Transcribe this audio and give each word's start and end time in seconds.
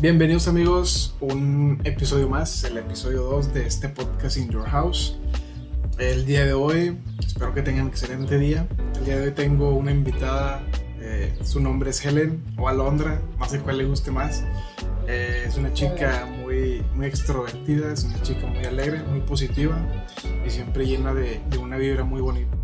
Bienvenidos 0.00 0.48
amigos, 0.48 1.14
un 1.20 1.78
episodio 1.84 2.26
más, 2.26 2.64
el 2.64 2.78
episodio 2.78 3.22
2 3.24 3.52
de 3.52 3.66
este 3.66 3.90
podcast 3.90 4.38
In 4.38 4.48
Your 4.48 4.64
House. 4.64 5.18
El 5.98 6.24
día 6.24 6.46
de 6.46 6.54
hoy, 6.54 6.96
espero 7.18 7.52
que 7.52 7.60
tengan 7.60 7.82
un 7.82 7.88
excelente 7.88 8.38
día. 8.38 8.66
El 8.96 9.04
día 9.04 9.18
de 9.18 9.26
hoy 9.26 9.32
tengo 9.32 9.74
una 9.74 9.90
invitada, 9.90 10.62
eh, 11.00 11.36
su 11.42 11.60
nombre 11.60 11.90
es 11.90 12.02
Helen 12.02 12.42
o 12.56 12.70
Alondra, 12.70 13.20
no 13.38 13.46
sé 13.46 13.58
cuál 13.60 13.76
le 13.76 13.84
guste 13.84 14.10
más. 14.10 14.42
Eh, 15.06 15.44
es 15.46 15.58
una 15.58 15.74
chica 15.74 16.26
muy, 16.40 16.82
muy 16.94 17.04
extrovertida, 17.04 17.92
es 17.92 18.04
una 18.04 18.22
chica 18.22 18.46
muy 18.46 18.64
alegre, 18.64 19.02
muy 19.02 19.20
positiva 19.20 19.76
y 20.46 20.48
siempre 20.48 20.86
llena 20.86 21.12
de, 21.12 21.42
de 21.50 21.58
una 21.58 21.76
vibra 21.76 22.04
muy 22.04 22.22
bonita. 22.22 22.56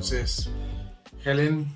Entonces, 0.00 0.48
Helen, 1.26 1.70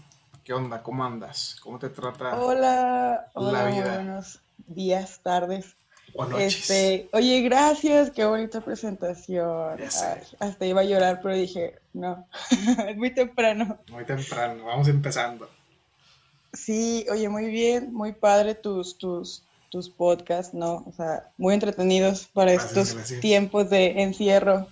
¿qué 0.44 0.54
onda? 0.54 0.82
¿Cómo 0.82 1.04
andas? 1.04 1.58
¿Cómo 1.62 1.78
te 1.78 1.90
trata 1.90 2.40
Hola, 2.40 3.26
la 3.34 3.40
hola, 3.42 3.64
vida? 3.66 3.94
buenos 3.96 4.40
días, 4.66 5.20
tardes. 5.22 5.76
o 6.14 6.24
noches? 6.24 6.70
Este, 6.70 7.10
oye, 7.12 7.42
gracias, 7.42 8.10
qué 8.12 8.24
bonita 8.24 8.62
presentación. 8.62 9.76
Ya 9.76 9.90
sé. 9.90 10.06
Ay, 10.06 10.22
hasta 10.40 10.64
iba 10.64 10.80
a 10.80 10.84
llorar, 10.84 11.20
pero 11.22 11.34
dije, 11.34 11.78
no, 11.92 12.26
es 12.88 12.96
muy 12.96 13.12
temprano. 13.12 13.78
Muy 13.90 14.06
temprano, 14.06 14.64
vamos 14.64 14.88
empezando. 14.88 15.46
Sí, 16.54 17.04
oye, 17.12 17.28
muy 17.28 17.48
bien, 17.50 17.92
muy 17.92 18.12
padre 18.12 18.54
tus, 18.54 18.96
tus, 18.96 19.42
tus 19.68 19.90
podcasts, 19.90 20.54
¿no? 20.54 20.82
O 20.86 20.92
sea, 20.96 21.28
muy 21.36 21.52
entretenidos 21.52 22.26
para 22.32 22.52
Gracias, 22.52 22.70
estos 22.72 22.94
gracias. 22.94 23.20
tiempos 23.20 23.68
de 23.68 24.00
encierro. 24.02 24.66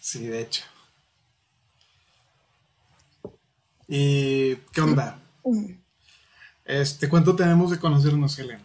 Sí, 0.00 0.26
de 0.26 0.40
hecho. 0.40 0.64
¿Y 3.88 4.56
qué 4.72 4.82
onda? 4.82 5.18
Este, 6.64 7.08
¿cuánto 7.08 7.34
tenemos 7.34 7.70
de 7.70 7.78
conocernos, 7.78 8.38
Helen? 8.38 8.60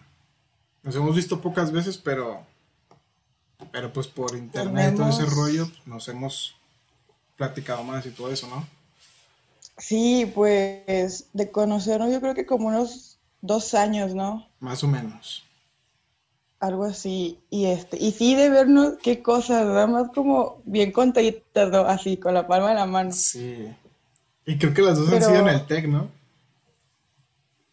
Nos 0.84 0.96
hemos 0.98 1.16
visto 1.16 1.40
pocas 1.40 1.72
veces, 1.72 1.98
pero, 1.98 2.46
pero 3.72 3.94
pues 3.94 4.08
por 4.08 4.36
internet 4.36 4.98
todo 4.98 5.08
ese 5.08 5.26
rollo, 5.26 5.68
pues, 5.68 5.88
nos 5.88 6.08
hemos 6.10 6.56
platicado 7.38 7.84
más 7.84 8.06
y 8.06 8.10
todo 8.10 8.30
eso, 8.32 8.48
¿no? 8.48 8.68
Sí, 9.78 10.30
pues 10.36 11.28
de 11.32 11.50
conocernos 11.50 12.12
yo 12.12 12.20
creo 12.20 12.36
que 12.36 12.46
como 12.46 12.68
unos 12.68 13.18
dos 13.40 13.74
años, 13.74 14.14
¿no? 14.14 14.46
Más 14.60 14.84
o 14.84 14.88
menos. 14.90 15.44
Algo 16.60 16.84
así. 16.84 17.40
Y 17.50 17.66
este, 17.66 17.98
y 17.98 18.12
sí 18.12 18.36
de 18.36 18.50
vernos 18.50 18.96
qué 19.02 19.24
cosas, 19.24 19.66
nada 19.66 19.88
más 19.88 20.12
como 20.14 20.62
bien 20.66 20.92
contaditas, 20.92 21.72
¿no? 21.72 21.80
Así, 21.80 22.18
con 22.18 22.34
la 22.34 22.46
palma 22.46 22.70
de 22.70 22.76
la 22.76 22.86
mano. 22.86 23.12
Sí. 23.14 23.74
Y 24.46 24.58
creo 24.58 24.74
que 24.74 24.82
las 24.82 24.98
dos 24.98 25.12
han 25.12 25.22
sido 25.22 25.40
en 25.40 25.48
el 25.48 25.66
TEC, 25.66 25.88
¿no? 25.88 26.10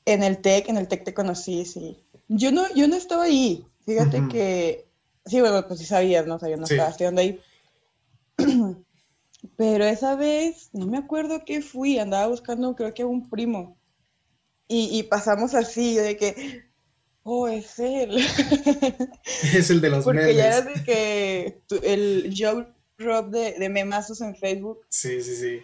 En 0.04 0.22
el 0.22 0.38
TEC, 0.38 0.68
en 0.68 0.76
el 0.76 0.88
TEC 0.88 1.04
te 1.04 1.14
conocí, 1.14 1.64
sí. 1.64 1.96
Yo 2.28 2.52
no, 2.52 2.72
yo 2.74 2.86
no 2.88 2.96
estaba 2.96 3.24
ahí. 3.24 3.64
Fíjate 3.84 4.22
que, 4.30 4.84
sí, 5.26 5.40
bueno, 5.40 5.66
pues 5.66 5.80
sí 5.80 5.86
sabías, 5.86 6.26
¿no? 6.26 6.36
O 6.36 6.38
sea, 6.38 6.48
yo 6.48 6.56
no 6.56 6.66
Sí. 6.66 6.74
estaba 6.74 6.90
estudiando 6.90 7.20
ahí. 7.20 7.40
Pero 9.56 9.84
esa 9.84 10.16
vez, 10.16 10.68
no 10.72 10.86
me 10.86 10.98
acuerdo 10.98 11.44
qué 11.44 11.62
fui, 11.62 11.98
andaba 11.98 12.26
buscando, 12.26 12.74
creo 12.76 12.92
que 12.94 13.04
un 13.04 13.28
primo. 13.30 13.76
Y, 14.68 14.96
y 14.98 15.02
pasamos 15.04 15.54
así, 15.54 15.96
de 15.96 16.16
que, 16.16 16.62
oh, 17.24 17.48
es 17.48 17.78
él. 17.78 18.16
Es 19.54 19.70
el 19.70 19.80
de 19.80 19.90
los 19.90 20.04
Porque 20.04 20.34
ya 20.34 20.46
era 20.58 20.60
de 20.62 20.84
que 20.84 21.62
tu- 21.66 21.80
el 21.82 22.32
Joe 22.36 22.66
Rob 22.98 23.30
de, 23.30 23.52
de 23.58 23.68
memazos 23.68 24.20
en 24.20 24.36
Facebook. 24.36 24.80
Sí, 24.88 25.22
sí, 25.22 25.34
sí. 25.36 25.62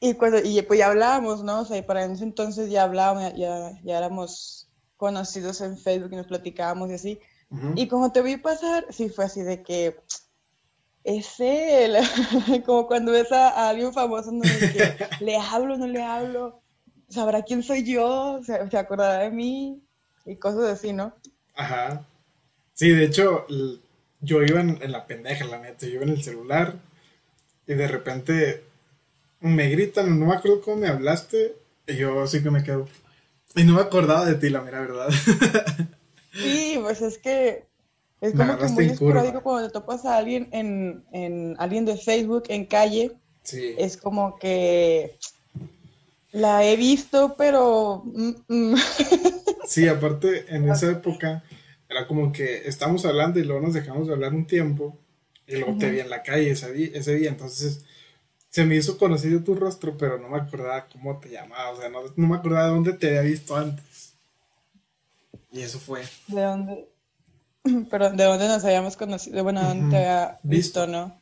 Y 0.00 0.14
cuando, 0.14 0.38
y 0.38 0.60
pues 0.62 0.78
ya 0.78 0.88
hablábamos, 0.88 1.42
¿no? 1.42 1.60
O 1.60 1.64
sea, 1.64 1.76
y 1.76 1.82
para 1.82 2.04
ese 2.04 2.22
entonces 2.22 2.70
ya 2.70 2.84
hablábamos, 2.84 3.34
ya, 3.36 3.72
ya 3.82 3.98
éramos 3.98 4.68
conocidos 4.96 5.60
en 5.60 5.76
Facebook 5.76 6.12
y 6.12 6.16
nos 6.16 6.26
platicábamos 6.26 6.90
y 6.90 6.94
así. 6.94 7.20
Ujú. 7.50 7.72
Y 7.76 7.88
como 7.88 8.12
te 8.12 8.22
vi 8.22 8.36
pasar, 8.36 8.86
sí 8.90 9.08
fue 9.08 9.24
así 9.24 9.42
de 9.42 9.62
que 9.62 9.96
es 11.04 11.40
él. 11.40 11.96
Como 12.66 12.86
cuando 12.86 13.12
ves 13.12 13.32
a, 13.32 13.48
a 13.48 13.70
alguien 13.70 13.92
famoso, 13.92 14.30
¿no? 14.30 14.42
Que 14.42 14.94
le 15.24 15.36
hablo, 15.36 15.76
no 15.76 15.86
le 15.86 16.02
hablo, 16.02 16.60
sabrá 17.08 17.42
quién 17.42 17.62
soy 17.62 17.84
yo, 17.84 18.40
se, 18.44 18.70
se 18.70 18.78
acordará 18.78 19.24
de 19.24 19.30
mí 19.30 19.82
y 20.26 20.36
cosas 20.36 20.64
así, 20.64 20.92
¿no? 20.92 21.14
Ajá. 21.54 22.06
Sí, 22.74 22.90
de 22.90 23.04
hecho, 23.06 23.46
yo 24.20 24.42
iba 24.42 24.60
en, 24.60 24.80
en 24.82 24.92
la 24.92 25.06
pendeja, 25.06 25.44
la 25.46 25.58
neta. 25.58 25.86
Yo 25.86 25.94
iba 25.94 26.04
en 26.04 26.10
el 26.10 26.22
celular 26.22 26.74
y 27.66 27.74
de 27.74 27.88
repente 27.88 28.67
me 29.40 29.68
gritan, 29.68 30.18
no 30.18 30.26
me 30.26 30.34
acuerdo 30.34 30.60
cómo 30.60 30.78
me 30.78 30.88
hablaste. 30.88 31.56
Y 31.86 31.96
yo 31.96 32.26
sí 32.26 32.42
que 32.42 32.50
me 32.50 32.62
quedo. 32.62 32.86
Y 33.54 33.64
no 33.64 33.74
me 33.74 33.80
acordaba 33.80 34.24
de 34.24 34.34
ti, 34.34 34.50
la 34.50 34.62
mera 34.62 34.80
verdad. 34.80 35.08
Sí, 36.30 36.78
pues 36.80 37.02
es 37.02 37.18
que 37.18 37.64
es 38.20 38.32
como 38.32 38.58
que 38.58 38.68
muy 38.68 38.84
esporádico 38.84 39.42
cuando 39.42 39.66
te 39.66 39.72
topas 39.72 40.04
a 40.04 40.18
alguien 40.18 40.48
en, 40.52 41.02
en 41.10 41.56
alguien 41.58 41.84
de 41.84 41.96
Facebook 41.96 42.44
en 42.48 42.66
calle. 42.66 43.12
Sí. 43.42 43.74
es 43.78 43.96
como 43.96 44.38
que 44.38 45.16
la 46.32 46.64
he 46.64 46.76
visto, 46.76 47.34
pero 47.38 48.02
mm, 48.04 48.32
mm. 48.46 48.76
Sí, 49.66 49.88
aparte, 49.88 50.44
en 50.48 50.68
esa 50.70 50.90
época 50.90 51.42
era 51.88 52.06
como 52.06 52.30
que 52.30 52.68
estamos 52.68 53.04
hablando 53.06 53.38
y 53.38 53.44
luego 53.44 53.62
nos 53.62 53.74
dejamos 53.74 54.06
de 54.06 54.12
hablar 54.12 54.34
un 54.34 54.46
tiempo 54.46 54.98
y 55.46 55.56
luego 55.56 55.78
te 55.78 55.90
vi 55.90 56.00
en 56.00 56.10
la 56.10 56.22
calle 56.22 56.50
ese 56.50 56.72
día, 56.72 56.90
ese 56.92 57.14
día. 57.14 57.30
Entonces 57.30 57.84
se 58.50 58.64
me 58.64 58.76
hizo 58.76 58.98
conocido 58.98 59.42
tu 59.42 59.54
rostro, 59.54 59.96
pero 59.96 60.18
no 60.18 60.28
me 60.28 60.38
acordaba 60.38 60.86
cómo 60.88 61.18
te 61.20 61.30
llamaba, 61.30 61.70
o 61.70 61.76
sea, 61.76 61.88
no, 61.88 62.00
no 62.16 62.28
me 62.28 62.36
acordaba 62.36 62.68
dónde 62.68 62.92
te 62.94 63.08
había 63.08 63.22
visto 63.22 63.56
antes. 63.56 64.14
Y 65.52 65.60
eso 65.60 65.78
fue. 65.78 66.02
¿de 66.26 66.42
dónde? 66.42 66.88
Pero 67.90 68.10
de 68.10 68.24
dónde 68.24 68.48
nos 68.48 68.64
habíamos 68.64 68.96
conocido, 68.96 69.42
bueno, 69.44 69.62
dónde 69.62 69.86
te 69.88 69.96
había 69.96 70.40
Visto. 70.42 70.80
visto, 70.82 70.86
¿no? 70.86 71.20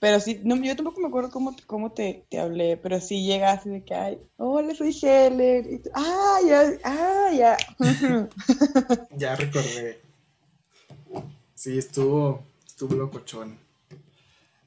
Pero 0.00 0.20
sí, 0.20 0.40
no, 0.44 0.56
yo 0.56 0.76
tampoco 0.76 1.00
me 1.00 1.08
acuerdo 1.08 1.30
cómo, 1.30 1.56
cómo 1.66 1.92
te, 1.92 2.24
te 2.30 2.38
hablé, 2.40 2.76
pero 2.76 3.00
sí 3.00 3.24
llegaste 3.26 3.68
de 3.70 3.84
que, 3.84 3.94
ay, 3.94 4.18
hola, 4.36 4.74
soy. 4.74 4.90
Y 4.90 5.78
tú, 5.78 5.90
ah, 5.94 6.38
ya, 6.46 6.62
ah, 6.84 7.30
ya. 7.32 7.56
Ya 9.10 9.36
recordé. 9.36 10.00
Sí, 11.54 11.76
estuvo, 11.78 12.44
estuvo 12.66 12.94
locochón. 12.94 13.58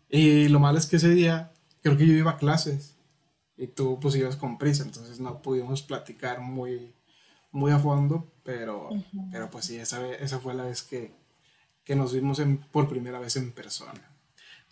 Y 0.10 0.50
lo 0.50 0.60
malo 0.60 0.78
es 0.78 0.86
que 0.88 0.98
ese 0.98 1.10
día, 1.10 1.51
creo 1.82 1.98
que 1.98 2.08
yo 2.08 2.14
iba 2.14 2.32
a 2.32 2.38
clases 2.38 2.96
y 3.58 3.68
tú 3.68 4.00
pues 4.00 4.16
ibas 4.16 4.36
con 4.38 4.58
prisa, 4.58 4.84
entonces 4.84 5.20
no 5.20 5.42
pudimos 5.42 5.82
platicar 5.84 6.40
muy, 6.42 6.94
muy 7.52 7.72
a 7.72 7.80
fondo, 7.80 8.32
pero, 8.44 8.90
pero 9.32 9.50
pues 9.50 9.66
sí, 9.66 9.78
esa, 9.78 10.06
esa 10.14 10.40
fue 10.40 10.54
la 10.54 10.64
vez 10.64 10.82
que, 10.84 11.12
que 11.84 11.96
nos 11.96 12.14
vimos 12.14 12.40
en- 12.40 12.58
por 12.58 12.90
primera 12.90 13.20
vez 13.20 13.36
en 13.36 13.52
persona. 13.52 14.02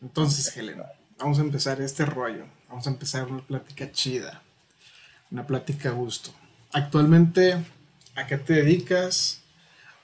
Entonces, 0.02 0.56
Helena, 0.58 0.86
vamos 1.18 1.40
a 1.40 1.42
empezar 1.42 1.81
este 1.81 2.06
rollo, 2.06 2.46
vamos 2.69 2.88
a 2.88 2.90
empezar 2.92 3.28
una 3.28 3.42
plática 3.46 3.92
chida, 3.92 4.42
una 5.31 5.46
plática 5.46 5.90
a 5.90 5.94
gusto. 5.94 6.31
Actualmente, 6.72 7.58
¿a 8.16 8.25
qué 8.28 8.38
te 8.38 8.53
dedicas? 8.53 9.42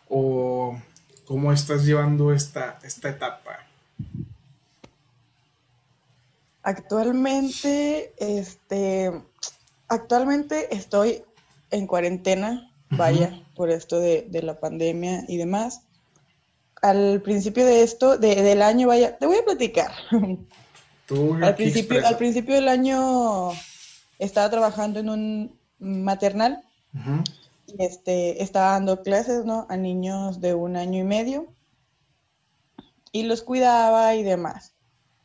o 0.08 0.80
cómo 1.26 1.52
estás 1.52 1.84
llevando 1.86 2.32
esta, 2.32 2.78
esta 2.84 3.10
etapa. 3.10 3.65
Actualmente, 6.66 8.14
este, 8.18 9.12
actualmente 9.88 10.76
estoy 10.76 11.24
en 11.70 11.86
cuarentena, 11.86 12.72
vaya, 12.90 13.40
por 13.56 13.70
esto 13.70 14.00
de, 14.00 14.26
de 14.30 14.42
la 14.42 14.60
pandemia 14.60 15.26
y 15.28 15.38
demás. 15.38 15.82
Al 16.82 17.22
principio 17.22 17.66
de 17.66 17.84
esto, 17.84 18.18
de- 18.18 18.42
del 18.42 18.62
año, 18.64 18.88
vaya, 18.88 19.16
te 19.18 19.28
voy 19.28 19.38
a 19.38 19.46
platicar. 19.46 19.92
Tú 21.08 21.36
Al 21.42 21.56
principio, 21.56 21.82
expresa. 21.82 22.08
al 22.10 22.18
principio 22.18 22.56
del 22.56 22.68
año 22.68 23.52
estaba 24.20 24.50
trabajando 24.50 25.00
en 25.00 25.10
un 25.10 25.60
maternal 25.80 26.64
y 27.68 27.84
este, 27.84 28.42
estaba 28.42 28.72
dando 28.72 29.04
clases, 29.04 29.46
¿no? 29.46 29.68
A 29.70 29.78
niños 29.78 30.42
de 30.42 30.56
un 30.56 30.78
año 30.78 31.00
y 31.00 31.04
medio 31.04 31.48
y 33.12 33.24
los 33.24 33.44
cuidaba 33.44 34.16
y 34.16 34.24
demás. 34.24 34.72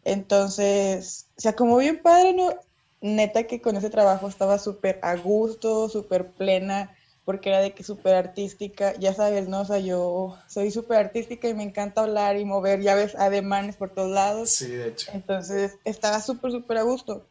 Entonces, 0.05 1.26
o 1.37 1.41
sea, 1.41 1.55
como 1.55 1.76
bien 1.76 2.02
padre, 2.02 2.32
¿no? 2.32 2.55
Neta 3.00 3.44
que 3.44 3.61
con 3.61 3.76
ese 3.76 3.91
trabajo 3.91 4.29
estaba 4.29 4.58
súper 4.58 4.99
a 5.02 5.17
gusto, 5.17 5.88
súper 5.88 6.31
plena, 6.32 6.94
porque 7.25 7.50
era 7.50 7.61
de 7.61 7.73
que 7.73 7.85
súper 7.85 8.14
artística, 8.14 8.94
ya 8.99 9.14
sabes, 9.14 9.49
¿no? 9.49 9.61
O 9.61 9.64
sea, 9.64 9.79
yo 9.79 10.37
soy 10.49 10.70
súper 10.70 10.99
artística 10.99 11.49
y 11.49 11.55
me 11.55 11.62
encanta 11.62 12.02
hablar 12.02 12.37
y 12.37 12.44
mover, 12.44 12.81
ya 12.81 12.94
ves, 12.94 13.14
ademanes 13.14 13.76
por 13.76 13.91
todos 13.91 14.11
lados. 14.11 14.50
Sí, 14.50 14.69
de 14.69 14.88
hecho. 14.88 15.11
Entonces 15.14 15.79
estaba 15.85 16.20
súper, 16.20 16.50
súper 16.50 16.79
a 16.79 16.82
gusto. 16.82 17.25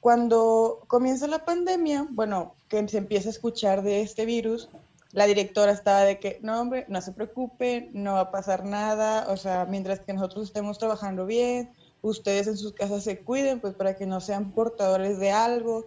Cuando 0.00 0.82
comienza 0.86 1.26
la 1.26 1.44
pandemia, 1.44 2.06
bueno, 2.10 2.54
que 2.68 2.88
se 2.88 2.98
empieza 2.98 3.28
a 3.28 3.32
escuchar 3.32 3.82
de 3.82 4.00
este 4.00 4.24
virus, 4.24 4.70
la 5.12 5.26
directora 5.26 5.72
estaba 5.72 6.02
de 6.02 6.18
que, 6.18 6.38
no, 6.42 6.58
hombre, 6.60 6.86
no 6.88 7.02
se 7.02 7.12
preocupen, 7.12 7.90
no 7.92 8.14
va 8.14 8.20
a 8.20 8.30
pasar 8.30 8.64
nada, 8.64 9.26
o 9.28 9.36
sea, 9.36 9.66
mientras 9.66 10.00
que 10.00 10.12
nosotros 10.12 10.46
estemos 10.46 10.78
trabajando 10.78 11.26
bien, 11.26 11.70
ustedes 12.02 12.46
en 12.46 12.56
sus 12.56 12.72
casas 12.72 13.04
se 13.04 13.18
cuiden, 13.18 13.60
pues 13.60 13.74
para 13.74 13.96
que 13.96 14.06
no 14.06 14.20
sean 14.20 14.52
portadores 14.52 15.18
de 15.18 15.30
algo. 15.30 15.86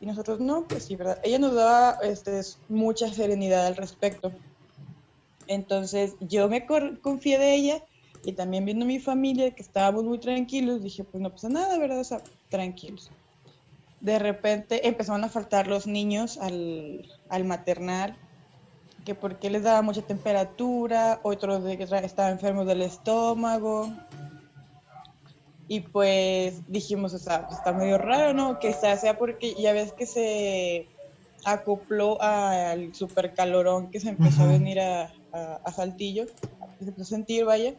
Y 0.00 0.06
nosotros 0.06 0.40
no, 0.40 0.66
pues 0.68 0.84
sí, 0.84 0.96
¿verdad? 0.96 1.20
Ella 1.22 1.38
nos 1.38 1.54
daba 1.54 1.98
este, 2.02 2.40
mucha 2.68 3.12
serenidad 3.12 3.66
al 3.66 3.76
respecto. 3.76 4.32
Entonces 5.46 6.14
yo 6.20 6.48
me 6.48 6.66
confié 6.66 7.38
de 7.38 7.54
ella 7.54 7.82
y 8.24 8.32
también 8.32 8.64
viendo 8.64 8.84
mi 8.84 8.98
familia 8.98 9.52
que 9.52 9.62
estábamos 9.62 10.04
muy 10.04 10.18
tranquilos, 10.18 10.82
dije, 10.82 11.04
pues 11.04 11.22
no 11.22 11.30
pasa 11.30 11.48
nada, 11.48 11.78
¿verdad? 11.78 12.04
Tranquilos. 12.48 13.10
De 14.00 14.18
repente 14.18 14.86
empezaron 14.86 15.24
a 15.24 15.28
faltar 15.28 15.68
los 15.68 15.86
niños 15.86 16.36
al, 16.38 17.08
al 17.28 17.44
maternal, 17.44 18.16
que 19.04 19.14
porque 19.14 19.48
les 19.48 19.62
daba 19.62 19.80
mucha 19.82 20.02
temperatura, 20.02 21.20
otros 21.22 21.62
de 21.62 21.78
que 21.78 21.84
estaban 21.84 22.32
enfermos 22.32 22.66
del 22.66 22.82
estómago. 22.82 23.92
Y 25.68 25.80
pues 25.80 26.62
dijimos, 26.68 27.12
o 27.14 27.18
sea, 27.18 27.46
pues 27.46 27.58
está 27.58 27.72
medio 27.72 27.98
raro, 27.98 28.32
¿no? 28.32 28.58
Que 28.58 28.72
sea, 28.72 28.96
sea 28.96 29.18
porque 29.18 29.54
ya 29.54 29.72
ves 29.72 29.92
que 29.92 30.06
se 30.06 30.88
acopló 31.44 32.20
al 32.20 32.94
super 32.94 33.34
calorón 33.34 33.90
que 33.90 34.00
se 34.00 34.10
empezó 34.10 34.42
a 34.42 34.46
venir 34.46 34.80
a, 34.80 35.12
a, 35.32 35.72
Saltillo, 35.72 36.26
que 36.26 36.84
se 36.84 36.90
empezó 36.90 37.02
a 37.02 37.16
sentir, 37.16 37.44
vaya. 37.44 37.74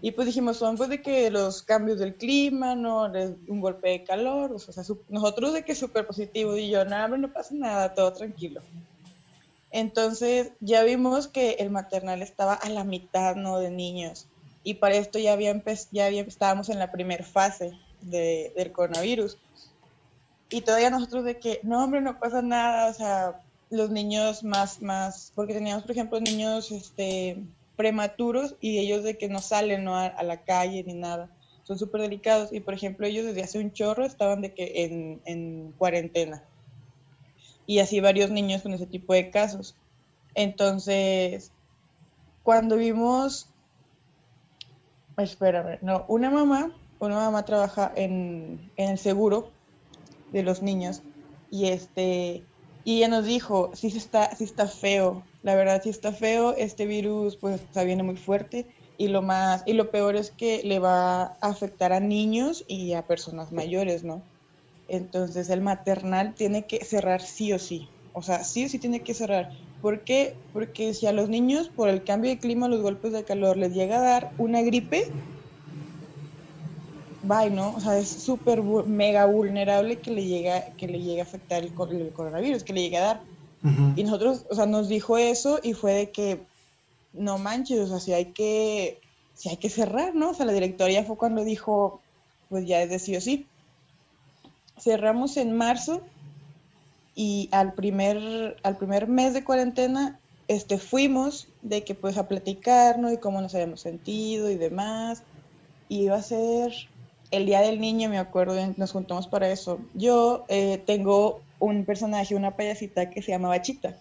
Y 0.00 0.12
pues 0.12 0.26
dijimos, 0.26 0.58
son 0.58 0.76
pues 0.76 0.88
de 0.88 1.02
que 1.02 1.30
los 1.30 1.62
cambios 1.62 1.98
del 1.98 2.14
clima, 2.14 2.74
¿no? 2.76 3.10
Un 3.48 3.60
golpe 3.60 3.88
de 3.90 4.04
calor, 4.04 4.52
o 4.52 4.58
sea, 4.58 4.84
nosotros 5.08 5.52
de 5.52 5.64
que 5.64 5.74
súper 5.74 6.06
positivo 6.06 6.56
y 6.56 6.70
yo, 6.70 6.84
nada, 6.84 7.08
no 7.08 7.32
pasa 7.32 7.54
nada, 7.54 7.94
todo 7.94 8.12
tranquilo. 8.12 8.62
Entonces 9.70 10.52
ya 10.60 10.82
vimos 10.84 11.28
que 11.28 11.52
el 11.58 11.70
maternal 11.70 12.22
estaba 12.22 12.54
a 12.54 12.68
la 12.68 12.84
mitad, 12.84 13.36
¿no? 13.36 13.58
De 13.58 13.70
niños. 13.70 14.28
Y 14.68 14.74
para 14.74 14.96
esto 14.96 15.18
ya, 15.18 15.32
había 15.32 15.58
ya 15.92 16.04
había, 16.04 16.20
estábamos 16.20 16.68
en 16.68 16.78
la 16.78 16.92
primera 16.92 17.24
fase 17.24 17.72
de, 18.02 18.52
del 18.54 18.70
coronavirus. 18.70 19.38
Y 20.50 20.60
todavía 20.60 20.90
nosotros 20.90 21.24
de 21.24 21.38
que, 21.38 21.60
no, 21.62 21.82
hombre, 21.82 22.02
no 22.02 22.18
pasa 22.18 22.42
nada, 22.42 22.90
o 22.90 22.92
sea, 22.92 23.40
los 23.70 23.88
niños 23.88 24.44
más, 24.44 24.82
más, 24.82 25.32
porque 25.34 25.54
teníamos, 25.54 25.84
por 25.84 25.92
ejemplo, 25.92 26.20
niños 26.20 26.70
este, 26.70 27.42
prematuros 27.76 28.56
y 28.60 28.76
ellos 28.76 29.04
de 29.04 29.16
que 29.16 29.30
no 29.30 29.38
salen 29.38 29.84
¿no? 29.84 29.96
A, 29.96 30.22
la 30.22 30.42
calle 30.44 30.84
ni 30.86 30.92
nada, 30.92 31.30
son 31.62 31.78
súper 31.78 32.02
delicados. 32.02 32.52
Y, 32.52 32.60
por 32.60 32.74
ejemplo, 32.74 33.06
ellos 33.06 33.24
desde 33.24 33.44
hace 33.44 33.58
un 33.58 33.72
chorro 33.72 34.04
estaban 34.04 34.42
de 34.42 34.52
que 34.52 34.84
en, 34.84 35.22
en 35.24 35.72
cuarentena 35.78 36.44
y 37.66 37.78
así 37.78 38.00
varios 38.00 38.30
niños 38.30 38.60
con 38.60 38.74
ese 38.74 38.84
tipo 38.84 39.14
de 39.14 39.30
casos. 39.30 39.74
Entonces, 40.34 41.52
cuando 42.42 42.76
vimos, 42.76 43.48
espérame, 45.22 45.78
no, 45.82 46.04
una 46.08 46.30
mamá, 46.30 46.72
una 46.98 47.16
mamá 47.16 47.44
trabaja 47.44 47.92
en, 47.96 48.70
en, 48.76 48.90
el 48.90 48.98
seguro 48.98 49.50
de 50.32 50.42
los 50.42 50.62
niños 50.62 51.02
y 51.50 51.66
este 51.66 52.42
y 52.84 52.98
ella 52.98 53.08
nos 53.08 53.26
dijo, 53.26 53.70
sí 53.74 53.88
está, 53.88 54.34
sí 54.34 54.44
está 54.44 54.66
feo, 54.66 55.22
la 55.42 55.54
verdad 55.54 55.82
sí 55.82 55.90
está 55.90 56.12
feo, 56.12 56.54
este 56.56 56.86
virus 56.86 57.36
pues 57.36 57.60
está 57.60 57.84
viene 57.84 58.02
muy 58.02 58.16
fuerte 58.16 58.66
y 58.96 59.08
lo 59.08 59.22
más 59.22 59.62
y 59.66 59.74
lo 59.74 59.90
peor 59.90 60.16
es 60.16 60.30
que 60.30 60.62
le 60.64 60.78
va 60.78 61.22
a 61.22 61.36
afectar 61.40 61.92
a 61.92 62.00
niños 62.00 62.64
y 62.66 62.94
a 62.94 63.06
personas 63.06 63.52
mayores, 63.52 64.04
¿no? 64.04 64.22
Entonces 64.88 65.50
el 65.50 65.60
maternal 65.60 66.34
tiene 66.34 66.66
que 66.66 66.84
cerrar 66.84 67.20
sí 67.20 67.52
o 67.52 67.58
sí. 67.58 67.88
O 68.14 68.22
sea, 68.22 68.42
sí 68.42 68.64
o 68.64 68.68
sí 68.68 68.78
tiene 68.78 69.00
que 69.00 69.14
cerrar. 69.14 69.52
¿Por 69.82 70.00
qué? 70.00 70.34
Porque 70.52 70.92
si 70.94 71.06
a 71.06 71.12
los 71.12 71.28
niños 71.28 71.68
por 71.68 71.88
el 71.88 72.02
cambio 72.02 72.30
de 72.30 72.38
clima, 72.38 72.68
los 72.68 72.82
golpes 72.82 73.12
de 73.12 73.24
calor 73.24 73.56
les 73.56 73.74
llega 73.74 73.98
a 73.98 74.02
dar 74.02 74.32
una 74.38 74.62
gripe, 74.62 75.10
bye, 77.22 77.50
¿no? 77.50 77.74
O 77.74 77.80
sea, 77.80 77.98
es 77.98 78.08
súper 78.08 78.62
mega 78.62 79.26
vulnerable 79.26 79.98
que 79.98 80.10
le 80.10 80.24
llega 80.24 80.66
que 80.76 80.88
le 80.88 81.00
llegue 81.00 81.20
a 81.20 81.24
afectar 81.24 81.62
el, 81.62 81.72
coronavirus, 81.72 82.64
que 82.64 82.72
le 82.72 82.82
llegue 82.82 82.98
a 82.98 83.02
dar. 83.02 83.20
Y 83.96 84.04
nosotros, 84.04 84.46
o 84.50 84.54
sea, 84.54 84.66
nos 84.66 84.88
dijo 84.88 85.18
eso 85.18 85.58
y 85.62 85.72
fue 85.72 85.92
de 85.92 86.10
que 86.10 86.40
no 87.12 87.38
manches, 87.38 87.80
o 87.80 87.86
sea, 87.88 87.98
si 87.98 88.12
hay 88.12 88.26
que 88.26 89.00
si 89.34 89.48
hay 89.48 89.56
que 89.56 89.68
cerrar, 89.68 90.14
¿no? 90.14 90.30
O 90.30 90.34
sea, 90.34 90.46
la 90.46 90.52
directoria 90.52 91.04
fue 91.04 91.16
cuando 91.16 91.44
dijo, 91.44 92.00
pues 92.48 92.66
ya 92.66 92.82
es 92.82 92.90
de 92.90 92.98
sí 92.98 93.16
o 93.16 93.20
sí 93.20 93.46
cerramos 94.80 95.36
en 95.36 95.56
marzo 95.56 96.02
y 97.18 97.48
al 97.50 97.72
primer, 97.72 98.56
al 98.62 98.76
primer 98.76 99.08
mes 99.08 99.34
de 99.34 99.42
cuarentena 99.42 100.20
este, 100.46 100.78
fuimos 100.78 101.48
de 101.62 101.82
que 101.82 101.96
pues 101.96 102.16
a 102.16 102.28
platicarnos 102.28 103.12
y 103.12 103.16
cómo 103.16 103.40
nos 103.40 103.56
habíamos 103.56 103.80
sentido 103.80 104.48
y 104.52 104.54
demás. 104.54 105.24
Y 105.88 106.02
iba 106.04 106.14
a 106.14 106.22
ser 106.22 106.72
el 107.32 107.44
Día 107.44 107.60
del 107.60 107.80
Niño, 107.80 108.08
me 108.08 108.18
acuerdo, 108.18 108.54
nos 108.76 108.92
juntamos 108.92 109.26
para 109.26 109.50
eso. 109.50 109.80
Yo 109.94 110.44
eh, 110.46 110.80
tengo 110.86 111.40
un 111.58 111.84
personaje, 111.84 112.36
una 112.36 112.54
payasita 112.54 113.10
que 113.10 113.20
se 113.20 113.32
llama 113.32 113.48
Bachita. 113.48 113.96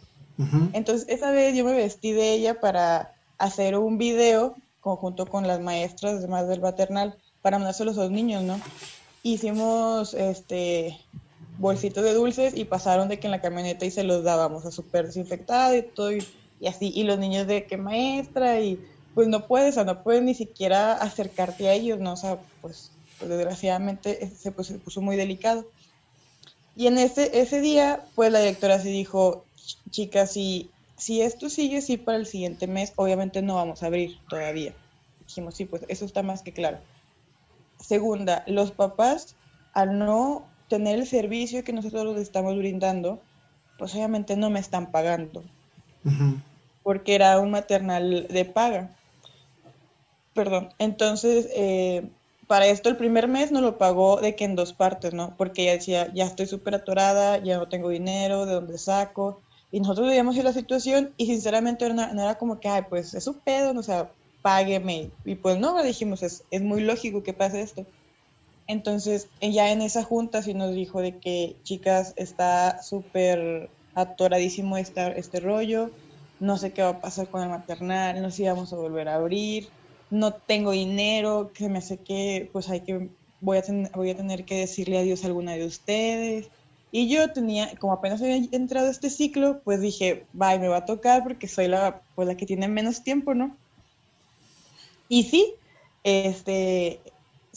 Entonces 0.74 1.10
esa 1.10 1.32
vez 1.32 1.58
yo 1.58 1.66
me 1.66 1.74
vestí 1.74 2.12
de 2.12 2.34
ella 2.34 2.60
para 2.60 3.16
hacer 3.40 3.76
un 3.80 3.98
video 3.98 4.54
conjunto 4.80 5.26
con 5.26 5.48
las 5.48 5.60
maestras 5.60 6.18
además 6.20 6.48
del 6.48 6.62
maternal 6.62 7.18
para 7.42 7.58
mandárselos 7.58 7.98
a 7.98 8.02
los 8.02 8.12
niños, 8.12 8.44
¿no? 8.44 8.60
hicimos 9.24 10.14
este 10.14 11.00
bolsitos 11.58 12.04
de 12.04 12.14
dulces 12.14 12.56
y 12.56 12.66
pasaron 12.66 13.08
de 13.08 13.20
que 13.20 13.28
en 13.28 13.32
la 13.32 13.42
camioneta 13.42 13.86
y 13.86 13.92
se 13.92 14.04
los 14.04 14.24
dábamos 14.24 14.66
a 14.66 14.72
súper 14.72 15.08
desinfectado 15.08 15.76
y 15.76 15.82
todo 15.82 16.12
y, 16.12 16.26
así 16.68 16.92
y 16.94 17.04
los 17.04 17.20
niños 17.20 17.48
de 17.48 17.66
que 17.66 17.78
maestra 17.78 18.60
y 18.60 18.80
pues 19.14 19.28
no 19.28 19.48
puedes, 19.48 19.72
o 19.72 19.76
sea, 19.76 19.84
no 19.84 20.04
puedes 20.04 20.22
ni 20.22 20.36
siquiera 20.36 20.94
acercarte 20.94 21.68
a 21.68 21.74
ellos, 21.74 22.00
¿no? 22.00 22.14
O 22.14 22.18
sea, 22.18 22.38
pues, 22.62 22.92
pues 23.18 23.30
desgraciadamente 23.30 24.32
se, 24.38 24.52
pues, 24.52 24.68
se, 24.68 24.78
puso 24.78 25.02
muy 25.02 25.16
delicado. 25.16 25.66
Y 26.76 26.86
en 26.86 27.00
ese, 27.00 27.40
ese 27.40 27.60
día, 27.60 28.06
pues 28.14 28.32
la 28.32 28.40
directora 28.40 28.80
se 28.80 28.90
dijo, 28.90 29.44
chicas, 29.90 30.34
si, 30.34 30.70
si 30.98 31.24
esto 31.24 31.50
sigue 31.50 31.80
así 31.80 31.98
para 31.98 32.20
el 32.20 32.28
siguiente 32.28 32.68
mes, 32.68 32.94
obviamente 32.96 33.42
no 33.42 33.56
vamos 33.56 33.82
a 33.82 33.88
abrir 33.88 34.20
todavía. 34.30 34.76
Dijimos, 35.26 35.56
sí, 35.56 35.66
pues 35.66 35.84
eso 35.88 36.06
está 36.06 36.22
más 36.22 36.44
que 36.44 36.54
claro. 36.54 36.78
Segunda, 37.84 38.44
los 38.46 38.70
papás, 38.70 39.36
al 39.74 39.98
no 39.98 40.46
tener 40.68 41.00
el 41.00 41.08
servicio 41.08 41.64
que 41.64 41.74
nosotros 41.74 42.16
les 42.16 42.24
estamos 42.24 42.58
brindando, 42.58 43.22
pues 43.78 43.94
obviamente 43.96 44.36
no 44.36 44.50
me 44.50 44.60
están 44.60 44.92
pagando. 44.92 45.44
Porque 46.84 47.16
era 47.16 47.40
un 47.40 47.52
maternal 47.52 48.28
de 48.30 48.46
paga. 48.46 48.96
Perdón. 50.34 50.70
Entonces, 50.80 51.50
eh, 51.56 52.10
para 52.48 52.68
esto 52.68 52.90
el 52.90 52.98
primer 52.98 53.28
mes 53.28 53.52
no 53.52 53.62
lo 53.62 53.78
pagó 53.78 54.22
de 54.22 54.36
que 54.36 54.46
en 54.46 54.56
dos 54.56 54.74
partes, 54.74 55.14
¿no? 55.14 55.36
Porque 55.38 55.64
ella 55.64 55.74
decía, 55.74 56.14
ya 56.14 56.26
estoy 56.26 56.46
súper 56.48 56.76
atorada, 56.76 57.38
ya 57.40 57.58
no 57.58 57.68
tengo 57.68 57.90
dinero, 57.90 58.46
¿de 58.46 58.54
dónde 58.54 58.78
saco? 58.78 59.42
Y 59.72 59.82
nosotros 59.82 60.08
veíamos 60.08 60.38
la 60.38 60.54
situación 60.54 61.14
y 61.18 61.26
sinceramente 61.26 61.92
no, 61.94 62.04
era 62.04 62.36
como 62.36 62.60
que, 62.60 62.70
ay, 62.70 62.84
pues 62.90 63.14
es 63.14 63.28
un 63.28 63.36
pedo, 63.36 63.74
¿no? 63.74 63.82
o 63.82 63.84
sea, 63.84 64.10
págueme. 64.42 65.12
Y 65.26 65.36
pues 65.36 65.60
no, 65.60 65.82
dijimos, 65.84 66.24
es, 66.24 66.44
es 66.52 66.62
muy 66.62 66.82
lógico 66.82 67.22
que 67.22 67.34
pase 67.34 67.62
esto. 67.62 67.86
Entonces, 68.68 69.30
ya 69.42 69.72
en 69.72 69.82
esa 69.82 70.04
junta 70.04 70.42
sí 70.42 70.54
nos 70.54 70.74
dijo 70.74 71.02
de 71.02 71.18
que, 71.18 71.56
chicas, 71.64 72.14
está 72.18 72.82
súper 72.84 73.70
atoradísimo 73.96 74.78
este, 74.78 75.18
este 75.18 75.40
rollo, 75.40 75.90
no 76.40 76.58
sé 76.58 76.74
qué 76.74 76.84
va 76.84 76.90
a 76.90 77.02
pasar 77.02 77.30
con 77.30 77.42
el 77.42 77.50
maternal, 77.50 78.22
no 78.22 78.30
sé 78.30 78.38
si 78.38 78.44
vamos 78.44 78.72
a 78.74 78.76
volver 78.76 79.08
a 79.08 79.16
abrir, 79.16 79.70
no 80.10 80.34
tengo 80.34 80.72
dinero, 80.72 81.52
que 81.54 81.70
me 81.70 81.80
hace 81.80 81.98
que, 81.98 82.50
pues 82.52 82.70
hay 82.70 82.82
que, 82.82 83.10
voy 83.42 83.58
a, 83.58 83.64
voy 83.96 84.10
a 84.10 84.18
tener 84.18 84.46
que 84.46 84.60
decirle 84.60 85.00
adiós 85.00 85.24
a 85.24 85.28
alguna 85.28 85.54
de 85.54 85.66
ustedes. 85.66 86.50
Y 86.92 87.10
yo 87.10 87.32
tenía, 87.32 87.76
como 87.80 87.94
apenas 87.94 88.22
había 88.22 88.38
entrado 88.52 88.88
a 88.88 88.92
este 88.92 89.10
ciclo, 89.10 89.62
pues 89.64 89.82
dije, 89.82 90.26
bye, 90.34 90.60
me 90.60 90.68
va 90.68 90.78
a 90.78 90.86
tocar 90.86 91.24
porque 91.24 91.48
soy 91.48 91.68
la, 91.68 92.02
pues, 92.16 92.28
la 92.28 92.38
que 92.38 92.46
tiene 92.46 92.68
menos 92.68 93.04
tiempo, 93.04 93.34
¿no? 93.34 93.56
Y 95.10 95.24
sí, 95.24 95.54
este, 96.04 97.02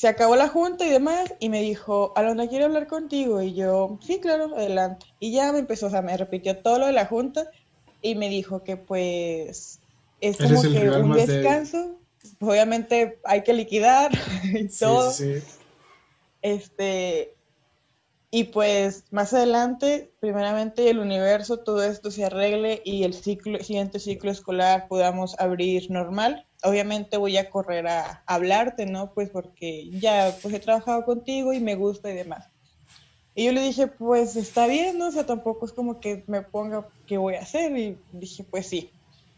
se 0.00 0.08
acabó 0.08 0.34
la 0.34 0.48
junta 0.48 0.86
y 0.86 0.88
demás, 0.88 1.34
y 1.40 1.50
me 1.50 1.60
dijo, 1.60 2.14
Alondra, 2.16 2.48
quiero 2.48 2.64
hablar 2.64 2.86
contigo. 2.86 3.42
Y 3.42 3.52
yo, 3.52 3.98
sí, 4.00 4.18
claro, 4.18 4.56
adelante. 4.56 5.04
Y 5.18 5.30
ya 5.30 5.52
me 5.52 5.58
empezó, 5.58 5.88
o 5.88 5.90
sea, 5.90 6.00
me 6.00 6.16
repitió 6.16 6.56
todo 6.56 6.78
lo 6.78 6.86
de 6.86 6.92
la 6.92 7.04
junta 7.04 7.50
y 8.00 8.14
me 8.14 8.30
dijo 8.30 8.64
que 8.64 8.78
pues 8.78 9.78
es 10.22 10.38
como 10.38 10.62
que 10.62 10.88
un 10.88 11.12
descanso. 11.12 11.98
Obviamente 12.40 13.20
hay 13.24 13.42
que 13.42 13.52
liquidar 13.52 14.10
y 14.44 14.68
todo. 14.68 15.10
Sí. 15.10 15.34
Este, 16.40 17.34
y 18.30 18.44
pues 18.44 19.04
más 19.10 19.34
adelante, 19.34 20.14
primeramente 20.18 20.88
el 20.88 20.98
universo, 20.98 21.58
todo 21.58 21.84
esto 21.84 22.10
se 22.10 22.24
arregle 22.24 22.80
y 22.86 23.04
el 23.04 23.12
ciclo, 23.12 23.62
siguiente 23.62 23.98
ciclo 23.98 24.30
escolar 24.30 24.88
podamos 24.88 25.38
abrir 25.38 25.90
normal 25.90 26.46
obviamente 26.62 27.16
voy 27.16 27.36
a 27.36 27.50
correr 27.50 27.86
a, 27.86 28.22
hablarte, 28.26 28.86
¿no? 28.86 29.12
Pues 29.12 29.30
porque 29.30 29.88
ya 29.90 30.34
pues 30.42 30.54
he 30.54 30.60
trabajado 30.60 31.04
contigo 31.04 31.52
y 31.52 31.60
me 31.60 31.74
gusta 31.74 32.10
y 32.10 32.14
demás. 32.14 32.48
Y 33.34 33.44
yo 33.44 33.52
le 33.52 33.62
dije, 33.62 33.86
pues 33.86 34.36
está 34.36 34.66
bien, 34.66 34.98
¿no? 34.98 35.08
O 35.08 35.12
sea, 35.12 35.24
tampoco 35.24 35.64
es 35.66 35.72
como 35.72 36.00
que 36.00 36.24
me 36.26 36.42
ponga 36.42 36.86
qué 37.06 37.16
voy 37.16 37.34
a 37.34 37.42
hacer. 37.42 37.76
Y 37.76 37.98
dije, 38.12 38.44
pues 38.44 38.66
sí. 38.66 38.90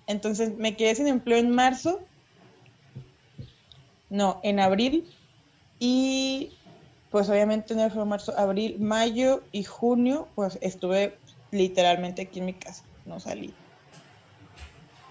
Entonces 0.07 0.57
me 0.57 0.77
quedé 0.77 0.95
sin 0.95 1.09
empleo 1.09 1.39
en 1.39 1.51
marzo. 1.51 2.01
No, 4.09 4.41
en 4.43 4.61
abril. 4.61 5.09
Y 5.79 6.53
pues 7.11 7.29
obviamente 7.29 7.75
en 7.75 7.81
el 7.81 8.07
marzo, 8.07 8.37
abril, 8.39 8.79
mayo 8.81 9.43
y 9.53 9.65
junio, 9.65 10.29
pues 10.35 10.59
estuve 10.63 11.19
literalmente 11.51 12.23
aquí 12.23 12.41
en 12.41 12.47
mi 12.47 12.55
casa, 12.55 12.83
no 13.05 13.21
salí. 13.21 13.55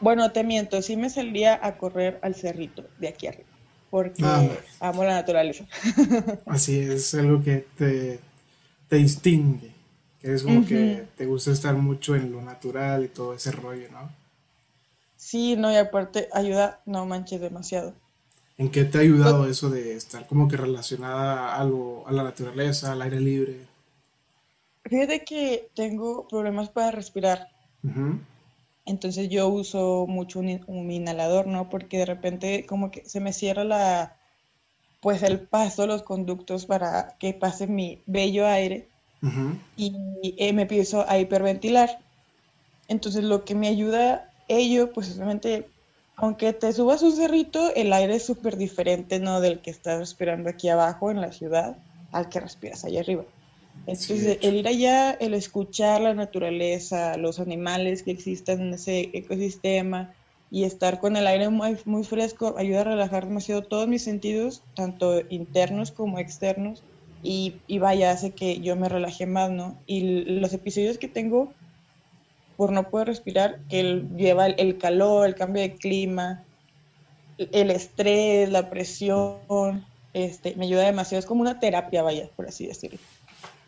Bueno, 0.02 0.32
te 0.32 0.44
miento, 0.44 0.82
sí 0.82 0.98
me 0.98 1.10
salía 1.10 1.60
a 1.62 1.78
correr 1.78 2.20
al 2.24 2.36
cerrito 2.36 2.84
de 2.98 3.08
aquí 3.08 3.28
arriba, 3.28 3.50
porque 3.90 4.24
ah, 4.26 4.48
amo 4.80 5.04
la 5.04 5.14
naturaleza. 5.14 5.66
Así 6.48 6.80
es, 6.80 7.14
algo 7.14 7.44
que 7.44 7.66
te, 7.78 8.20
te 8.90 8.96
distingue, 8.96 9.72
que 10.20 10.34
es 10.34 10.44
como 10.44 10.66
que 10.66 11.06
te 11.16 11.26
gusta 11.26 11.52
estar 11.52 11.76
mucho 11.76 12.16
en 12.16 12.32
lo 12.32 12.42
natural 12.42 13.06
y 13.06 13.10
todo 13.10 13.34
ese 13.34 13.52
rollo, 13.52 13.88
¿no? 13.92 14.10
Sí, 15.18 15.56
no, 15.56 15.72
y 15.72 15.76
aparte 15.76 16.28
ayuda, 16.34 16.82
no 16.86 17.06
manches 17.06 17.40
demasiado. 17.40 17.94
¿En 18.58 18.70
qué 18.70 18.86
te 18.86 18.98
ha 18.98 19.02
ayudado 19.02 19.48
eso 19.48 19.70
de 19.70 19.96
estar 19.96 20.28
como 20.28 20.48
que 20.48 20.58
relacionada 20.58 21.50
a 21.50 21.62
algo, 21.62 22.04
a 22.08 22.12
la 22.12 22.24
naturaleza, 22.24 22.92
al 22.92 23.02
aire 23.02 23.20
libre? 23.20 23.68
Fíjate 24.84 25.24
que 25.24 25.70
tengo 25.76 26.28
problemas 26.28 26.70
para 26.70 26.92
respirar. 26.92 27.48
Entonces 28.92 29.30
yo 29.30 29.48
uso 29.48 30.06
mucho 30.08 30.40
un, 30.40 30.92
inhalador, 30.92 31.48
¿no? 31.48 31.70
Porque 31.70 31.98
de 31.98 32.06
repente 32.06 32.66
como 32.66 32.92
que 32.92 33.06
se 33.06 33.22
me 33.22 33.32
cierra 33.32 33.64
la, 33.64 34.18
pues 35.00 35.24
el 35.24 35.40
paso, 35.40 35.88
los 35.88 36.04
conductos 36.04 36.66
para 36.66 37.16
que 37.18 37.34
pase 37.34 37.68
mi 37.68 38.02
bello 38.06 38.46
aire 38.46 38.88
y 39.78 40.36
eh, 40.38 40.52
me 40.52 40.64
empiezo 40.64 41.06
a 41.08 41.18
hiperventilar. 41.20 42.00
Entonces 42.90 43.24
lo 43.24 43.46
que 43.46 43.56
me 43.56 43.70
ayuda 43.70 44.30
ello, 44.50 44.92
pues 44.92 45.16
obviamente 45.16 45.70
aunque 46.18 46.52
te 46.52 46.74
subas 46.74 47.02
un 47.02 47.16
cerrito, 47.16 47.74
el 47.74 47.94
aire 47.94 48.16
es 48.16 48.26
súper 48.26 48.58
diferente, 48.58 49.20
¿no? 49.20 49.40
Del 49.40 49.60
que 49.62 49.72
estás 49.72 50.00
respirando 50.00 50.50
aquí 50.50 50.68
abajo 50.68 51.10
en 51.10 51.22
la 51.22 51.32
ciudad 51.32 51.78
al 52.12 52.28
que 52.28 52.42
respiras 52.42 52.84
allá 52.84 53.00
arriba. 53.00 53.24
Entonces, 53.88 54.38
el 54.42 54.56
ir 54.56 54.68
allá, 54.68 55.12
el 55.12 55.34
escuchar 55.34 56.02
la 56.02 56.14
naturaleza, 56.14 57.18
los 57.18 57.40
animales 57.40 58.04
que 58.04 58.12
existen 58.12 58.62
en 58.62 58.74
ese 58.74 59.10
ecosistema 59.14 60.14
y 60.52 60.66
estar 60.66 61.00
con 61.00 61.16
el 61.16 61.26
aire 61.28 61.50
muy, 61.50 61.78
muy 61.86 62.04
fresco 62.04 62.56
ayuda 62.58 62.82
a 62.82 62.86
relajar 62.86 63.26
demasiado 63.26 63.64
todos 63.64 63.88
mis 63.88 64.04
sentidos, 64.04 64.64
tanto 64.76 65.22
internos 65.30 65.92
como 65.92 66.20
externos. 66.20 66.84
Y, 67.24 67.56
y 67.68 67.80
vaya, 67.80 68.12
hace 68.12 68.32
que 68.32 68.60
yo 68.62 68.76
me 68.76 68.90
relaje 68.90 69.26
más, 69.26 69.52
¿no? 69.52 69.78
Y 69.86 70.24
los 70.40 70.54
episodios 70.54 70.98
que 70.98 71.08
tengo 71.08 71.54
por 72.62 72.72
no 72.72 72.90
poder 72.90 73.08
respirar, 73.08 73.60
que 73.70 74.06
lleva 74.16 74.46
el, 74.46 74.78
calor, 74.78 75.26
el 75.26 75.34
cambio 75.34 75.64
de 75.64 75.74
clima, 75.74 76.44
el 77.40 77.72
estrés, 77.72 78.50
la 78.52 78.70
presión, 78.70 79.84
este, 80.14 80.56
me 80.56 80.66
ayuda 80.66 80.84
demasiado. 80.84 81.20
Es 81.20 81.26
como 81.26 81.42
una 81.42 81.60
terapia, 81.60 82.04
vaya, 82.04 82.30
por 82.36 82.48
así 82.48 82.68
decirlo. 82.68 83.00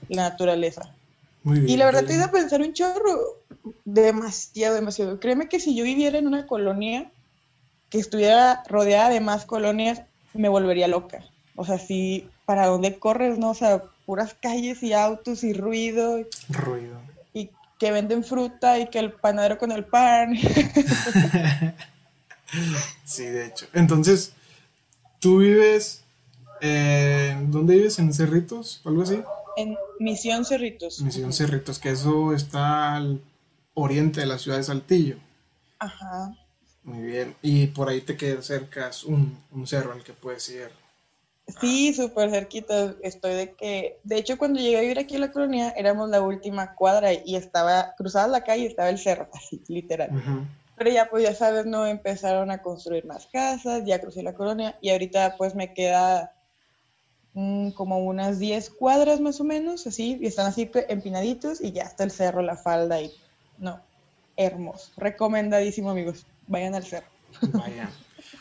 La 0.09 0.29
naturaleza. 0.29 0.93
y 1.45 1.77
la 1.77 1.85
verdad 1.85 2.05
te 2.05 2.15
iba 2.15 2.25
a 2.25 2.31
pensar 2.31 2.61
un 2.61 2.73
chorro 2.73 3.39
demasiado, 3.85 4.75
demasiado. 4.75 5.19
Créeme 5.19 5.49
que 5.49 5.59
si 5.59 5.75
yo 5.75 5.83
viviera 5.83 6.17
en 6.17 6.27
una 6.27 6.47
colonia 6.47 7.11
que 7.89 7.99
estuviera 7.99 8.63
rodeada 8.67 9.09
de 9.09 9.19
más 9.19 9.45
colonias, 9.45 10.01
me 10.33 10.49
volvería 10.49 10.87
loca. 10.87 11.23
O 11.55 11.65
sea, 11.65 11.77
si 11.77 12.29
para 12.45 12.67
dónde 12.67 12.97
corres, 12.97 13.37
¿no? 13.37 13.51
O 13.51 13.55
sea, 13.55 13.83
puras 14.05 14.33
calles 14.33 14.81
y 14.83 14.93
autos 14.93 15.43
y 15.43 15.53
ruido. 15.53 16.25
Ruido 16.49 16.99
que 17.83 17.91
venden 17.91 18.23
fruta 18.23 18.79
y 18.79 18.87
que 18.87 18.97
el 18.97 19.11
panadero 19.11 19.57
con 19.57 19.73
el 19.73 19.83
pan. 19.83 20.37
sí, 23.03 23.25
de 23.25 23.47
hecho. 23.47 23.65
Entonces, 23.73 24.31
¿tú 25.19 25.39
vives... 25.39 25.99
¿Dónde 26.61 27.75
vives? 27.75 27.99
¿En 27.99 28.13
Cerritos 28.13 28.81
algo 28.85 29.01
así? 29.01 29.21
En 29.55 29.77
Misión 29.99 30.45
Cerritos. 30.45 31.01
Misión 31.01 31.33
Cerritos, 31.33 31.79
que 31.79 31.91
eso 31.91 32.33
está 32.33 32.95
al 32.95 33.21
oriente 33.73 34.21
de 34.21 34.25
la 34.25 34.37
ciudad 34.37 34.57
de 34.57 34.63
Saltillo. 34.63 35.17
Ajá. 35.79 36.35
Muy 36.83 37.01
bien. 37.01 37.35
Y 37.41 37.67
por 37.67 37.89
ahí 37.89 38.01
te 38.01 38.17
queda 38.17 38.41
cerca 38.41 38.91
un, 39.05 39.37
un 39.51 39.67
cerro 39.67 39.93
al 39.93 40.03
que 40.03 40.13
puedes 40.13 40.49
ir 40.49 40.69
Sí, 41.59 41.93
súper 41.93 42.29
cerquita. 42.29 42.95
Estoy 43.01 43.33
de 43.33 43.53
que, 43.53 43.99
de 44.03 44.17
hecho, 44.17 44.37
cuando 44.37 44.59
llegué 44.59 44.77
a 44.77 44.81
vivir 44.81 44.99
aquí 44.99 45.15
en 45.15 45.21
la 45.21 45.31
colonia, 45.31 45.73
éramos 45.75 46.09
la 46.09 46.21
última 46.21 46.73
cuadra 46.75 47.11
y 47.13 47.35
estaba 47.35 47.95
cruzada 47.97 48.27
la 48.27 48.43
calle 48.43 48.63
y 48.63 48.67
estaba 48.67 48.89
el 48.89 48.97
cerro, 48.97 49.29
así, 49.33 49.61
literal. 49.67 50.09
Pero 50.77 50.89
ya, 50.89 51.09
pues 51.09 51.23
ya 51.23 51.35
sabes, 51.35 51.65
no 51.65 51.85
empezaron 51.85 52.49
a 52.49 52.61
construir 52.61 53.05
más 53.05 53.27
casas, 53.27 53.83
ya 53.85 53.99
crucé 53.99 54.23
la 54.23 54.33
colonia 54.33 54.77
y 54.81 54.89
ahorita, 54.89 55.35
pues 55.37 55.53
me 55.53 55.73
queda 55.73 56.33
como 57.33 57.99
unas 57.99 58.39
10 58.39 58.69
cuadras 58.71 59.19
más 59.19 59.39
o 59.41 59.43
menos, 59.43 59.87
así, 59.87 60.17
y 60.21 60.27
están 60.27 60.47
así 60.47 60.69
empinaditos 60.87 61.61
y 61.61 61.71
ya 61.71 61.83
está 61.83 62.03
el 62.03 62.11
cerro, 62.11 62.41
la 62.41 62.55
falda 62.55 63.01
y 63.01 63.11
no, 63.57 63.81
hermoso. 64.37 64.91
Recomendadísimo, 64.97 65.89
amigos. 65.89 66.25
Vayan 66.47 66.75
al 66.75 66.83
cerro. 66.83 67.07
Vayan. 67.53 67.89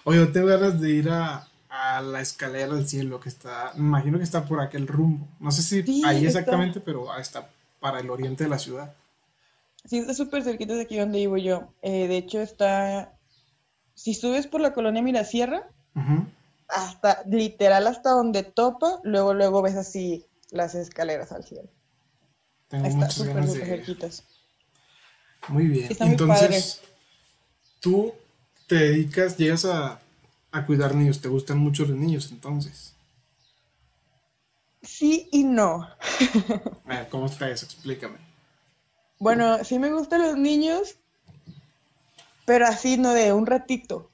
Oye, 0.05 0.27
tengo 0.27 0.49
ganas 0.49 0.81
de 0.81 0.91
ir 0.91 1.09
a, 1.09 1.49
a 1.69 2.03
la 2.03 2.21
escalera 2.21 2.75
del 2.75 2.87
cielo 2.87 3.19
que 3.19 3.31
está, 3.31 3.73
me 3.77 3.87
imagino 3.87 4.19
que 4.19 4.25
está 4.25 4.45
por 4.45 4.61
aquel 4.61 4.87
rumbo. 4.87 5.27
No 5.41 5.51
sé 5.51 5.63
si 5.63 6.05
ahí 6.05 6.27
exactamente, 6.27 6.81
pero 6.81 7.17
está 7.17 7.49
para 7.81 8.01
el 8.01 8.11
oriente 8.11 8.45
de 8.45 8.51
la 8.51 8.59
ciudad. 8.59 8.95
Sí, 9.85 9.99
está 9.99 10.15
súper 10.15 10.45
cerquita 10.45 10.75
de 10.75 10.83
aquí 10.83 10.99
donde 10.99 11.19
vivo 11.19 11.39
yo. 11.39 11.73
Eh, 11.83 12.07
de 12.09 12.17
hecho, 12.17 12.41
está, 12.41 13.17
si 13.95 14.15
subes 14.15 14.47
por 14.47 14.61
la 14.61 14.75
colonia 14.75 15.03
Mirasierra, 15.03 15.69
hasta, 16.73 17.23
literal 17.29 17.87
hasta 17.87 18.11
donde 18.11 18.43
topa, 18.43 19.01
luego, 19.05 19.35
luego 19.35 19.63
ves 19.63 19.77
así 19.77 20.27
las 20.51 20.75
escaleras 20.75 21.33
al 21.33 21.45
cielo. 21.45 21.69
Tengo 22.69 22.87
está 22.87 23.11
súper, 23.11 23.47
súper 23.47 23.67
cerquitas. 23.67 24.25
Muy 25.49 25.67
bien. 25.67 25.89
Entonces, 26.01 26.81
tú 27.81 28.13
te 28.67 28.77
dedicas, 28.77 29.37
llegas 29.37 29.65
a 29.65 30.03
a 30.53 30.67
cuidar 30.67 30.95
niños. 30.95 31.21
¿Te 31.21 31.29
gustan 31.29 31.59
mucho 31.59 31.85
los 31.85 31.97
niños 31.97 32.31
entonces? 32.31 32.95
Sí 34.83 35.29
y 35.33 35.45
no. 35.45 35.89
ver, 36.85 37.09
¿cómo 37.09 37.27
está 37.27 37.49
eso? 37.51 37.65
Explícame. 37.65 38.19
Bueno, 39.19 39.65
sí 39.65 39.79
me 39.79 39.93
gustan 39.93 40.23
los 40.23 40.37
niños, 40.37 40.97
pero 42.45 42.67
así 42.67 42.99
no 42.99 43.13
de 43.15 43.33
un 43.33 43.47
ratito. 43.47 44.11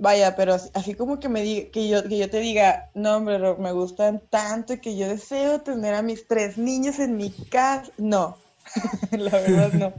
Vaya, 0.00 0.36
pero 0.36 0.54
así, 0.54 0.94
como 0.94 1.18
que 1.18 1.28
me 1.28 1.42
diga, 1.42 1.70
que 1.70 1.88
yo, 1.88 2.02
que 2.08 2.18
yo 2.18 2.30
te 2.30 2.38
diga, 2.38 2.90
no 2.94 3.16
hombre, 3.16 3.38
me 3.58 3.72
gustan 3.72 4.22
tanto 4.30 4.74
y 4.74 4.80
que 4.80 4.96
yo 4.96 5.08
deseo 5.08 5.60
tener 5.60 5.94
a 5.94 6.02
mis 6.02 6.26
tres 6.26 6.56
niños 6.56 7.00
en 7.00 7.16
mi 7.16 7.30
casa. 7.30 7.90
No, 7.98 8.38
la 9.10 9.30
verdad 9.30 9.72
no. 9.72 9.92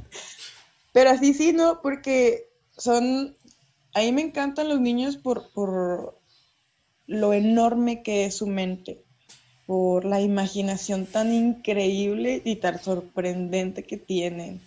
Pero 0.94 1.12
así 1.12 1.34
sí, 1.34 1.52
no, 1.54 1.82
porque 1.82 2.48
son 2.78 3.36
a 3.94 4.00
mí 4.00 4.12
me 4.12 4.22
encantan 4.22 4.70
los 4.70 4.80
niños 4.80 5.18
por, 5.18 5.50
por 5.50 6.18
lo 7.08 7.34
enorme 7.34 8.04
que 8.04 8.26
es 8.26 8.38
su 8.38 8.48
mente, 8.48 9.04
por 9.66 10.06
la 10.06 10.22
imaginación 10.22 11.06
tan 11.06 11.34
increíble 11.34 12.42
y 12.46 12.58
tan 12.58 12.82
sorprendente 12.82 13.84
que 13.84 13.98
tienen, 13.98 14.62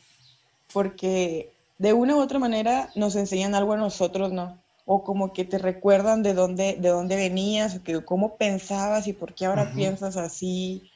porque 0.72 1.50
de 1.78 1.92
una 1.92 2.16
u 2.16 2.20
otra 2.20 2.38
manera 2.38 2.90
nos 2.94 3.16
enseñan 3.16 3.54
algo 3.54 3.72
a 3.72 3.78
nosotros, 3.78 4.32
¿no? 4.32 4.61
O 4.84 5.04
como 5.04 5.32
que 5.32 5.44
te 5.44 5.58
recuerdan 5.58 6.22
de 6.22 6.34
dónde, 6.34 6.76
de 6.78 6.88
dónde 6.88 7.16
venías, 7.16 7.76
o 7.76 7.82
que 7.82 8.04
cómo 8.04 8.36
pensabas 8.36 9.06
y 9.06 9.12
por 9.12 9.34
qué 9.34 9.46
ahora 9.46 9.72
piensas 9.74 10.16
así. 10.16 10.90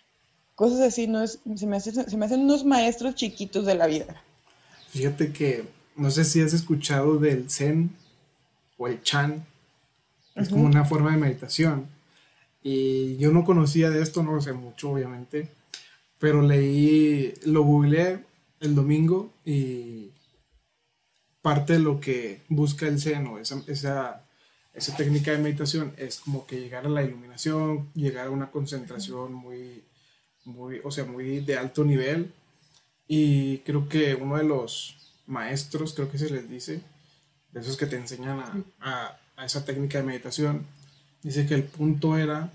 Cosas 0.54 0.80
así, 0.80 1.06
¿no? 1.06 1.22
Es, 1.22 1.40
se, 1.56 1.66
me 1.66 1.80
se 1.80 2.16
me 2.16 2.26
hacen 2.26 2.40
unos 2.40 2.64
maestros 2.64 3.14
chiquitos 3.14 3.66
de 3.66 3.74
la 3.74 3.86
vida. 3.86 4.22
Fíjate 4.88 5.32
que, 5.32 5.64
no 5.96 6.10
sé 6.10 6.24
si 6.24 6.40
has 6.40 6.52
escuchado 6.52 7.18
del 7.18 7.50
Zen, 7.50 7.90
o 8.78 8.88
el 8.88 9.02
Chan. 9.02 9.44
Es 10.34 10.50
como 10.50 10.64
una 10.64 10.84
forma 10.84 11.12
de 11.12 11.16
meditación. 11.16 11.86
Y 12.62 13.16
yo 13.16 13.30
no 13.30 13.44
conocía 13.44 13.90
de 13.90 14.02
esto, 14.02 14.22
no 14.22 14.40
sé 14.40 14.52
mucho, 14.52 14.90
obviamente. 14.90 15.48
Pero 16.18 16.42
leí, 16.42 17.34
lo 17.44 17.62
googleé 17.62 18.24
el 18.60 18.74
domingo 18.74 19.32
y 19.44 20.10
parte 21.46 21.74
de 21.74 21.78
lo 21.78 22.00
que 22.00 22.42
busca 22.48 22.88
el 22.88 22.98
seno, 22.98 23.38
esa, 23.38 23.62
esa, 23.68 24.24
esa 24.74 24.96
técnica 24.96 25.30
de 25.30 25.38
meditación, 25.38 25.92
es 25.96 26.18
como 26.18 26.44
que 26.44 26.58
llegar 26.58 26.84
a 26.84 26.88
la 26.88 27.04
iluminación, 27.04 27.88
llegar 27.94 28.26
a 28.26 28.30
una 28.30 28.50
concentración 28.50 29.32
muy, 29.32 29.84
muy, 30.44 30.80
o 30.82 30.90
sea, 30.90 31.04
muy 31.04 31.38
de 31.38 31.56
alto 31.56 31.84
nivel. 31.84 32.32
Y 33.06 33.58
creo 33.58 33.88
que 33.88 34.16
uno 34.16 34.38
de 34.38 34.42
los 34.42 34.96
maestros, 35.28 35.94
creo 35.94 36.10
que 36.10 36.18
se 36.18 36.30
les 36.30 36.50
dice, 36.50 36.80
de 37.52 37.60
esos 37.60 37.76
que 37.76 37.86
te 37.86 37.94
enseñan 37.94 38.64
a, 38.80 39.16
esa 39.44 39.64
técnica 39.64 39.98
de 39.98 40.04
meditación, 40.04 40.66
dice 41.22 41.46
que 41.46 41.54
el 41.54 41.62
punto 41.62 42.18
era 42.18 42.50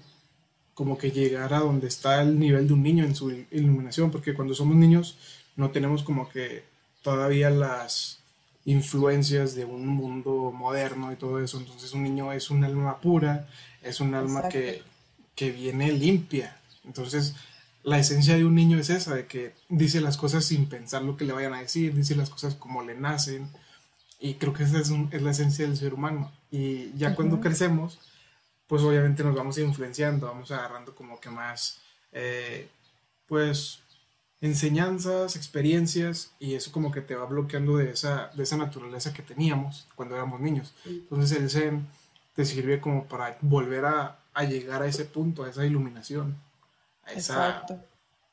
como 0.74 0.98
que 0.98 1.12
llegar 1.12 1.54
a 1.54 1.60
donde 1.60 1.88
está 1.88 2.22
el 2.22 2.38
nivel 2.38 2.68
de 2.68 2.74
un 2.74 2.84
niño 2.84 3.06
en 3.06 3.16
su 3.16 3.32
iluminación, 3.52 4.12
porque 4.12 4.34
cuando 4.34 4.54
somos 4.54 4.76
niños 4.76 5.18
no 5.56 5.72
tenemos 5.72 6.04
como 6.04 6.28
que 6.28 6.66
todavía 7.02 7.50
las, 7.50 8.21
influencias 8.66 9.56
de 9.56 9.66
un 9.66 9.88
mundo 9.88 10.52
moderno 10.52 11.12
y 11.12 11.16
todo 11.16 11.44
eso. 11.44 11.60
Entonces 11.60 11.94
un 11.94 12.04
niño 12.04 12.32
es 12.34 12.50
un 12.50 12.64
alma 12.64 13.00
pura, 13.00 13.48
es 13.82 14.00
un 14.00 14.14
alma 14.14 14.48
que, 14.50 14.84
que, 15.36 15.52
viene 15.52 15.92
limpia. 15.92 16.58
Entonces 16.86 17.36
la 17.84 18.00
esencia 18.00 18.36
de 18.36 18.46
un 18.46 18.56
niño 18.56 18.78
es 18.78 18.90
esa, 18.90 19.16
de 19.16 19.26
que 19.26 19.54
dice 19.70 20.02
las 20.02 20.18
cosas 20.18 20.46
sin 20.46 20.68
pensar 20.70 21.02
lo 21.02 21.18
que 21.18 21.26
le 21.26 21.34
vayan 21.34 21.54
a 21.54 21.62
decir, 21.62 21.94
dice 21.94 22.16
las 22.16 22.30
cosas 22.30 22.56
como 22.56 22.84
le 22.84 22.96
nacen. 22.96 23.50
Y 24.20 24.36
creo 24.36 24.54
que 24.54 24.64
esa 24.64 24.80
es, 24.80 24.92
es 25.12 25.22
la 25.22 25.32
esencia 25.32 25.66
del 25.66 25.78
ser 25.78 25.94
humano. 25.94 26.32
Y 26.52 26.96
ya 26.98 27.16
cuando 27.16 27.40
crecemos, 27.40 28.00
pues 28.68 28.84
obviamente 28.84 29.24
nos 29.24 29.36
vamos 29.36 29.58
influenciando, 29.58 30.28
vamos 30.28 30.52
agarrando 30.52 30.96
como 30.96 31.20
que 31.20 31.30
más, 31.30 31.82
eh, 32.12 32.70
pues 33.26 33.81
enseñanzas, 34.42 35.36
experiencias, 35.36 36.32
y 36.40 36.56
eso 36.56 36.72
como 36.72 36.92
que 36.92 37.02
te 37.02 37.16
va 37.16 37.26
bloqueando 37.26 37.78
de 37.78 37.92
esa, 37.92 38.32
de 38.36 38.44
esa 38.44 38.58
naturaleza 38.58 39.14
que 39.14 39.22
teníamos 39.22 39.88
cuando 39.96 40.16
éramos 40.16 40.42
niños. 40.42 40.74
Entonces 40.86 41.38
el 41.38 41.50
Zen 41.50 41.88
te 42.34 42.44
sirve 42.44 42.82
como 42.82 43.06
para 43.06 43.38
volver 43.42 43.86
a, 43.86 44.18
llegar 44.50 44.82
a 44.82 44.88
ese 44.88 45.06
punto, 45.06 45.44
a 45.44 45.50
esa 45.50 45.66
iluminación, 45.66 46.36
a, 47.04 47.14
esa, 47.14 47.66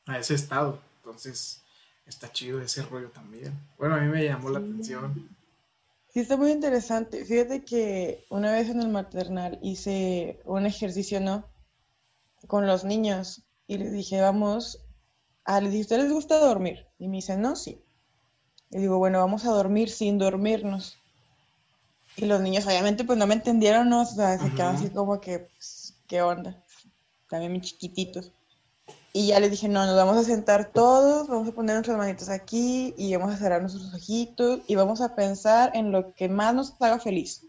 a 0.06 0.18
ese 0.18 0.34
estado. 0.34 0.80
Entonces 0.96 1.62
está 2.06 2.32
chido 2.32 2.60
ese 2.62 2.82
rollo 2.82 3.10
también. 3.10 3.52
Bueno, 3.76 3.96
a 3.96 4.00
mí 4.00 4.08
me 4.08 4.24
llamó 4.24 4.48
la 4.48 4.60
atención. 4.60 5.28
Sí, 6.08 6.20
está 6.20 6.38
muy 6.38 6.52
interesante. 6.52 7.26
Fíjate 7.26 7.64
que 7.64 8.24
una 8.30 8.50
vez 8.52 8.70
en 8.70 8.80
el 8.80 8.88
maternal 8.88 9.58
hice 9.62 10.40
un 10.46 10.64
ejercicio, 10.64 11.20
¿no? 11.20 11.44
Con 12.46 12.66
los 12.66 12.84
niños 12.84 13.42
y 13.66 13.76
les 13.76 13.92
dije, 13.92 14.22
vamos 14.22 14.80
Ah, 15.50 15.62
le 15.62 15.70
dije, 15.70 15.80
¿ustedes 15.80 16.02
les 16.02 16.12
gusta 16.12 16.38
dormir? 16.40 16.86
Y 16.98 17.08
me 17.08 17.16
dice, 17.16 17.34
no, 17.38 17.56
sí. 17.56 17.82
Le 18.68 18.80
digo, 18.80 18.98
bueno, 18.98 19.20
vamos 19.20 19.46
a 19.46 19.50
dormir 19.50 19.88
sin 19.88 20.18
dormirnos. 20.18 20.98
Y 22.18 22.26
los 22.26 22.42
niños 22.42 22.66
obviamente 22.66 23.02
pues 23.04 23.18
no 23.18 23.26
me 23.26 23.32
entendieron, 23.32 23.88
¿no? 23.88 24.02
O 24.02 24.04
sea, 24.04 24.38
se 24.38 24.50
quedaron 24.50 24.76
así 24.76 24.90
como 24.90 25.22
que, 25.22 25.38
pues, 25.38 25.94
¿qué 26.06 26.20
onda? 26.20 26.62
También 27.30 27.52
mis 27.52 27.62
chiquititos. 27.62 28.30
Y 29.14 29.28
ya 29.28 29.40
les 29.40 29.50
dije, 29.50 29.68
no, 29.68 29.86
nos 29.86 29.96
vamos 29.96 30.18
a 30.18 30.24
sentar 30.24 30.70
todos, 30.70 31.28
vamos 31.28 31.48
a 31.48 31.52
poner 31.52 31.76
nuestras 31.76 31.96
manitos 31.96 32.28
aquí 32.28 32.92
y 32.98 33.16
vamos 33.16 33.32
a 33.32 33.38
cerrar 33.38 33.62
nuestros 33.62 33.94
ojitos 33.94 34.60
y 34.66 34.74
vamos 34.74 35.00
a 35.00 35.14
pensar 35.14 35.70
en 35.72 35.92
lo 35.92 36.12
que 36.12 36.28
más 36.28 36.54
nos 36.54 36.74
haga 36.78 36.98
feliz. 36.98 37.46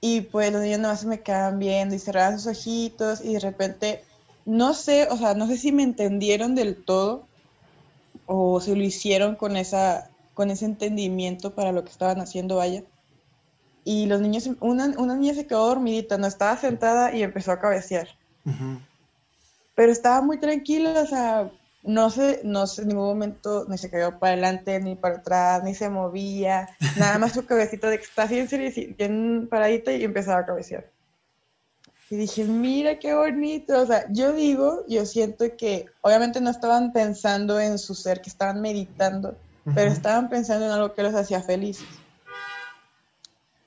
Y 0.00 0.22
pues 0.22 0.50
los 0.50 0.62
niños 0.62 0.78
nada 0.78 0.94
más 0.94 1.02
se 1.02 1.06
me 1.06 1.20
quedaban 1.20 1.58
viendo 1.58 1.94
y 1.94 1.98
cerraban 1.98 2.40
sus 2.40 2.58
ojitos 2.58 3.20
y 3.22 3.34
de 3.34 3.40
repente 3.40 4.04
no 4.44 4.74
sé, 4.74 5.08
o 5.10 5.16
sea, 5.16 5.34
no 5.34 5.46
sé 5.46 5.56
si 5.56 5.72
me 5.72 5.82
entendieron 5.82 6.54
del 6.54 6.84
todo 6.84 7.26
o 8.26 8.60
si 8.60 8.74
lo 8.74 8.82
hicieron 8.82 9.36
con 9.36 9.56
esa 9.56 10.10
con 10.34 10.50
ese 10.50 10.64
entendimiento 10.64 11.54
para 11.54 11.72
lo 11.72 11.84
que 11.84 11.90
estaban 11.90 12.20
haciendo, 12.20 12.56
vaya. 12.56 12.82
Y 13.84 14.06
los 14.06 14.20
niños, 14.20 14.50
una, 14.60 14.86
una 14.98 15.16
niña 15.16 15.34
se 15.34 15.46
quedó 15.46 15.68
dormidita, 15.68 16.18
no 16.18 16.26
estaba 16.26 16.56
sentada 16.56 17.14
y 17.14 17.22
empezó 17.22 17.52
a 17.52 17.60
cabecear. 17.60 18.08
Pero 19.74 19.92
estaba 19.92 20.20
muy 20.22 20.38
tranquila, 20.40 21.02
o 21.02 21.06
sea, 21.06 21.50
no 21.82 22.10
sé, 22.10 22.40
no 22.44 22.66
sé, 22.66 22.82
en 22.82 22.88
ningún 22.88 23.06
momento 23.06 23.66
ni 23.68 23.78
se 23.78 23.90
cayó 23.90 24.18
para 24.18 24.32
adelante, 24.32 24.80
ni 24.80 24.96
para 24.96 25.16
atrás, 25.16 25.62
ni 25.62 25.74
se 25.74 25.88
movía, 25.88 26.68
nada 26.96 27.18
más 27.18 27.32
su 27.32 27.44
cabecito 27.46 27.88
de 27.88 27.98
que 27.98 28.04
está 28.04 28.24
así 28.24 28.38
en 28.38 28.48
serio, 28.48 28.70
bien 28.96 29.46
paradita 29.50 29.92
y 29.92 30.02
empezaba 30.02 30.40
a 30.40 30.46
cabecear. 30.46 30.90
Y 32.10 32.16
dije, 32.16 32.44
mira 32.44 32.98
qué 32.98 33.14
bonito. 33.14 33.80
O 33.80 33.86
sea, 33.86 34.06
yo 34.10 34.32
digo, 34.32 34.84
yo 34.88 35.06
siento 35.06 35.44
que 35.56 35.86
obviamente 36.02 36.40
no 36.40 36.50
estaban 36.50 36.92
pensando 36.92 37.58
en 37.58 37.78
su 37.78 37.94
ser, 37.94 38.20
que 38.20 38.30
estaban 38.30 38.60
meditando, 38.60 39.36
pero 39.74 39.90
estaban 39.90 40.28
pensando 40.28 40.66
en 40.66 40.72
algo 40.72 40.94
que 40.94 41.02
los 41.02 41.14
hacía 41.14 41.42
felices. 41.42 41.86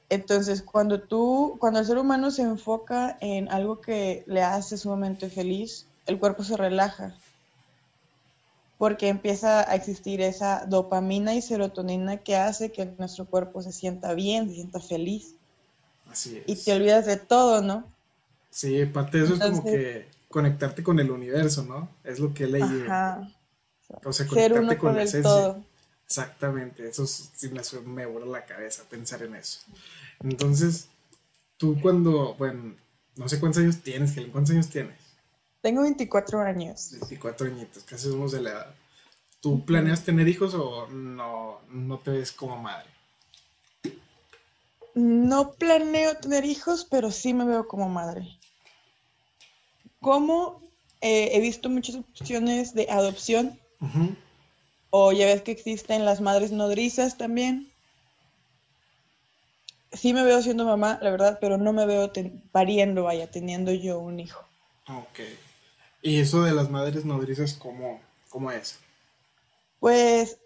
Entonces, 0.10 0.62
cuando 0.62 1.02
tú, 1.02 1.58
cuando 1.60 1.80
el 1.80 1.86
ser 1.86 1.98
humano 1.98 2.32
se 2.32 2.44
enfoca 2.44 3.18
en 3.20 3.50
algo 3.50 3.82
que 3.82 4.24
le 4.28 4.42
hace 4.42 4.78
sumamente 4.78 5.30
feliz, 5.30 5.86
el 6.06 6.20
cuerpo 6.20 6.44
se 6.44 6.56
relaja. 6.56 7.14
Porque 8.78 9.10
empieza 9.10 9.70
a 9.70 9.76
existir 9.76 10.22
esa 10.22 10.66
dopamina 10.68 11.34
y 11.34 11.42
serotonina 11.42 12.18
que 12.18 12.38
hace 12.38 12.72
que 12.72 12.86
nuestro 12.98 13.26
cuerpo 13.26 13.62
se 13.62 13.72
sienta 13.72 14.14
bien, 14.14 14.48
se 14.48 14.56
sienta 14.56 14.80
feliz. 14.80 15.34
Así 16.10 16.38
es. 16.38 16.44
Y 16.46 16.64
te 16.64 16.74
olvidas 16.74 17.06
de 17.06 17.18
todo, 17.18 17.62
¿no? 17.62 17.84
Sí, 18.50 18.86
parte 18.86 19.20
de 19.20 19.26
eso 19.26 19.34
es 19.36 19.40
como 19.40 19.64
que 19.64 20.08
conectarte 20.30 20.84
con 20.84 21.00
el 21.00 21.12
universo, 21.12 21.64
¿no? 21.64 21.90
Es 22.04 22.20
lo 22.20 22.34
que 22.34 22.46
he 22.46 22.48
leído. 22.48 22.86
Ajá. 22.86 23.30
O 24.04 24.12
sea, 24.12 24.28
conectarte 24.28 24.78
con, 24.78 24.96
la 24.96 25.04
esencia. 25.04 25.56
Exactamente, 26.06 26.88
eso 26.88 27.06
sí 27.06 27.52
me, 27.86 28.06
vuela 28.06 28.26
la 28.28 28.46
cabeza 28.46 28.84
pensar 28.90 29.24
en 29.24 29.36
eso. 29.36 29.60
Entonces, 30.24 30.88
tú 31.58 31.80
cuando, 31.82 32.34
bueno, 32.36 32.76
no 33.18 33.28
sé 33.28 33.40
cuántos 33.40 33.62
años 33.62 33.82
tienes, 33.82 34.14
¿cuántos 34.32 34.52
años 34.52 34.70
tienes? 34.70 34.96
Tengo 35.62 35.82
24 35.82 36.40
años. 36.42 36.92
24 36.92 37.48
añitos, 37.48 37.84
casi 37.84 38.10
somos 38.10 38.32
de 38.32 38.42
la 38.42 38.52
edad. 38.52 38.76
¿Tú 39.42 39.66
planeas 39.66 40.04
tener 40.04 40.28
hijos 40.28 40.54
o 40.54 40.88
no, 40.88 41.60
no 41.70 42.00
te 42.00 42.12
ves 42.12 42.32
como 42.32 42.58
madre? 42.58 42.90
No 44.96 45.54
planeo 45.54 46.16
tener 46.18 46.46
hijos, 46.46 46.88
pero 46.90 47.12
sí 47.12 47.34
me 47.34 47.46
veo 47.46 47.68
como 47.68 47.90
madre. 47.90 48.37
Como 50.02 50.62
eh, 51.02 51.32
he 51.34 51.40
visto 51.40 51.70
muchas 51.70 51.96
opciones 51.96 52.74
de 52.74 52.88
adopción, 52.90 53.60
o 54.90 55.12
ya 55.12 55.26
ves 55.26 55.42
que 55.42 55.52
existen 55.52 56.06
las 56.06 56.22
madres 56.22 56.52
nodrizas 56.52 57.18
también. 57.18 57.68
Sí 59.92 60.14
me 60.14 60.24
veo 60.24 60.42
siendo 60.42 60.66
mamá, 60.66 61.00
la 61.02 61.12
verdad, 61.12 61.38
pero 61.40 61.58
no 61.58 61.74
me 61.74 61.86
veo 61.86 62.12
pariendo, 62.52 63.04
vaya, 63.04 63.30
teniendo 63.30 63.72
yo 63.72 64.00
un 64.00 64.20
hijo. 64.20 64.44
Ok. 64.88 65.20
¿Y 66.02 66.20
eso 66.20 66.44
de 66.44 66.54
las 66.54 66.70
madres 66.70 67.06
nodrizas 67.06 67.54
cómo, 67.54 68.00
cómo 68.30 68.52
es? 68.52 68.80
Pues 69.80 70.38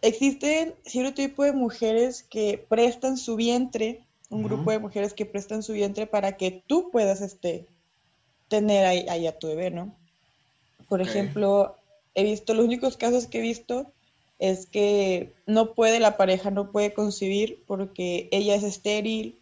existen 0.00 0.74
cierto 0.84 1.14
tipo 1.14 1.44
de 1.44 1.52
mujeres 1.52 2.22
que 2.22 2.64
prestan 2.68 3.16
su 3.16 3.36
vientre, 3.36 4.04
un 4.30 4.42
grupo 4.42 4.70
de 4.70 4.78
mujeres 4.78 5.12
que 5.14 5.26
prestan 5.26 5.62
su 5.62 5.72
vientre 5.72 6.06
para 6.06 6.36
que 6.36 6.62
tú 6.66 6.90
puedas 6.90 7.20
este, 7.20 7.66
tener 8.52 8.84
ahí, 8.84 9.26
a 9.26 9.38
tu 9.38 9.46
bebé, 9.46 9.70
¿no? 9.70 9.94
Por 10.86 11.00
ejemplo, 11.00 11.74
he 12.14 12.22
visto, 12.22 12.52
los 12.52 12.66
únicos 12.66 12.98
casos 12.98 13.26
que 13.26 13.38
he 13.38 13.40
visto 13.40 13.90
es 14.38 14.66
que 14.66 15.32
no 15.46 15.72
puede, 15.72 16.00
la 16.00 16.18
pareja 16.18 16.50
no 16.50 16.70
puede 16.70 16.92
concebir 16.92 17.62
porque 17.66 18.28
ella 18.30 18.54
es 18.54 18.62
estéril 18.62 19.38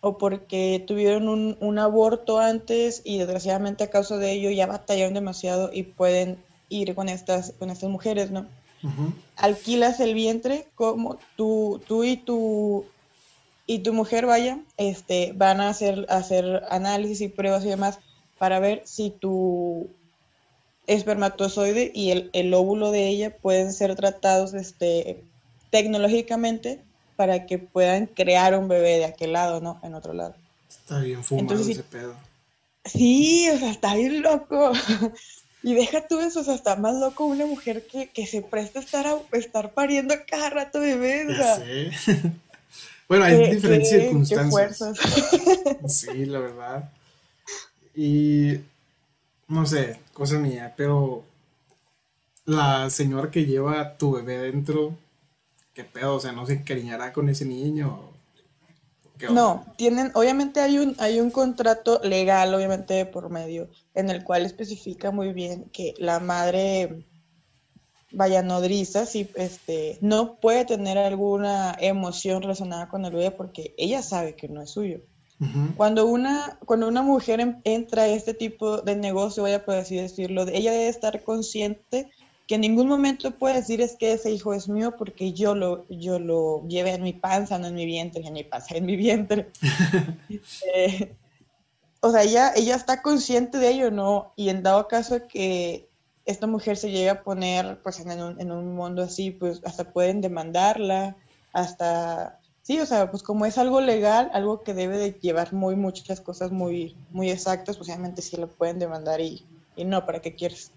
o 0.00 0.18
porque 0.18 0.82
tuvieron 0.84 1.28
un, 1.28 1.78
aborto 1.78 2.40
antes 2.40 3.02
y 3.04 3.18
desgraciadamente 3.18 3.84
a 3.84 3.90
causa 3.90 4.16
de 4.16 4.32
ello 4.32 4.50
ya 4.50 4.66
batallaron 4.66 5.14
demasiado 5.14 5.70
y 5.72 5.84
pueden 5.84 6.42
ir 6.68 6.96
con 6.96 7.08
estas, 7.08 7.52
con 7.52 7.70
estas 7.70 7.88
mujeres, 7.88 8.32
¿no? 8.32 8.46
Alquilas 9.36 10.00
el 10.00 10.12
vientre 10.12 10.66
como 10.74 11.18
tú, 11.36 11.80
tú 11.86 12.02
y 12.02 12.16
tu 12.16 12.84
y 13.66 13.78
tu 13.78 13.92
mujer 13.92 14.26
vaya, 14.26 14.58
este, 14.76 15.32
van 15.34 15.60
a 15.60 15.70
hacer, 15.70 16.06
hacer 16.08 16.64
análisis 16.68 17.20
y 17.22 17.28
pruebas 17.28 17.64
y 17.64 17.68
demás 17.68 17.98
para 18.44 18.60
ver 18.60 18.82
si 18.84 19.08
tu 19.08 19.88
espermatozoide 20.86 21.90
y 21.94 22.28
el, 22.30 22.52
óvulo 22.52 22.90
de 22.90 23.08
ella 23.08 23.34
pueden 23.34 23.72
ser 23.72 23.96
tratados 23.96 24.52
este, 24.52 25.24
tecnológicamente 25.70 26.82
para 27.16 27.46
que 27.46 27.58
puedan 27.58 28.04
crear 28.04 28.54
un 28.54 28.68
bebé 28.68 28.98
de 28.98 29.06
aquel 29.06 29.32
lado, 29.32 29.62
¿no? 29.62 29.80
En 29.82 29.94
otro 29.94 30.12
lado. 30.12 30.34
Está 30.68 30.98
bien 30.98 31.24
fumado 31.24 31.58
ese 31.58 31.84
pedo. 31.84 32.14
Sí, 32.84 33.48
o 33.48 33.58
sea, 33.58 33.70
está 33.70 33.94
bien 33.94 34.20
loco. 34.20 34.72
y 35.62 35.72
deja 35.72 36.06
tú 36.06 36.20
eso, 36.20 36.40
o 36.40 36.44
sea, 36.44 36.54
está 36.54 36.76
más 36.76 36.96
loco 36.96 37.24
una 37.24 37.46
mujer 37.46 37.86
que, 37.86 38.26
se 38.26 38.42
presta 38.42 38.80
a 38.80 38.82
estar, 38.82 39.06
a 39.06 39.36
estar 39.38 39.72
pariendo 39.72 40.14
cada 40.28 40.50
rato 40.50 40.80
bebés. 40.80 41.28
bueno, 43.08 43.24
hay 43.24 43.54
diferentes 43.54 43.88
circunstancias. 43.88 44.98
sí, 45.88 46.26
la 46.26 46.40
verdad. 46.40 46.90
Y 47.94 48.60
no 49.48 49.66
sé, 49.66 50.00
cosa 50.12 50.38
mía, 50.38 50.74
pero 50.76 51.24
la 52.44 52.90
señora 52.90 53.30
que 53.30 53.46
lleva 53.46 53.96
tu 53.96 54.12
bebé 54.12 54.38
dentro, 54.38 54.96
¿qué 55.74 55.84
pedo? 55.84 56.16
O 56.16 56.20
sea, 56.20 56.32
¿no 56.32 56.46
se 56.46 56.54
encariñará 56.54 57.12
con 57.12 57.28
ese 57.28 57.44
niño? 57.44 58.14
No, 59.30 59.64
tienen, 59.76 60.10
obviamente 60.14 60.60
hay 60.60 60.78
un, 60.78 60.96
hay 60.98 61.20
un 61.20 61.30
contrato 61.30 62.00
legal, 62.02 62.52
obviamente, 62.52 63.06
por 63.06 63.30
medio, 63.30 63.70
en 63.94 64.10
el 64.10 64.24
cual 64.24 64.44
especifica 64.44 65.12
muy 65.12 65.32
bien 65.32 65.70
que 65.72 65.94
la 65.98 66.18
madre 66.20 67.06
vaya 68.10 68.42
nodriza, 68.42 69.06
si 69.06 69.28
este, 69.36 69.98
no 70.00 70.36
puede 70.40 70.64
tener 70.64 70.98
alguna 70.98 71.76
emoción 71.80 72.42
relacionada 72.42 72.88
con 72.88 73.04
el 73.04 73.12
bebé 73.12 73.30
porque 73.30 73.74
ella 73.76 74.02
sabe 74.02 74.36
que 74.36 74.48
no 74.48 74.62
es 74.62 74.70
suyo. 74.70 75.00
Cuando 75.76 76.06
una, 76.06 76.58
cuando 76.64 76.88
una 76.88 77.02
mujer 77.02 77.58
entra 77.64 78.02
a 78.02 78.06
este 78.06 78.34
tipo 78.34 78.78
de 78.78 78.96
negocio, 78.96 79.42
vaya 79.42 79.64
por 79.64 79.74
así 79.74 79.96
decirlo, 79.96 80.46
ella 80.48 80.72
debe 80.72 80.88
estar 80.88 81.22
consciente 81.24 82.10
que 82.46 82.56
en 82.56 82.60
ningún 82.60 82.88
momento 82.88 83.32
puede 83.32 83.56
decir 83.56 83.80
es 83.80 83.96
que 83.96 84.12
ese 84.12 84.30
hijo 84.30 84.52
es 84.54 84.68
mío 84.68 84.94
porque 84.96 85.32
yo 85.32 85.54
lo, 85.54 85.86
yo 85.88 86.18
lo 86.18 86.66
llevé 86.68 86.92
en 86.92 87.02
mi 87.02 87.14
panza, 87.14 87.58
no 87.58 87.66
en 87.66 87.74
mi 87.74 87.86
vientre, 87.86 88.26
en 88.26 88.34
mi 88.34 88.44
panza, 88.44 88.76
en 88.76 88.86
mi 88.86 88.96
vientre. 88.96 89.50
Eh, 90.74 91.14
o 92.00 92.10
sea, 92.10 92.22
ella, 92.22 92.52
ella 92.54 92.74
está 92.74 93.00
consciente 93.00 93.56
de 93.56 93.70
ello, 93.70 93.90
¿no? 93.90 94.32
Y 94.36 94.50
en 94.50 94.62
dado 94.62 94.88
caso 94.88 95.26
que 95.26 95.88
esta 96.26 96.46
mujer 96.46 96.76
se 96.76 96.90
llegue 96.90 97.08
a 97.08 97.22
poner 97.22 97.80
pues 97.82 97.98
en 98.00 98.22
un, 98.22 98.38
en 98.40 98.52
un 98.52 98.74
mundo 98.74 99.02
así, 99.02 99.30
pues 99.30 99.62
hasta 99.64 99.90
pueden 99.90 100.20
demandarla, 100.20 101.16
hasta 101.54 102.40
Sí, 102.64 102.80
o 102.80 102.86
sea, 102.86 103.10
pues 103.10 103.22
como 103.22 103.44
es 103.44 103.58
algo 103.58 103.82
legal, 103.82 104.30
algo 104.32 104.62
que 104.62 104.72
debe 104.72 104.96
de 104.96 105.12
llevar 105.12 105.52
muy 105.52 105.76
muchas 105.76 106.22
cosas 106.22 106.50
muy, 106.50 106.96
muy 107.10 107.30
exactas, 107.30 107.76
pues 107.76 107.90
obviamente 107.90 108.22
sí 108.22 108.38
lo 108.38 108.48
pueden 108.48 108.78
demandar 108.78 109.20
y, 109.20 109.44
y 109.76 109.84
no, 109.84 110.06
¿para 110.06 110.22
qué 110.22 110.34
quieres? 110.34 110.70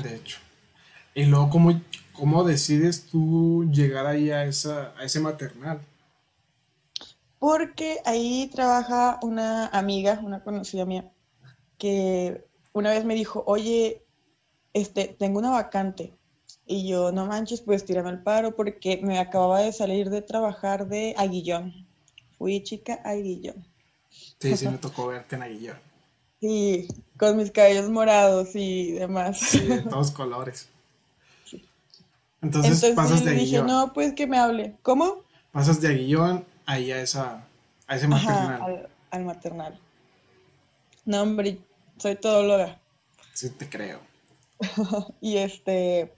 De 0.00 0.14
hecho. 0.14 0.38
Y 1.12 1.24
luego, 1.24 1.50
¿cómo, 1.50 1.80
cómo 2.12 2.44
decides 2.44 3.06
tú 3.06 3.68
llegar 3.68 4.06
ahí 4.06 4.30
a, 4.30 4.44
esa, 4.44 4.94
a 4.96 5.02
ese 5.02 5.18
maternal? 5.18 5.80
Porque 7.40 7.98
ahí 8.04 8.48
trabaja 8.54 9.18
una 9.20 9.66
amiga, 9.66 10.20
una 10.22 10.44
conocida 10.44 10.84
mía, 10.84 11.10
que 11.78 12.46
una 12.72 12.90
vez 12.90 13.04
me 13.04 13.16
dijo, 13.16 13.42
oye, 13.48 14.04
este, 14.72 15.08
tengo 15.18 15.40
una 15.40 15.50
vacante 15.50 16.14
y 16.66 16.88
yo, 16.88 17.12
no 17.12 17.26
manches, 17.26 17.60
pues 17.60 17.84
tírame 17.84 18.08
al 18.08 18.22
paro 18.22 18.56
porque 18.56 19.00
me 19.02 19.18
acababa 19.18 19.60
de 19.60 19.72
salir 19.72 20.10
de 20.10 20.22
trabajar 20.22 20.88
de 20.88 21.14
Aguillón. 21.18 21.86
Fui 22.38 22.62
chica 22.62 23.00
Aguillón. 23.04 23.66
Sí, 24.40 24.56
sí, 24.56 24.68
me 24.68 24.78
tocó 24.78 25.08
verte 25.08 25.36
en 25.36 25.42
Aguillón. 25.42 25.78
Sí, 26.40 26.88
con 27.18 27.36
mis 27.36 27.50
cabellos 27.50 27.88
morados 27.90 28.50
y 28.54 28.92
demás. 28.92 29.38
Sí, 29.40 29.60
de 29.60 29.78
todos 29.90 30.10
colores. 30.10 30.68
Entonces, 32.40 32.94
pasas 32.94 33.24
de 33.24 33.30
Aguillón. 33.30 33.66
Dije, 33.66 33.72
no, 33.74 33.92
pues 33.92 34.12
que 34.14 34.26
me 34.26 34.38
hable. 34.38 34.76
¿Cómo? 34.82 35.22
Pasas 35.52 35.80
de 35.80 35.88
Aguillón 35.88 36.44
ahí 36.66 36.92
a, 36.92 37.00
esa, 37.00 37.46
a 37.86 37.96
ese 37.96 38.08
maternal. 38.08 38.62
al, 38.62 38.88
al, 39.10 39.24
maternal. 39.24 39.80
No, 41.04 41.22
hombre, 41.22 41.58
soy 41.98 42.16
todóloga. 42.16 42.78
Sí, 43.32 43.50
te 43.50 43.68
creo. 43.68 44.00
y 45.20 45.36
este, 45.38 46.14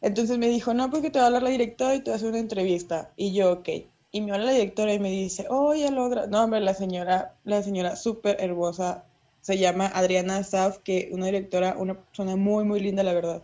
entonces 0.00 0.38
me 0.38 0.48
dijo, 0.48 0.72
no, 0.72 0.90
porque 0.90 1.10
te 1.10 1.18
va 1.18 1.24
a 1.24 1.26
hablar 1.26 1.42
la 1.42 1.50
directora 1.50 1.94
y 1.94 2.00
te 2.00 2.10
va 2.10 2.14
a 2.14 2.16
hacer 2.16 2.30
una 2.30 2.38
entrevista. 2.38 3.10
Y 3.16 3.32
yo, 3.32 3.52
ok. 3.52 3.68
Y 4.12 4.20
me 4.22 4.32
habla 4.32 4.46
la 4.46 4.52
directora 4.52 4.94
y 4.94 4.98
me 4.98 5.10
dice, 5.10 5.46
oye, 5.50 5.90
la 5.90 6.02
otra. 6.02 6.26
No, 6.26 6.44
hombre, 6.44 6.60
la 6.60 6.74
señora, 6.74 7.34
la 7.44 7.62
señora 7.62 7.96
súper 7.96 8.36
hermosa, 8.40 9.04
se 9.42 9.58
llama 9.58 9.86
Adriana 9.86 10.42
South, 10.42 10.78
que 10.82 11.10
una 11.12 11.26
directora, 11.26 11.76
una 11.78 11.94
persona 11.94 12.36
muy, 12.36 12.64
muy 12.64 12.80
linda, 12.80 13.02
la 13.02 13.12
verdad. 13.12 13.42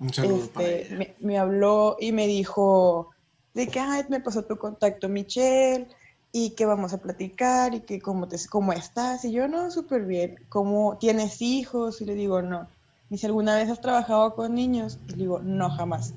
Un 0.00 0.12
saludo 0.12 0.48
para 0.48 0.68
este, 0.68 0.96
Me, 0.96 1.14
me, 1.20 1.38
habló 1.38 1.96
y 2.00 2.12
me 2.12 2.26
dijo 2.26 3.10
de 3.54 3.68
que, 3.68 3.78
ay, 3.78 4.04
me 4.08 4.20
pasó 4.20 4.44
tu 4.44 4.56
contacto, 4.56 5.08
Michelle, 5.08 5.86
y 6.32 6.50
que 6.50 6.64
vamos 6.64 6.94
a 6.94 6.98
platicar, 6.98 7.74
y 7.74 7.80
que 7.80 8.00
cómo, 8.00 8.26
te, 8.26 8.36
cómo 8.50 8.72
estás. 8.72 9.24
Y 9.26 9.32
yo, 9.32 9.46
no, 9.46 9.70
súper 9.70 10.06
bien. 10.06 10.36
¿Cómo 10.48 10.96
tienes 10.98 11.42
hijos? 11.42 12.00
Y 12.00 12.06
le 12.06 12.14
digo, 12.14 12.40
no 12.40 12.66
Dice, 13.12 13.26
¿alguna 13.26 13.56
vez 13.56 13.68
has 13.68 13.82
trabajado 13.82 14.34
con 14.34 14.54
niños? 14.54 14.98
Y 15.10 15.12
digo, 15.16 15.38
no, 15.44 15.68
jamás. 15.68 16.14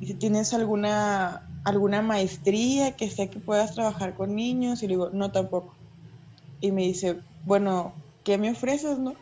Dice, 0.00 0.14
¿tienes 0.14 0.52
alguna, 0.52 1.48
alguna 1.62 2.02
maestría 2.02 2.96
que 2.96 3.08
sea 3.08 3.30
que 3.30 3.38
puedas 3.38 3.76
trabajar 3.76 4.16
con 4.16 4.34
niños? 4.34 4.82
Y 4.82 4.88
le 4.88 4.94
digo, 4.94 5.10
no, 5.12 5.30
tampoco. 5.30 5.76
Y 6.60 6.72
me 6.72 6.82
dice, 6.82 7.20
bueno, 7.44 7.94
¿qué 8.24 8.36
me 8.36 8.50
ofreces, 8.50 8.98
no? 8.98 9.14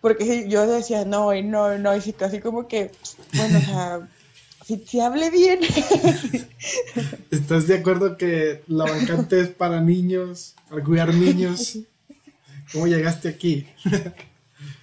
Porque 0.00 0.48
yo 0.48 0.66
decía, 0.66 1.04
no, 1.04 1.34
y 1.34 1.42
no, 1.42 1.76
no, 1.76 1.94
y 1.94 2.00
casi 2.14 2.40
como 2.40 2.66
que, 2.66 2.92
bueno, 3.34 3.58
o 3.58 3.60
sea, 3.60 4.08
si, 4.64 4.78
si 4.86 5.00
hable 5.00 5.28
bien. 5.28 5.58
¿Estás 7.30 7.66
de 7.66 7.76
acuerdo 7.76 8.16
que 8.16 8.62
la 8.68 8.84
vacante 8.84 9.38
es 9.42 9.50
para 9.50 9.82
niños, 9.82 10.54
para 10.70 10.82
cuidar 10.82 11.12
niños? 11.12 11.80
¿Cómo 12.72 12.86
llegaste 12.86 13.28
aquí? 13.28 13.66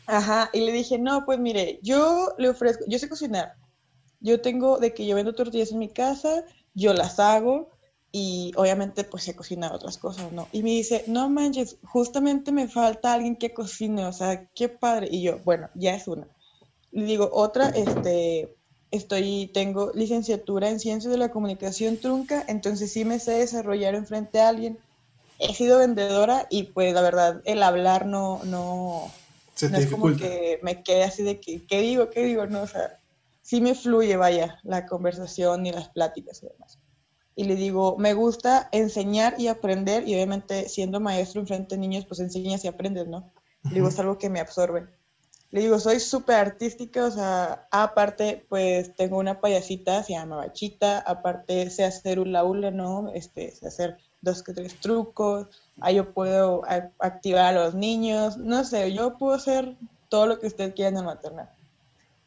Ajá, 0.08 0.50
y 0.54 0.62
le 0.62 0.72
dije, 0.72 0.98
no, 1.00 1.26
pues 1.26 1.40
mire, 1.40 1.80
yo 1.82 2.34
le 2.38 2.50
ofrezco, 2.50 2.84
yo 2.88 3.00
sé 3.00 3.10
cocinar. 3.10 3.56
Yo 4.20 4.42
tengo 4.42 4.78
de 4.80 4.94
que 4.94 5.06
yo 5.06 5.16
vendo 5.16 5.34
tortillas 5.34 5.72
en 5.72 5.80
mi 5.80 5.90
casa, 5.90 6.44
yo 6.74 6.94
las 6.94 7.20
hago 7.20 7.70
y 8.12 8.54
obviamente 8.56 9.04
pues 9.04 9.24
sé 9.24 9.36
cocinar 9.36 9.74
otras 9.74 9.98
cosas, 9.98 10.32
¿no? 10.32 10.48
Y 10.52 10.64
me 10.64 10.70
dice, 10.70 11.04
no 11.08 11.30
manches, 11.30 11.78
justamente 11.84 12.52
me 12.52 12.68
falta 12.68 13.14
alguien 13.14 13.36
que 13.36 13.54
cocine, 13.54 14.06
o 14.06 14.14
sea, 14.14 14.48
qué 14.56 14.70
padre. 14.70 15.10
Y 15.12 15.22
yo, 15.22 15.40
bueno, 15.40 15.70
ya 15.76 15.96
es 15.96 16.08
una. 16.08 16.28
Le 16.92 17.04
digo, 17.04 17.30
otra, 17.34 17.70
este, 17.70 18.56
estoy, 18.90 19.52
tengo 19.54 19.92
licenciatura 19.94 20.70
en 20.70 20.80
ciencias 20.80 21.12
de 21.12 21.18
la 21.18 21.30
comunicación 21.30 21.98
trunca, 21.98 22.46
entonces 22.48 22.94
sí 22.94 23.04
me 23.04 23.20
sé 23.20 23.32
desarrollar 23.34 23.96
enfrente 23.96 24.40
a 24.40 24.50
alguien. 24.50 24.78
He 25.40 25.54
sido 25.54 25.80
vendedora 25.80 26.48
y 26.50 26.64
pues 26.64 26.94
la 26.94 27.02
verdad 27.02 27.42
el 27.44 27.62
hablar 27.64 28.06
no, 28.06 28.42
no, 28.46 29.12
se 29.56 29.70
no 29.70 29.78
es 29.78 29.88
como 29.88 30.16
que 30.16 30.60
me 30.62 30.84
quede 30.84 31.04
así 31.04 31.24
de 31.24 31.40
que, 31.40 31.66
¿qué 31.66 31.82
digo? 31.82 32.10
¿Qué 32.10 32.24
digo? 32.24 32.46
No, 32.46 32.64
o 32.64 32.68
sea, 32.68 33.00
sí 33.42 33.62
me 33.62 33.74
fluye, 33.74 34.18
vaya, 34.18 34.60
la 34.64 34.86
conversación 34.86 35.66
y 35.66 35.72
las 35.72 35.90
pláticas 35.90 36.44
y 36.44 36.48
demás. 36.48 36.80
Y 37.36 37.46
le 37.46 37.56
digo, 37.56 37.98
me 37.98 38.14
gusta 38.14 38.70
enseñar 38.72 39.36
y 39.40 39.48
aprender, 39.48 40.08
y 40.08 40.14
obviamente 40.14 40.70
siendo 40.70 41.00
maestro 41.00 41.42
en 41.42 41.48
frente 41.48 41.76
de 41.76 41.82
niños, 41.82 42.06
pues 42.06 42.20
enseñas 42.20 42.64
y 42.64 42.68
aprendes, 42.68 43.08
¿no? 43.08 43.32
Le 43.64 43.76
digo, 43.76 43.88
es 43.88 44.00
algo 44.00 44.18
que 44.18 44.30
me 44.30 44.40
absorbe. 44.40 44.88
Le 45.52 45.62
digo, 45.62 45.80
soy 45.80 46.00
súper 46.00 46.36
artística, 46.36 47.06
o 47.06 47.12
sea, 47.12 47.68
aparte, 47.72 48.46
pues 48.50 48.94
tengo 48.96 49.18
una 49.18 49.40
payasita, 49.40 50.04
se 50.04 50.14
llama 50.14 50.38
Bachita, 50.38 51.00
aparte 51.00 51.70
sé 51.70 51.86
hacer 51.86 52.20
un 52.20 52.32
laúle, 52.32 52.72
¿no? 52.72 53.12
Este, 53.14 53.52
sé 53.52 53.68
hacer 53.68 53.98
dos 54.22 54.44
que 54.44 54.54
tres 54.54 54.80
trucos, 54.80 55.48
ahí 55.82 55.96
yo 55.96 56.14
puedo 56.14 56.64
activar 57.00 57.46
a 57.46 57.64
los 57.66 57.76
niños, 57.76 58.38
no 58.38 58.64
sé, 58.64 58.94
yo 58.94 59.18
puedo 59.18 59.34
hacer 59.34 59.76
todo 60.10 60.28
lo 60.28 60.40
que 60.40 60.48
usted 60.48 60.74
quiera 60.74 60.90
en 60.90 60.98
el 60.98 61.04
maternal. 61.04 61.50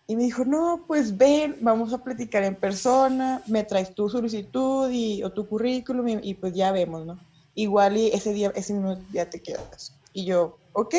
Y 0.07 0.17
me 0.17 0.23
dijo, 0.23 0.45
no, 0.45 0.85
pues 0.87 1.17
ven, 1.17 1.57
vamos 1.61 1.93
a 1.93 2.03
platicar 2.03 2.43
en 2.43 2.55
persona, 2.55 3.43
me 3.47 3.65
traes 3.65 3.95
tu 3.95 4.09
solicitud 4.09 4.91
y, 4.91 5.23
o 5.23 5.31
tu 5.31 5.47
currículum 5.47 6.21
y, 6.23 6.35
pues 6.35 6.55
ya 6.55 6.73
vemos, 6.73 7.05
¿no? 7.05 7.19
Igual 7.55 7.97
y 7.97 8.09
ese 8.09 8.33
día, 8.33 8.53
ese 8.55 8.73
mismo 8.73 8.97
día 9.11 9.29
te 9.29 9.43
quedas. 9.43 9.93
Y 10.15 10.25
yo, 10.25 10.57
ok, 10.73 10.95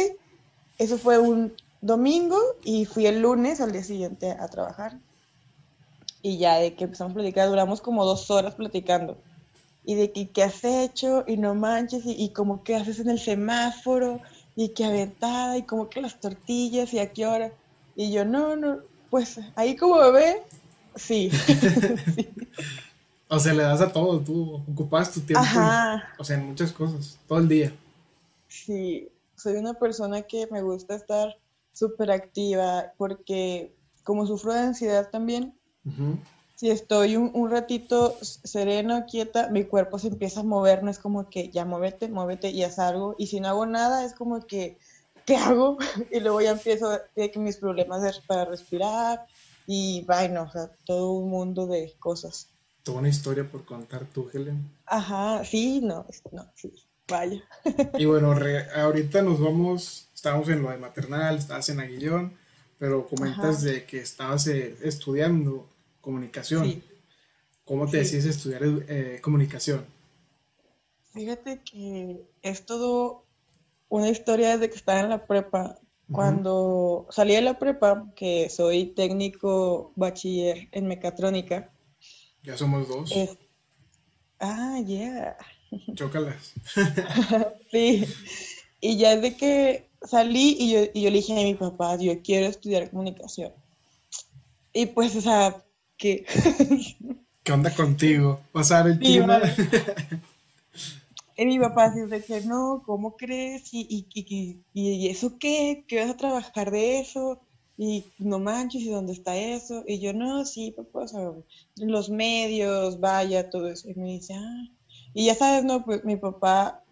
eso 0.78 0.98
fue 0.98 1.18
un 1.18 1.54
domingo 1.82 2.38
y 2.64 2.86
fui 2.86 3.08
el 3.08 3.22
lunes 3.22 3.62
al 3.62 3.72
día 3.72 3.84
siguiente 3.84 4.32
a 4.32 4.48
trabajar. 4.48 5.00
Y 6.22 6.38
ya 6.38 6.58
de 6.58 6.76
que 6.76 6.84
empezamos 6.84 7.12
a 7.12 7.16
platicar, 7.16 7.50
duramos 7.50 7.82
como 7.82 8.06
dos 8.06 8.30
horas 8.30 8.56
platicando 8.56 9.18
y 9.84 9.96
de 9.96 10.12
que 10.12 10.30
qué 10.30 10.44
has 10.44 10.64
hecho 10.64 11.24
y 11.28 11.38
no 11.38 11.56
manches 11.56 12.04
y, 12.06 12.30
como 12.30 12.64
que 12.64 12.76
haces 12.76 13.00
en 13.00 13.10
el 13.10 13.20
semáforo 13.20 14.20
y 14.56 14.70
que 14.70 14.86
aventada 14.86 15.58
y 15.58 15.64
como 15.64 15.90
que 15.90 16.02
las 16.02 16.20
tortillas 16.20 16.94
y 16.94 17.00
a 17.00 17.12
qué 17.12 17.26
hora. 17.26 17.52
Y 17.96 18.12
yo, 18.12 18.26
no, 18.26 18.56
no, 18.56 18.80
pues 19.10 19.40
ahí 19.56 19.76
como 19.76 19.98
bebé, 19.98 20.44
sí. 20.96 21.32
O 23.30 23.40
sea, 23.40 23.54
le 23.54 23.64
das 23.64 23.82
a 23.82 23.92
todo, 23.92 24.20
tú 24.20 24.56
ocupas 24.72 25.14
tu 25.14 25.22
tiempo. 25.22 25.46
o 26.18 26.24
sea, 26.24 26.38
en 26.38 26.48
muchas 26.48 26.72
cosas, 26.72 27.18
todo 27.28 27.40
el 27.40 27.48
día. 27.48 27.72
Sí, 28.48 29.10
soy 29.36 29.56
una 29.56 29.76
persona 29.76 30.24
que 30.24 30.48
me 30.52 30.62
gusta 30.62 30.96
estar 30.96 31.38
súper 31.72 32.12
activa 32.12 32.92
porque 32.98 33.74
como 34.04 34.26
sufro 34.26 34.54
de 34.54 34.60
ansiedad 34.60 35.10
también, 35.12 35.56
si 36.60 36.70
estoy 36.70 37.16
un, 37.16 37.50
ratito 37.50 38.18
sereno, 38.22 39.06
quieta, 39.10 39.48
mi 39.50 39.64
cuerpo 39.64 39.98
se 39.98 40.10
empieza 40.10 40.42
a 40.42 40.44
mover, 40.44 40.84
no 40.84 40.92
es 40.92 41.00
como 41.00 41.30
que 41.30 41.50
ya 41.52 41.64
muévete, 41.64 42.10
muévete 42.10 42.50
y 42.50 42.64
haz 42.64 42.80
algo. 42.80 43.16
Y 43.18 43.28
si 43.28 43.40
no 43.40 43.48
hago 43.48 43.66
nada, 43.66 44.04
es 44.04 44.14
como 44.14 44.46
que, 44.46 44.78
¿qué 45.26 45.38
hago? 45.38 45.78
Y 46.12 46.20
luego 46.20 46.42
ya 46.42 46.52
empiezo 46.52 46.92
a 46.92 47.02
que 47.16 47.40
mis 47.40 47.56
problemas 47.56 48.20
para 48.28 48.44
respirar 48.44 49.26
y 49.68 50.04
bueno, 50.06 50.44
o 50.50 50.52
sea, 50.52 50.70
todo 50.84 51.14
un 51.14 51.30
mundo 51.30 51.66
de 51.66 51.94
cosas. 51.98 52.50
Toda 52.84 53.00
una 53.00 53.08
historia 53.08 53.50
por 53.50 53.64
contar 53.64 54.04
tú, 54.14 54.30
Helen. 54.34 54.70
Ajá, 54.86 55.46
sí, 55.46 55.80
no, 55.80 56.06
no, 56.34 56.46
sí, 56.56 56.74
vaya. 57.08 57.42
Y 57.98 58.04
bueno, 58.04 58.36
ahorita 58.76 59.22
nos 59.22 59.40
vamos, 59.40 60.10
estamos 60.14 60.50
en 60.50 60.62
lo 60.62 60.72
de 60.72 60.78
maternal, 60.78 61.38
estás 61.38 61.70
en 61.70 61.80
Aguillón, 61.80 62.34
pero 62.78 63.08
comentas 63.08 63.62
de 63.62 63.86
que 63.86 64.02
estabas 64.02 64.46
eh, 64.48 64.76
estudiando 64.84 65.70
comunicación. 66.02 66.84
¿Cómo 67.66 67.88
te 67.88 67.98
decís 67.98 68.26
estudiar 68.26 68.62
eh, 68.64 69.20
comunicación? 69.22 69.86
Fíjate 71.14 71.62
que 71.64 72.26
es 72.42 72.66
todo 72.66 73.26
una 73.90 74.10
historia 74.10 74.58
desde 74.58 74.70
que 74.70 74.78
estaba 74.78 75.00
en 75.02 75.10
la 75.10 75.26
prepa. 75.26 75.80
Cuando 76.12 77.06
salí 77.12 77.36
de 77.36 77.44
la 77.44 77.60
prepa, 77.60 78.12
que 78.16 78.50
soy 78.50 78.88
técnico 78.88 79.92
bachiller 79.96 80.68
en 80.72 80.88
mecatrónica. 80.88 81.72
Ya 82.42 82.58
somos 82.58 82.88
dos. 82.88 83.14
Ah, 84.40 84.80
yeah. 84.86 85.38
Chócalas. 85.94 86.54
sí. 87.72 88.08
Y 88.82 88.98
ya 88.98 89.16
desde 89.16 89.38
que 89.38 89.90
salí 90.02 90.56
y 90.58 90.72
yo, 90.72 90.80
y 90.94 91.02
yo 91.04 91.10
le 91.10 91.18
dije 91.18 91.40
a 91.40 91.44
mi 91.44 91.54
papá, 91.56 91.98
yo 91.98 92.22
quiero 92.22 92.48
estudiar 92.48 92.90
comunicación 92.90 93.52
Y 94.74 94.88
pues, 94.88 95.16
o 95.16 95.22
sea, 95.22 95.64
que... 96.00 96.26
¿Qué 97.44 97.52
onda 97.52 97.74
contigo? 97.76 98.42
O 98.54 98.64
sea, 98.64 98.80
el 98.80 98.98
clima... 98.98 99.40
Y 101.40 101.46
mi 101.46 101.58
papá 101.58 101.90
dice 101.90 102.22
que 102.22 102.42
no, 102.42 102.84
¿cómo 102.86 103.16
crees? 103.16 103.74
¿Y, 103.74 103.88
y, 103.90 104.06
y, 104.14 104.60
y, 104.74 105.08
eso 105.08 105.40
qué? 105.40 105.86
¿Qué 105.88 106.02
vas 106.02 106.10
a 106.10 106.18
trabajar 106.18 106.70
de 106.70 107.00
eso? 107.00 107.40
Y 107.78 108.04
no 108.18 108.40
manches, 108.40 108.82
¿y 108.82 108.90
dónde 108.90 109.14
está 109.14 109.38
eso? 109.38 109.86
Y 109.88 110.00
yo, 110.00 110.12
no, 110.12 110.44
sí, 110.44 110.72
papá, 110.72 111.00
o 111.00 111.08
sea, 111.08 111.32
los 111.78 112.10
medios, 112.10 113.00
vaya, 113.00 113.50
todo 113.50 113.70
eso. 113.70 113.90
Y 113.90 113.94
me 113.94 114.08
dice, 114.08 114.34
ah. 114.34 114.68
Y 115.14 115.28
ya 115.28 115.36
sabes, 115.36 115.64
no, 115.64 115.86
pues 115.86 116.04
mi 116.04 116.18
papá 116.18 116.84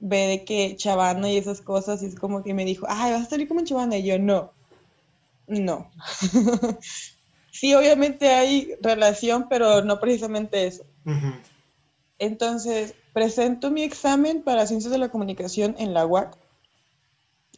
ve 0.00 0.26
de 0.26 0.44
que 0.46 0.74
Chavana 0.76 1.30
y 1.30 1.36
esas 1.36 1.60
cosas, 1.60 2.02
y 2.02 2.06
es 2.06 2.14
como 2.14 2.42
que 2.42 2.54
me 2.54 2.64
dijo, 2.64 2.86
ay, 2.88 3.12
vas 3.12 3.26
a 3.26 3.30
salir 3.30 3.46
como 3.46 3.62
Chavana. 3.62 3.98
Y 3.98 4.04
yo, 4.04 4.18
no, 4.18 4.52
no. 5.48 5.90
sí, 7.52 7.74
obviamente 7.74 8.30
hay 8.30 8.74
relación, 8.80 9.46
pero 9.48 9.84
no 9.84 10.00
precisamente 10.00 10.66
eso. 10.66 10.84
Entonces, 12.18 12.94
presento 13.12 13.70
mi 13.70 13.82
examen 13.82 14.42
para 14.42 14.66
Ciencias 14.66 14.90
de 14.90 14.98
la 14.98 15.10
Comunicación 15.10 15.76
en 15.78 15.94
la 15.94 16.04
UAC 16.06 16.36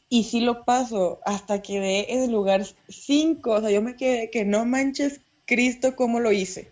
y 0.09 0.25
sí 0.25 0.41
lo 0.41 0.65
paso 0.65 1.21
hasta 1.25 1.63
quedé 1.63 2.13
en 2.13 2.23
el 2.23 2.33
lugar 2.33 2.65
5. 2.89 3.51
O 3.51 3.61
sea, 3.61 3.71
yo 3.71 3.83
me 3.83 3.97
quedé 3.97 4.31
que 4.31 4.45
no 4.45 4.65
manches 4.65 5.21
Cristo 5.47 5.97
cómo 5.97 6.21
lo 6.21 6.33
hice. 6.33 6.71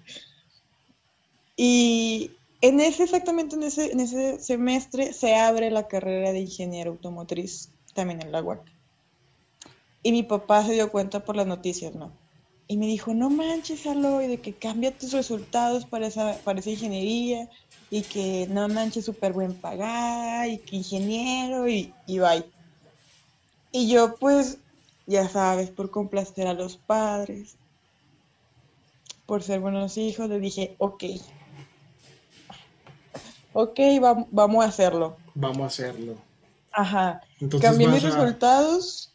Y 1.57 2.33
en 2.61 2.81
ese, 2.81 3.05
exactamente 3.05 3.57
en 3.57 3.65
ese, 3.65 3.93
en 3.93 4.01
ese 4.01 4.39
semestre, 4.39 5.13
se 5.13 5.35
abre 5.35 5.71
la 5.71 5.89
carrera 5.89 6.33
de 6.33 6.41
ingeniero 6.41 6.93
automotriz 6.93 7.71
también 7.95 8.23
en 8.23 8.33
la 8.33 8.43
UAC. 8.43 8.61
Y 10.03 10.13
mi 10.13 10.23
papá 10.23 10.65
se 10.65 10.73
dio 10.75 10.91
cuenta 10.91 11.25
por 11.25 11.37
las 11.37 11.47
noticias, 11.47 11.95
¿no? 11.95 12.22
Y 12.73 12.79
me 12.79 12.87
dijo, 12.87 13.13
no 13.13 13.29
manches, 13.29 13.87
Aloy, 13.87 14.29
de 14.29 14.41
que 14.41 14.55
cambia 14.55 14.97
tus 14.97 15.13
resultados 15.13 15.85
para 15.85 16.07
esa, 16.07 16.39
para 16.43 16.59
esa 16.59 16.71
ingeniería 16.71 17.51
y 17.91 18.01
que 18.01 18.47
no 18.49 18.67
manches 18.67 19.05
súper 19.05 19.35
buen 19.35 19.53
pagar 19.53 20.49
y 20.49 20.57
que 20.57 20.77
ingeniero 20.77 21.69
y, 21.69 21.93
y 22.07 22.19
bye. 22.19 22.47
Y 23.73 23.91
yo 23.91 24.15
pues, 24.15 24.57
ya 25.07 25.29
sabes, 25.29 25.69
por 25.69 25.91
complacer 25.91 26.47
a 26.47 26.55
los 26.55 26.79
padres, 26.79 27.57
por 29.27 29.43
ser 29.43 29.61
buenos 29.61 29.99
hijos, 29.99 30.31
le 30.31 30.41
dije, 30.41 30.75
ok, 30.79 31.05
ok, 33.53 33.81
vamos 34.31 34.65
a 34.65 34.69
hacerlo. 34.69 35.19
Vamos 35.35 35.61
a 35.61 35.67
hacerlo. 35.67 36.15
Ajá. 36.73 37.21
cambié 37.61 37.87
mis 37.89 38.03
resultados. 38.03 39.12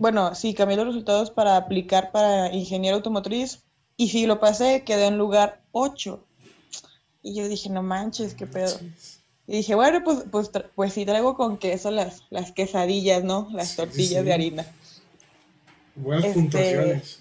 Bueno, 0.00 0.34
sí, 0.34 0.54
cambié 0.54 0.78
los 0.78 0.86
resultados 0.86 1.30
para 1.30 1.58
aplicar 1.58 2.10
para 2.10 2.50
ingeniero 2.54 2.96
automotriz. 2.96 3.60
Y 3.98 4.08
si 4.08 4.24
lo 4.24 4.40
pasé, 4.40 4.82
quedé 4.82 5.04
en 5.04 5.18
lugar 5.18 5.62
8. 5.72 6.26
Y 7.22 7.34
yo 7.34 7.46
dije, 7.48 7.68
no 7.68 7.82
manches, 7.82 8.32
qué 8.32 8.46
pedo. 8.46 8.74
Y 9.46 9.58
dije, 9.58 9.74
bueno, 9.74 10.02
pues, 10.02 10.24
pues, 10.30 10.50
pues 10.74 10.94
sí 10.94 11.04
traigo 11.04 11.36
con 11.36 11.58
queso 11.58 11.90
las, 11.90 12.22
las 12.30 12.50
quesadillas, 12.50 13.24
¿no? 13.24 13.48
Las 13.52 13.76
tortillas 13.76 14.24
de 14.24 14.32
harina. 14.32 14.66
Buenas 15.96 16.24
este, 16.24 16.40
puntuaciones. 16.40 17.18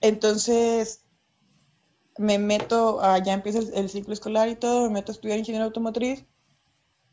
Entonces, 0.00 1.00
me 2.16 2.38
meto, 2.38 3.02
ya 3.22 3.34
empieza 3.34 3.58
el, 3.58 3.90
ciclo 3.90 4.14
escolar 4.14 4.48
y 4.48 4.56
todo, 4.56 4.84
me 4.84 4.94
meto 4.94 5.12
a 5.12 5.14
estudiar 5.14 5.38
ingeniería 5.38 5.66
automotriz. 5.66 6.24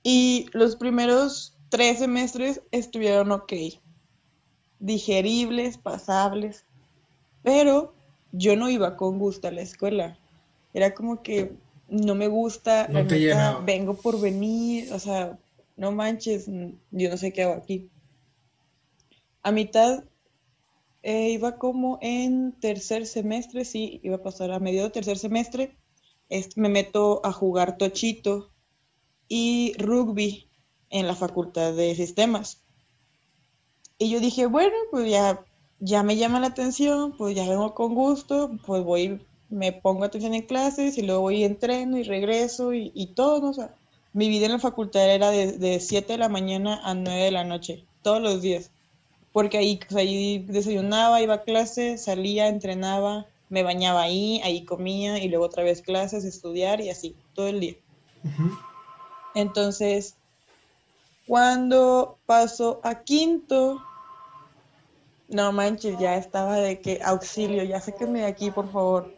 Y 0.03 0.45
los 0.53 0.77
primeros 0.77 1.56
tres 1.69 1.99
semestres 1.99 2.61
estuvieron 2.71 3.31
ok. 3.31 3.53
Digeribles, 4.79 5.77
pasables. 5.77 6.65
Pero 7.43 7.93
yo 8.31 8.55
no 8.55 8.69
iba 8.69 8.95
con 8.97 9.19
gusto 9.19 9.47
a 9.47 9.51
la 9.51 9.61
escuela 9.61 10.17
era 10.77 10.93
como 10.93 11.23
que 11.23 11.53
no 11.89 12.13
me 12.13 12.27
gusta, 12.27 12.87
no 12.87 13.07
te 13.07 13.33
vengo 13.63 13.95
por 13.95 14.21
venir, 14.21 14.93
o 14.93 14.99
sea, 14.99 15.39
no 15.75 15.91
manches, 15.91 16.45
yo 16.91 17.09
no 17.09 17.17
sé 17.17 17.33
qué 17.33 17.43
hago 17.43 17.53
aquí. 17.53 17.89
A 19.41 19.51
mitad 19.51 20.03
eh, 21.01 21.29
iba 21.29 21.57
como 21.57 21.97
en 22.01 22.51
tercer 22.59 23.07
semestre, 23.07 23.65
sí, 23.65 23.99
iba 24.03 24.17
a 24.17 24.23
pasar 24.23 24.51
a 24.51 24.59
medio 24.59 24.83
de 24.83 24.91
tercer 24.91 25.17
semestre, 25.17 25.75
me 26.55 26.69
meto 26.69 27.21
a 27.25 27.31
jugar 27.31 27.77
tochito 27.77 28.51
y 29.27 29.73
rugby 29.79 30.46
en 30.89 31.07
la 31.07 31.15
facultad 31.15 31.73
de 31.73 31.95
sistemas. 31.95 32.61
Y 33.97 34.09
yo 34.09 34.19
dije, 34.19 34.45
bueno, 34.45 34.75
pues 34.91 35.09
ya, 35.09 35.43
ya 35.79 36.03
me 36.03 36.17
llama 36.17 36.39
la 36.39 36.47
atención, 36.47 37.15
pues 37.17 37.35
ya 37.35 37.47
vengo 37.47 37.73
con 37.73 37.95
gusto, 37.95 38.51
pues 38.65 38.83
voy 38.83 39.19
me 39.49 39.71
pongo 39.71 40.03
atención 40.03 40.33
en 40.33 40.43
clases 40.43 40.97
y 40.97 41.03
luego 41.03 41.21
voy 41.21 41.37
y 41.37 41.43
entreno 41.43 41.97
y 41.97 42.03
regreso 42.03 42.73
y, 42.73 43.13
todo, 43.15 43.49
O 43.49 43.53
sea, 43.53 43.73
mi 44.13 44.29
vida 44.29 44.45
en 44.45 44.53
la 44.53 44.59
facultad 44.59 45.09
era 45.09 45.31
de, 45.31 45.79
7 45.79 46.13
de 46.13 46.19
la 46.19 46.29
mañana 46.29 46.81
a 46.83 46.93
9 46.93 47.23
de 47.23 47.31
la 47.31 47.43
noche, 47.43 47.85
todos 48.01 48.21
los 48.21 48.41
días. 48.41 48.71
Porque 49.31 49.57
ahí, 49.57 49.79
ahí 49.95 50.39
desayunaba, 50.39 51.21
iba 51.21 51.35
a 51.35 51.43
clases, 51.43 52.03
salía, 52.03 52.47
entrenaba, 52.47 53.27
me 53.49 53.63
bañaba 53.63 54.01
ahí, 54.01 54.41
ahí 54.43 54.65
comía 54.65 55.23
y 55.23 55.29
luego 55.29 55.45
otra 55.45 55.63
vez 55.63 55.81
clases, 55.81 56.25
estudiar 56.25 56.81
y 56.81 56.89
así, 56.89 57.15
todo 57.33 57.47
el 57.47 57.59
día. 57.59 57.75
Entonces, 59.35 60.15
cuando 61.27 62.17
paso 62.25 62.79
a 62.83 63.03
quinto, 63.03 63.81
no 65.29 65.51
manches, 65.51 65.99
ya 65.99 66.15
estaba 66.15 66.55
de 66.57 66.79
que 66.79 67.01
auxilio, 67.03 67.63
ya 67.63 67.81
sáquenme 67.81 68.19
de 68.19 68.25
aquí, 68.25 68.51
por 68.51 68.71
favor 68.71 69.13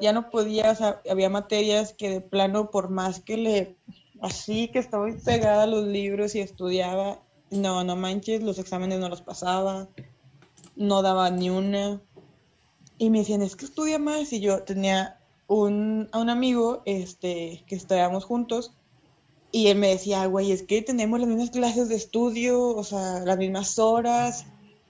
ya 0.00 0.12
no 0.12 0.30
podía, 0.30 0.70
o 0.70 0.74
sea, 0.74 1.00
había 1.10 1.30
materias 1.30 1.92
que 1.92 2.10
de 2.10 2.20
plano, 2.20 2.70
por 2.70 2.90
más 2.90 3.20
que 3.20 3.36
le, 3.36 3.76
así 4.20 4.68
que 4.68 4.78
estaba 4.78 5.06
pegada 5.24 5.64
a 5.64 5.66
los 5.66 5.86
libros 5.86 6.34
y 6.34 6.40
estudiaba, 6.40 7.20
no, 7.50 7.84
no 7.84 7.96
manches, 7.96 8.42
los 8.42 8.58
exámenes 8.58 8.98
no 8.98 9.08
los 9.08 9.22
pasaba, 9.22 9.88
no 10.74 11.02
daba 11.02 11.30
ni 11.30 11.50
una. 11.50 12.00
Y 12.98 13.10
me 13.10 13.20
decían, 13.20 13.42
es 13.42 13.56
que 13.56 13.66
estudia 13.66 13.98
más. 13.98 14.32
Y 14.32 14.40
yo 14.40 14.62
tenía 14.62 15.18
un, 15.46 16.08
a 16.12 16.18
un 16.18 16.30
amigo 16.30 16.82
este, 16.86 17.62
que 17.66 17.76
estudiábamos 17.76 18.24
juntos. 18.24 18.72
Y 19.56 19.68
él 19.68 19.78
me 19.78 19.88
decía, 19.88 20.26
güey, 20.26 20.52
es 20.52 20.64
que 20.64 20.82
tenemos 20.82 21.18
las 21.18 21.30
mismas 21.30 21.48
clases 21.48 21.88
de 21.88 21.94
estudio, 21.94 22.60
o 22.76 22.84
sea, 22.84 23.20
las 23.20 23.38
mismas 23.38 23.78
horas. 23.78 24.44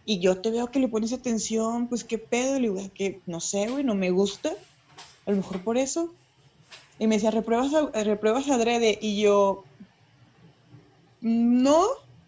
Y 0.05 0.19
yo 0.19 0.41
te 0.41 0.51
veo 0.51 0.73
que 0.73 0.81
le 0.81 0.89
pones 0.89 1.13
atención, 1.13 1.87
pues 1.87 2.03
qué 2.03 2.19
pedo. 2.19 2.55
Le 2.55 2.71
digo, 2.71 2.91
que 2.93 3.21
no 3.27 3.39
sé, 3.39 3.69
güey, 3.69 3.85
no 3.85 3.95
me 3.95 4.11
gusta 4.11 4.51
a 5.25 5.31
lo 5.31 5.37
mejor 5.37 5.63
por 5.63 5.79
eso. 5.79 6.13
Y 6.99 7.07
me 7.07 7.15
decía, 7.15 7.31
repruebas, 7.31 7.71
repruebas 8.05 8.49
adrede. 8.49 8.99
Y 9.01 9.21
yo, 9.21 9.63
no, 11.21 11.85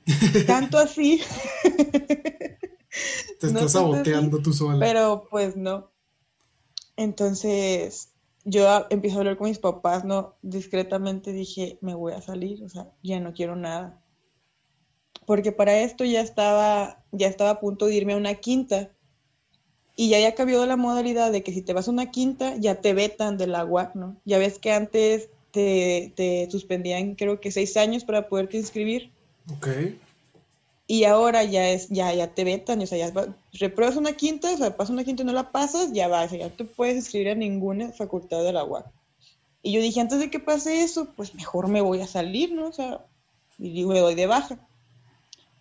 tanto 0.47 0.79
así. 0.79 1.21
Te 3.41 3.47
estás 3.49 3.73
saboteando 3.73 4.39
tú 4.39 4.53
sola. 4.53 4.79
Pero 4.79 5.27
pues 5.29 5.57
no. 5.57 5.91
Entonces, 6.97 8.11
yo 8.49 8.87
empiezo 8.91 9.17
a 9.17 9.21
hablar 9.21 9.37
con 9.37 9.49
mis 9.49 9.59
papás, 9.59 10.05
¿no? 10.05 10.35
Discretamente 10.43 11.33
dije, 11.33 11.79
me 11.81 11.95
voy 11.95 12.13
a 12.13 12.23
salir, 12.23 12.65
o 12.65 12.69
sea, 12.69 12.89
ya 13.03 13.21
no 13.21 13.33
quiero 13.33 13.57
nada. 13.57 14.01
Porque 15.27 15.53
para 15.53 15.79
esto 15.81 16.05
ya 16.05 16.23
estaba, 16.23 17.05
ya 17.13 17.29
estaba 17.29 17.51
a 17.51 17.61
punto 17.61 17.87
de 17.87 17.95
irme 17.95 18.15
a 18.15 18.17
una 18.17 18.35
quinta 18.35 18.91
y 19.95 20.09
ya 20.09 20.17
había 20.17 20.35
cambiado 20.35 20.65
la 20.65 20.77
modalidad 20.77 21.31
de 21.31 21.43
que 21.43 21.53
si 21.53 21.61
te 21.61 21.75
vas 21.75 21.89
a 21.89 21.91
una 21.91 22.11
quinta, 22.11 22.57
ya 22.57 22.77
te 22.77 22.95
vetan 22.95 23.37
del 23.37 23.55
agua, 23.55 23.91
¿no? 23.95 24.17
Ya 24.25 24.39
ves 24.39 24.59
que 24.59 24.73
antes 24.73 25.29
te, 25.51 26.49
suspendían, 26.51 27.15
creo 27.17 27.41
que 27.41 27.51
seis 27.51 27.77
años 27.77 28.05
para 28.05 28.29
poderte 28.29 28.57
inscribir. 28.57 29.11
Ok. 29.53 29.69
Y 30.91 31.05
ahora 31.05 31.45
ya 31.45 31.69
es, 31.69 31.91
ya, 31.91 32.15
ya 32.15 32.35
te 32.35 32.45
vetan, 32.45 32.81
o 32.81 32.87
sea, 32.87 32.97
ya 32.97 33.13
repruebas 33.53 33.97
una 33.97 34.15
quinta, 34.15 34.51
o 34.55 34.57
sea, 34.57 34.75
pasas 34.75 34.95
una 34.95 35.05
quinta 35.05 35.23
y 35.23 35.27
no 35.27 35.35
la 35.35 35.53
pasas, 35.53 35.93
ya 35.93 36.09
vas, 36.09 36.31
ya 36.31 36.49
te 36.49 36.65
puedes 36.65 36.97
inscribir 36.97 37.29
a 37.29 37.35
ninguna 37.35 37.93
facultad 37.93 38.43
del 38.43 38.57
agua. 38.57 38.91
Y 39.63 39.73
yo 39.73 39.83
dije, 39.83 40.01
antes 40.01 40.19
de 40.19 40.31
que 40.31 40.41
pase 40.41 40.81
eso, 40.81 41.13
pues 41.15 41.35
mejor 41.35 41.69
me 41.69 41.83
voy 41.83 42.01
a 42.01 42.07
salir, 42.07 42.53
¿no? 42.55 42.69
O 42.69 42.73
sea, 42.73 43.05
y 43.59 43.71
digo, 43.71 43.93
me 43.93 44.01
doy 44.01 44.15
de 44.15 44.27
baja. 44.27 44.67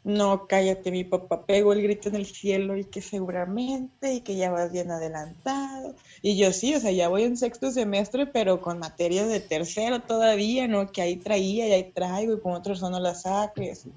No, 0.05 0.47
cállate, 0.47 0.91
mi 0.91 1.03
papá 1.03 1.45
pegó 1.45 1.73
el 1.73 1.81
grito 1.81 2.07
en 2.07 2.15
el 2.15 2.25
cielo 2.25 2.77
y 2.77 2.85
que 2.85 3.01
seguramente 3.01 4.13
y 4.13 4.21
que 4.21 4.37
ya 4.37 4.49
vas 4.49 4.71
bien 4.71 4.91
adelantado. 4.91 5.93
Y 6.21 6.37
yo 6.37 6.53
sí, 6.53 6.73
o 6.73 6.79
sea, 6.79 6.91
ya 6.91 7.09
voy 7.09 7.23
en 7.23 7.35
sexto 7.35 7.69
semestre, 7.71 8.27
pero 8.27 8.61
con 8.61 8.79
materias 8.79 9.27
de 9.27 9.41
tercero 9.41 9.99
todavía, 10.03 10.69
¿no? 10.69 10.89
Que 10.89 11.01
ahí 11.01 11.17
traía 11.17 11.67
y 11.67 11.73
ahí 11.73 11.91
traigo 11.91 12.35
y 12.35 12.39
con 12.39 12.53
otros 12.53 12.81
no 12.81 12.97
las 13.01 13.23
saques. 13.23 13.87
Y 13.87 13.91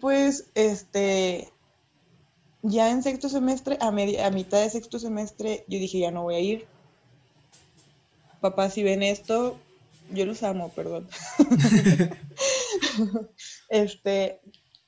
pues, 0.00 0.46
este, 0.54 1.48
ya 2.62 2.90
en 2.90 3.02
sexto 3.02 3.28
semestre, 3.28 3.78
a, 3.80 3.88
a 3.88 4.30
mitad 4.30 4.60
de 4.60 4.70
sexto 4.70 4.98
semestre, 4.98 5.64
yo 5.68 5.78
dije, 5.78 5.98
ya 5.98 6.10
no 6.10 6.22
voy 6.22 6.34
a 6.34 6.40
ir. 6.40 6.66
Papá, 8.40 8.70
si 8.70 8.82
ven 8.82 9.02
esto, 9.02 9.58
yo 10.10 10.26
los 10.26 10.42
amo, 10.42 10.70
perdón. 10.70 11.08
este, 13.68 14.40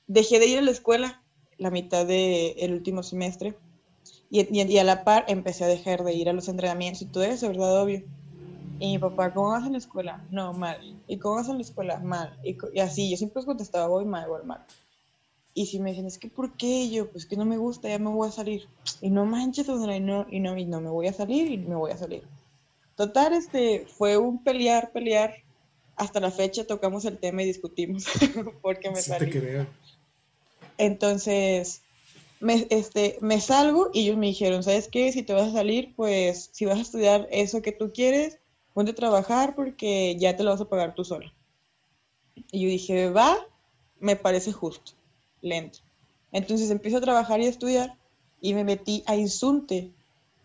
dejé 0.07 0.39
de 0.39 0.47
ir 0.47 0.57
a 0.59 0.61
la 0.61 0.71
escuela, 0.71 1.23
la 1.57 1.71
mitad 1.71 2.05
del 2.05 2.53
el 2.57 2.73
último 2.73 3.03
semestre. 3.03 3.55
Y, 4.29 4.41
y, 4.51 4.77
a 4.79 4.83
la 4.83 5.03
par 5.03 5.25
empecé 5.27 5.63
a 5.63 5.67
dejar 5.67 6.03
de 6.03 6.13
ir 6.13 6.27
a 6.27 6.33
los 6.33 6.47
entrenamientos 6.47 7.03
y 7.03 7.05
todo 7.05 7.23
eso, 7.23 7.47
¿verdad? 7.47 7.83
Obvio. 7.83 8.03
Y 8.83 8.91
mi 8.91 8.99
papá, 8.99 9.33
¿cómo 9.33 9.51
vas 9.51 9.65
en 9.65 9.71
la 9.71 9.77
escuela? 9.77 10.27
No, 10.29 10.51
mal. 10.51 11.01
¿Y 11.07 11.17
cómo 11.17 11.35
vas 11.35 11.47
en 11.47 11.55
la 11.55 11.61
escuela? 11.61 11.99
Mal. 11.99 12.37
Y, 12.43 12.57
y 12.73 12.81
así, 12.81 13.09
yo 13.09 13.15
siempre 13.15 13.45
contestaba, 13.45 13.87
voy 13.87 14.03
mal, 14.03 14.27
voy 14.27 14.43
mal. 14.43 14.65
Y 15.53 15.67
si 15.67 15.79
me 15.79 15.91
dicen, 15.91 16.05
es 16.05 16.17
que 16.17 16.27
¿por 16.27 16.57
qué? 16.57 16.89
yo, 16.89 17.09
pues 17.09 17.25
que 17.25 17.37
no 17.37 17.45
me 17.45 17.55
gusta, 17.55 17.87
ya 17.87 17.97
me 17.97 18.09
voy 18.09 18.27
a 18.27 18.31
salir. 18.33 18.67
Y 18.99 19.09
no 19.09 19.25
manches, 19.25 19.69
y 19.69 19.71
no, 20.01 20.27
y 20.29 20.41
no, 20.41 20.57
y 20.57 20.65
no 20.65 20.81
me 20.81 20.89
voy 20.89 21.07
a 21.07 21.13
salir 21.13 21.49
y 21.49 21.59
me 21.59 21.75
voy 21.75 21.91
a 21.91 21.97
salir. 21.97 22.23
Total, 22.97 23.31
este, 23.31 23.85
fue 23.87 24.17
un 24.17 24.43
pelear, 24.43 24.91
pelear. 24.91 25.33
Hasta 25.95 26.19
la 26.19 26.29
fecha 26.29 26.67
tocamos 26.67 27.05
el 27.05 27.19
tema 27.19 27.41
y 27.41 27.45
discutimos 27.45 28.03
porque 28.61 28.89
me 28.89 29.01
salí. 29.01 29.65
Entonces, 30.77 31.83
me, 32.41 32.67
este, 32.69 33.17
me 33.21 33.39
salgo 33.39 33.91
y 33.93 34.01
ellos 34.01 34.17
me 34.17 34.25
dijeron, 34.25 34.61
¿sabes 34.61 34.89
qué? 34.89 35.09
Si 35.13 35.23
te 35.23 35.31
vas 35.31 35.47
a 35.47 35.53
salir, 35.53 35.93
pues 35.95 36.49
si 36.51 36.65
vas 36.65 36.79
a 36.79 36.81
estudiar 36.81 37.29
eso 37.31 37.61
que 37.61 37.71
tú 37.71 37.93
quieres, 37.93 38.39
ponte 38.73 38.91
a 38.91 38.95
trabajar 38.95 39.55
porque 39.55 40.15
ya 40.17 40.35
te 40.35 40.43
lo 40.43 40.51
vas 40.51 40.61
a 40.61 40.69
pagar 40.69 40.95
tú 40.95 41.03
sola. 41.03 41.33
Y 42.51 42.61
yo 42.61 42.69
dije, 42.69 43.09
va, 43.09 43.37
me 43.99 44.15
parece 44.15 44.51
justo 44.51 44.93
lento. 45.41 45.79
Entonces 46.31 46.71
empiezo 46.71 46.97
a 46.97 47.01
trabajar 47.01 47.39
y 47.39 47.45
a 47.45 47.49
estudiar 47.49 47.95
y 48.41 48.53
me 48.53 48.63
metí 48.63 49.03
a 49.05 49.15
Insunte 49.15 49.91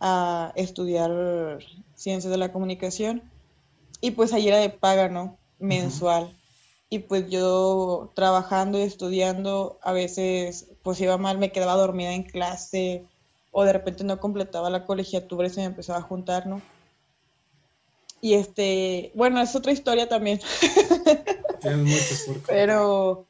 a 0.00 0.52
estudiar 0.54 1.58
ciencias 1.94 2.30
de 2.30 2.36
la 2.36 2.52
comunicación 2.52 3.22
y 4.00 4.12
pues 4.12 4.32
ahí 4.32 4.46
era 4.48 4.58
de 4.58 4.70
paga, 4.70 5.08
¿no? 5.08 5.36
Mensual. 5.58 6.30
Y 6.90 7.00
pues 7.00 7.28
yo 7.28 8.10
trabajando 8.14 8.78
y 8.78 8.82
estudiando, 8.82 9.78
a 9.82 9.92
veces 9.92 10.68
pues 10.82 11.00
iba 11.00 11.18
mal, 11.18 11.38
me 11.38 11.52
quedaba 11.52 11.74
dormida 11.74 12.12
en 12.12 12.22
clase 12.22 13.04
o 13.50 13.64
de 13.64 13.72
repente 13.72 14.04
no 14.04 14.20
completaba 14.20 14.70
la 14.70 14.84
colegiatura 14.84 15.46
y 15.46 15.50
se 15.50 15.60
me 15.60 15.66
empezaba 15.66 15.98
a 15.98 16.02
juntar, 16.02 16.46
¿no? 16.46 16.62
Y 18.20 18.34
este, 18.34 19.12
bueno, 19.14 19.40
es 19.40 19.54
otra 19.54 19.72
historia 19.72 20.08
también. 20.08 20.40
Tienes 21.60 21.78
muchas 21.78 22.22
por 22.26 22.42
Pero 22.42 23.28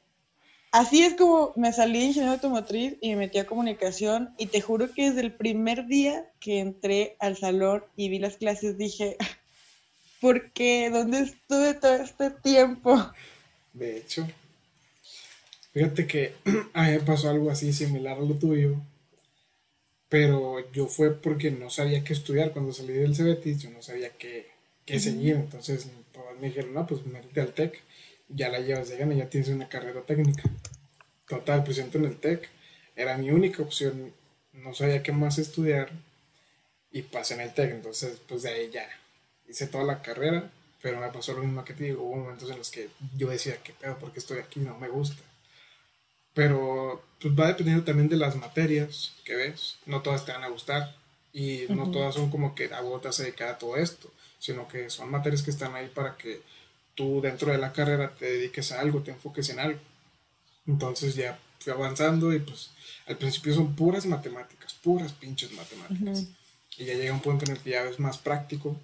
Así 0.70 1.02
es 1.02 1.14
como 1.14 1.52
me 1.56 1.72
salí 1.72 1.98
de 1.98 2.04
ingeniería 2.06 2.34
automotriz 2.34 2.96
y 3.00 3.10
me 3.10 3.16
metí 3.16 3.38
a 3.38 3.46
comunicación 3.46 4.34
y 4.36 4.46
te 4.46 4.60
juro 4.60 4.92
que 4.92 5.08
desde 5.08 5.22
el 5.22 5.32
primer 5.32 5.86
día 5.86 6.30
que 6.40 6.60
entré 6.60 7.16
al 7.20 7.38
salón 7.38 7.84
y 7.96 8.10
vi 8.10 8.18
las 8.18 8.36
clases 8.36 8.76
dije, 8.76 9.16
¿por 10.20 10.50
qué? 10.52 10.90
¿Dónde 10.90 11.20
estuve 11.20 11.72
todo 11.74 11.94
este 11.94 12.30
tiempo? 12.30 13.12
De 13.72 13.96
hecho, 13.96 14.28
fíjate 15.72 16.06
que 16.06 16.34
a 16.74 16.82
mí 16.84 16.90
me 16.92 17.00
pasó 17.00 17.30
algo 17.30 17.50
así 17.50 17.72
similar 17.72 18.18
a 18.18 18.20
lo 18.20 18.34
tuyo, 18.34 18.76
pero 20.10 20.70
yo 20.72 20.86
fue 20.86 21.14
porque 21.14 21.50
no 21.50 21.70
sabía 21.70 22.04
qué 22.04 22.12
estudiar 22.12 22.52
cuando 22.52 22.74
salí 22.74 22.92
del 22.92 23.16
CBT, 23.16 23.58
yo 23.58 23.70
no 23.70 23.80
sabía 23.80 24.10
qué, 24.18 24.50
qué 24.88 25.00
seguir, 25.00 25.36
entonces 25.36 25.86
me 26.40 26.48
dijeron, 26.48 26.72
no, 26.72 26.86
pues 26.86 27.04
métete 27.04 27.40
al 27.40 27.52
TEC 27.52 27.80
ya 28.28 28.48
la 28.48 28.60
llevas 28.60 28.88
de 28.88 28.96
gana, 28.96 29.14
ya 29.14 29.30
tienes 29.30 29.48
una 29.48 29.68
carrera 29.68 30.02
técnica. 30.02 30.42
Total, 31.26 31.64
presento 31.64 31.98
en 31.98 32.04
el 32.06 32.18
TEC. 32.18 32.48
Era 32.94 33.16
mi 33.16 33.30
única 33.30 33.62
opción. 33.62 34.12
No 34.52 34.74
sabía 34.74 35.02
qué 35.02 35.12
más 35.12 35.38
estudiar. 35.38 35.90
Y 36.90 37.02
pasé 37.02 37.34
en 37.34 37.40
el 37.40 37.54
TEC. 37.54 37.70
Entonces, 37.72 38.18
pues 38.28 38.42
de 38.42 38.50
ahí 38.50 38.70
ya 38.70 38.88
hice 39.48 39.66
toda 39.66 39.84
la 39.84 40.02
carrera. 40.02 40.50
Pero 40.82 41.00
me 41.00 41.08
pasó 41.08 41.32
lo 41.32 41.42
mismo 41.42 41.64
que 41.64 41.74
te 41.74 41.84
digo. 41.84 42.02
Hubo 42.04 42.16
momentos 42.16 42.50
en 42.50 42.58
los 42.58 42.70
que 42.70 42.88
yo 43.16 43.28
decía, 43.28 43.56
¿qué 43.62 43.72
pedo? 43.72 43.98
¿Por 43.98 44.12
qué 44.12 44.18
estoy 44.18 44.38
aquí? 44.38 44.60
No 44.60 44.78
me 44.78 44.88
gusta. 44.88 45.22
Pero 46.34 47.02
pues 47.20 47.34
va 47.34 47.48
dependiendo 47.48 47.84
también 47.84 48.08
de 48.08 48.16
las 48.16 48.36
materias 48.36 49.14
que 49.24 49.34
ves. 49.34 49.78
No 49.86 50.02
todas 50.02 50.24
te 50.24 50.32
van 50.32 50.44
a 50.44 50.48
gustar. 50.48 50.94
Y 51.32 51.66
no 51.68 51.90
todas 51.90 52.14
son 52.14 52.30
como 52.30 52.54
que 52.54 52.72
a 52.72 52.80
vos 52.80 53.00
te 53.02 53.08
vas 53.08 53.20
a 53.20 53.22
dedicar 53.22 53.48
a 53.48 53.58
todo 53.58 53.76
esto. 53.76 54.10
Sino 54.38 54.68
que 54.68 54.90
son 54.90 55.10
materias 55.10 55.42
que 55.42 55.50
están 55.50 55.74
ahí 55.74 55.88
para 55.88 56.16
que 56.16 56.40
tú 56.94 57.20
dentro 57.20 57.52
de 57.52 57.58
la 57.58 57.72
carrera 57.72 58.14
te 58.18 58.24
dediques 58.24 58.72
a 58.72 58.80
algo, 58.80 59.02
te 59.02 59.12
enfoques 59.12 59.48
en 59.50 59.60
algo. 59.60 59.80
Entonces 60.66 61.14
ya 61.14 61.38
fui 61.60 61.72
avanzando 61.72 62.32
y 62.32 62.40
pues 62.40 62.70
al 63.06 63.16
principio 63.16 63.54
son 63.54 63.74
puras 63.74 64.06
matemáticas, 64.06 64.74
puras 64.74 65.12
pinches 65.12 65.52
matemáticas. 65.52 66.26
Y 66.76 66.84
ya 66.84 66.94
llega 66.94 67.12
un 67.12 67.20
punto 67.20 67.44
en 67.44 67.52
el 67.52 67.58
que 67.58 67.70
ya 67.70 67.84
es 67.84 67.98
más 67.98 68.18
práctico 68.18 68.76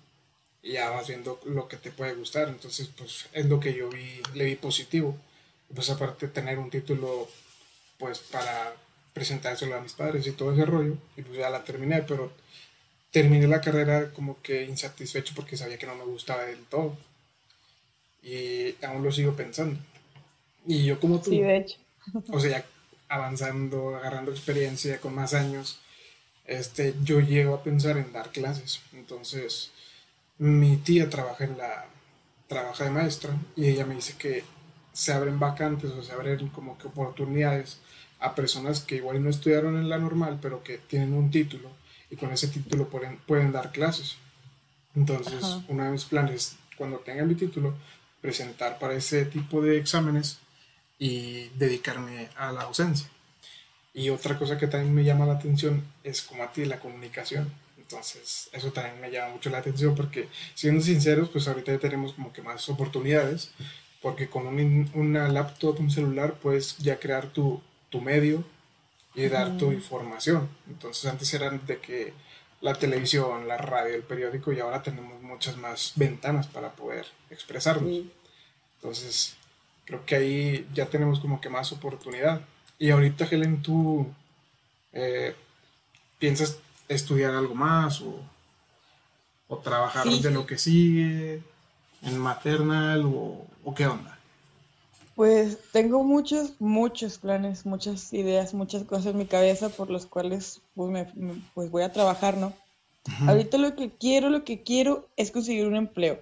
y 0.62 0.72
ya 0.72 0.90
vas 0.90 1.08
viendo 1.08 1.40
lo 1.44 1.68
que 1.68 1.76
te 1.76 1.90
puede 1.90 2.14
gustar. 2.14 2.48
Entonces 2.48 2.88
pues 2.96 3.26
es 3.32 3.46
lo 3.46 3.60
que 3.60 3.74
yo 3.74 3.88
vi, 3.90 4.22
le 4.34 4.44
vi 4.44 4.56
positivo. 4.56 5.18
Pues 5.74 5.90
aparte 5.90 6.28
tener 6.28 6.58
un 6.58 6.70
título 6.70 7.28
pues 7.98 8.18
para 8.18 8.74
presentárselo 9.12 9.76
a 9.76 9.80
mis 9.80 9.92
padres 9.92 10.26
y 10.26 10.32
todo 10.32 10.52
ese 10.52 10.64
rollo. 10.64 10.96
Y 11.16 11.22
pues 11.22 11.38
ya 11.38 11.50
la 11.50 11.64
terminé, 11.64 12.02
pero 12.02 12.32
terminé 13.14 13.46
la 13.46 13.60
carrera 13.60 14.10
como 14.10 14.42
que 14.42 14.64
insatisfecho 14.64 15.34
porque 15.36 15.56
sabía 15.56 15.78
que 15.78 15.86
no 15.86 15.94
me 15.94 16.02
gustaba 16.02 16.42
del 16.46 16.64
todo 16.64 16.96
y 18.24 18.74
aún 18.84 19.04
lo 19.04 19.12
sigo 19.12 19.36
pensando. 19.36 19.78
Y 20.66 20.84
yo 20.84 20.98
como 20.98 21.20
tú. 21.20 21.30
Sí, 21.30 21.40
de 21.40 21.58
hecho. 21.58 21.76
o 22.32 22.40
sea, 22.40 22.64
avanzando, 23.08 23.94
agarrando 23.94 24.32
experiencia 24.32 25.00
con 25.00 25.14
más 25.14 25.32
años, 25.32 25.78
este, 26.44 26.92
yo 27.04 27.20
llego 27.20 27.54
a 27.54 27.62
pensar 27.62 27.98
en 27.98 28.12
dar 28.12 28.32
clases. 28.32 28.80
Entonces, 28.92 29.70
mi 30.38 30.76
tía 30.78 31.08
trabaja 31.08 31.44
en 31.44 31.56
la, 31.56 31.86
trabaja 32.48 32.82
de 32.82 32.90
maestra 32.90 33.30
y 33.54 33.68
ella 33.68 33.86
me 33.86 33.94
dice 33.94 34.14
que 34.18 34.42
se 34.92 35.12
abren 35.12 35.38
vacantes 35.38 35.92
o 35.92 36.02
se 36.02 36.10
abren 36.10 36.48
como 36.48 36.76
que 36.78 36.88
oportunidades 36.88 37.78
a 38.18 38.34
personas 38.34 38.80
que 38.80 38.96
igual 38.96 39.22
no 39.22 39.30
estudiaron 39.30 39.76
en 39.76 39.88
la 39.88 39.98
normal, 39.98 40.40
pero 40.42 40.64
que 40.64 40.78
tienen 40.78 41.12
un 41.12 41.30
título 41.30 41.70
y 42.14 42.16
con 42.16 42.32
ese 42.32 42.46
título 42.46 42.88
pueden, 42.88 43.18
pueden 43.26 43.50
dar 43.50 43.72
clases. 43.72 44.16
Entonces, 44.94 45.42
uno 45.66 45.82
de 45.82 45.90
mis 45.90 46.04
planes, 46.04 46.54
cuando 46.76 46.98
tenga 46.98 47.24
mi 47.24 47.34
título, 47.34 47.74
presentar 48.20 48.78
para 48.78 48.94
ese 48.94 49.24
tipo 49.24 49.60
de 49.60 49.78
exámenes 49.78 50.38
y 50.96 51.48
dedicarme 51.58 52.28
a 52.36 52.52
la 52.52 52.64
docencia. 52.64 53.08
Y 53.92 54.10
otra 54.10 54.38
cosa 54.38 54.56
que 54.58 54.68
también 54.68 54.94
me 54.94 55.02
llama 55.02 55.26
la 55.26 55.34
atención 55.34 55.84
es 56.04 56.22
como 56.22 56.44
a 56.44 56.52
ti 56.52 56.64
la 56.64 56.78
comunicación. 56.78 57.52
Entonces, 57.78 58.48
eso 58.52 58.70
también 58.70 59.00
me 59.00 59.10
llama 59.10 59.34
mucho 59.34 59.50
la 59.50 59.58
atención 59.58 59.96
porque, 59.96 60.28
siendo 60.54 60.84
sinceros, 60.84 61.28
pues 61.30 61.48
ahorita 61.48 61.72
ya 61.72 61.78
tenemos 61.80 62.12
como 62.12 62.32
que 62.32 62.42
más 62.42 62.68
oportunidades, 62.68 63.50
porque 64.00 64.28
con 64.28 64.46
un, 64.46 64.88
una 64.94 65.28
laptop, 65.28 65.80
un 65.80 65.90
celular, 65.90 66.34
puedes 66.34 66.78
ya 66.78 67.00
crear 67.00 67.26
tu, 67.26 67.60
tu 67.90 68.00
medio 68.00 68.44
y 69.14 69.28
dar 69.28 69.56
tu 69.56 69.72
información. 69.72 70.48
Entonces, 70.68 71.10
antes 71.10 71.32
eran 71.34 71.64
de 71.66 71.78
que 71.78 72.12
la 72.60 72.74
televisión, 72.74 73.46
la 73.46 73.58
radio, 73.58 73.94
el 73.94 74.02
periódico 74.02 74.52
y 74.52 74.60
ahora 74.60 74.82
tenemos 74.82 75.20
muchas 75.22 75.56
más 75.56 75.92
ventanas 75.96 76.46
para 76.46 76.72
poder 76.72 77.06
expresarnos. 77.30 77.92
Entonces, 78.76 79.36
creo 79.84 80.04
que 80.04 80.16
ahí 80.16 80.68
ya 80.72 80.86
tenemos 80.86 81.20
como 81.20 81.40
que 81.40 81.48
más 81.48 81.72
oportunidad. 81.72 82.40
Y 82.78 82.90
ahorita, 82.90 83.26
Helen, 83.30 83.62
tú 83.62 84.06
eh, 84.92 85.34
piensas 86.18 86.58
estudiar 86.88 87.34
algo 87.34 87.54
más 87.54 88.00
o, 88.00 88.20
o 89.48 89.58
trabajar 89.58 90.06
de 90.06 90.30
lo 90.30 90.46
que 90.46 90.58
sigue 90.58 91.42
en 92.02 92.18
maternal 92.18 93.04
o, 93.04 93.46
o 93.62 93.74
qué 93.74 93.86
onda? 93.86 94.13
Pues 95.14 95.58
tengo 95.72 96.02
muchos, 96.02 96.54
muchos 96.58 97.18
planes, 97.18 97.64
muchas 97.66 98.12
ideas, 98.12 98.52
muchas 98.52 98.82
cosas 98.82 99.06
en 99.06 99.18
mi 99.18 99.26
cabeza 99.26 99.68
por 99.68 99.90
las 99.90 100.06
cuales 100.06 100.60
pues, 100.74 101.08
pues 101.54 101.70
voy 101.70 101.82
a 101.82 101.92
trabajar, 101.92 102.36
¿no? 102.36 102.52
Ahorita 103.28 103.58
lo 103.58 103.76
que 103.76 103.90
quiero, 103.90 104.30
lo 104.30 104.44
que 104.44 104.62
quiero 104.62 105.08
es 105.16 105.30
conseguir 105.30 105.66
un 105.66 105.76
empleo. 105.76 106.18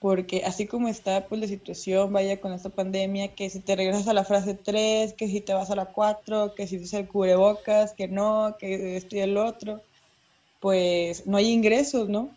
Porque 0.00 0.44
así 0.44 0.66
como 0.66 0.88
está 0.88 1.26
pues 1.26 1.40
la 1.40 1.46
situación, 1.46 2.12
vaya 2.12 2.40
con 2.40 2.52
esta 2.52 2.68
pandemia, 2.68 3.34
que 3.34 3.48
si 3.48 3.60
te 3.60 3.76
regresas 3.76 4.08
a 4.08 4.12
la 4.12 4.24
frase 4.24 4.54
3, 4.54 5.14
que 5.14 5.28
si 5.28 5.40
te 5.40 5.54
vas 5.54 5.70
a 5.70 5.76
la 5.76 5.86
4, 5.86 6.54
que 6.54 6.66
si 6.66 6.76
usas 6.76 7.00
el 7.00 7.08
cubrebocas, 7.08 7.92
que 7.92 8.08
no, 8.08 8.56
que 8.58 8.96
esto 8.96 9.16
y 9.16 9.20
el 9.20 9.36
otro, 9.36 9.80
pues 10.60 11.26
no 11.26 11.36
hay 11.36 11.50
ingresos, 11.50 12.08
¿no? 12.08 12.30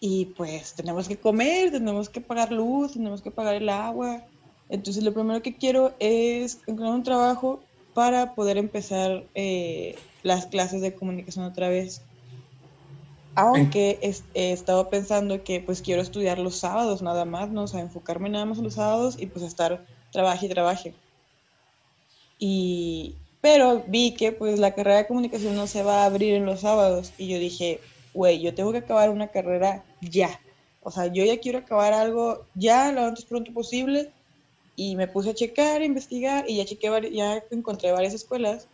Y 0.00 0.26
pues 0.26 0.74
tenemos 0.74 1.08
que 1.08 1.16
comer, 1.16 1.70
tenemos 1.70 2.08
que 2.08 2.20
pagar 2.20 2.52
luz, 2.52 2.92
tenemos 2.92 3.22
que 3.22 3.30
pagar 3.30 3.54
el 3.54 3.68
agua. 3.68 4.22
Entonces 4.68 5.02
lo 5.02 5.14
primero 5.14 5.42
que 5.42 5.56
quiero 5.56 5.94
es 5.98 6.58
encontrar 6.66 6.92
un 6.92 7.02
trabajo 7.02 7.60
para 7.94 8.34
poder 8.34 8.58
empezar 8.58 9.24
eh, 9.34 9.96
las 10.22 10.46
clases 10.46 10.82
de 10.82 10.94
comunicación 10.94 11.44
otra 11.44 11.68
vez. 11.68 12.02
Aunque 13.34 13.98
he, 14.34 14.52
estado 14.52 14.88
pensando 14.88 15.44
que 15.44 15.60
pues 15.60 15.82
quiero 15.82 16.00
estudiar 16.00 16.38
los 16.38 16.56
sábados 16.56 17.02
nada 17.02 17.26
más, 17.26 17.50
¿no? 17.50 17.64
O 17.64 17.66
sea, 17.66 17.80
enfocarme 17.80 18.30
nada 18.30 18.46
más 18.46 18.58
en 18.58 18.64
los 18.64 18.74
sábados 18.74 19.16
y 19.18 19.26
pues 19.26 19.44
estar 19.44 19.84
trabaje 20.10 20.46
y 20.46 20.48
trabaje. 20.48 20.94
Y, 22.38 23.14
pero 23.42 23.84
vi 23.86 24.12
que 24.12 24.32
pues 24.32 24.58
la 24.58 24.74
carrera 24.74 24.98
de 24.98 25.06
comunicación 25.06 25.54
no 25.54 25.66
se 25.66 25.82
va 25.82 26.02
a 26.02 26.06
abrir 26.06 26.34
en 26.34 26.46
los 26.46 26.60
sábados 26.60 27.12
y 27.18 27.28
yo 27.28 27.38
dije, 27.38 27.80
güey, 28.16 28.40
yo 28.40 28.54
tengo 28.54 28.72
que 28.72 28.78
acabar 28.78 29.10
una 29.10 29.28
carrera 29.28 29.84
ya. 30.00 30.40
O 30.82 30.90
sea, 30.90 31.06
yo 31.06 31.24
ya 31.24 31.38
quiero 31.38 31.58
acabar 31.58 31.92
algo 31.92 32.46
ya, 32.54 32.90
lo 32.92 33.04
antes 33.04 33.24
pronto 33.24 33.52
posible, 33.52 34.10
Y 34.78 34.96
me 34.96 35.06
puse 35.08 35.30
a 35.30 35.34
checar, 35.34 35.80
a 35.80 35.84
investigar 35.84 36.44
y 36.48 36.56
ya, 36.56 36.64
chequé, 36.64 37.10
ya 37.12 37.42
encontré 37.50 37.92
varias 37.92 38.14
escuelas 38.14 38.68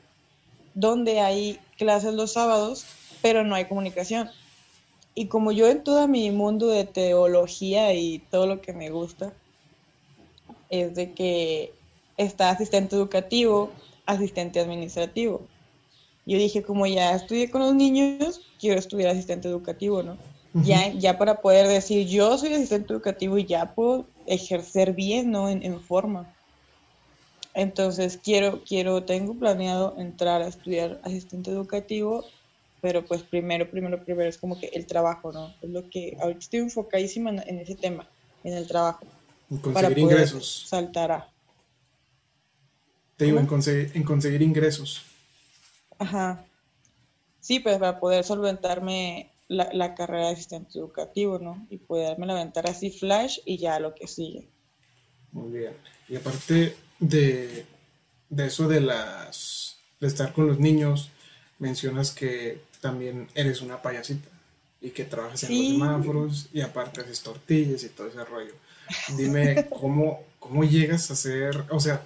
donde 0.75 1.21
hay 1.21 1.61
clases 1.77 2.15
los 2.15 2.33
sábados, 2.33 2.85
pero 3.21 3.45
no 3.45 3.55
hay 3.55 3.67
comunicación. 3.67 4.31
Y 5.15 5.27
como 5.27 5.53
yo 5.53 5.69
en 5.69 5.85
todo 5.85 6.09
mi 6.09 6.31
mundo 6.31 6.69
de 6.69 6.85
teología 6.85 7.95
y 7.95 8.19
todo 8.31 8.47
lo 8.47 8.61
que 8.61 8.73
me 8.73 8.91
gusta, 8.91 9.33
es 10.71 10.95
de 10.95 11.13
que 11.13 11.73
está 12.17 12.51
asistente 12.51 12.97
educativo, 12.97 13.71
asistente 14.07 14.61
administrativo. 14.61 15.43
Yo 16.27 16.39
dije, 16.39 16.63
como 16.63 16.87
ya 16.87 17.15
estudié 17.15 17.51
con 17.51 17.63
los 17.63 17.75
niños, 17.75 18.41
quiero 18.63 18.79
estudiar 18.79 19.11
asistente 19.11 19.49
educativo, 19.49 20.05
¿no? 20.05 20.17
ya, 20.55 20.93
ya 20.93 21.19
para 21.19 21.41
poder 21.41 21.67
decir, 21.67 22.07
yo 22.07 22.39
soy 22.39 22.55
asistente 22.55 22.93
educativo 22.93 23.37
y 23.39 23.45
ya 23.45 23.75
puedo 23.75 24.07
ejercer 24.27 24.93
bien, 24.93 25.33
¿no? 25.33 25.49
En, 25.49 25.81
forma. 25.81 26.33
Entonces, 27.55 28.21
quiero, 28.23 28.63
quiero, 28.63 29.03
tengo 29.03 29.35
planeado 29.35 29.97
entrar 29.99 30.43
a 30.43 30.47
estudiar 30.47 31.01
asistente 31.03 31.51
educativo, 31.51 32.25
pero 32.81 33.05
pues 33.05 33.23
primero, 33.25 33.69
primero, 33.69 34.05
primero 34.05 34.29
es 34.29 34.39
como 34.39 34.61
que 34.61 34.67
el 34.67 34.87
trabajo, 34.87 35.33
¿no? 35.33 35.53
Es 35.61 35.69
lo 35.69 35.91
que 35.91 36.17
ahorita 36.21 36.39
estoy 36.39 36.61
enfocadísima 36.61 37.31
en, 37.31 37.59
ese 37.59 37.75
tema, 37.75 38.07
en 38.45 38.55
el 38.55 38.69
trabajo. 38.69 39.05
En 39.51 39.59
conseguir 39.59 39.99
ingresos. 39.99 40.67
Saltará. 40.69 41.29
Te 43.17 43.25
digo, 43.25 43.41
en 43.41 43.49
en 43.95 44.03
conseguir 44.05 44.43
ingresos. 44.43 45.03
Ajá. 45.99 46.45
Sí, 47.43 47.59
pues 47.59 47.79
para 47.79 47.99
poder 47.99 48.23
solventarme 48.23 49.33
la, 49.49 49.95
carrera 49.97 50.29
de 50.29 50.35
asistente 50.35 50.79
educativo, 50.79 51.41
¿no? 51.41 51.67
Y 51.71 51.79
poderme 51.79 52.31
aventar 52.33 52.71
así 52.71 52.91
flash 52.91 53.41
y 53.45 53.59
ya 53.59 53.81
lo 53.81 53.95
que 53.95 54.07
sigue. 54.07 54.49
Muy 55.33 55.51
bien. 55.51 55.73
Y 56.09 56.15
aparte 56.15 56.77
de, 57.01 57.67
eso 58.39 58.69
de 58.69 58.81
las 58.81 59.77
de 60.01 60.07
estar 60.07 60.33
con 60.33 60.47
los 60.47 60.61
niños, 60.61 61.11
mencionas 61.59 62.13
que 62.13 62.61
también 62.81 63.29
eres 63.35 63.61
una 63.61 63.83
payasita 63.83 64.29
y 64.81 64.91
que 64.91 65.05
trabajas 65.05 65.43
en 65.43 65.59
los 65.59 65.69
semáforos 65.69 66.49
y 66.53 66.61
aparte 66.61 67.01
haces 67.01 67.23
tortillas 67.23 67.83
y 67.83 67.89
todo 67.89 68.07
ese 68.07 68.25
rollo. 68.25 68.55
Dime 69.17 69.67
cómo, 69.81 70.23
cómo 70.39 70.63
llegas 70.63 71.11
a 71.11 71.17
ser, 71.17 71.65
o 71.71 71.81
sea, 71.81 72.03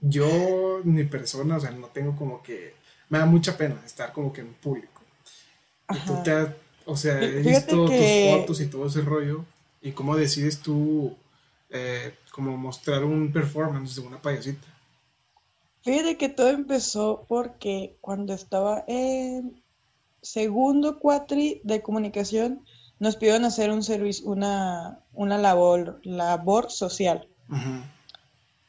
yo, 0.00 0.80
mi 0.84 1.04
persona, 1.04 1.56
o 1.56 1.60
sea, 1.60 1.70
no 1.70 1.88
tengo 1.88 2.16
como 2.16 2.42
que, 2.42 2.74
me 3.14 3.20
da 3.20 3.26
mucha 3.26 3.56
pena 3.56 3.80
estar 3.86 4.12
como 4.12 4.32
que 4.32 4.40
en 4.40 4.54
público. 4.54 5.00
Y 5.88 5.98
tú 6.00 6.14
te, 6.24 6.52
o 6.84 6.96
sea, 6.96 7.22
he 7.22 7.42
visto 7.42 7.86
tus 7.86 8.40
fotos 8.40 8.60
y 8.60 8.66
todo 8.66 8.86
ese 8.86 9.02
rollo. 9.02 9.44
¿Y 9.80 9.92
cómo 9.92 10.16
decides 10.16 10.58
tú 10.58 11.14
eh, 11.70 12.16
como 12.32 12.56
mostrar 12.56 13.04
un 13.04 13.30
performance 13.32 13.94
de 13.94 14.00
una 14.00 14.20
payasita? 14.20 14.66
Fíjate 15.82 16.16
que 16.16 16.28
todo 16.28 16.48
empezó 16.48 17.24
porque 17.28 17.96
cuando 18.00 18.34
estaba 18.34 18.82
en 18.88 19.62
segundo 20.20 20.98
cuatri 20.98 21.60
de 21.62 21.82
comunicación, 21.82 22.64
nos 22.98 23.14
pidieron 23.14 23.44
hacer 23.44 23.70
un 23.70 23.84
servicio, 23.84 24.26
una, 24.28 24.98
una 25.12 25.38
labor, 25.38 26.00
labor 26.02 26.68
social. 26.68 27.28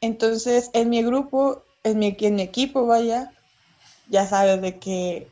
Entonces, 0.01 0.69
en 0.73 0.89
mi 0.89 1.01
grupo, 1.01 1.63
en 1.83 1.97
mi, 1.97 2.15
en 2.19 2.35
mi 2.35 2.43
equipo, 2.43 2.85
vaya, 2.85 3.31
ya 4.09 4.27
sabes 4.27 4.61
de 4.61 4.77
que 4.79 5.27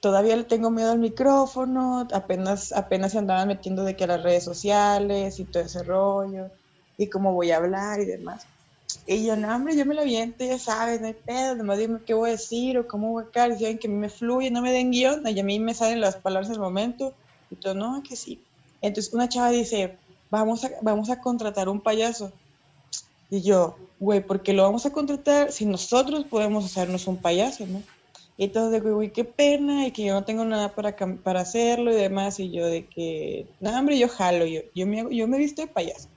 todavía 0.00 0.36
le 0.36 0.44
tengo 0.44 0.70
miedo 0.70 0.92
al 0.92 0.98
micrófono, 0.98 2.06
apenas, 2.12 2.72
apenas 2.72 3.12
se 3.12 3.18
andaban 3.18 3.48
metiendo 3.48 3.84
de 3.84 3.96
que 3.96 4.04
a 4.04 4.08
las 4.08 4.22
redes 4.22 4.44
sociales 4.44 5.38
y 5.38 5.44
todo 5.44 5.62
ese 5.62 5.82
rollo, 5.82 6.50
y 6.98 7.08
cómo 7.08 7.32
voy 7.32 7.50
a 7.50 7.56
hablar 7.56 8.00
y 8.00 8.04
demás. 8.04 8.46
Y 9.06 9.24
yo, 9.24 9.36
no, 9.36 9.54
hombre, 9.54 9.76
yo 9.76 9.86
me 9.86 9.94
lo 9.94 10.02
aviento, 10.02 10.44
ya 10.44 10.58
sabes, 10.58 11.00
no 11.00 11.06
hay 11.06 11.14
pedo, 11.14 11.56
nomás 11.56 11.78
dime 11.78 12.00
qué 12.06 12.14
voy 12.14 12.30
a 12.30 12.32
decir 12.32 12.78
o 12.78 12.86
cómo 12.86 13.12
voy 13.12 13.24
a 13.24 13.30
caer, 13.30 13.56
y 13.60 13.78
que 13.78 13.88
a 13.88 13.90
mí 13.90 13.96
me 13.96 14.08
fluye, 14.08 14.50
no 14.50 14.62
me 14.62 14.72
den 14.72 14.90
guion, 14.90 15.26
y 15.26 15.40
a 15.40 15.44
mí 15.44 15.58
me 15.58 15.74
salen 15.74 16.00
las 16.00 16.16
palabras 16.16 16.50
al 16.50 16.60
momento, 16.60 17.14
y 17.50 17.56
todo, 17.56 17.74
no, 17.74 18.02
que 18.02 18.16
sí. 18.16 18.40
Entonces 18.80 19.12
una 19.12 19.28
chava 19.28 19.50
dice, 19.50 19.96
vamos 20.30 20.64
a, 20.64 20.70
vamos 20.82 21.10
a 21.10 21.20
contratar 21.20 21.68
un 21.68 21.80
payaso. 21.80 22.32
Y 23.30 23.40
yo, 23.40 23.76
güey, 23.98 24.20
¿por 24.20 24.42
qué 24.42 24.52
lo 24.52 24.62
vamos 24.62 24.84
a 24.84 24.92
contratar 24.92 25.52
si 25.52 25.64
nosotros 25.64 26.24
podemos 26.24 26.64
hacernos 26.64 27.06
un 27.06 27.16
payaso, 27.16 27.66
no? 27.66 27.82
Y 28.36 28.48
de 28.48 28.82
que, 28.82 28.88
uy, 28.88 29.10
qué 29.10 29.24
pena, 29.24 29.86
y 29.86 29.90
que 29.90 30.04
yo 30.04 30.14
no 30.14 30.24
tengo 30.24 30.44
nada 30.44 30.74
para, 30.74 30.96
para 30.96 31.40
hacerlo 31.40 31.92
y 31.92 31.96
demás. 31.96 32.40
Y 32.40 32.50
yo 32.50 32.66
de 32.66 32.86
que, 32.86 33.46
no, 33.60 33.78
hombre, 33.78 33.98
yo 33.98 34.08
jalo, 34.08 34.46
yo, 34.46 34.62
yo, 34.74 34.86
me, 34.86 35.14
yo 35.14 35.28
me 35.28 35.38
visto 35.38 35.62
de 35.62 35.68
payaso. 35.68 36.08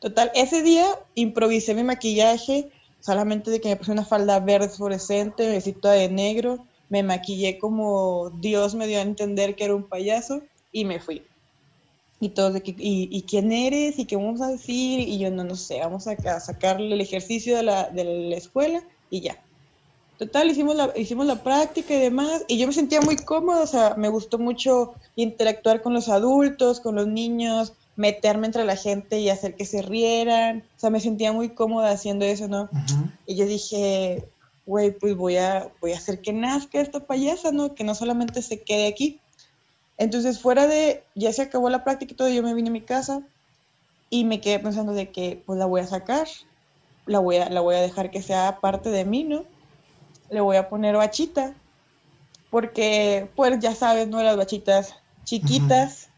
Total, 0.00 0.30
ese 0.34 0.62
día 0.62 0.86
improvisé 1.14 1.74
mi 1.74 1.82
maquillaje, 1.82 2.70
solamente 3.00 3.50
de 3.50 3.60
que 3.60 3.68
me 3.68 3.76
puse 3.76 3.92
una 3.92 4.04
falda 4.04 4.40
verde 4.40 4.68
fluorescente, 4.68 5.46
me 5.46 5.52
vestí 5.52 5.74
de 5.82 6.08
negro, 6.08 6.64
me 6.88 7.02
maquillé 7.02 7.58
como 7.58 8.30
Dios 8.40 8.74
me 8.74 8.86
dio 8.86 8.98
a 8.98 9.02
entender 9.02 9.54
que 9.54 9.64
era 9.64 9.74
un 9.74 9.88
payaso 9.88 10.42
y 10.72 10.84
me 10.84 11.00
fui. 11.00 11.22
Y 12.20 12.30
todos 12.30 12.54
de 12.54 12.62
que, 12.62 12.74
¿y, 12.76 13.22
quién 13.22 13.52
eres? 13.52 13.98
¿Y 13.98 14.04
qué 14.04 14.16
vamos 14.16 14.40
a 14.40 14.48
decir? 14.48 15.00
Y 15.00 15.18
yo 15.18 15.30
no, 15.30 15.44
no 15.44 15.54
sé, 15.54 15.78
vamos 15.80 16.08
a, 16.08 16.12
a 16.12 16.40
sacarle 16.40 16.94
el 16.94 17.00
ejercicio 17.00 17.56
de 17.56 17.62
la, 17.62 17.90
de 17.90 18.04
la 18.04 18.36
escuela 18.36 18.82
y 19.10 19.20
ya. 19.20 19.40
Total, 20.18 20.50
hicimos 20.50 20.74
la, 20.74 20.92
hicimos 20.96 21.26
la 21.26 21.44
práctica 21.44 21.94
y 21.94 22.00
demás, 22.00 22.44
y 22.48 22.58
yo 22.58 22.66
me 22.66 22.72
sentía 22.72 23.00
muy 23.00 23.14
cómoda, 23.14 23.62
o 23.62 23.66
sea, 23.68 23.94
me 23.96 24.08
gustó 24.08 24.38
mucho 24.38 24.94
interactuar 25.14 25.80
con 25.80 25.94
los 25.94 26.08
adultos, 26.08 26.80
con 26.80 26.96
los 26.96 27.06
niños, 27.06 27.72
meterme 27.94 28.46
entre 28.46 28.64
la 28.64 28.74
gente 28.74 29.20
y 29.20 29.28
hacer 29.28 29.54
que 29.54 29.64
se 29.64 29.80
rieran, 29.80 30.64
o 30.76 30.80
sea, 30.80 30.90
me 30.90 30.98
sentía 30.98 31.32
muy 31.32 31.50
cómoda 31.50 31.92
haciendo 31.92 32.24
eso, 32.24 32.48
¿no? 32.48 32.68
Y 33.26 33.36
yo 33.36 33.46
dije, 33.46 34.24
güey, 34.66 34.90
pues 34.90 35.16
voy 35.16 35.36
a, 35.36 35.70
voy 35.80 35.92
a 35.92 35.98
hacer 35.98 36.20
que 36.20 36.32
nazca 36.32 36.80
esta 36.80 37.06
payasa, 37.06 37.52
¿no? 37.52 37.76
Que 37.76 37.84
no 37.84 37.94
solamente 37.94 38.42
se 38.42 38.60
quede 38.62 38.88
aquí. 38.88 39.20
Entonces, 39.98 40.40
fuera 40.40 40.66
de, 40.66 41.04
ya 41.14 41.32
se 41.32 41.42
acabó 41.42 41.70
la 41.70 41.84
práctica 41.84 42.12
y 42.12 42.16
todo, 42.16 42.28
yo 42.28 42.42
me 42.42 42.54
vine 42.54 42.70
a 42.70 42.72
mi 42.72 42.80
casa 42.80 43.22
y 44.10 44.24
me 44.24 44.40
quedé 44.40 44.58
pensando 44.58 44.94
de 44.94 45.10
que, 45.10 45.42
pues 45.46 45.58
la 45.60 45.66
voy 45.66 45.80
a 45.80 45.86
sacar, 45.86 46.26
la 47.06 47.20
voy 47.20 47.36
a, 47.36 47.48
la 47.50 47.60
voy 47.60 47.76
a 47.76 47.80
dejar 47.80 48.10
que 48.10 48.20
sea 48.20 48.58
parte 48.60 48.90
de 48.90 49.04
mí, 49.04 49.22
¿no? 49.22 49.44
Le 50.30 50.40
voy 50.40 50.56
a 50.56 50.68
poner 50.68 50.96
bachita, 50.96 51.54
porque 52.50 53.28
pues 53.36 53.58
ya 53.60 53.74
sabes, 53.74 54.08
¿no? 54.08 54.22
Las 54.22 54.36
bachitas 54.36 54.94
chiquitas, 55.24 56.08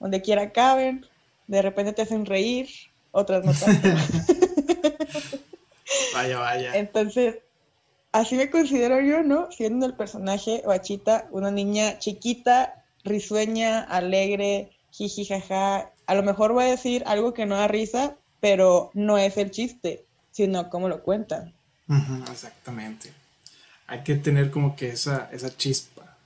donde 0.00 0.22
quiera 0.22 0.52
caben, 0.52 1.06
de 1.46 1.62
repente 1.62 1.92
te 1.92 2.02
hacen 2.02 2.26
reír, 2.26 2.68
otras 3.12 3.44
no 3.44 3.52
tanto. 3.52 3.88
vaya, 6.14 6.38
vaya. 6.38 6.74
Entonces, 6.74 7.38
así 8.10 8.36
me 8.36 8.50
considero 8.50 9.00
yo, 9.00 9.22
¿no? 9.22 9.50
Siendo 9.52 9.86
el 9.86 9.94
personaje 9.94 10.62
bachita, 10.66 11.28
una 11.30 11.50
niña 11.50 11.98
chiquita, 11.98 12.84
risueña, 13.04 13.82
alegre, 13.82 14.70
jiji, 14.90 15.24
jaja. 15.24 15.92
A 16.06 16.14
lo 16.14 16.22
mejor 16.22 16.52
voy 16.52 16.64
a 16.64 16.70
decir 16.70 17.04
algo 17.06 17.32
que 17.32 17.46
no 17.46 17.56
da 17.56 17.68
risa, 17.68 18.16
pero 18.40 18.90
no 18.94 19.18
es 19.18 19.36
el 19.36 19.50
chiste, 19.52 20.04
sino 20.32 20.68
cómo 20.68 20.88
lo 20.88 21.02
cuentan 21.02 21.54
exactamente. 22.30 23.12
Hay 23.86 24.02
que 24.02 24.14
tener 24.16 24.50
como 24.50 24.76
que 24.76 24.90
esa, 24.90 25.28
esa 25.32 25.54
chispa, 25.56 26.16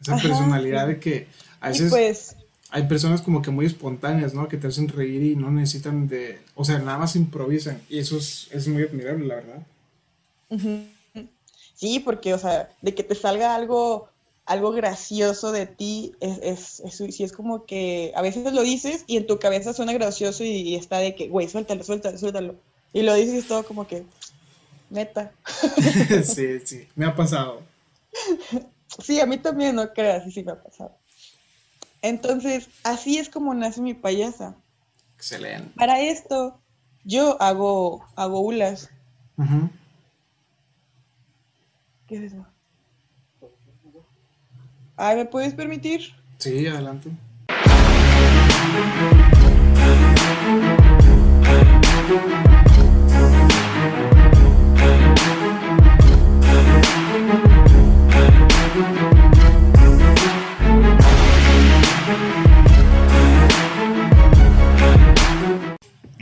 esa 0.00 0.16
personalidad 0.16 0.86
de 0.86 0.98
que 0.98 1.28
a 1.60 1.68
veces 1.68 1.90
pues 1.90 2.36
hay 2.70 2.84
personas 2.84 3.22
como 3.22 3.42
que 3.42 3.50
muy 3.50 3.66
espontáneas, 3.66 4.34
¿no? 4.34 4.48
Que 4.48 4.56
te 4.56 4.68
hacen 4.68 4.88
reír 4.88 5.22
y 5.22 5.36
no 5.36 5.50
necesitan 5.50 6.08
de, 6.08 6.40
o 6.54 6.64
sea, 6.64 6.78
nada 6.78 6.98
más 6.98 7.16
improvisan. 7.16 7.80
Y 7.88 7.98
eso 7.98 8.16
es, 8.16 8.68
muy 8.68 8.82
admirable, 8.82 9.26
la 9.26 9.34
verdad. 9.36 9.62
Sí, 11.74 12.00
porque, 12.00 12.32
o 12.34 12.38
sea, 12.38 12.68
de 12.80 12.94
que 12.94 13.02
te 13.02 13.14
salga 13.14 13.54
algo 13.54 14.08
algo 14.50 14.72
gracioso 14.72 15.52
de 15.52 15.66
ti, 15.66 16.12
es, 16.18 16.80
es, 16.82 17.00
es, 17.00 17.20
es 17.20 17.32
como 17.32 17.66
que 17.66 18.10
a 18.16 18.22
veces 18.22 18.52
lo 18.52 18.62
dices 18.62 19.04
y 19.06 19.16
en 19.16 19.28
tu 19.28 19.38
cabeza 19.38 19.72
suena 19.72 19.92
gracioso 19.92 20.42
y, 20.42 20.74
está 20.74 20.98
de 20.98 21.14
que, 21.14 21.28
güey, 21.28 21.48
suéltalo, 21.48 21.84
suéltalo, 21.84 22.18
suéltalo. 22.18 22.56
Y 22.92 23.02
lo 23.02 23.14
dices 23.14 23.34
y 23.34 23.38
es 23.38 23.46
todo 23.46 23.62
como 23.62 23.86
que, 23.86 24.02
neta. 24.90 25.32
sí, 26.24 26.60
sí, 26.60 26.88
me 26.94 27.06
ha 27.06 27.14
pasado. 27.14 27.62
Sí, 29.02 29.20
a 29.20 29.26
mí 29.26 29.38
también, 29.38 29.76
no 29.76 29.92
creas, 29.92 30.24
sí, 30.24 30.32
sí 30.32 30.44
me 30.44 30.52
ha 30.52 30.62
pasado. 30.62 30.96
Entonces, 32.02 32.68
así 32.82 33.18
es 33.18 33.28
como 33.28 33.54
nace 33.54 33.80
mi 33.80 33.94
payasa. 33.94 34.54
Excelente. 35.16 35.70
Para 35.76 36.00
esto, 36.00 36.58
yo 37.04 37.40
hago, 37.40 38.04
hago 38.16 38.40
ulas. 38.40 38.90
¿Qué 42.06 42.16
es 42.16 42.32
eso? 42.32 42.46
Ay, 44.96 45.16
¿me 45.16 45.24
puedes 45.24 45.54
permitir? 45.54 46.14
Sí, 46.38 46.66
adelante. 46.66 47.10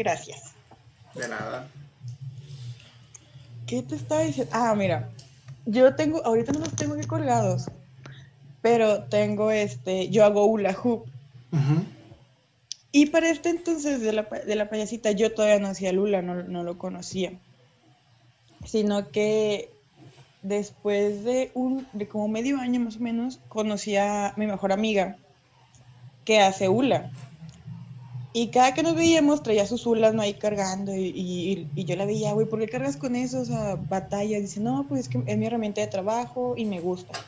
Gracias. 0.09 0.55
De 1.15 1.29
nada. 1.29 1.69
¿Qué 3.67 3.83
te 3.83 3.95
estaba 3.95 4.23
diciendo? 4.23 4.51
Ah, 4.55 4.75
mira, 4.75 5.11
yo 5.67 5.95
tengo, 5.97 6.25
ahorita 6.25 6.53
no 6.53 6.61
los 6.61 6.75
tengo 6.75 6.95
aquí 6.95 7.07
colgados, 7.07 7.67
pero 8.63 9.03
tengo 9.05 9.51
este, 9.51 10.09
yo 10.09 10.25
hago 10.25 10.47
hula 10.47 10.75
hoop. 10.83 11.05
Y 12.91 13.07
para 13.07 13.29
este 13.29 13.51
entonces 13.51 14.01
de 14.01 14.15
la, 14.15 14.23
de 14.23 14.55
la, 14.55 14.71
payasita 14.71 15.13
yo 15.13 15.35
todavía 15.35 15.59
no 15.61 15.69
hacía 15.69 15.93
Lula, 15.93 16.23
no, 16.23 16.43
no 16.43 16.63
lo 16.63 16.79
conocía. 16.79 17.33
Sino 18.65 19.11
que 19.11 19.71
después 20.41 21.23
de 21.23 21.51
un, 21.53 21.87
de 21.93 22.09
como 22.09 22.29
medio 22.29 22.59
año 22.59 22.81
más 22.81 22.97
o 22.97 23.01
menos, 23.01 23.41
conocí 23.49 23.97
a 23.97 24.33
mi 24.39 24.47
mejor 24.47 24.73
amiga 24.73 25.19
que 26.25 26.41
hace 26.41 26.71
hula. 26.71 27.11
Y 28.33 28.49
cada 28.49 28.75
que 28.75 28.83
nos 28.83 28.95
veíamos 28.95 29.43
traía 29.43 29.67
sus 29.67 29.87
hulas 29.87 30.15
¿no? 30.15 30.23
ahí 30.23 30.35
cargando 30.35 30.95
y, 30.95 31.67
y, 31.75 31.85
yo 31.85 31.97
la 31.97 32.05
veía, 32.05 32.33
güey, 32.35 32.47
¿por 32.47 32.59
qué 32.61 32.69
cargas 32.69 32.97
con 32.97 33.17
eso? 33.17 33.41
O 33.41 33.45
sea, 33.45 33.77
batalla. 33.77 34.39
Dice, 34.39 34.61
no, 34.61 34.87
pues 34.89 35.03
es 35.03 35.09
que 35.09 35.23
es 35.27 35.39
mi 35.39 35.47
herramienta 35.47 35.81
de 35.81 35.87
trabajo 35.87 36.55
y 36.57 36.65
me 36.67 36.81
gusta. 36.81 37.19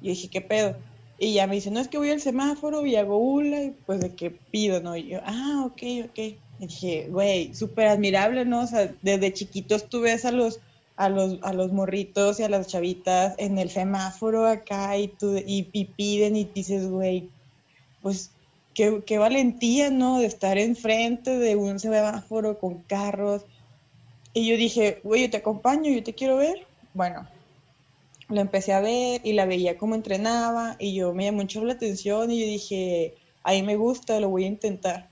Y 0.00 0.10
dije, 0.10 0.28
¿qué 0.28 0.40
pedo? 0.40 0.76
Y 1.18 1.34
ya 1.34 1.46
me 1.46 1.56
dice, 1.56 1.70
no, 1.70 1.80
es 1.80 1.88
que 1.88 1.98
voy 1.98 2.10
al 2.10 2.20
semáforo 2.20 2.86
y 2.86 2.96
hago 2.96 3.18
hula 3.18 3.62
y 3.64 3.70
pues 3.86 4.00
de 4.00 4.14
qué 4.14 4.30
pido, 4.30 4.80
¿no? 4.80 4.96
Y 4.96 5.08
yo, 5.08 5.20
ah, 5.24 5.64
ok, 5.66 5.82
ok. 6.10 6.18
Y 6.18 6.66
dije, 6.66 7.08
güey, 7.10 7.54
súper 7.54 7.88
admirable, 7.88 8.44
¿no? 8.44 8.62
O 8.62 8.66
sea, 8.66 8.92
desde 9.02 9.32
chiquitos 9.32 9.88
tú 9.88 10.00
ves 10.00 10.24
a 10.24 10.32
los, 10.32 10.60
a 10.96 11.08
los, 11.08 11.38
a 11.42 11.52
los 11.52 11.72
morritos 11.72 12.38
y 12.38 12.44
a 12.44 12.48
las 12.48 12.68
chavitas 12.68 13.34
en 13.38 13.58
el 13.58 13.70
semáforo 13.70 14.46
acá 14.46 14.96
y, 14.96 15.08
tú, 15.08 15.36
y, 15.36 15.68
y 15.72 15.84
piden 15.86 16.36
y 16.36 16.44
dices, 16.44 16.88
güey, 16.88 17.28
pues 18.02 18.30
qué, 18.74 19.18
valentía, 19.18 19.90
¿no? 19.90 20.18
De 20.18 20.26
estar 20.26 20.58
enfrente 20.58 21.38
de 21.38 21.56
un 21.56 21.78
semáforo 21.78 22.58
con 22.58 22.82
carros. 22.82 23.46
Y 24.32 24.48
yo 24.48 24.56
dije, 24.56 25.00
güey, 25.04 25.22
yo 25.22 25.30
te 25.30 25.36
acompaño, 25.38 25.90
yo 25.90 26.02
te 26.02 26.14
quiero 26.14 26.36
ver. 26.36 26.66
Bueno, 26.92 27.26
lo 28.28 28.40
empecé 28.40 28.72
a 28.72 28.80
ver 28.80 29.20
y 29.24 29.32
la 29.32 29.46
veía 29.46 29.78
cómo 29.78 29.94
entrenaba 29.94 30.76
y 30.78 30.94
yo 30.94 31.14
me 31.14 31.24
llamó 31.24 31.42
mucho 31.42 31.64
la 31.64 31.74
atención 31.74 32.30
y 32.30 32.40
yo 32.40 32.46
dije, 32.46 33.14
ahí 33.44 33.62
me 33.62 33.76
gusta, 33.76 34.20
lo 34.20 34.28
voy 34.28 34.44
a 34.44 34.48
intentar. 34.48 35.08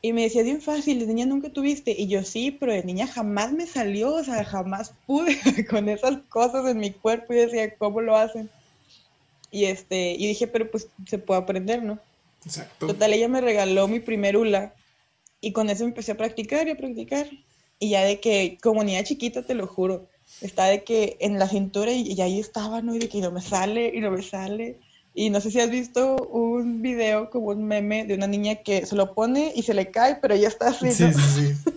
Y 0.00 0.12
me 0.12 0.22
decía, 0.22 0.44
bien 0.44 0.62
fácil, 0.62 1.00
de 1.00 1.06
niña 1.06 1.26
nunca 1.26 1.50
tuviste. 1.50 1.92
Y 1.98 2.06
yo 2.06 2.22
sí, 2.22 2.52
pero 2.52 2.72
de 2.72 2.84
niña 2.84 3.08
jamás 3.08 3.52
me 3.52 3.66
salió, 3.66 4.14
o 4.14 4.22
sea, 4.22 4.44
jamás 4.44 4.94
pude 5.06 5.36
con 5.68 5.88
esas 5.88 6.18
cosas 6.28 6.66
en 6.68 6.78
mi 6.78 6.92
cuerpo 6.92 7.32
y 7.32 7.36
decía, 7.36 7.74
¿cómo 7.76 8.00
lo 8.00 8.16
hacen? 8.16 8.48
Y 9.50 9.64
este, 9.64 10.12
y 10.12 10.28
dije, 10.28 10.46
pero 10.46 10.70
pues 10.70 10.88
se 11.06 11.18
puede 11.18 11.40
aprender, 11.40 11.82
¿no? 11.82 11.98
Exacto. 12.48 12.86
Total, 12.86 13.12
ella 13.12 13.28
me 13.28 13.42
regaló 13.42 13.88
mi 13.88 14.00
primer 14.00 14.38
hula 14.38 14.74
y 15.40 15.52
con 15.52 15.68
eso 15.68 15.84
empecé 15.84 16.12
a 16.12 16.16
practicar 16.16 16.66
y 16.66 16.70
a 16.70 16.76
practicar. 16.76 17.28
Y 17.78 17.90
ya 17.90 18.02
de 18.02 18.20
que, 18.20 18.58
como 18.62 18.82
niña 18.82 19.04
chiquita, 19.04 19.42
te 19.42 19.54
lo 19.54 19.66
juro, 19.66 20.08
está 20.40 20.64
de 20.64 20.82
que 20.82 21.18
en 21.20 21.38
la 21.38 21.46
cintura 21.46 21.92
y, 21.92 22.18
ahí 22.20 22.40
estaba, 22.40 22.80
¿no? 22.80 22.94
Y 22.94 22.98
de 22.98 23.08
que 23.08 23.20
no 23.20 23.30
me 23.30 23.42
sale 23.42 23.92
y 23.94 24.00
no 24.00 24.10
me 24.10 24.22
sale. 24.22 24.80
Y 25.14 25.30
no 25.30 25.40
sé 25.40 25.50
si 25.50 25.60
has 25.60 25.70
visto 25.70 26.16
un 26.16 26.80
video 26.80 27.28
como 27.28 27.48
un 27.48 27.64
meme 27.64 28.06
de 28.06 28.14
una 28.14 28.26
niña 28.26 28.56
que 28.56 28.86
se 28.86 28.96
lo 28.96 29.14
pone 29.14 29.52
y 29.54 29.62
se 29.62 29.74
le 29.74 29.90
cae, 29.90 30.16
pero 30.16 30.34
ya 30.34 30.48
está 30.48 30.68
así. 30.68 30.90
Sí, 30.90 31.12
sí, 31.12 31.20
sí. 31.20 31.72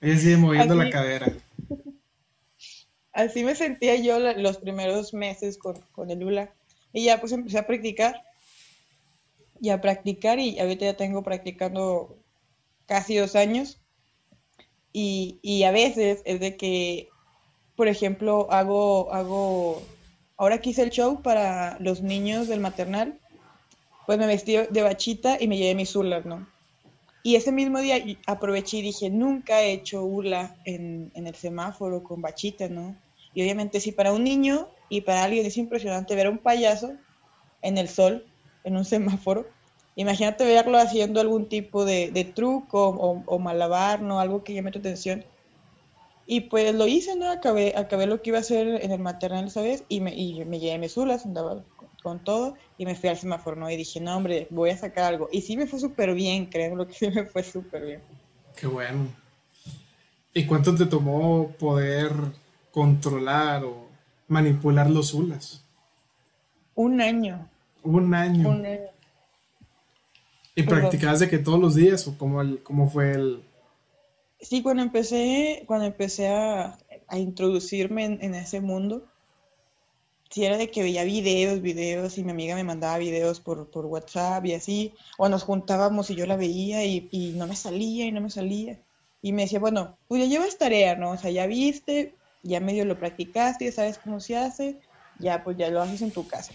Ella 0.00 0.18
sigue 0.18 0.36
moviendo 0.38 0.74
la 0.74 0.88
cadera. 0.88 1.32
Así 3.12 3.44
me 3.44 3.54
sentía 3.54 3.96
yo 3.96 4.18
los 4.18 4.56
primeros 4.56 5.12
meses 5.12 5.58
con, 5.58 5.78
con 5.92 6.10
el 6.10 6.24
hula. 6.24 6.50
Y 6.92 7.04
ya 7.04 7.20
pues 7.20 7.32
empecé 7.32 7.58
a 7.58 7.66
practicar 7.66 8.22
y 9.60 9.70
a 9.70 9.80
practicar 9.80 10.38
y 10.38 10.58
ahorita 10.58 10.86
ya 10.86 10.96
tengo 10.96 11.22
practicando 11.22 12.18
casi 12.86 13.16
dos 13.16 13.36
años 13.36 13.80
y, 14.92 15.38
y, 15.42 15.62
a 15.62 15.70
veces 15.70 16.22
es 16.24 16.40
de 16.40 16.56
que, 16.56 17.08
por 17.76 17.86
ejemplo, 17.86 18.48
hago, 18.50 19.12
hago, 19.12 19.82
ahora 20.36 20.60
que 20.60 20.70
hice 20.70 20.82
el 20.82 20.90
show 20.90 21.22
para 21.22 21.78
los 21.78 22.02
niños 22.02 22.48
del 22.48 22.58
maternal, 22.58 23.20
pues 24.06 24.18
me 24.18 24.26
vestí 24.26 24.56
de 24.56 24.82
bachita 24.82 25.36
y 25.40 25.46
me 25.46 25.56
llevé 25.56 25.76
mis 25.76 25.94
hulas, 25.94 26.26
¿no? 26.26 26.48
Y 27.22 27.36
ese 27.36 27.52
mismo 27.52 27.78
día 27.78 28.02
aproveché 28.26 28.78
y 28.78 28.82
dije, 28.82 29.10
nunca 29.10 29.62
he 29.62 29.72
hecho 29.72 30.02
hula 30.02 30.56
en, 30.64 31.12
en 31.14 31.28
el 31.28 31.36
semáforo 31.36 32.02
con 32.02 32.20
bachita, 32.20 32.68
¿no? 32.68 32.96
Y 33.34 33.42
obviamente 33.42 33.78
sí, 33.78 33.92
para 33.92 34.12
un 34.12 34.24
niño 34.24 34.68
y 34.88 35.02
para 35.02 35.22
alguien 35.22 35.46
es 35.46 35.56
impresionante 35.56 36.16
ver 36.16 36.26
a 36.26 36.30
un 36.30 36.38
payaso 36.38 36.94
en 37.62 37.78
el 37.78 37.88
sol 37.88 38.26
en 38.64 38.76
un 38.76 38.84
semáforo. 38.84 39.46
Imagínate 39.96 40.44
verlo 40.44 40.78
haciendo 40.78 41.20
algún 41.20 41.48
tipo 41.48 41.84
de, 41.84 42.32
truco 42.34 42.88
o, 42.88 43.38
malabar, 43.38 44.00
¿no? 44.00 44.20
Algo 44.20 44.44
que 44.44 44.54
llame 44.54 44.70
tu 44.70 44.78
atención. 44.78 45.24
Y 46.26 46.42
pues 46.42 46.74
lo 46.74 46.86
hice, 46.86 47.16
¿no? 47.16 47.28
Acabé, 47.28 47.74
acabé 47.76 48.06
lo 48.06 48.22
que 48.22 48.30
iba 48.30 48.38
a 48.38 48.42
hacer 48.42 48.82
en 48.82 48.92
el 48.92 49.00
maternal, 49.00 49.50
¿sabes? 49.50 49.84
Y 49.88 50.00
me, 50.00 50.14
y 50.14 50.44
me 50.44 50.60
llevé 50.60 50.78
mis 50.78 50.96
ulas, 50.96 51.26
andaba 51.26 51.64
con, 52.02 52.20
todo 52.20 52.54
y 52.78 52.86
me 52.86 52.94
fui 52.94 53.08
al 53.08 53.18
semáforo, 53.18 53.56
¿no? 53.56 53.68
Y 53.68 53.76
dije, 53.76 54.00
no, 54.00 54.16
hombre, 54.16 54.46
voy 54.50 54.70
a 54.70 54.76
sacar 54.76 55.04
algo. 55.04 55.28
Y 55.32 55.42
sí 55.42 55.56
me 55.56 55.66
fue 55.66 55.80
súper 55.80 56.14
bien, 56.14 56.46
créeme, 56.46 56.76
lo 56.76 56.86
que 56.86 56.94
sí 56.94 57.10
me 57.10 57.24
fue 57.24 57.42
súper 57.42 57.84
bien. 57.84 58.00
Qué 58.56 58.68
bueno. 58.68 59.08
¿Y 60.32 60.46
cuánto 60.46 60.74
te 60.74 60.86
tomó 60.86 61.48
poder 61.58 62.12
controlar 62.70 63.64
o 63.64 63.88
manipular 64.28 64.88
los 64.88 65.12
ulas? 65.12 65.64
Un 66.76 67.00
año. 67.00 67.49
Un 67.82 68.14
año. 68.14 68.48
Un 68.48 68.66
año. 68.66 68.80
¿Y 70.54 70.62
practicabas 70.64 71.20
de 71.20 71.28
que 71.28 71.38
todos 71.38 71.58
los 71.58 71.74
días 71.74 72.06
o 72.06 72.18
cómo, 72.18 72.40
el, 72.40 72.62
cómo 72.62 72.88
fue 72.88 73.12
el...? 73.12 73.42
Sí, 74.40 74.62
cuando 74.62 74.82
empecé, 74.82 75.64
cuando 75.66 75.86
empecé 75.86 76.28
a, 76.28 76.78
a 77.08 77.18
introducirme 77.18 78.04
en, 78.04 78.34
ese 78.34 78.60
mundo, 78.60 79.04
sí 80.30 80.44
era 80.44 80.56
de 80.56 80.70
que 80.70 80.82
veía 80.82 81.04
videos, 81.04 81.60
videos, 81.60 82.16
y 82.16 82.24
mi 82.24 82.30
amiga 82.30 82.54
me 82.54 82.64
mandaba 82.64 82.98
videos 82.98 83.40
por, 83.40 83.70
por 83.70 83.86
WhatsApp 83.86 84.46
y 84.46 84.54
así, 84.54 84.94
o 85.18 85.28
nos 85.28 85.42
juntábamos 85.42 86.10
y 86.10 86.14
yo 86.14 86.24
la 86.26 86.36
veía 86.36 86.84
y, 86.84 87.08
y, 87.10 87.32
no 87.32 87.46
me 87.46 87.56
salía 87.56 88.06
y 88.06 88.12
no 88.12 88.20
me 88.20 88.30
salía. 88.30 88.78
Y 89.22 89.32
me 89.32 89.42
decía, 89.42 89.60
bueno, 89.60 89.98
pues 90.08 90.22
ya 90.22 90.28
llevas 90.28 90.56
tarea, 90.56 90.96
¿no? 90.96 91.10
O 91.10 91.16
sea, 91.18 91.30
ya 91.30 91.46
viste, 91.46 92.14
ya 92.42 92.60
medio 92.60 92.84
lo 92.86 92.98
practicaste, 92.98 93.66
ya 93.66 93.72
sabes 93.72 93.98
cómo 93.98 94.20
se 94.20 94.36
hace, 94.36 94.78
ya 95.18 95.44
pues 95.44 95.58
ya 95.58 95.68
lo 95.68 95.82
haces 95.82 96.00
en 96.00 96.12
tu 96.12 96.26
casa. 96.26 96.52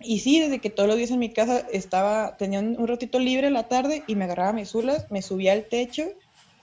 Y 0.00 0.18
sí, 0.18 0.40
desde 0.40 0.58
que 0.58 0.70
todos 0.70 0.88
los 0.88 0.98
días 0.98 1.10
en 1.10 1.18
mi 1.18 1.32
casa 1.32 1.66
estaba, 1.72 2.36
tenía 2.36 2.60
un, 2.60 2.86
ratito 2.86 3.18
libre 3.18 3.50
la 3.50 3.68
tarde 3.68 4.02
y 4.06 4.16
me 4.16 4.24
agarraba 4.24 4.52
mis 4.52 4.74
ulas, 4.74 5.10
me 5.10 5.22
subía 5.22 5.52
al 5.52 5.64
techo, 5.64 6.04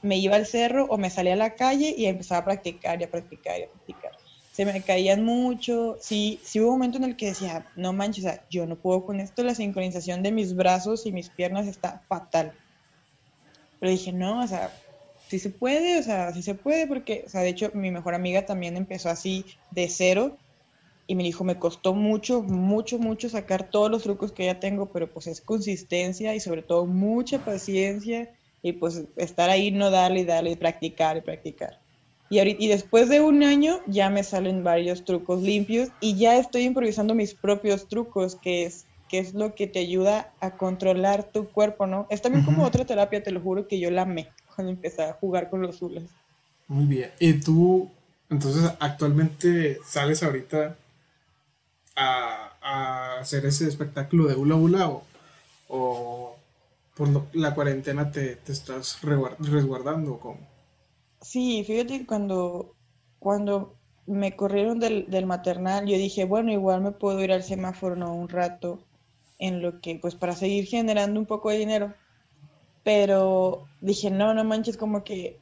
me 0.01 0.17
iba 0.17 0.35
al 0.35 0.45
cerro 0.45 0.85
o 0.85 0.97
me 0.97 1.09
salía 1.09 1.33
a 1.33 1.37
la 1.37 1.55
calle 1.55 1.93
y 1.97 2.05
empezaba 2.05 2.41
a 2.41 2.45
practicar 2.45 2.99
y 2.99 3.03
a 3.05 3.11
practicar 3.11 3.59
y 3.59 3.63
a 3.63 3.69
practicar. 3.69 4.11
Se 4.51 4.65
me 4.65 4.81
caían 4.81 5.23
mucho. 5.23 5.97
Sí, 6.01 6.39
sí 6.43 6.59
hubo 6.59 6.67
un 6.67 6.73
momento 6.73 6.97
en 6.97 7.05
el 7.05 7.15
que 7.15 7.27
decía, 7.27 7.65
no 7.75 7.93
manches, 7.93 8.25
o 8.25 8.27
sea, 8.27 8.45
yo 8.49 8.65
no 8.65 8.75
puedo 8.75 9.05
con 9.05 9.19
esto, 9.19 9.43
la 9.43 9.55
sincronización 9.55 10.23
de 10.23 10.31
mis 10.31 10.55
brazos 10.55 11.05
y 11.05 11.11
mis 11.11 11.29
piernas 11.29 11.67
está 11.67 12.03
fatal. 12.09 12.53
Pero 13.79 13.91
dije, 13.91 14.11
no, 14.11 14.43
o 14.43 14.47
sea, 14.47 14.71
sí 15.29 15.39
se 15.39 15.49
puede, 15.49 15.97
o 15.97 16.03
sea, 16.03 16.33
sí 16.33 16.43
se 16.43 16.53
puede, 16.53 16.85
porque, 16.85 17.23
o 17.25 17.29
sea, 17.29 17.41
de 17.41 17.49
hecho, 17.49 17.71
mi 17.73 17.89
mejor 17.89 18.13
amiga 18.13 18.45
también 18.45 18.75
empezó 18.75 19.09
así 19.09 19.45
de 19.71 19.87
cero 19.87 20.37
y 21.07 21.15
me 21.15 21.23
dijo, 21.23 21.43
me 21.43 21.59
costó 21.59 21.93
mucho, 21.93 22.41
mucho, 22.41 22.99
mucho 22.99 23.29
sacar 23.29 23.69
todos 23.69 23.91
los 23.91 24.03
trucos 24.03 24.31
que 24.31 24.45
ya 24.45 24.59
tengo, 24.59 24.87
pero 24.87 25.11
pues 25.11 25.27
es 25.27 25.41
consistencia 25.41 26.35
y 26.35 26.39
sobre 26.39 26.61
todo 26.61 26.85
mucha 26.85 27.39
paciencia 27.39 28.29
y 28.61 28.73
pues 28.73 29.03
estar 29.17 29.49
ahí, 29.49 29.71
no 29.71 29.89
darle 29.89 30.21
y 30.21 30.25
darle 30.25 30.51
y 30.51 30.55
practicar 30.55 31.17
y 31.17 31.21
practicar. 31.21 31.79
Y, 32.29 32.39
ahorita, 32.39 32.63
y 32.63 32.67
después 32.69 33.09
de 33.09 33.19
un 33.19 33.43
año 33.43 33.79
ya 33.87 34.09
me 34.09 34.23
salen 34.23 34.63
varios 34.63 35.03
trucos 35.03 35.41
limpios 35.41 35.89
y 35.99 36.15
ya 36.15 36.37
estoy 36.37 36.63
improvisando 36.63 37.13
mis 37.13 37.33
propios 37.33 37.89
trucos, 37.89 38.35
que 38.35 38.63
es, 38.63 38.85
que 39.09 39.19
es 39.19 39.33
lo 39.33 39.53
que 39.53 39.67
te 39.67 39.79
ayuda 39.79 40.31
a 40.39 40.55
controlar 40.55 41.25
tu 41.25 41.49
cuerpo, 41.49 41.87
¿no? 41.87 42.07
Es 42.09 42.21
también 42.21 42.45
como 42.45 42.63
otra 42.63 42.85
terapia, 42.85 43.21
te 43.21 43.31
lo 43.31 43.41
juro, 43.41 43.67
que 43.67 43.79
yo 43.79 43.91
la 43.91 44.03
amé 44.03 44.29
cuando 44.55 44.71
empecé 44.71 45.03
a 45.03 45.13
jugar 45.13 45.49
con 45.49 45.61
los 45.61 45.81
hulas. 45.81 46.05
Muy 46.69 46.85
bien. 46.85 47.11
¿Y 47.19 47.33
tú, 47.33 47.89
entonces, 48.29 48.71
actualmente 48.79 49.79
sales 49.85 50.23
ahorita 50.23 50.77
a, 52.01 53.19
hacer 53.19 53.45
ese 53.45 53.67
espectáculo 53.67 54.25
de 54.25 54.35
hula 54.35 54.55
hula 54.55 54.91
o, 55.67 56.35
por 56.95 57.07
la 57.33 57.53
cuarentena 57.53 58.11
te, 58.11 58.39
estás 58.47 58.99
resguardando? 59.01 60.19
¿cómo? 60.19 60.39
Sí, 61.21 61.63
fíjate 61.65 61.99
que 61.99 62.05
cuando, 62.05 62.75
cuando 63.19 63.75
me 64.07 64.35
corrieron 64.35 64.79
del, 64.79 65.25
maternal, 65.25 65.85
yo 65.85 65.97
dije, 65.97 66.25
bueno, 66.25 66.51
igual 66.51 66.81
me 66.81 66.91
puedo 66.91 67.21
ir 67.21 67.31
al 67.31 67.43
semáforo 67.43 67.95
¿no? 67.95 68.13
un 68.13 68.29
rato 68.29 68.79
en 69.39 69.61
lo 69.61 69.81
que, 69.81 69.95
pues 69.95 70.15
para 70.15 70.35
seguir 70.35 70.65
generando 70.65 71.19
un 71.19 71.25
poco 71.25 71.49
de 71.49 71.57
dinero. 71.57 71.93
Pero 72.83 73.67
dije, 73.79 74.09
no, 74.09 74.33
no 74.33 74.43
manches, 74.43 74.77
como 74.77 75.03
que, 75.03 75.39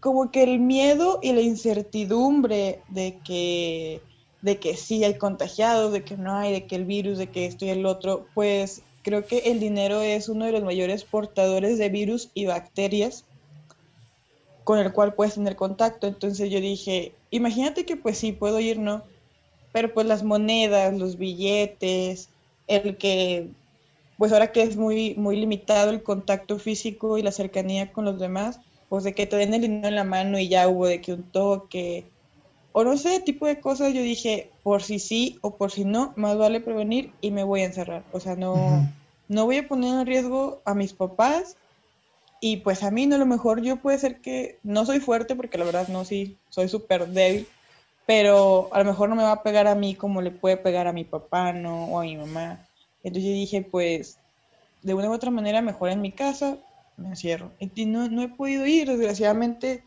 como 0.00 0.30
que 0.30 0.42
el 0.42 0.60
miedo 0.60 1.20
y 1.22 1.32
la 1.32 1.40
incertidumbre 1.40 2.82
de 2.88 3.18
que 3.24 4.02
de 4.44 4.58
que 4.58 4.76
sí 4.76 5.02
hay 5.04 5.16
contagiados, 5.18 5.92
de 5.92 6.04
que 6.04 6.16
no 6.16 6.36
hay, 6.36 6.52
de 6.52 6.66
que 6.66 6.76
el 6.76 6.84
virus, 6.84 7.18
de 7.18 7.28
que 7.28 7.46
esto 7.46 7.64
y 7.64 7.70
el 7.70 7.86
otro, 7.86 8.26
pues 8.34 8.82
creo 9.02 9.26
que 9.26 9.38
el 9.50 9.58
dinero 9.58 10.02
es 10.02 10.28
uno 10.28 10.44
de 10.44 10.52
los 10.52 10.62
mayores 10.62 11.04
portadores 11.04 11.78
de 11.78 11.88
virus 11.88 12.30
y 12.34 12.46
bacterias. 12.46 13.24
con 14.64 14.78
el 14.78 14.92
cual 14.92 15.14
puedes 15.14 15.34
tener 15.34 15.56
contacto. 15.56 16.06
Entonces 16.06 16.50
yo 16.50 16.60
dije, 16.60 17.14
imagínate 17.30 17.84
que 17.84 17.96
pues 17.96 18.18
sí, 18.18 18.32
puedo 18.32 18.60
ir, 18.60 18.78
¿no? 18.78 19.02
Pero 19.72 19.92
pues 19.92 20.06
las 20.06 20.22
monedas, 20.22 20.96
los 20.96 21.18
billetes, 21.18 22.30
el 22.66 22.96
que, 22.96 23.50
pues 24.18 24.32
ahora 24.32 24.52
que 24.52 24.62
es 24.62 24.76
muy, 24.76 25.14
muy 25.16 25.36
limitado 25.36 25.90
el 25.90 26.02
contacto 26.02 26.58
físico 26.58 27.18
y 27.18 27.22
la 27.22 27.32
cercanía 27.32 27.92
con 27.92 28.04
los 28.04 28.18
demás, 28.18 28.60
pues 28.88 29.04
de 29.04 29.14
que 29.14 29.26
te 29.26 29.36
den 29.36 29.54
el 29.54 29.62
dinero 29.62 29.88
en 29.88 29.96
la 29.96 30.04
mano 30.04 30.38
y 30.38 30.48
ya 30.48 30.68
hubo 30.68 30.86
de 30.86 31.00
que 31.00 31.12
un 31.12 31.24
toque, 31.24 32.06
o 32.76 32.82
no 32.82 32.96
sé, 32.96 33.20
tipo 33.20 33.46
de 33.46 33.60
cosas, 33.60 33.94
yo 33.94 34.02
dije, 34.02 34.50
por 34.64 34.82
si 34.82 34.98
sí 34.98 35.38
o 35.42 35.56
por 35.56 35.70
si 35.70 35.84
no, 35.84 36.12
más 36.16 36.36
vale 36.36 36.60
prevenir 36.60 37.12
y 37.20 37.30
me 37.30 37.44
voy 37.44 37.60
a 37.60 37.66
encerrar. 37.66 38.02
O 38.12 38.18
sea, 38.18 38.34
no, 38.34 38.84
no 39.28 39.44
voy 39.44 39.58
a 39.58 39.68
poner 39.68 39.94
en 39.94 40.06
riesgo 40.06 40.60
a 40.64 40.74
mis 40.74 40.92
papás 40.92 41.56
y 42.40 42.58
pues 42.58 42.82
a 42.82 42.90
mí 42.90 43.06
no, 43.06 43.14
a 43.14 43.18
lo 43.18 43.26
mejor 43.26 43.62
yo 43.62 43.76
puede 43.76 43.98
ser 43.98 44.20
que 44.20 44.58
no 44.64 44.84
soy 44.84 44.98
fuerte 44.98 45.36
porque 45.36 45.56
la 45.56 45.66
verdad 45.66 45.86
no, 45.86 46.04
sí, 46.04 46.36
soy 46.48 46.68
súper 46.68 47.06
débil, 47.06 47.46
pero 48.06 48.68
a 48.72 48.80
lo 48.80 48.86
mejor 48.86 49.08
no 49.08 49.14
me 49.14 49.22
va 49.22 49.30
a 49.30 49.42
pegar 49.44 49.68
a 49.68 49.76
mí 49.76 49.94
como 49.94 50.20
le 50.20 50.32
puede 50.32 50.56
pegar 50.56 50.88
a 50.88 50.92
mi 50.92 51.04
papá, 51.04 51.52
¿no? 51.52 51.84
O 51.84 52.00
a 52.00 52.02
mi 52.02 52.16
mamá. 52.16 52.58
Entonces 53.04 53.30
yo 53.30 53.36
dije, 53.36 53.62
pues, 53.62 54.18
de 54.82 54.94
una 54.94 55.10
u 55.10 55.12
otra 55.12 55.30
manera, 55.30 55.62
mejor 55.62 55.90
en 55.90 56.00
mi 56.00 56.10
casa, 56.10 56.58
me 56.96 57.10
encierro. 57.10 57.52
Y 57.60 57.86
no, 57.86 58.08
no 58.08 58.22
he 58.22 58.28
podido 58.30 58.66
ir, 58.66 58.88
desgraciadamente, 58.88 59.84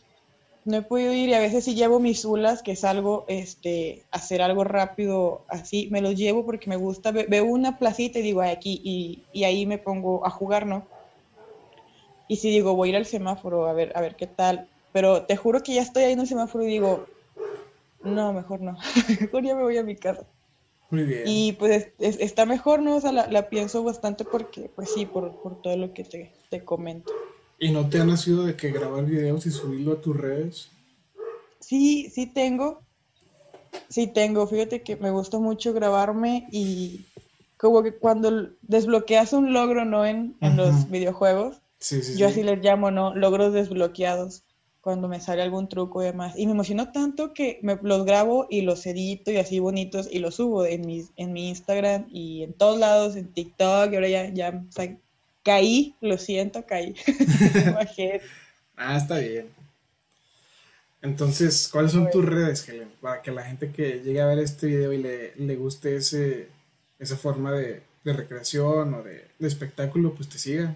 no 0.67 0.77
he 0.77 0.81
podido 0.81 1.13
ir 1.13 1.29
y 1.29 1.33
a 1.33 1.39
veces 1.39 1.65
si 1.65 1.75
llevo 1.75 1.99
mis 1.99 2.23
ulas, 2.25 2.61
que 2.61 2.73
es 2.73 2.83
algo, 2.83 3.25
este, 3.27 4.03
hacer 4.11 4.41
algo 4.41 4.63
rápido 4.63 5.41
así, 5.47 5.87
me 5.91 6.01
los 6.01 6.15
llevo 6.15 6.45
porque 6.45 6.69
me 6.69 6.75
gusta, 6.75 7.11
veo 7.11 7.45
una 7.45 7.77
placita 7.77 8.19
y 8.19 8.21
digo, 8.21 8.41
aquí, 8.41 8.81
y, 8.83 9.23
y 9.33 9.45
ahí 9.45 9.65
me 9.65 9.77
pongo 9.77 10.25
a 10.25 10.29
jugar, 10.29 10.65
¿no? 10.65 10.85
Y 12.27 12.37
si 12.37 12.49
digo, 12.49 12.75
voy 12.75 12.89
a 12.89 12.91
ir 12.91 12.95
al 12.97 13.05
semáforo 13.05 13.67
a 13.67 13.73
ver, 13.73 13.91
a 13.95 14.01
ver 14.01 14.15
qué 14.15 14.27
tal. 14.27 14.67
Pero 14.91 15.23
te 15.23 15.37
juro 15.37 15.63
que 15.63 15.73
ya 15.73 15.81
estoy 15.81 16.03
ahí 16.03 16.13
en 16.13 16.19
el 16.19 16.27
semáforo 16.27 16.63
y 16.63 16.67
digo, 16.67 17.05
no, 18.03 18.33
mejor 18.33 18.61
no. 18.61 18.77
mejor 19.21 19.43
ya 19.43 19.55
me 19.55 19.63
voy 19.63 19.77
a 19.77 19.83
mi 19.83 19.95
casa. 19.95 20.25
Muy 20.89 21.03
bien. 21.03 21.23
Y 21.25 21.53
pues 21.53 21.89
está 21.99 22.45
mejor, 22.45 22.81
¿no? 22.81 22.95
O 22.95 23.01
sea, 23.01 23.11
la, 23.11 23.49
pienso 23.49 23.83
bastante 23.83 24.23
porque, 24.23 24.69
pues 24.73 24.89
sí, 24.91 25.05
por, 25.05 25.35
por 25.41 25.61
todo 25.61 25.75
lo 25.75 25.93
que 25.93 26.03
te, 26.03 26.31
te, 26.49 26.63
comento. 26.63 27.13
¿Y 27.59 27.71
no 27.71 27.89
te 27.89 27.99
ha 27.99 28.03
nacido 28.03 28.45
de 28.45 28.55
que 28.55 28.71
grabar 28.71 29.05
videos 29.05 29.45
y 29.45 29.51
subirlo 29.51 29.93
a 29.93 30.01
tus 30.01 30.15
redes? 30.15 30.69
Sí, 31.59 32.09
sí 32.13 32.27
tengo. 32.27 32.81
Sí 33.89 34.07
tengo. 34.07 34.47
Fíjate 34.47 34.83
que 34.83 34.95
me 34.95 35.11
gusta 35.11 35.39
mucho 35.39 35.73
grabarme 35.73 36.47
y 36.51 37.05
como 37.57 37.81
que 37.81 37.95
cuando 37.95 38.49
desbloqueas 38.61 39.33
un 39.33 39.53
logro, 39.53 39.85
¿no? 39.85 40.05
En, 40.05 40.35
en 40.41 40.57
los 40.57 40.89
videojuegos, 40.89 41.57
yo 42.15 42.27
así 42.27 42.43
les 42.43 42.63
llamo, 42.63 42.91
¿no? 42.91 43.15
Logros 43.15 43.53
desbloqueados 43.53 44.43
cuando 44.81 45.09
me 45.09 45.19
sale 45.19 45.41
algún 45.41 45.67
truco 45.67 46.01
y 46.01 46.05
demás. 46.05 46.35
Y 46.37 46.45
me 46.45 46.53
emocionó 46.53 46.91
tanto 46.91 47.33
que 47.33 47.59
me 47.61 47.77
los 47.81 48.05
grabo 48.05 48.47
y 48.49 48.61
los 48.61 48.85
edito 48.85 49.31
y 49.31 49.37
así 49.37 49.59
bonitos 49.59 50.07
y 50.09 50.19
los 50.19 50.35
subo 50.35 50.65
en 50.65 50.85
mi, 50.85 51.03
en 51.17 51.33
mi 51.33 51.49
Instagram 51.49 52.07
y 52.09 52.43
en 52.43 52.53
todos 52.53 52.79
lados, 52.79 53.15
en 53.17 53.33
TikTok, 53.33 53.91
y 53.91 53.95
ahora 53.95 54.07
ya, 54.07 54.29
ya 54.29 54.63
caí, 55.47 55.95
lo 56.01 56.17
siento, 56.17 56.65
caí. 56.65 56.93
ah, 58.75 58.97
está 58.97 59.19
bien. 59.19 59.47
Entonces, 61.01 61.69
¿cuáles 61.71 61.93
son 61.93 62.11
tus 62.11 62.25
redes, 62.25 62.67
Helen? 62.67 62.89
Para 62.99 63.21
que 63.21 63.31
la 63.31 63.43
gente 63.43 63.71
que 63.71 64.01
llegue 64.01 64.19
a 64.19 64.25
ver 64.25 64.39
este 64.39 64.67
video 64.67 64.91
y 64.91 64.97
le, 64.97 65.33
le 65.37 65.55
guste 65.55 65.95
ese, 65.95 66.49
esa 66.99 67.15
forma 67.15 67.53
de, 67.53 67.81
de 68.03 68.13
recreación 68.13 68.93
o 68.93 69.03
de, 69.03 69.23
de 69.39 69.47
espectáculo, 69.47 70.13
pues 70.13 70.27
te 70.27 70.37
siga. 70.37 70.75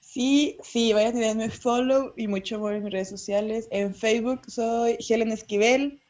Sí, 0.00 0.58
sí, 0.62 0.92
vayan 0.92 1.16
a 1.16 1.20
tenerme 1.20 1.48
follow 1.48 2.12
y 2.14 2.28
mucho 2.28 2.56
amor 2.56 2.74
en 2.74 2.84
mis 2.84 2.92
redes 2.92 3.08
sociales. 3.08 3.68
En 3.70 3.94
Facebook 3.94 4.42
soy 4.48 4.98
Helen 5.08 5.32
Esquivel, 5.32 6.02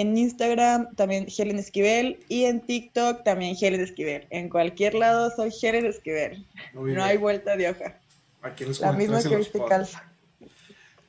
en 0.00 0.16
Instagram 0.16 0.94
también 0.94 1.26
Helen 1.26 1.58
Esquivel 1.58 2.20
y 2.28 2.44
en 2.44 2.60
TikTok 2.60 3.24
también 3.24 3.56
Helen 3.60 3.80
Esquivel. 3.80 4.26
En 4.30 4.48
cualquier 4.48 4.94
lado 4.94 5.30
soy 5.34 5.52
Helen 5.60 5.86
Esquivel. 5.86 6.46
no 6.72 7.02
hay 7.02 7.16
vuelta 7.16 7.56
de 7.56 7.70
hoja. 7.70 7.98
Aquí 8.40 8.64
los 8.64 8.78
La 8.80 8.92
misma 8.92 9.20
que 9.20 9.36
viste 9.36 9.60
calza. 9.68 10.04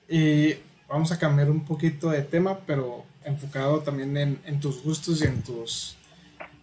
Y 0.07 0.55
vamos 0.87 1.11
a 1.11 1.19
cambiar 1.19 1.51
un 1.51 1.63
poquito 1.63 2.09
de 2.09 2.23
tema, 2.23 2.59
pero 2.65 3.05
enfocado 3.23 3.81
también 3.81 4.17
en, 4.17 4.39
en 4.43 4.59
tus 4.59 4.81
gustos 4.81 5.21
y 5.21 5.25
en 5.25 5.43
tus, 5.43 5.95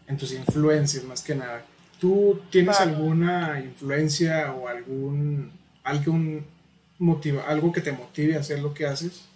en 0.09 0.17
tus 0.17 0.33
influencias 0.33 1.05
más 1.05 1.23
que 1.23 1.37
nada. 1.37 1.65
¿Tú 2.01 2.41
tienes 2.51 2.81
alguna 2.81 3.61
influencia 3.61 4.53
o 4.53 4.67
algún 4.67 5.53
algún 5.85 6.45
motiva, 6.99 7.45
algo 7.47 7.71
que 7.71 7.81
te 7.81 7.93
motive 7.93 8.35
a 8.35 8.41
hacer 8.41 8.59
lo 8.59 8.75
que 8.75 8.87
haces? 8.87 9.27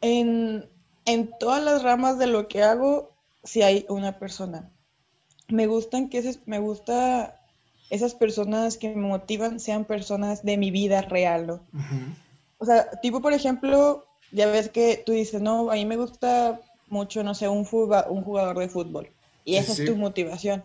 En, 0.00 0.64
todas 1.38 1.62
las 1.62 1.82
ramas 1.82 2.18
de 2.18 2.26
lo 2.26 2.48
que 2.48 2.62
hago, 2.62 3.12
si 3.44 3.62
hay 3.62 3.86
una 3.88 4.18
persona. 4.18 4.70
Me 5.48 5.66
gustan 5.66 6.08
que 6.08 6.36
me 6.46 6.58
gusta 6.58 7.40
esas 7.90 8.14
personas 8.14 8.76
que 8.76 8.94
me 8.94 9.08
motivan 9.08 9.60
sean 9.60 9.84
personas 9.84 10.44
de 10.44 10.56
mi 10.56 10.70
vida 10.70 11.02
real, 11.02 11.46
¿no? 11.46 11.60
O 12.58 12.66
sea, 12.66 12.90
tipo, 13.00 13.20
por 13.22 13.32
ejemplo, 13.32 14.04
ya 14.32 14.46
ves 14.46 14.68
que 14.68 15.02
tú 15.04 15.12
dices, 15.12 15.40
no, 15.40 15.70
a 15.70 15.74
mí 15.74 15.86
me 15.86 15.96
gusta 15.96 16.60
mucho, 16.88 17.22
no 17.22 17.34
sé, 17.34 17.48
un, 17.48 17.66
un 18.08 18.22
jugador 18.22 18.58
de 18.58 18.68
fútbol. 18.68 19.10
Y 19.44 19.56
esa 19.56 19.72
es 19.72 19.84
tu 19.84 19.96
motivación. 19.96 20.64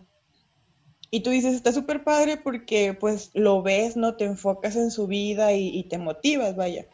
Y 1.10 1.20
tú 1.20 1.30
dices, 1.30 1.54
está 1.54 1.72
súper 1.72 2.02
padre 2.02 2.36
porque 2.36 2.92
pues 2.92 3.30
lo 3.34 3.62
ves, 3.62 3.96
¿no? 3.96 4.16
Te 4.16 4.24
enfocas 4.24 4.76
en 4.76 4.90
su 4.90 5.06
vida 5.06 5.52
y, 5.52 5.84
te 5.84 5.96
motivas, 5.96 6.56
vaya. 6.56 6.86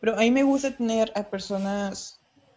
Pero 0.00 0.14
a 0.14 0.20
mí 0.20 0.30
me 0.30 0.44
gusta 0.44 0.76
tener 0.76 1.12
a 1.16 1.24
personas 1.24 2.15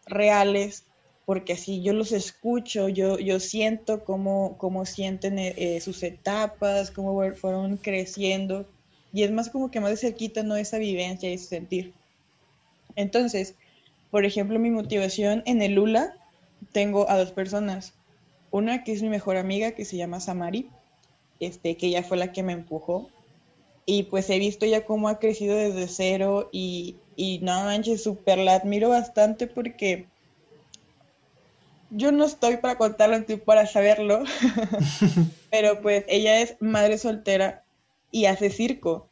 reales 0.10 0.84
porque 1.30 1.54
así 1.54 1.84
yo 1.84 1.94
los 1.94 2.12
escucho, 2.12 2.90
yo, 2.90 3.20
yo 3.20 3.40
siento 3.40 4.04
cómo, 4.04 4.58
cómo 4.58 4.88
sienten 4.88 5.38
eh, 5.38 5.54
eh, 5.58 5.80
sus 5.80 6.02
etapas, 6.02 6.90
cómo 6.90 7.22
fueron 7.36 7.78
creciendo. 7.78 8.66
Y 9.14 9.22
es 9.22 9.30
más 9.30 9.52
como 9.52 9.70
que 9.70 9.80
más 9.80 9.92
de 9.92 9.98
cerquita, 9.98 10.42
¿no? 10.42 10.56
Esa 10.56 10.80
vivencia 10.80 11.30
y 11.30 11.34
ese 11.34 11.46
sentir. 11.46 11.94
Entonces, 12.96 13.54
por 14.10 14.26
ejemplo, 14.26 14.58
mi 14.58 14.72
motivación 14.72 15.44
en 15.46 15.62
el 15.62 15.74
Lula, 15.76 16.16
tengo 16.72 17.08
a 17.12 17.18
dos 17.20 17.32
personas. 17.32 17.94
Una 18.50 18.84
que 18.84 18.92
es 18.92 19.04
mi 19.04 19.10
mejor 19.10 19.38
amiga, 19.38 19.74
que 19.74 19.86
se 19.86 19.98
llama 19.98 20.22
Samari, 20.22 20.68
este, 21.40 21.78
que 21.78 21.86
ella 21.86 22.02
fue 22.02 22.18
la 22.18 22.32
que 22.32 22.42
me 22.42 22.54
empujó. 22.54 23.08
Y 23.86 24.04
pues 24.04 24.32
he 24.32 24.40
visto 24.40 24.66
ya 24.66 24.84
cómo 24.84 25.10
ha 25.10 25.20
crecido 25.20 25.56
desde 25.56 25.88
cero 25.88 26.50
y, 26.52 26.96
y 27.20 27.40
no 27.40 27.66
manches, 27.66 28.02
súper 28.02 28.38
la 28.38 28.56
admiro 28.56 28.88
bastante 28.88 29.46
porque 29.46 30.08
yo 31.90 32.14
no 32.14 32.24
estoy 32.24 32.56
para 32.58 32.78
contarlo, 32.78 33.18
estoy 33.18 33.36
para 33.36 33.68
saberlo, 33.68 34.24
pero 35.52 35.82
pues 35.82 36.06
ella 36.08 36.40
es 36.40 36.56
madre 36.62 36.98
soltera 36.98 37.66
y 38.10 38.28
hace 38.28 38.50
circo 38.50 39.10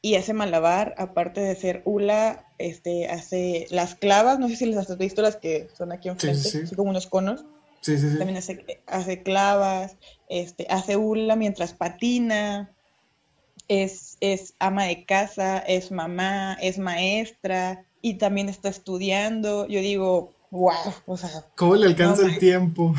y 0.00 0.14
hace 0.14 0.32
malabar, 0.32 0.94
aparte 0.96 1.40
de 1.40 1.56
ser 1.56 1.82
hula, 1.84 2.46
este, 2.58 3.08
hace 3.08 3.66
las 3.70 3.96
clavas, 3.96 4.38
no 4.38 4.48
sé 4.48 4.54
si 4.54 4.66
les 4.66 4.76
has 4.76 4.96
visto 4.96 5.20
las 5.20 5.34
que 5.34 5.66
son 5.76 5.90
aquí 5.90 6.08
enfrente, 6.08 6.62
así 6.62 6.76
como 6.76 6.90
unos 6.90 7.08
conos. 7.08 7.44
Sí, 7.80 7.98
sí, 7.98 8.10
sí. 8.12 8.18
También 8.18 8.38
hace, 8.38 8.80
hace 8.86 9.24
clavas, 9.24 9.96
este, 10.28 10.68
hace 10.70 10.96
hula 10.96 11.34
mientras 11.34 11.74
patina, 11.74 12.70
es, 13.70 14.16
es 14.18 14.54
ama 14.58 14.86
de 14.86 15.04
casa, 15.04 15.58
es 15.60 15.92
mamá, 15.92 16.54
es 16.60 16.76
maestra 16.76 17.84
y 18.02 18.14
también 18.14 18.48
está 18.48 18.68
estudiando. 18.68 19.68
Yo 19.68 19.80
digo, 19.80 20.32
wow, 20.50 20.72
o 21.06 21.16
sea. 21.16 21.30
¿Cómo 21.54 21.76
le 21.76 21.86
alcanza 21.86 22.26
el 22.26 22.36
tiempo? 22.40 22.92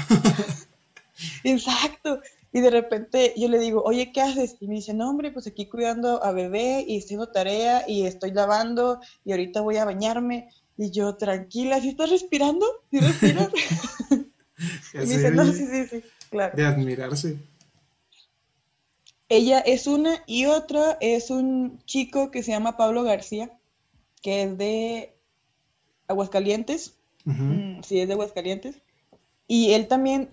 Exacto. 1.43 2.21
Y 2.53 2.61
de 2.61 2.69
repente 2.69 3.33
yo 3.35 3.49
le 3.49 3.59
digo, 3.59 3.83
oye, 3.83 4.13
¿qué 4.13 4.21
haces? 4.21 4.55
Y 4.61 4.67
me 4.69 4.75
dice, 4.75 4.93
no, 4.93 5.09
hombre, 5.09 5.31
pues 5.31 5.45
aquí 5.45 5.67
cuidando 5.67 6.23
a 6.23 6.31
bebé 6.31 6.85
y 6.87 6.99
haciendo 6.99 7.27
tarea 7.27 7.83
y 7.85 8.05
estoy 8.05 8.31
lavando 8.31 9.01
y 9.25 9.31
ahorita 9.31 9.59
voy 9.59 9.75
a 9.75 9.83
bañarme. 9.83 10.47
Y 10.77 10.89
yo, 10.91 11.15
tranquila, 11.17 11.81
¿sí 11.81 11.89
estás 11.89 12.11
respirando? 12.11 12.65
¿Sí 12.89 12.99
respiras? 12.99 13.49
y 14.93 14.97
me 14.97 15.05
dice, 15.05 15.31
no, 15.31 15.51
sí, 15.51 15.67
sí, 15.67 15.87
sí, 15.87 16.03
claro. 16.29 16.55
De 16.55 16.65
admirarse. 16.65 17.50
Ella 19.31 19.59
es 19.59 19.87
una 19.87 20.21
y 20.27 20.47
otra 20.47 20.97
es 20.99 21.29
un 21.29 21.79
chico 21.85 22.31
que 22.31 22.43
se 22.43 22.51
llama 22.51 22.75
Pablo 22.75 23.03
García, 23.03 23.49
que 24.21 24.43
es 24.43 24.57
de 24.57 25.15
Aguascalientes. 26.09 26.95
Mm, 27.23 27.81
sí, 27.81 28.01
es 28.01 28.09
de 28.09 28.13
Aguascalientes. 28.13 28.75
Y 29.47 29.71
él 29.71 29.87
también, 29.87 30.29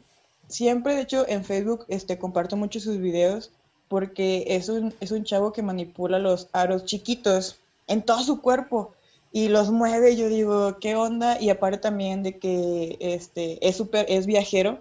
siempre, 0.49 0.97
de 0.97 1.03
hecho, 1.03 1.29
en 1.29 1.45
Facebook 1.45 1.85
este, 1.87 2.19
comparto 2.19 2.57
mucho 2.57 2.81
sus 2.81 2.99
videos 2.99 3.53
porque 3.87 4.43
es 4.49 4.69
un, 4.69 4.93
es 4.99 5.13
un 5.13 5.23
chavo 5.23 5.53
que 5.53 5.63
manipula 5.63 6.19
los 6.19 6.49
aros 6.53 6.85
chiquitos 6.85 7.61
en 7.87 8.03
todo 8.03 8.25
su 8.25 8.41
cuerpo 8.41 8.95
y 9.31 9.47
los 9.47 9.71
mueve, 9.71 10.17
yo 10.17 10.29
digo, 10.29 10.81
¿qué 10.81 10.97
onda? 10.97 11.41
Y 11.41 11.51
aparte 11.51 11.79
también 11.79 12.25
de 12.25 12.41
que 12.41 12.97
este, 12.99 13.65
es, 13.65 13.77
super, 13.77 14.07
es 14.09 14.27
viajero, 14.27 14.81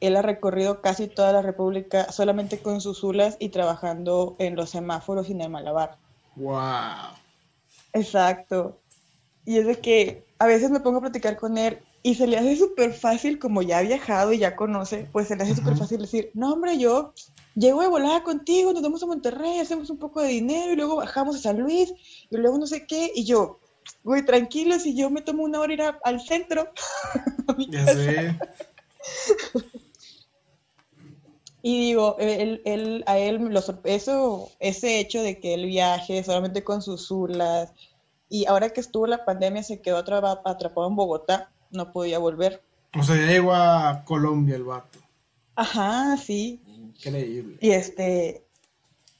él 0.00 0.16
ha 0.16 0.22
recorrido 0.22 0.80
casi 0.80 1.08
toda 1.08 1.32
la 1.32 1.42
República 1.42 2.12
solamente 2.12 2.58
con 2.58 2.80
sus 2.80 3.02
ulas 3.02 3.36
y 3.38 3.48
trabajando 3.48 4.36
en 4.38 4.56
los 4.56 4.70
semáforos 4.70 5.28
y 5.28 5.32
en 5.32 5.40
el 5.40 5.50
malabar. 5.50 5.98
¡Wow! 6.36 7.14
Exacto. 7.92 8.78
Y 9.44 9.58
es 9.58 9.66
de 9.66 9.76
que 9.76 10.24
a 10.38 10.46
veces 10.46 10.70
me 10.70 10.80
pongo 10.80 10.98
a 10.98 11.02
platicar 11.02 11.36
con 11.36 11.58
él 11.58 11.78
y 12.02 12.14
se 12.14 12.26
le 12.26 12.38
hace 12.38 12.56
súper 12.56 12.92
fácil, 12.92 13.38
como 13.38 13.62
ya 13.62 13.78
ha 13.78 13.82
viajado 13.82 14.32
y 14.32 14.38
ya 14.38 14.54
conoce, 14.54 15.08
pues 15.10 15.28
se 15.28 15.36
le 15.36 15.42
hace 15.42 15.56
súper 15.56 15.76
fácil 15.76 16.00
decir, 16.00 16.30
no 16.34 16.52
hombre, 16.52 16.78
yo 16.78 17.12
llego 17.54 17.82
de 17.82 17.88
volada 17.88 18.22
contigo, 18.22 18.72
nos 18.72 18.82
vamos 18.82 19.02
a 19.02 19.06
Monterrey, 19.06 19.58
hacemos 19.58 19.90
un 19.90 19.98
poco 19.98 20.22
de 20.22 20.28
dinero 20.28 20.72
y 20.72 20.76
luego 20.76 20.96
bajamos 20.96 21.36
a 21.36 21.40
San 21.40 21.58
Luis 21.58 21.92
y 22.30 22.36
luego 22.36 22.58
no 22.58 22.66
sé 22.66 22.86
qué. 22.86 23.10
Y 23.14 23.24
yo, 23.24 23.58
güey, 24.04 24.24
tranquilo, 24.24 24.78
si 24.78 24.94
yo 24.94 25.10
me 25.10 25.22
tomo 25.22 25.42
una 25.42 25.60
hora 25.60 25.74
ir 25.74 25.82
al 25.82 26.20
centro. 26.20 26.72
ya 27.68 27.86
sé. 27.86 28.38
Y 31.62 31.80
digo, 31.80 32.16
él, 32.18 32.62
él, 32.64 33.04
a 33.06 33.18
él 33.18 33.36
lo 33.36 33.60
eso, 33.84 34.50
ese 34.60 35.00
hecho 35.00 35.22
de 35.22 35.40
que 35.40 35.54
él 35.54 35.66
viaje 35.66 36.22
solamente 36.22 36.62
con 36.62 36.82
sus 36.82 37.06
zulas, 37.06 37.72
y 38.28 38.46
ahora 38.46 38.70
que 38.70 38.80
estuvo 38.80 39.06
la 39.06 39.24
pandemia 39.24 39.62
se 39.62 39.80
quedó 39.80 39.96
atrapado 39.98 40.86
en 40.86 40.96
Bogotá, 40.96 41.50
no 41.70 41.92
podía 41.92 42.18
volver. 42.18 42.62
O 42.98 43.02
sea, 43.02 43.16
llegó 43.16 43.54
a 43.54 44.04
Colombia 44.04 44.56
el 44.56 44.64
vato. 44.64 44.98
Ajá, 45.56 46.16
sí. 46.16 46.60
Increíble. 46.66 47.56
Y 47.60 47.70
este, 47.70 48.44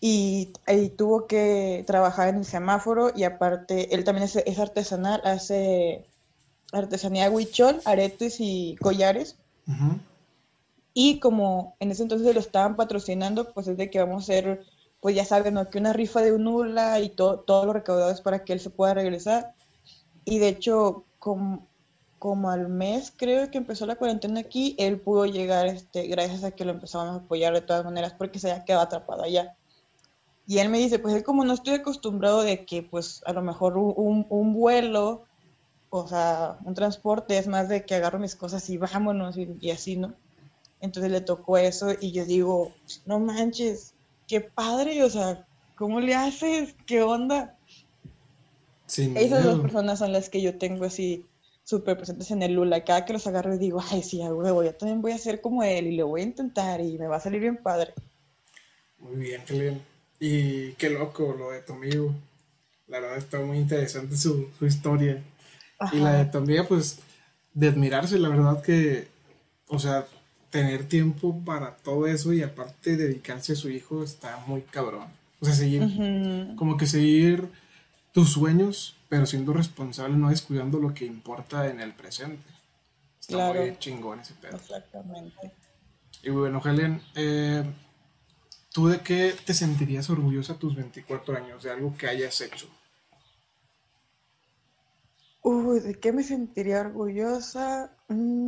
y, 0.00 0.52
tuvo 0.96 1.26
que 1.26 1.84
trabajar 1.86 2.28
en 2.28 2.36
el 2.36 2.44
semáforo 2.44 3.10
y 3.14 3.24
aparte, 3.24 3.94
él 3.94 4.04
también 4.04 4.28
es, 4.32 4.58
artesanal, 4.58 5.20
hace 5.24 6.04
artesanía 6.72 7.30
huichol, 7.30 7.80
aretes 7.84 8.36
y 8.38 8.76
collares. 8.80 9.36
Y 11.00 11.20
como 11.20 11.76
en 11.78 11.92
ese 11.92 12.02
entonces 12.02 12.34
lo 12.34 12.40
estaban 12.40 12.74
patrocinando, 12.74 13.52
pues 13.52 13.68
es 13.68 13.76
de 13.76 13.88
que 13.88 14.00
vamos 14.00 14.16
a 14.16 14.32
hacer, 14.32 14.66
pues 15.00 15.14
ya 15.14 15.24
saben, 15.24 15.54
¿no? 15.54 15.70
que 15.70 15.78
una 15.78 15.92
rifa 15.92 16.22
de 16.22 16.32
un 16.32 16.42
nula 16.42 16.98
y 16.98 17.08
todo, 17.08 17.38
todo 17.38 17.66
lo 17.66 17.72
recaudado 17.72 18.10
es 18.10 18.20
para 18.20 18.42
que 18.42 18.52
él 18.52 18.58
se 18.58 18.70
pueda 18.70 18.94
regresar. 18.94 19.54
Y 20.24 20.40
de 20.40 20.48
hecho, 20.48 21.04
como, 21.20 21.68
como 22.18 22.50
al 22.50 22.68
mes, 22.68 23.12
creo 23.16 23.48
que 23.48 23.58
empezó 23.58 23.86
la 23.86 23.94
cuarentena 23.94 24.40
aquí, 24.40 24.74
él 24.76 25.00
pudo 25.00 25.24
llegar, 25.24 25.68
este, 25.68 26.08
gracias 26.08 26.42
a 26.42 26.50
que 26.50 26.64
lo 26.64 26.72
empezamos 26.72 27.10
a 27.10 27.24
apoyar 27.24 27.54
de 27.54 27.60
todas 27.60 27.84
maneras, 27.84 28.14
porque 28.18 28.40
se 28.40 28.50
había 28.50 28.64
quedado 28.64 28.82
atrapado 28.82 29.22
allá. 29.22 29.56
Y 30.48 30.58
él 30.58 30.68
me 30.68 30.78
dice, 30.78 30.98
pues 30.98 31.14
es 31.14 31.22
como 31.22 31.44
no 31.44 31.54
estoy 31.54 31.74
acostumbrado 31.74 32.42
de 32.42 32.64
que, 32.66 32.82
pues, 32.82 33.22
a 33.24 33.32
lo 33.32 33.42
mejor 33.42 33.78
un, 33.78 34.26
un 34.30 34.52
vuelo, 34.52 35.26
o 35.90 36.08
sea, 36.08 36.58
un 36.64 36.74
transporte 36.74 37.38
es 37.38 37.46
más 37.46 37.68
de 37.68 37.86
que 37.86 37.94
agarro 37.94 38.18
mis 38.18 38.34
cosas 38.34 38.68
y 38.68 38.78
vámonos 38.78 39.36
y, 39.36 39.70
así, 39.70 39.96
¿no? 39.96 40.14
Entonces 40.80 41.10
le 41.10 41.20
tocó 41.20 41.58
eso 41.58 41.94
y 42.00 42.12
yo 42.12 42.24
digo, 42.24 42.72
no 43.04 43.18
manches, 43.18 43.94
qué 44.26 44.40
padre, 44.40 45.02
o 45.02 45.10
sea, 45.10 45.46
¿cómo 45.74 46.00
le 46.00 46.14
haces? 46.14 46.74
¿Qué 46.86 47.02
onda? 47.02 47.56
Esas 48.86 49.44
dos 49.44 49.60
personas 49.60 49.98
son 49.98 50.12
las 50.12 50.30
que 50.30 50.40
yo 50.40 50.56
tengo 50.56 50.84
así 50.84 51.26
súper 51.64 51.96
presentes 51.96 52.30
en 52.30 52.42
el 52.42 52.54
Lula. 52.54 52.84
Cada 52.84 53.04
que 53.04 53.12
los 53.12 53.26
agarro 53.26 53.54
y 53.54 53.58
digo, 53.58 53.82
ay, 53.90 54.02
sí, 54.02 54.22
a 54.22 54.32
huevo, 54.32 54.62
yo 54.62 54.74
también 54.74 55.02
voy 55.02 55.12
a 55.12 55.18
ser 55.18 55.40
como 55.40 55.62
él 55.62 55.88
y 55.88 55.96
lo 55.96 56.08
voy 56.08 56.22
a 56.22 56.24
intentar 56.24 56.80
y 56.80 56.96
me 56.96 57.06
va 57.06 57.16
a 57.16 57.20
salir 57.20 57.40
bien 57.40 57.58
padre. 57.58 57.92
Muy 58.98 59.16
bien, 59.16 59.42
bien. 59.50 59.82
Y 60.18 60.72
qué 60.72 60.90
loco 60.90 61.34
lo 61.38 61.50
de 61.50 61.60
tu 61.60 61.74
amigo. 61.74 62.14
La 62.86 63.00
verdad 63.00 63.18
está 63.18 63.40
muy 63.40 63.58
interesante 63.58 64.16
su, 64.16 64.48
historia. 64.62 65.22
Y 65.92 65.98
la 65.98 66.24
de 66.24 66.24
tu 66.24 66.38
amiga, 66.38 66.64
pues, 66.66 67.00
de 67.52 67.68
admirarse, 67.68 68.18
la 68.18 68.30
verdad 68.30 68.62
que, 68.62 69.06
o 69.68 69.78
sea, 69.78 70.06
tener 70.50 70.88
tiempo 70.88 71.42
para 71.44 71.76
todo 71.76 72.06
eso 72.06 72.32
y 72.32 72.42
aparte 72.42 72.96
dedicarse 72.96 73.52
a 73.52 73.56
su 73.56 73.70
hijo 73.70 74.02
está 74.02 74.42
muy 74.46 74.62
cabrón. 74.62 75.06
O 75.40 75.46
sea, 75.46 75.54
seguir, 75.54 75.82
como 76.56 76.76
que 76.76 76.86
seguir 76.86 77.48
tus 78.12 78.30
sueños 78.30 78.96
pero 79.08 79.26
siendo 79.26 79.52
responsable, 79.52 80.16
no 80.16 80.28
descuidando 80.28 80.78
lo 80.78 80.92
que 80.92 81.06
importa 81.06 81.66
en 81.68 81.80
el 81.80 81.94
presente. 81.94 82.44
Está 83.20 83.52
muy 83.52 83.76
chingón 83.78 84.20
ese 84.20 84.34
pedo. 84.34 84.56
Exactamente. 84.56 85.52
Y 86.22 86.30
bueno, 86.30 86.60
Helen, 86.64 87.00
eh, 87.14 87.64
¿tú 88.72 88.88
de 88.88 89.00
qué 89.00 89.34
te 89.44 89.54
sentirías 89.54 90.10
orgullosa 90.10 90.54
a 90.54 90.58
tus 90.58 90.76
24 90.76 91.36
años? 91.36 91.62
De 91.62 91.70
algo 91.70 91.96
que 91.96 92.06
hayas 92.06 92.40
hecho. 92.40 92.68
Uy, 95.42 95.80
¿de 95.80 95.98
qué 95.98 96.12
me 96.12 96.22
sentiría 96.22 96.80
orgullosa? 96.80 97.96
Mm. 98.08 98.47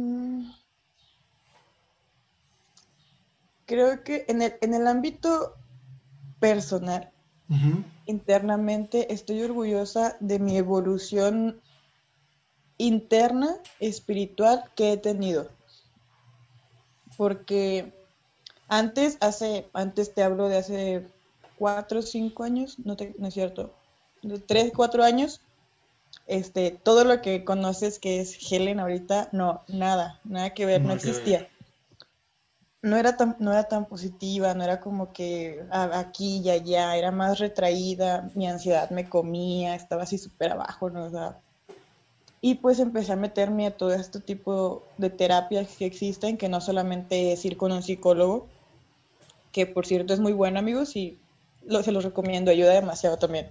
Creo 3.71 4.03
que 4.03 4.25
en 4.27 4.43
el, 4.43 4.57
en 4.63 4.75
el 4.75 4.89
ámbito 4.89 5.55
personal, 6.41 7.13
internamente 8.05 9.15
estoy 9.15 9.45
orgullosa 9.45 10.17
de 10.19 10.41
mi 10.41 10.57
evolución 10.57 11.61
interna, 12.79 13.59
espiritual 13.79 14.65
que 14.75 14.95
he 14.95 14.97
tenido. 14.97 15.53
Porque 17.17 17.95
antes, 18.67 19.19
hace, 19.21 19.69
antes 19.73 20.15
te 20.15 20.25
hablo 20.25 20.49
de 20.49 20.59
hace 20.59 21.07
cuatro 21.57 22.01
o 22.01 22.03
cinco 22.03 22.43
años, 22.43 22.77
no, 22.81 22.97
no 23.19 23.29
es 23.29 23.35
cierto, 23.35 23.73
de 24.23 24.41
tres, 24.41 24.73
cuatro 24.75 25.05
años, 25.05 25.43
este, 26.27 26.73
todo 26.73 27.05
lo 27.05 27.23
que 27.23 27.45
conoces 27.45 28.01
que 28.01 28.21
es 28.21 28.37
Helen 28.51 28.81
ahorita, 28.81 29.29
no, 29.31 29.63
nada, 29.69 30.19
nada 30.25 30.55
que 30.55 30.67
ver, 30.67 30.81
no, 30.83 30.93
existía 30.93 31.49
no 32.83 32.97
era 32.97 33.17
tan, 33.17 33.37
no 33.41 33.53
era 33.53 33.65
tan 33.65 33.85
positiva, 33.87 34.55
no 34.55 34.65
era 34.65 34.81
como 34.81 35.13
que 35.13 35.65
aquí 35.71 36.39
y 36.39 36.51
allá, 36.51 36.97
era 36.97 37.11
más 37.11 37.39
retraída, 37.39 38.31
mi 38.35 38.47
ansiedad 38.47 38.91
me 38.91 39.09
comía, 39.09 39.75
estaba 39.75 40.05
así 40.05 40.19
súper 40.19 40.53
abajo, 40.53 40.91
¿no? 40.91 41.11
y 42.43 42.55
pues 42.55 42.79
empecé 42.79 43.13
a 43.13 43.17
meterme 43.17 43.67
a 43.67 43.77
todo 43.77 43.93
este 43.93 44.19
tipo 44.19 44.83
de 44.97 45.11
terapias 45.11 45.77
que 45.77 45.85
existen, 45.85 46.39
que 46.39 46.49
no 46.49 46.63
solamente 46.63 47.33
es 47.33 47.45
ir 47.45 47.59
con 47.59 47.71
un 47.71 47.83
psicólogo, 47.83 48.49
que 49.53 49.67
por 49.67 49.85
cierto 49.85 50.15
es 50.15 50.21
muy 50.21 50.33
bueno, 50.33 50.59
amigos, 50.59 50.97
y 50.97 51.19
se 51.83 51.93
los 51.93 52.03
recomiendo, 52.03 52.51
ayuda 52.51 52.73
demasiado 52.73 53.19
también. 53.19 53.51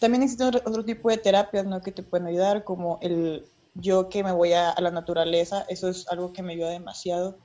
También 0.00 0.24
existen 0.24 0.48
otro, 0.48 0.84
tipo 0.84 1.08
de 1.08 1.18
terapias, 1.18 1.66
¿no? 1.66 1.82
Que 1.82 1.92
te 1.92 2.02
pueden 2.02 2.26
ayudar, 2.26 2.64
como 2.64 2.98
el 3.00 3.44
yo 3.74 4.08
que 4.08 4.24
me 4.24 4.32
voy 4.32 4.54
a 4.54 4.74
la 4.80 4.90
naturaleza, 4.90 5.64
eso 5.68 5.88
es 5.88 6.08
algo 6.08 6.32
que 6.32 6.42
me 6.42 6.54
ayuda 6.54 6.70
demasiado 6.70 7.36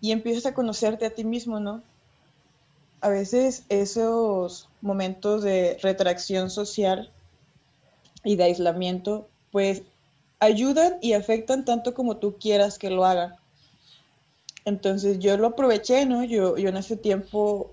y 0.00 0.12
empiezas 0.12 0.46
a 0.46 0.54
conocerte 0.54 1.06
a 1.06 1.10
ti 1.10 1.24
mismo, 1.24 1.60
¿no? 1.60 1.82
A 3.00 3.08
veces 3.08 3.64
esos 3.68 4.68
momentos 4.80 5.42
de 5.42 5.78
retracción 5.82 6.50
social 6.50 7.10
y 8.24 8.36
de 8.36 8.44
aislamiento, 8.44 9.28
pues 9.50 9.82
ayudan 10.38 10.98
y 11.00 11.12
afectan 11.12 11.64
tanto 11.64 11.94
como 11.94 12.16
tú 12.16 12.36
quieras 12.38 12.78
que 12.78 12.90
lo 12.90 13.04
hagan. 13.04 13.34
Entonces 14.64 15.18
yo 15.18 15.36
lo 15.36 15.48
aproveché, 15.48 16.06
¿no? 16.06 16.24
Yo, 16.24 16.56
en 16.56 16.76
ese 16.76 16.96
tiempo 16.96 17.72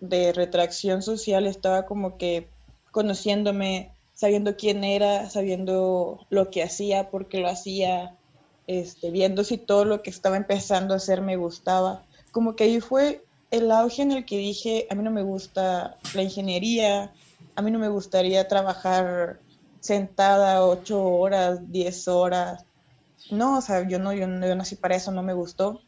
de 0.00 0.32
retracción 0.32 1.02
social 1.02 1.46
estaba 1.46 1.86
como 1.86 2.16
que 2.16 2.46
conociéndome, 2.90 3.90
sabiendo 4.14 4.56
quién 4.56 4.84
era, 4.84 5.28
sabiendo 5.30 6.26
lo 6.30 6.50
que 6.50 6.62
hacía, 6.62 7.10
por 7.10 7.28
qué 7.28 7.38
lo 7.38 7.48
hacía, 7.48 8.16
este, 8.68 9.10
viendo 9.10 9.42
si 9.42 9.56
todo 9.56 9.84
lo 9.84 10.02
que 10.02 10.10
estaba 10.10 10.36
empezando 10.36 10.94
a 10.94 10.98
hacer 10.98 11.22
me 11.22 11.36
gustaba. 11.36 12.04
Como 12.30 12.54
que 12.54 12.64
ahí 12.64 12.80
fue 12.80 13.24
el 13.50 13.72
auge 13.72 14.02
en 14.02 14.12
el 14.12 14.26
que 14.26 14.36
dije, 14.36 14.86
a 14.90 14.94
mí 14.94 15.02
no 15.02 15.10
me 15.10 15.22
gusta 15.22 15.96
la 16.14 16.22
ingeniería, 16.22 17.10
a 17.56 17.62
mí 17.62 17.70
no 17.70 17.78
me 17.78 17.88
gustaría 17.88 18.46
trabajar 18.46 19.38
sentada 19.80 20.64
ocho 20.64 21.02
horas, 21.02 21.72
diez 21.72 22.06
horas. 22.08 22.64
No, 23.30 23.58
o 23.58 23.60
sea, 23.62 23.88
yo 23.88 23.98
no, 23.98 24.12
yo 24.12 24.26
no, 24.26 24.46
yo 24.46 24.54
nací 24.54 24.76
para 24.76 24.96
eso, 24.96 25.10
no 25.12 25.22
me 25.22 25.32
gustó. 25.32 25.80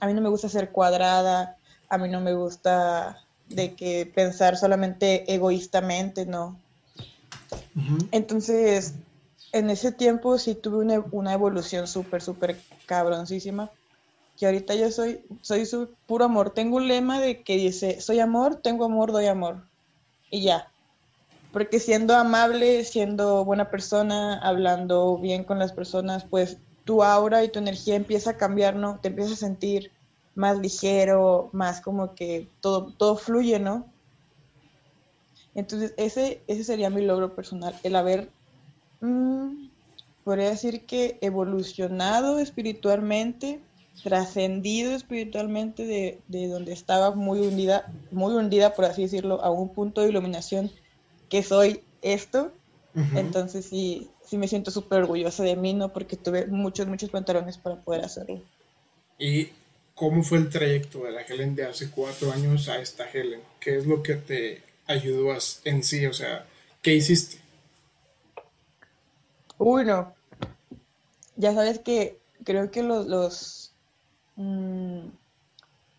A 0.00 0.06
mí 0.06 0.12
no 0.12 0.20
me 0.20 0.28
gusta 0.28 0.50
ser 0.50 0.70
cuadrada, 0.70 1.56
a 1.88 1.96
mí 1.96 2.10
no 2.10 2.20
me 2.20 2.34
gusta 2.34 3.22
de 3.48 3.74
que 3.74 4.10
pensar 4.14 4.58
solamente 4.58 5.32
egoístamente, 5.32 6.26
no. 6.26 6.58
Entonces, 8.10 8.94
en 9.54 9.70
ese 9.70 9.92
tiempo 9.92 10.36
sí 10.36 10.56
tuve 10.56 10.98
una, 11.12 11.32
evolución 11.32 11.86
súper, 11.86 12.20
súper 12.20 12.58
cabroncísima. 12.86 13.70
Que 14.36 14.46
ahorita 14.46 14.74
yo 14.74 14.90
soy, 14.90 15.24
soy 15.42 15.64
su 15.64 15.90
puro 16.08 16.24
amor. 16.24 16.50
Tengo 16.50 16.78
un 16.78 16.88
lema 16.88 17.20
de 17.20 17.42
que 17.42 17.56
dice, 17.56 18.00
soy 18.00 18.18
amor, 18.18 18.56
tengo 18.56 18.84
amor, 18.84 19.12
doy 19.12 19.26
amor. 19.26 19.62
Y 20.28 20.42
ya. 20.42 20.68
Porque 21.52 21.78
siendo 21.78 22.16
amable, 22.16 22.84
siendo 22.84 23.44
buena 23.44 23.70
persona, 23.70 24.40
hablando 24.40 25.18
bien 25.18 25.44
con 25.44 25.60
las 25.60 25.72
personas, 25.72 26.24
pues 26.24 26.56
tu 26.84 27.04
aura 27.04 27.44
y 27.44 27.48
tu 27.48 27.60
energía 27.60 27.94
empieza 27.94 28.30
a 28.30 28.36
cambiar, 28.36 28.74
¿no? 28.74 28.98
Te 28.98 29.06
empiezas 29.06 29.34
a 29.34 29.46
sentir 29.46 29.92
más 30.34 30.58
ligero, 30.58 31.50
más 31.52 31.80
como 31.80 32.16
que 32.16 32.48
todo, 32.60 32.92
todo 32.98 33.14
fluye, 33.14 33.60
¿no? 33.60 33.86
Entonces, 35.54 35.94
ese, 35.96 36.42
ese 36.48 36.64
sería 36.64 36.90
mi 36.90 37.02
logro 37.02 37.36
personal, 37.36 37.78
el 37.84 37.94
haber 37.94 38.30
Mm, 39.04 39.68
podría 40.24 40.48
decir 40.48 40.86
que 40.86 41.18
evolucionado 41.20 42.38
espiritualmente, 42.38 43.60
trascendido 44.02 44.94
espiritualmente 44.94 45.84
de, 45.84 46.20
de, 46.28 46.48
donde 46.48 46.72
estaba 46.72 47.14
muy 47.14 47.40
hundida, 47.40 47.92
muy 48.10 48.34
hundida, 48.34 48.74
por 48.74 48.86
así 48.86 49.02
decirlo, 49.02 49.44
a 49.44 49.50
un 49.50 49.68
punto 49.68 50.00
de 50.00 50.08
iluminación 50.08 50.70
que 51.28 51.42
soy 51.42 51.82
esto, 52.00 52.52
Entonces 53.16 53.66
sí, 53.66 54.08
sí 54.24 54.38
me 54.38 54.46
siento 54.46 54.70
súper 54.70 55.00
orgullosa 55.00 55.42
de 55.42 55.56
mí, 55.56 55.74
¿no? 55.74 55.92
Porque 55.92 56.16
tuve 56.16 56.46
muchos, 56.46 56.86
muchos 56.86 57.10
pantalones 57.10 57.58
para 57.58 57.74
poder 57.82 58.04
hacerlo. 58.04 58.40
¿Y 59.18 59.48
cómo 59.96 60.22
fue 60.22 60.38
el 60.38 60.48
trayecto 60.48 61.02
de 61.02 61.10
la 61.10 61.22
Helen 61.22 61.56
de 61.56 61.64
hace 61.64 61.90
cuatro 61.90 62.30
años 62.30 62.68
a 62.68 62.78
esta 62.78 63.10
Helen? 63.10 63.40
¿Qué 63.58 63.78
es 63.78 63.86
lo 63.86 64.00
que 64.00 64.14
te 64.14 64.62
ayudó 64.86 65.36
en 65.64 65.82
sí? 65.82 66.06
O 66.06 66.12
sea, 66.12 66.46
¿qué 66.82 66.94
hiciste? 66.94 67.43
Uy, 69.58 69.84
no. 69.84 70.14
Ya 71.36 71.54
sabes 71.54 71.78
que 71.80 72.18
creo 72.44 72.70
que 72.70 72.82
los, 72.82 73.06
los 73.06 73.72
mm, 74.36 75.08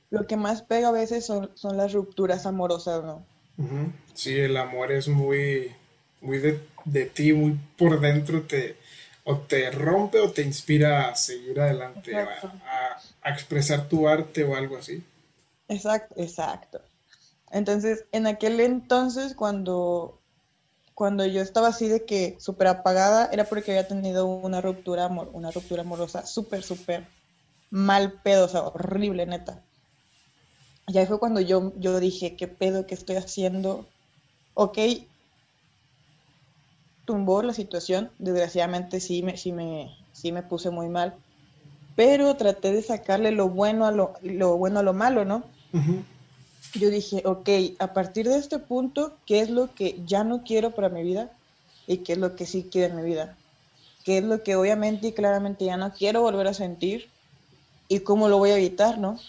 lo 0.09 0.27
que 0.27 0.37
más 0.37 0.61
pega 0.61 0.89
a 0.89 0.93
veces 0.93 1.25
son, 1.25 1.51
son 1.55 1.77
las 1.77 1.93
rupturas 1.93 2.45
amorosas, 2.45 3.03
¿no? 3.03 3.25
Sí, 4.13 4.37
el 4.37 4.57
amor 4.57 4.91
es 4.91 5.07
muy, 5.07 5.71
muy 6.21 6.39
de, 6.39 7.05
ti, 7.05 7.33
muy 7.33 7.59
por 7.77 7.99
dentro, 7.99 8.43
te, 8.43 8.77
o 9.23 9.37
te 9.37 9.71
rompe 9.71 10.19
o 10.19 10.31
te 10.31 10.41
inspira 10.41 11.09
a 11.09 11.15
seguir 11.15 11.59
adelante, 11.59 12.15
a, 12.15 13.01
expresar 13.29 13.87
tu 13.87 14.07
arte 14.07 14.43
o 14.43 14.55
algo 14.55 14.77
así. 14.77 15.03
Exacto, 15.67 16.15
exacto. 16.17 16.81
Entonces, 17.51 18.05
en 18.11 18.27
aquel 18.27 18.59
entonces, 18.59 19.33
cuando, 19.33 20.21
cuando 20.95 21.25
yo 21.25 21.41
estaba 21.41 21.67
así 21.67 21.87
de 21.87 22.05
que 22.05 22.37
súper 22.39 22.67
apagada, 22.67 23.29
era 23.31 23.43
porque 23.43 23.71
había 23.71 23.87
tenido 23.87 24.25
una 24.25 24.61
ruptura, 24.61 25.05
amor, 25.05 25.29
una 25.33 25.51
ruptura 25.51 25.81
amorosa 25.83 26.25
súper, 26.25 26.63
súper 26.63 27.05
mal 27.69 28.13
pedo, 28.23 28.45
o 28.45 28.47
sea, 28.47 28.61
horrible, 28.63 29.25
neta 29.27 29.61
ya 30.87 31.05
fue 31.05 31.19
cuando 31.19 31.41
yo, 31.41 31.73
yo 31.77 31.99
dije, 31.99 32.35
¿qué 32.35 32.47
pedo 32.47 32.85
que 32.85 32.93
estoy 32.93 33.15
haciendo? 33.15 33.85
Ok, 34.53 34.77
tumbó 37.05 37.41
la 37.41 37.53
situación, 37.53 38.11
desgraciadamente 38.19 38.99
sí 38.99 39.23
me, 39.23 39.37
sí 39.37 39.51
me, 39.51 39.95
sí 40.13 40.31
me 40.31 40.43
puse 40.43 40.69
muy 40.69 40.89
mal, 40.89 41.15
pero 41.95 42.35
traté 42.35 42.71
de 42.71 42.81
sacarle 42.81 43.31
lo 43.31 43.49
bueno 43.49 43.85
a 43.85 43.91
lo, 43.91 44.13
lo 44.21 44.57
bueno 44.57 44.79
a 44.79 44.83
lo 44.83 44.93
malo, 44.93 45.25
¿no? 45.25 45.43
Yo 46.79 46.89
dije, 46.89 47.21
ok, 47.25 47.49
a 47.79 47.93
partir 47.93 48.27
de 48.27 48.37
este 48.37 48.59
punto, 48.59 49.13
¿qué 49.25 49.39
es 49.39 49.49
lo 49.49 49.73
que 49.73 50.01
ya 50.05 50.23
no 50.23 50.43
quiero 50.43 50.71
para 50.71 50.89
mi 50.89 51.03
vida? 51.03 51.31
¿Y 51.87 51.97
qué 51.97 52.13
es 52.13 52.19
lo 52.19 52.35
que 52.35 52.45
sí 52.45 52.67
quiero 52.69 52.93
en 52.93 53.01
mi 53.01 53.07
vida? 53.07 53.37
¿Qué 54.03 54.17
es 54.17 54.23
lo 54.23 54.43
que 54.43 54.55
obviamente 54.55 55.07
y 55.07 55.11
claramente 55.13 55.65
ya 55.65 55.77
no 55.77 55.93
quiero 55.93 56.21
volver 56.21 56.47
a 56.47 56.53
sentir? 56.53 57.09
¿Y 57.87 57.99
cómo 57.99 58.27
lo 58.27 58.37
voy 58.37 58.51
a 58.51 58.57
evitar, 58.57 58.97
no? 58.97 59.19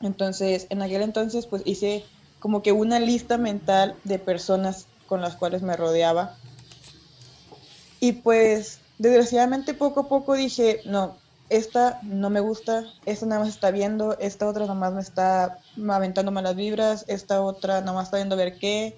Entonces, 0.00 0.66
en 0.70 0.82
aquel 0.82 1.02
entonces, 1.02 1.46
pues 1.46 1.62
hice 1.64 2.04
como 2.38 2.62
que 2.62 2.72
una 2.72 3.00
lista 3.00 3.38
mental 3.38 3.94
de 4.04 4.18
personas 4.18 4.86
con 5.06 5.20
las 5.20 5.36
cuales 5.36 5.62
me 5.62 5.76
rodeaba. 5.76 6.36
Y 8.00 8.12
pues, 8.12 8.80
desgraciadamente, 8.98 9.74
poco 9.74 10.00
a 10.00 10.08
poco 10.08 10.34
dije, 10.34 10.80
no, 10.84 11.16
esta 11.48 12.00
no 12.02 12.30
me 12.30 12.40
gusta, 12.40 12.84
esta 13.06 13.26
nada 13.26 13.42
más 13.42 13.50
está 13.50 13.70
viendo, 13.70 14.18
esta 14.18 14.48
otra 14.48 14.62
nada 14.62 14.74
más 14.74 14.92
me 14.92 15.00
está 15.00 15.58
aventando 15.88 16.32
malas 16.32 16.56
vibras, 16.56 17.04
esta 17.08 17.42
otra 17.42 17.80
nada 17.80 17.92
más 17.92 18.06
está 18.06 18.16
viendo 18.16 18.34
a 18.34 18.38
ver 18.38 18.58
qué. 18.58 18.96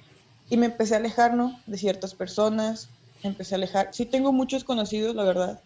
Y 0.49 0.57
me 0.57 0.67
empecé 0.67 0.95
a 0.95 0.99
alejar, 0.99 1.35
¿no? 1.35 1.61
De 1.67 1.77
ciertas 1.77 2.15
personas, 2.15 2.89
empecé 3.23 3.55
a 3.55 3.59
alejar. 3.59 3.89
Sí 3.93 4.07
tengo 4.07 4.33
muchos 4.33 4.63
conocidos, 4.63 5.15
la 5.17 5.25
verdad, 5.25 5.61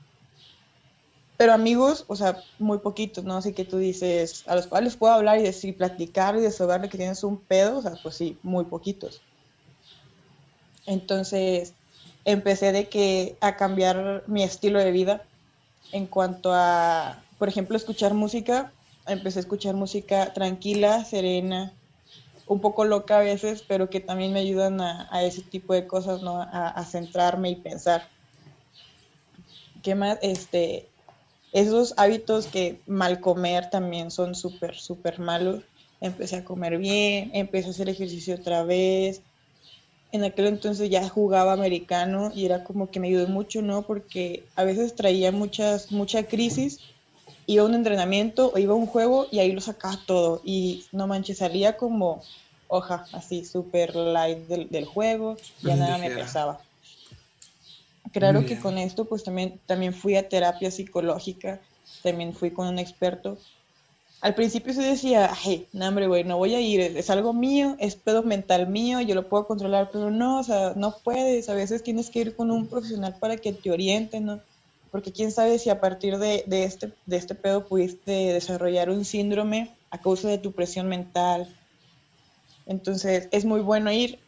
pero 1.40 1.54
amigos, 1.54 2.04
o 2.08 2.16
sea, 2.16 2.42
muy 2.58 2.80
poquitos, 2.80 3.24
¿no? 3.24 3.38
Así 3.38 3.54
que 3.54 3.64
tú 3.64 3.78
dices, 3.78 4.44
a 4.46 4.54
los 4.54 4.66
cuales 4.66 4.96
puedo 4.96 5.14
hablar 5.14 5.38
y 5.38 5.42
decir, 5.42 5.74
platicar 5.74 6.36
y 6.36 6.42
desahogarle 6.42 6.90
que 6.90 6.98
tienes 6.98 7.24
un 7.24 7.38
pedo, 7.38 7.78
o 7.78 7.80
sea, 7.82 7.94
pues 8.02 8.14
sí, 8.14 8.36
muy 8.42 8.66
poquitos. 8.66 9.22
Entonces, 10.84 11.72
empecé 12.26 12.72
de 12.72 12.90
que 12.90 13.38
a 13.40 13.56
cambiar 13.56 14.22
mi 14.26 14.42
estilo 14.42 14.80
de 14.80 14.90
vida 14.92 15.24
en 15.92 16.06
cuanto 16.06 16.52
a, 16.52 17.22
por 17.38 17.48
ejemplo, 17.48 17.76
escuchar 17.76 18.14
música. 18.14 18.72
Empecé 19.06 19.38
a 19.38 19.40
escuchar 19.40 19.74
música 19.74 20.32
tranquila, 20.32 21.04
serena, 21.04 21.72
un 22.46 22.60
poco 22.60 22.84
loca 22.84 23.18
a 23.18 23.22
veces, 23.22 23.64
pero 23.66 23.90
que 23.90 24.00
también 24.00 24.32
me 24.32 24.40
ayudan 24.40 24.80
a, 24.80 25.22
ese 25.22 25.42
tipo 25.42 25.72
de 25.72 25.86
cosas, 25.86 26.22
¿no? 26.22 26.40
A, 26.40 26.68
a, 26.68 26.84
centrarme 26.84 27.50
y 27.50 27.56
pensar. 27.56 28.08
¿Qué 29.82 29.94
más? 29.94 30.18
Este, 30.20 30.88
esos 31.52 31.94
hábitos 31.96 32.46
que 32.46 32.80
mal 32.86 33.20
comer 33.20 33.70
también 33.70 34.10
son 34.10 34.34
súper, 34.34 34.76
súper 34.76 35.18
malos. 35.18 35.62
Empecé 36.00 36.36
a 36.36 36.44
comer 36.44 36.78
bien, 36.78 37.30
empecé 37.34 37.68
a 37.68 37.70
hacer 37.70 37.88
ejercicio 37.88 38.34
otra 38.34 38.62
vez. 38.64 39.22
En 40.12 40.24
aquel 40.24 40.46
entonces 40.46 40.90
ya 40.90 41.08
jugaba 41.08 41.52
americano 41.52 42.32
y 42.34 42.44
era 42.44 42.64
como 42.64 42.90
que 42.90 43.00
me 43.00 43.08
ayudó 43.08 43.28
mucho, 43.28 43.62
¿no? 43.62 43.82
Porque 43.82 44.44
a 44.56 44.64
veces 44.64 44.94
traía 44.94 45.30
muchas, 45.32 45.92
mucha 45.92 46.24
crisis. 46.24 46.80
Iba 47.46 47.62
a 47.62 47.66
un 47.66 47.74
entrenamiento 47.74 48.52
o 48.54 48.58
iba 48.58 48.72
a 48.72 48.76
un 48.76 48.86
juego 48.86 49.26
y 49.30 49.38
ahí 49.38 49.52
lo 49.52 49.60
sacaba 49.60 49.98
todo. 50.06 50.40
Y 50.44 50.84
no 50.92 51.06
manches, 51.06 51.38
salía 51.38 51.76
como 51.76 52.22
hoja, 52.70 53.04
así 53.12 53.44
súper 53.44 53.94
light 53.94 54.46
del, 54.46 54.68
del 54.70 54.84
juego, 54.84 55.36
ya 55.62 55.76
nada 55.76 55.98
me 55.98 56.10
pesaba. 56.10 56.60
Claro 58.12 58.44
que 58.44 58.58
con 58.58 58.78
esto 58.78 59.04
pues 59.04 59.22
también, 59.22 59.60
también 59.66 59.94
fui 59.94 60.16
a 60.16 60.28
terapia 60.28 60.70
psicológica, 60.70 61.60
también 62.02 62.32
fui 62.32 62.50
con 62.50 62.66
un 62.66 62.78
experto. 62.78 63.38
Al 64.20 64.34
principio 64.34 64.74
se 64.74 64.82
decía, 64.82 65.30
ay, 65.44 65.66
no 65.72 65.88
hombre, 65.88 66.06
güey, 66.06 66.24
no 66.24 66.36
voy 66.36 66.54
a 66.54 66.60
ir, 66.60 66.80
es, 66.80 67.08
algo 67.08 67.32
mío, 67.32 67.76
es 67.78 67.96
pedo 67.96 68.22
mental 68.22 68.68
mío, 68.68 69.00
yo 69.00 69.14
lo 69.14 69.28
puedo 69.28 69.46
controlar, 69.46 69.90
pero 69.90 70.10
no, 70.10 70.40
o 70.40 70.42
sea, 70.42 70.74
no 70.76 70.96
puedes, 71.02 71.48
a 71.48 71.54
veces 71.54 71.82
tienes 71.82 72.10
que 72.10 72.20
ir 72.20 72.36
con 72.36 72.50
un 72.50 72.66
profesional 72.66 73.16
para 73.18 73.38
que 73.38 73.52
te 73.54 73.70
oriente, 73.70 74.20
¿no? 74.20 74.40
Porque 74.90 75.12
quién 75.12 75.32
sabe 75.32 75.58
si 75.58 75.70
a 75.70 75.80
partir 75.80 76.18
de, 76.18 76.44
de 76.46 76.64
este, 76.64 76.92
de 77.06 77.16
este 77.16 77.34
pedo 77.34 77.66
pudiste 77.66 78.10
desarrollar 78.10 78.90
un 78.90 79.04
síndrome 79.04 79.74
a 79.90 79.98
causa 79.98 80.28
de 80.28 80.38
tu 80.38 80.52
presión 80.52 80.88
mental. 80.88 81.48
Entonces, 82.66 83.28
es 83.30 83.44
muy 83.44 83.60
bueno 83.60 83.90
ir 83.90 84.18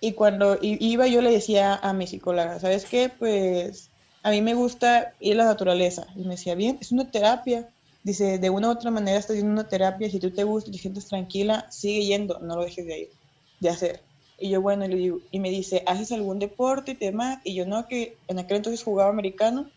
y 0.00 0.12
cuando 0.12 0.58
iba 0.60 1.06
yo 1.06 1.22
le 1.22 1.30
decía 1.30 1.74
a 1.74 1.92
mi 1.92 2.06
psicóloga, 2.06 2.60
¿sabes 2.60 2.84
qué? 2.84 3.08
Pues 3.08 3.90
a 4.22 4.30
mí 4.30 4.42
me 4.42 4.54
gusta 4.54 5.14
ir 5.20 5.34
a 5.34 5.38
la 5.38 5.44
naturaleza. 5.46 6.06
Y 6.14 6.20
me 6.20 6.34
decía, 6.34 6.54
bien, 6.54 6.78
es 6.80 6.92
una 6.92 7.10
terapia. 7.10 7.68
Dice, 8.06 8.38
de 8.38 8.50
una 8.50 8.68
u 8.68 8.70
otra 8.70 8.92
manera 8.92 9.18
estás 9.18 9.34
yendo 9.34 9.50
una 9.50 9.66
terapia, 9.66 10.08
si 10.08 10.20
tú 10.20 10.30
te 10.30 10.44
gusta 10.44 10.70
y 10.70 10.74
te 10.74 10.78
sientes 10.78 11.06
tranquila, 11.06 11.66
sigue 11.72 12.04
yendo, 12.04 12.38
no 12.38 12.54
lo 12.54 12.62
dejes 12.62 12.86
de 12.86 12.98
ir, 13.00 13.10
de 13.58 13.68
hacer. 13.68 14.00
Y 14.38 14.48
yo, 14.48 14.62
bueno, 14.62 14.84
y, 14.84 14.88
le 14.88 14.96
digo, 14.96 15.18
y 15.32 15.40
me 15.40 15.50
dice, 15.50 15.82
¿haces 15.88 16.12
algún 16.12 16.38
deporte 16.38 16.92
y 16.92 16.94
demás? 16.94 17.40
Y 17.42 17.56
yo, 17.56 17.66
no, 17.66 17.88
que 17.88 18.16
en 18.28 18.38
aquel 18.38 18.58
entonces 18.58 18.84
jugaba 18.84 19.10
americano 19.10 19.68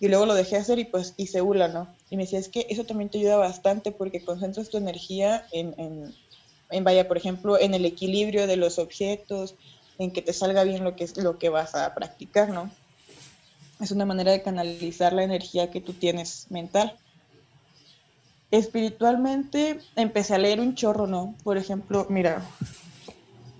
y 0.00 0.08
luego 0.08 0.26
lo 0.26 0.34
dejé 0.34 0.56
hacer 0.56 0.80
y 0.80 0.84
pues 0.84 1.14
hice 1.16 1.42
hula, 1.42 1.68
¿no? 1.68 1.86
Y 2.10 2.16
me 2.16 2.24
decía, 2.24 2.40
es 2.40 2.48
que 2.48 2.66
eso 2.68 2.82
también 2.82 3.08
te 3.08 3.18
ayuda 3.18 3.36
bastante 3.36 3.92
porque 3.92 4.24
concentras 4.24 4.68
tu 4.68 4.78
energía 4.78 5.46
en, 5.52 5.72
en, 5.78 6.12
en, 6.70 6.82
vaya, 6.82 7.06
por 7.06 7.18
ejemplo, 7.18 7.56
en 7.56 7.72
el 7.72 7.84
equilibrio 7.84 8.48
de 8.48 8.56
los 8.56 8.80
objetos, 8.80 9.54
en 9.98 10.10
que 10.10 10.22
te 10.22 10.32
salga 10.32 10.64
bien 10.64 10.82
lo 10.82 10.96
que 10.96 11.04
es 11.04 11.16
lo 11.16 11.38
que 11.38 11.50
vas 11.50 11.76
a 11.76 11.94
practicar, 11.94 12.48
¿no? 12.48 12.68
Es 13.80 13.92
una 13.92 14.06
manera 14.06 14.32
de 14.32 14.42
canalizar 14.42 15.12
la 15.12 15.22
energía 15.22 15.70
que 15.70 15.80
tú 15.80 15.92
tienes 15.92 16.48
mental. 16.50 16.98
Espiritualmente 18.50 19.80
empecé 19.96 20.34
a 20.34 20.38
leer 20.38 20.60
un 20.60 20.74
chorro, 20.74 21.06
¿no? 21.06 21.34
Por 21.42 21.58
ejemplo, 21.58 22.06
mira, 22.08 22.44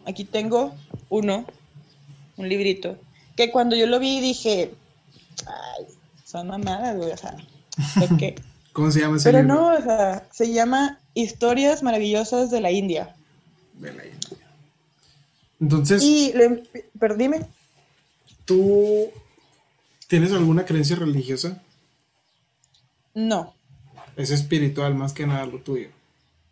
aquí 0.07 0.25
tengo 0.25 0.75
uno, 1.09 1.45
un 2.37 2.49
librito, 2.49 2.97
que 3.37 3.51
cuando 3.51 3.77
yo 3.77 3.87
lo 3.87 3.99
vi 3.99 4.21
dije, 4.21 4.75
ay, 5.47 5.87
son 6.25 6.49
mamadas, 6.49 6.97
güey, 6.97 7.11
o 7.11 7.17
sea? 7.17 7.37
¿Cómo 8.73 8.91
se 8.91 9.01
llama 9.01 9.17
ese 9.17 9.33
Pero 9.33 9.43
no, 9.43 9.75
o 9.75 9.83
sea, 9.83 10.29
se 10.31 10.53
llama 10.53 11.01
Historias 11.15 11.83
Maravillosas 11.83 12.51
de 12.51 12.61
la 12.61 12.71
India. 12.71 13.17
De 13.75 13.93
la 13.93 14.05
India. 14.05 14.47
Entonces. 15.61 16.03
Y, 16.03 16.35
pero 16.99 17.17
dime. 17.17 17.47
¿Tú 18.45 19.11
tienes 20.09 20.33
alguna 20.33 20.65
creencia 20.65 20.97
religiosa? 20.97 21.63
No. 23.15 23.56
Es 24.17 24.31
espiritual 24.31 24.95
más 24.95 25.13
que 25.13 25.27
nada 25.27 25.47
lo 25.47 25.61
tuyo. 25.61 25.89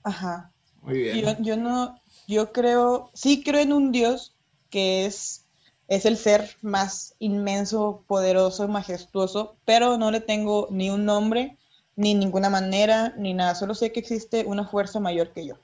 Ajá. 0.03 0.51
Muy 0.83 0.99
bien. 0.99 1.43
Yo, 1.43 1.57
no, 1.57 1.99
yo 2.29 2.53
creo, 2.53 3.11
sí 3.15 3.43
creo 3.43 3.61
en 3.61 3.73
un 3.73 3.91
Dios 3.91 4.35
que 4.69 5.07
es, 5.07 5.45
es 5.89 6.05
el 6.05 6.19
ser 6.19 6.57
más 6.61 7.15
inmenso, 7.19 8.05
poderoso, 8.07 8.69
majestuoso, 8.69 9.57
pero 9.65 9.97
no 9.97 10.11
le 10.11 10.21
tengo 10.21 10.69
ni 10.71 10.91
un 10.91 11.07
nombre, 11.07 11.57
ni 11.97 12.15
ninguna 12.15 12.51
manera, 12.51 13.15
ni 13.17 13.33
nada. 13.33 13.55
Solo 13.55 13.75
sé 13.75 13.93
que 13.93 14.01
existe 14.01 14.45
una 14.45 14.67
fuerza 14.67 15.01
mayor 15.01 15.33
que 15.33 15.47
yo, 15.47 15.57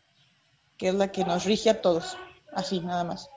que 0.78 0.88
es 0.88 0.94
la 0.94 1.12
que 1.12 1.24
nos 1.24 1.44
rige 1.44 1.68
a 1.68 1.82
todos 1.82 2.16
así 2.52 2.80
nada 2.80 3.04
más. 3.04 3.28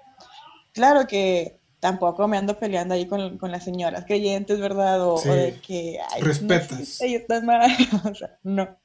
Claro 0.73 1.05
que 1.07 1.59
tampoco 1.83 2.29
me 2.29 2.37
ando 2.37 2.57
peleando 2.57 2.93
ahí 2.93 3.07
con, 3.07 3.37
las 3.51 3.65
señoras 3.65 4.05
creyentes, 4.05 4.57
¿verdad? 4.57 5.05
O, 5.05 5.21
de 5.21 5.59
que... 5.67 5.99
Respetas. 6.21 7.01
No, 7.43 8.13
no. 8.43 8.77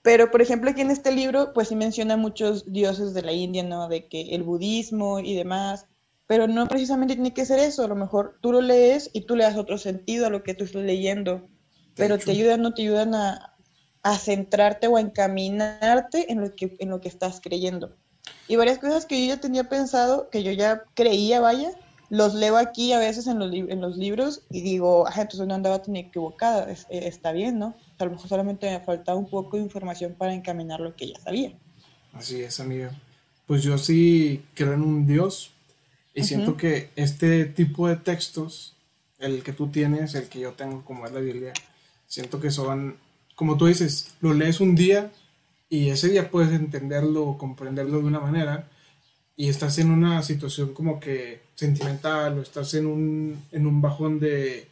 Pero, 0.00 0.30
por 0.30 0.40
ejemplo, 0.40 0.70
aquí 0.70 0.80
en 0.80 0.90
este 0.90 1.12
libro, 1.12 1.52
pues 1.52 1.68
sí 1.68 1.76
menciona 1.76 2.16
muchos 2.16 2.72
dioses 2.72 3.12
de 3.12 3.20
la 3.20 3.32
India, 3.32 3.64
¿no? 3.64 3.86
De 3.86 4.08
que 4.08 4.34
el 4.34 4.44
budismo 4.44 5.20
y 5.20 5.34
demás. 5.34 5.84
pero 6.26 6.48
no 6.48 6.66
precisamente 6.68 7.16
tiene 7.16 7.34
que 7.34 7.44
ser 7.44 7.58
eso, 7.58 7.84
a 7.84 7.88
lo 7.88 7.96
mejor 7.96 8.38
tú 8.40 8.50
lo 8.50 8.62
lees 8.62 9.10
y 9.12 9.26
tú 9.26 9.36
le 9.36 9.44
das 9.44 9.58
otro 9.58 9.76
sentido 9.76 10.26
a 10.26 10.30
lo 10.30 10.42
que 10.42 10.54
tú 10.54 10.64
estás 10.64 10.82
leyendo, 10.82 11.50
pero 11.96 12.16
te 12.16 12.30
ayudan, 12.30 12.62
no 12.62 12.72
te 12.72 12.80
ayudan 12.80 13.14
a, 13.14 13.54
a, 14.02 14.16
centrarte 14.16 14.86
o 14.86 14.96
a 14.96 15.02
encaminarte 15.02 16.32
en 16.32 16.40
lo, 16.40 16.56
que, 16.56 16.76
en 16.78 16.88
lo 16.88 17.02
que 17.02 17.08
estás 17.08 17.42
creyendo. 17.42 17.94
Y 18.46 18.56
varias 18.56 18.78
cosas 18.78 19.06
que 19.06 19.20
yo 19.20 19.34
ya 19.34 19.40
tenía 19.40 19.64
pensado, 19.64 20.30
que 20.30 20.42
yo 20.42 20.52
ya 20.52 20.84
creía, 20.94 21.40
vaya, 21.40 21.70
los 22.10 22.34
leo 22.34 22.56
aquí 22.56 22.92
a 22.92 22.98
veces 22.98 23.26
en 23.26 23.38
los, 23.38 23.52
en 23.52 23.80
los 23.80 23.96
libros 23.96 24.42
y 24.50 24.62
digo, 24.62 25.06
ah, 25.06 25.20
entonces 25.20 25.46
no 25.46 25.54
andaba 25.54 25.82
tan 25.82 25.96
equivocada, 25.96 26.70
eh, 26.70 26.76
está 26.90 27.32
bien, 27.32 27.58
¿no? 27.58 27.74
A 27.98 28.04
lo 28.04 28.12
mejor 28.12 28.28
solamente 28.28 28.70
me 28.70 28.80
faltaba 28.80 29.18
un 29.18 29.28
poco 29.28 29.56
de 29.56 29.62
información 29.62 30.14
para 30.16 30.32
encaminar 30.32 30.80
lo 30.80 30.96
que 30.96 31.08
ya 31.12 31.20
sabía. 31.20 31.52
Así 32.12 32.40
es, 32.40 32.60
amigo. 32.60 32.90
Pues 33.46 33.62
yo 33.62 33.76
sí 33.76 34.42
creo 34.54 34.72
en 34.74 34.82
un 34.82 35.06
Dios 35.06 35.50
y 36.14 36.24
siento 36.24 36.56
que 36.56 36.90
este 36.96 37.44
tipo 37.44 37.88
de 37.88 37.96
textos, 37.96 38.74
el 39.18 39.42
que 39.42 39.52
tú 39.52 39.68
tienes, 39.68 40.14
el 40.14 40.28
que 40.28 40.40
yo 40.40 40.52
tengo 40.52 40.84
como 40.84 41.06
es 41.06 41.12
la 41.12 41.20
Biblia, 41.20 41.52
siento 42.06 42.40
que 42.40 42.50
son, 42.50 42.96
como 43.36 43.56
tú 43.56 43.66
dices, 43.66 44.14
lo 44.20 44.34
lees 44.34 44.60
un 44.60 44.74
día 44.74 45.10
y 45.68 45.90
ese 45.90 46.08
día 46.08 46.30
puedes 46.30 46.52
entenderlo 46.52 47.24
o 47.24 47.38
comprenderlo 47.38 47.98
de 47.98 48.04
una 48.04 48.20
manera 48.20 48.68
y 49.36 49.48
estás 49.48 49.78
en 49.78 49.90
una 49.90 50.22
situación 50.22 50.72
como 50.74 50.98
que 50.98 51.42
sentimental 51.54 52.38
o 52.38 52.42
estás 52.42 52.74
en 52.74 52.86
un, 52.86 53.44
en 53.52 53.66
un 53.66 53.80
bajón 53.80 54.18
de, 54.18 54.68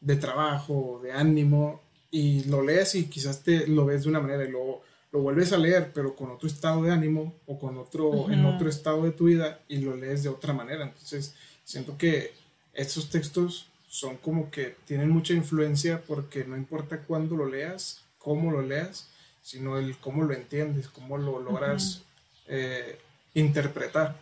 de 0.00 0.16
trabajo, 0.16 1.00
de 1.02 1.12
ánimo 1.12 1.80
y 2.10 2.44
lo 2.44 2.62
lees 2.62 2.94
y 2.96 3.04
quizás 3.04 3.42
te 3.42 3.66
lo 3.66 3.86
ves 3.86 4.02
de 4.02 4.10
una 4.10 4.20
manera 4.20 4.44
y 4.44 4.50
luego 4.50 4.82
lo 5.12 5.22
vuelves 5.22 5.52
a 5.52 5.58
leer, 5.58 5.92
pero 5.92 6.14
con 6.14 6.30
otro 6.30 6.48
estado 6.48 6.82
de 6.82 6.92
ánimo 6.92 7.34
o 7.46 7.58
con 7.58 7.78
otro, 7.78 8.30
en 8.30 8.44
otro 8.44 8.68
estado 8.68 9.02
de 9.02 9.10
tu 9.10 9.24
vida 9.24 9.60
y 9.68 9.78
lo 9.78 9.96
lees 9.96 10.22
de 10.22 10.28
otra 10.28 10.52
manera. 10.52 10.84
Entonces, 10.84 11.34
siento 11.64 11.98
que 11.98 12.32
estos 12.72 13.10
textos 13.10 13.66
son 13.88 14.16
como 14.18 14.50
que 14.50 14.76
tienen 14.86 15.10
mucha 15.10 15.34
influencia 15.34 16.02
porque 16.06 16.44
no 16.44 16.56
importa 16.56 17.02
cuándo 17.02 17.36
lo 17.36 17.48
leas, 17.48 18.02
cómo 18.18 18.52
lo 18.52 18.62
leas, 18.62 19.08
sino 19.50 19.78
el 19.78 19.96
cómo 19.96 20.22
lo 20.22 20.32
entiendes, 20.32 20.86
cómo 20.86 21.18
lo 21.18 21.40
logras 21.40 22.02
eh, 22.46 23.00
interpretar. 23.34 24.16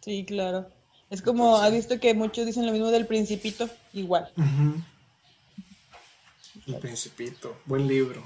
Sí, 0.00 0.24
claro. 0.24 0.70
Es 1.10 1.22
como, 1.22 1.56
ha 1.56 1.68
visto 1.70 1.98
que 1.98 2.14
muchos 2.14 2.46
dicen 2.46 2.64
lo 2.64 2.70
mismo 2.70 2.92
del 2.92 3.04
principito? 3.04 3.68
Igual. 3.92 4.30
El 6.68 6.76
principito, 6.76 7.56
buen 7.64 7.88
libro. 7.88 8.24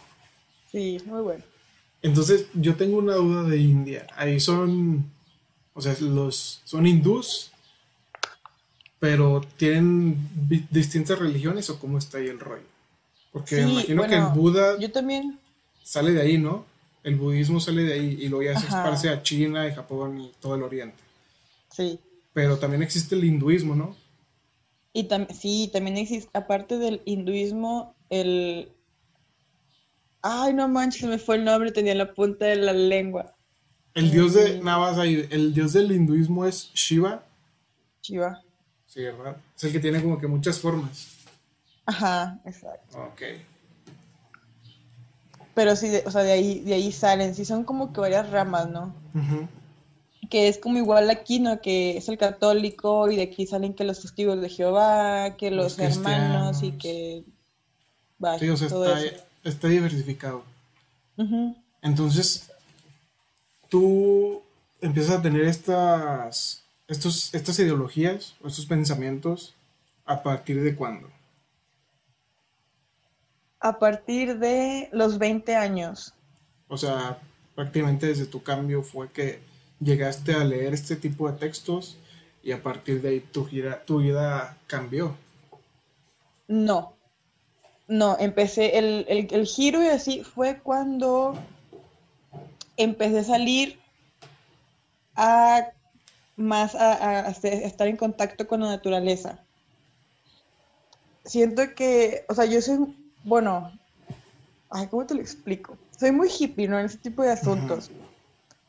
Sí, 0.70 0.98
muy 1.06 1.22
bueno. 1.22 1.44
Entonces, 2.02 2.46
yo 2.52 2.76
tengo 2.76 2.98
una 2.98 3.14
duda 3.14 3.44
de 3.44 3.56
India. 3.56 4.06
Ahí 4.14 4.38
son, 4.38 5.10
o 5.72 5.80
sea, 5.80 5.96
los 6.00 6.60
son 6.64 6.86
hindús, 6.86 7.52
pero 8.98 9.40
tienen 9.56 10.28
distintas 10.70 11.18
religiones 11.18 11.70
o 11.70 11.78
cómo 11.78 11.96
está 11.96 12.18
ahí 12.18 12.26
el 12.26 12.38
rollo. 12.38 12.68
Porque 13.32 13.56
me 13.64 13.72
imagino 13.72 14.06
que 14.06 14.16
el 14.16 14.26
Buda 14.26 14.78
yo 14.78 14.92
también 14.92 15.38
sale 15.88 16.12
de 16.12 16.20
ahí, 16.20 16.36
¿no? 16.36 16.66
El 17.02 17.16
budismo 17.16 17.60
sale 17.60 17.82
de 17.82 17.94
ahí 17.94 18.18
y 18.20 18.28
luego 18.28 18.52
ya 18.52 18.60
se 18.60 18.66
esparce 18.66 19.08
a 19.08 19.22
China 19.22 19.66
y 19.66 19.72
Japón 19.72 20.20
y 20.20 20.32
todo 20.38 20.54
el 20.54 20.62
Oriente. 20.62 21.02
Sí. 21.70 21.98
Pero 22.34 22.58
también 22.58 22.82
existe 22.82 23.14
el 23.14 23.24
hinduismo, 23.24 23.74
¿no? 23.74 23.96
Y 24.92 25.04
también 25.04 25.34
sí, 25.34 25.70
también 25.72 25.96
existe, 25.96 26.28
aparte 26.34 26.76
del 26.76 27.00
hinduismo, 27.06 27.94
el 28.10 28.70
Ay, 30.20 30.52
no 30.52 30.68
manches, 30.68 31.04
me 31.04 31.18
fue 31.18 31.36
el 31.36 31.44
nombre, 31.44 31.72
tenía 31.72 31.94
la 31.94 32.12
punta 32.12 32.44
de 32.44 32.56
la 32.56 32.74
lengua. 32.74 33.34
El 33.94 34.10
dios 34.10 34.34
de 34.34 34.60
Navas, 34.60 34.98
el 34.98 35.54
dios 35.54 35.72
del 35.72 35.90
hinduismo 35.90 36.44
es 36.44 36.70
Shiva. 36.74 37.24
Shiva. 38.02 38.42
Sí, 38.86 39.02
¿verdad? 39.02 39.38
Es 39.56 39.64
el 39.64 39.72
que 39.72 39.80
tiene 39.80 40.02
como 40.02 40.18
que 40.18 40.26
muchas 40.26 40.58
formas. 40.58 41.24
Ajá, 41.86 42.38
exacto. 42.44 42.98
Ok. 42.98 43.22
Pero 45.58 45.74
sí, 45.74 45.90
o 46.06 46.10
sea, 46.12 46.22
de 46.22 46.30
ahí, 46.30 46.60
de 46.60 46.74
ahí 46.74 46.92
salen, 46.92 47.34
sí 47.34 47.44
son 47.44 47.64
como 47.64 47.92
que 47.92 48.00
varias 48.00 48.30
ramas, 48.30 48.70
¿no? 48.70 48.94
Que 50.30 50.46
es 50.46 50.56
como 50.56 50.78
igual 50.78 51.10
aquí, 51.10 51.40
¿no? 51.40 51.60
Que 51.60 51.96
es 51.96 52.08
el 52.08 52.16
católico 52.16 53.10
y 53.10 53.16
de 53.16 53.22
aquí 53.22 53.44
salen 53.44 53.74
que 53.74 53.82
los 53.82 54.00
testigos 54.00 54.40
de 54.40 54.50
Jehová, 54.50 55.36
que 55.36 55.50
los, 55.50 55.76
hermanos 55.80 56.62
y 56.62 56.70
que... 56.70 57.24
Vaya, 58.20 58.38
sí, 58.38 58.48
o 58.50 58.56
sea, 58.56 58.68
está, 58.68 59.24
está 59.42 59.66
diversificado. 59.66 60.44
Entonces, 61.82 62.52
tú 63.68 64.40
empiezas 64.80 65.18
a 65.18 65.22
tener 65.22 65.42
estas, 65.42 66.62
estos, 66.86 67.34
estas 67.34 67.58
ideologías 67.58 68.36
estos 68.46 68.66
pensamientos 68.66 69.54
a 70.06 70.22
partir 70.22 70.62
de 70.62 70.76
cuándo? 70.76 71.10
A 73.60 73.78
partir 73.78 74.38
de 74.38 74.88
los 74.92 75.18
20 75.18 75.54
años. 75.56 76.14
O 76.68 76.76
sea, 76.76 77.18
prácticamente 77.54 78.06
desde 78.06 78.26
tu 78.26 78.42
cambio 78.42 78.82
fue 78.82 79.10
que 79.10 79.40
llegaste 79.80 80.34
a 80.34 80.44
leer 80.44 80.74
este 80.74 80.96
tipo 80.96 81.30
de 81.30 81.38
textos 81.38 81.96
y 82.42 82.52
a 82.52 82.62
partir 82.62 83.02
de 83.02 83.08
ahí 83.08 83.20
tu, 83.20 83.48
tu 83.84 83.98
vida 83.98 84.56
cambió. 84.66 85.16
No, 86.46 86.94
no, 87.88 88.16
empecé, 88.20 88.78
el, 88.78 89.06
el, 89.08 89.46
giro 89.46 89.82
y 89.82 89.88
así 89.88 90.22
fue 90.22 90.60
cuando 90.60 91.34
empecé 92.76 93.20
a 93.20 93.24
salir 93.24 93.78
a 95.16 95.72
más 96.36 96.74
a, 96.74 97.28
estar 97.30 97.88
en 97.88 97.96
contacto 97.96 98.46
con 98.46 98.60
la 98.60 98.68
naturaleza. 98.68 99.40
Siento 101.24 101.74
que, 101.74 102.24
o 102.28 102.34
sea, 102.34 102.44
yo 102.44 102.62
soy, 102.62 102.78
bueno, 103.24 103.72
ay, 104.70 104.86
¿cómo 104.88 105.06
te 105.06 105.14
lo 105.14 105.20
explico? 105.20 105.76
Soy 105.98 106.12
muy 106.12 106.28
hippie, 106.28 106.68
¿no? 106.68 106.78
En 106.78 106.86
ese 106.86 106.98
tipo 106.98 107.22
de 107.22 107.32
asuntos. 107.32 107.90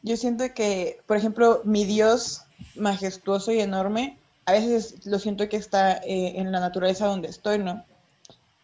Yo 0.02 0.18
siento 0.18 0.46
que, 0.54 1.02
por 1.06 1.18
ejemplo, 1.18 1.62
mi 1.66 1.86
Dios 1.86 2.44
majestuoso 2.76 3.52
y 3.52 3.60
enorme, 3.60 4.18
a 4.46 4.54
veces 4.54 5.06
lo 5.06 5.20
siento 5.20 5.48
que 5.50 5.58
está 5.58 5.98
eh, 5.98 6.40
en 6.40 6.52
la 6.52 6.60
naturaleza 6.60 7.06
donde 7.06 7.28
estoy, 7.28 7.60
¿no? 7.60 7.84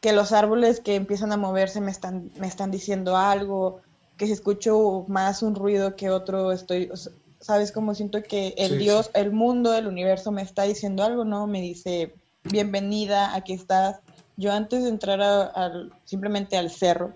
que 0.06 0.14
los 0.14 0.34
árboles 0.34 0.82
que 0.82 0.94
empiezan 0.94 1.32
a 1.32 1.38
moverse 1.38 1.82
me 1.82 1.90
están, 1.90 2.30
me 2.38 2.46
están 2.46 2.70
diciendo 2.70 3.18
algo, 3.18 3.82
que 4.18 4.28
si 4.28 4.34
escucho 4.34 5.04
más 5.08 5.42
un 5.42 5.56
ruido 5.56 5.96
que 5.96 6.12
otro, 6.12 6.52
estoy, 6.52 6.92
¿sabes? 7.40 7.72
Como 7.72 7.96
siento 7.96 8.22
que 8.22 8.54
el 8.56 8.78
Dios, 8.78 9.10
el 9.16 9.32
mundo, 9.32 9.74
el 9.74 9.88
universo 9.88 10.32
me 10.32 10.44
está 10.44 10.62
diciendo 10.62 11.04
algo, 11.04 11.26
¿no? 11.26 11.48
Me 11.48 11.60
dice, 11.60 12.14
bienvenida, 12.44 13.34
aquí 13.34 13.54
estás. 13.54 13.98
Yo 14.38 14.52
antes 14.52 14.84
de 14.84 14.90
entrar 14.90 15.22
al, 15.22 15.94
simplemente 16.04 16.58
al 16.58 16.70
cerro, 16.70 17.14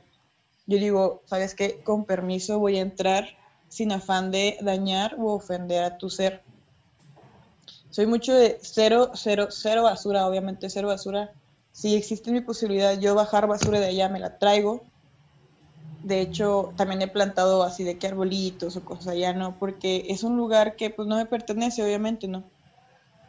yo 0.67 0.78
digo, 0.78 1.22
¿sabes 1.26 1.55
qué? 1.55 1.82
Con 1.84 2.05
permiso 2.05 2.59
voy 2.59 2.78
a 2.78 2.82
entrar 2.82 3.28
sin 3.67 3.91
afán 3.91 4.32
de 4.32 4.57
dañar 4.61 5.15
o 5.20 5.34
ofender 5.34 5.84
a 5.84 5.97
tu 5.97 6.09
ser. 6.09 6.43
Soy 7.89 8.05
mucho 8.05 8.34
de 8.34 8.59
cero, 8.61 9.11
cero, 9.15 9.47
cero 9.49 9.84
basura, 9.84 10.28
obviamente 10.28 10.70
cero 10.70 10.88
basura 10.88 11.32
si 11.80 11.95
existe 11.95 12.32
mi 12.32 12.41
posibilidad 12.41 12.99
yo 12.99 13.15
bajar 13.15 13.47
basura 13.47 13.80
de 13.80 13.88
allá, 13.88 14.09
me 14.09 14.20
la 14.20 14.38
traigo. 14.38 14.84
De 16.03 16.20
hecho, 16.20 16.74
también 16.76 17.01
he 17.01 17.07
plantado 17.07 17.63
así 17.63 17.86
de 17.86 17.97
que 17.97 18.07
arbolitos 18.07 18.76
o 18.76 18.84
cosas 18.84 19.07
allá, 19.07 19.32
¿no? 19.32 19.57
Porque 19.57 20.05
es 20.09 20.24
un 20.24 20.36
lugar 20.36 20.76
que 20.76 20.89
pues 20.89 21.07
no 21.07 21.15
me 21.15 21.26
pertenece, 21.26 21.82
obviamente, 21.82 22.28
¿no? 22.28 22.43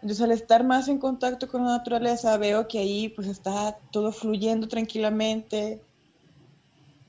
Entonces 0.03 0.21
al 0.21 0.33
estar 0.33 0.65
más 0.65 0.89
en 0.89 0.99
contacto 0.99 1.49
con 1.49 1.65
la 1.65 1.77
naturaleza, 1.79 2.37
veo 2.39 2.69
que 2.69 2.79
ahí 2.79 3.09
pues 3.09 3.29
está 3.29 3.79
todo 3.91 4.13
fluyendo 4.13 4.69
tranquilamente. 4.69 5.83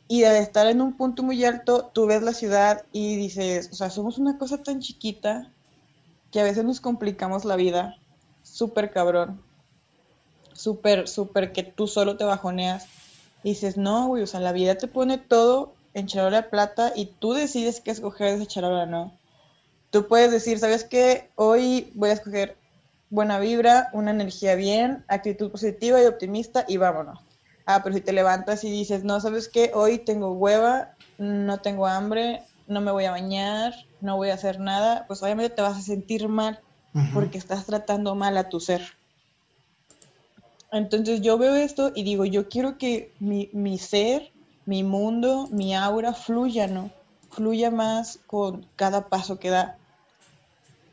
Y 0.08 0.22
de 0.22 0.40
estar 0.40 0.68
en 0.68 0.82
un 0.82 0.98
punto 0.98 1.24
muy 1.24 1.44
alto, 1.46 1.90
tú 1.94 2.06
ves 2.06 2.22
la 2.22 2.34
ciudad 2.34 2.84
y 2.92 3.16
dices, 3.16 3.70
o 3.72 3.76
sea, 3.76 3.90
somos 3.90 4.18
una 4.18 4.38
cosa 4.38 4.62
tan 4.62 4.82
chiquita 4.82 5.50
que 6.32 6.42
a 6.42 6.44
veces 6.44 6.66
nos 6.66 6.82
complicamos 6.82 7.46
la 7.46 7.56
vida. 7.56 7.96
Súper 8.44 8.92
cabrón 8.92 9.42
súper, 10.62 11.08
súper 11.08 11.52
que 11.52 11.64
tú 11.64 11.88
solo 11.88 12.18
te 12.18 12.24
bajoneas. 12.24 12.86
Y 13.44 13.50
dices, 13.50 13.78
no, 13.78 14.08
güey, 14.08 14.24
o 14.24 14.28
sea, 14.28 14.40
la 14.40 14.52
vida 14.52 14.76
te 14.76 14.88
pone 14.88 15.18
todo 15.18 15.74
en 15.94 16.08
charola 16.08 16.44
de 16.44 16.50
plata 16.50 16.94
y 16.96 17.08
tú 17.08 17.34
decides 17.34 17.82
qué 17.82 17.92
escoger 17.92 18.30
de 18.30 18.36
esa 18.36 18.46
charola, 18.46 18.86
¿no? 18.86 19.12
Tú 19.90 20.08
puedes 20.08 20.32
decir, 20.32 20.60
¿sabes 20.60 20.84
qué? 20.84 21.30
Hoy 21.36 21.92
voy 21.96 22.12
a 22.12 22.14
escoger 22.14 22.56
buena 23.12 23.40
vibra, 23.40 23.90
una 23.94 24.10
energía 24.12 24.56
bien, 24.56 25.04
actitud 25.08 25.52
positiva 25.52 26.02
y 26.02 26.06
optimista 26.06 26.66
y 26.68 26.78
vámonos. 26.78 27.20
Ah, 27.68 27.82
pero 27.84 27.94
si 27.94 28.02
te 28.02 28.14
levantas 28.14 28.64
y 28.64 28.72
dices, 28.72 29.04
no, 29.04 29.20
¿sabes 29.20 29.48
qué? 29.48 29.72
Hoy 29.76 30.00
tengo 30.00 30.32
hueva, 30.32 30.96
no 31.20 31.60
tengo 31.60 31.86
hambre, 31.86 32.42
no 32.68 32.82
me 32.82 32.92
voy 32.92 33.06
a 33.06 33.12
bañar, 33.12 33.74
no 34.00 34.16
voy 34.16 34.30
a 34.30 34.34
hacer 34.34 34.60
nada, 34.60 35.06
pues 35.08 35.22
obviamente 35.22 35.56
te 35.56 35.62
vas 35.62 35.78
a 35.78 35.82
sentir 35.82 36.28
mal 36.28 36.60
porque 37.14 37.38
estás 37.38 37.66
tratando 37.66 38.16
mal 38.16 38.38
a 38.38 38.50
tu 38.50 38.60
ser. 38.60 38.82
Entonces 40.72 41.22
yo 41.22 41.38
veo 41.38 41.56
esto 41.56 41.92
y 41.94 42.04
digo, 42.04 42.24
yo 42.24 42.48
quiero 42.48 42.78
que 42.78 43.12
mi, 43.20 43.50
mi 43.52 43.78
ser, 43.78 44.32
mi 44.66 44.84
mundo, 44.84 45.50
mi 45.52 45.76
aura 45.76 46.14
fluya, 46.14 46.68
¿no? 46.68 46.90
Fluya 47.32 47.72
más 47.72 48.20
con 48.26 48.66
cada 48.78 49.10
paso 49.10 49.38
que 49.38 49.50
da. 49.50 49.78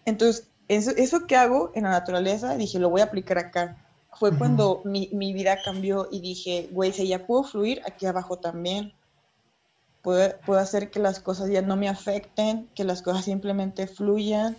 Entonces, 0.05 0.48
eso, 0.69 0.91
eso 0.97 1.27
que 1.27 1.37
hago 1.37 1.73
en 1.75 1.85
la 1.85 1.91
naturaleza, 1.91 2.57
dije, 2.57 2.79
lo 2.79 2.91
voy 2.91 3.01
a 3.01 3.05
aplicar 3.05 3.39
acá. 3.39 3.77
Fue 4.15 4.37
cuando 4.37 4.83
mi, 4.85 5.09
mi, 5.13 5.33
vida 5.33 5.59
cambió 5.65 6.09
y 6.11 6.21
dije, 6.21 6.69
güey, 6.73 6.93
si 6.93 7.07
ya 7.07 7.27
puedo 7.27 7.45
fluir, 7.45 7.81
aquí 7.87 8.07
abajo 8.07 8.39
también. 8.39 8.93
Puedo, 10.03 10.35
puedo 10.45 10.61
hacer 10.61 10.91
que 10.91 10.99
las 10.99 11.21
cosas 11.21 11.51
ya 11.51 11.63
no 11.63 11.77
me 11.77 11.89
afecten, 11.89 12.69
que 12.75 12.85
las 12.85 13.03
cosas 13.03 13.25
simplemente 13.25 13.87
fluyan, 13.87 14.57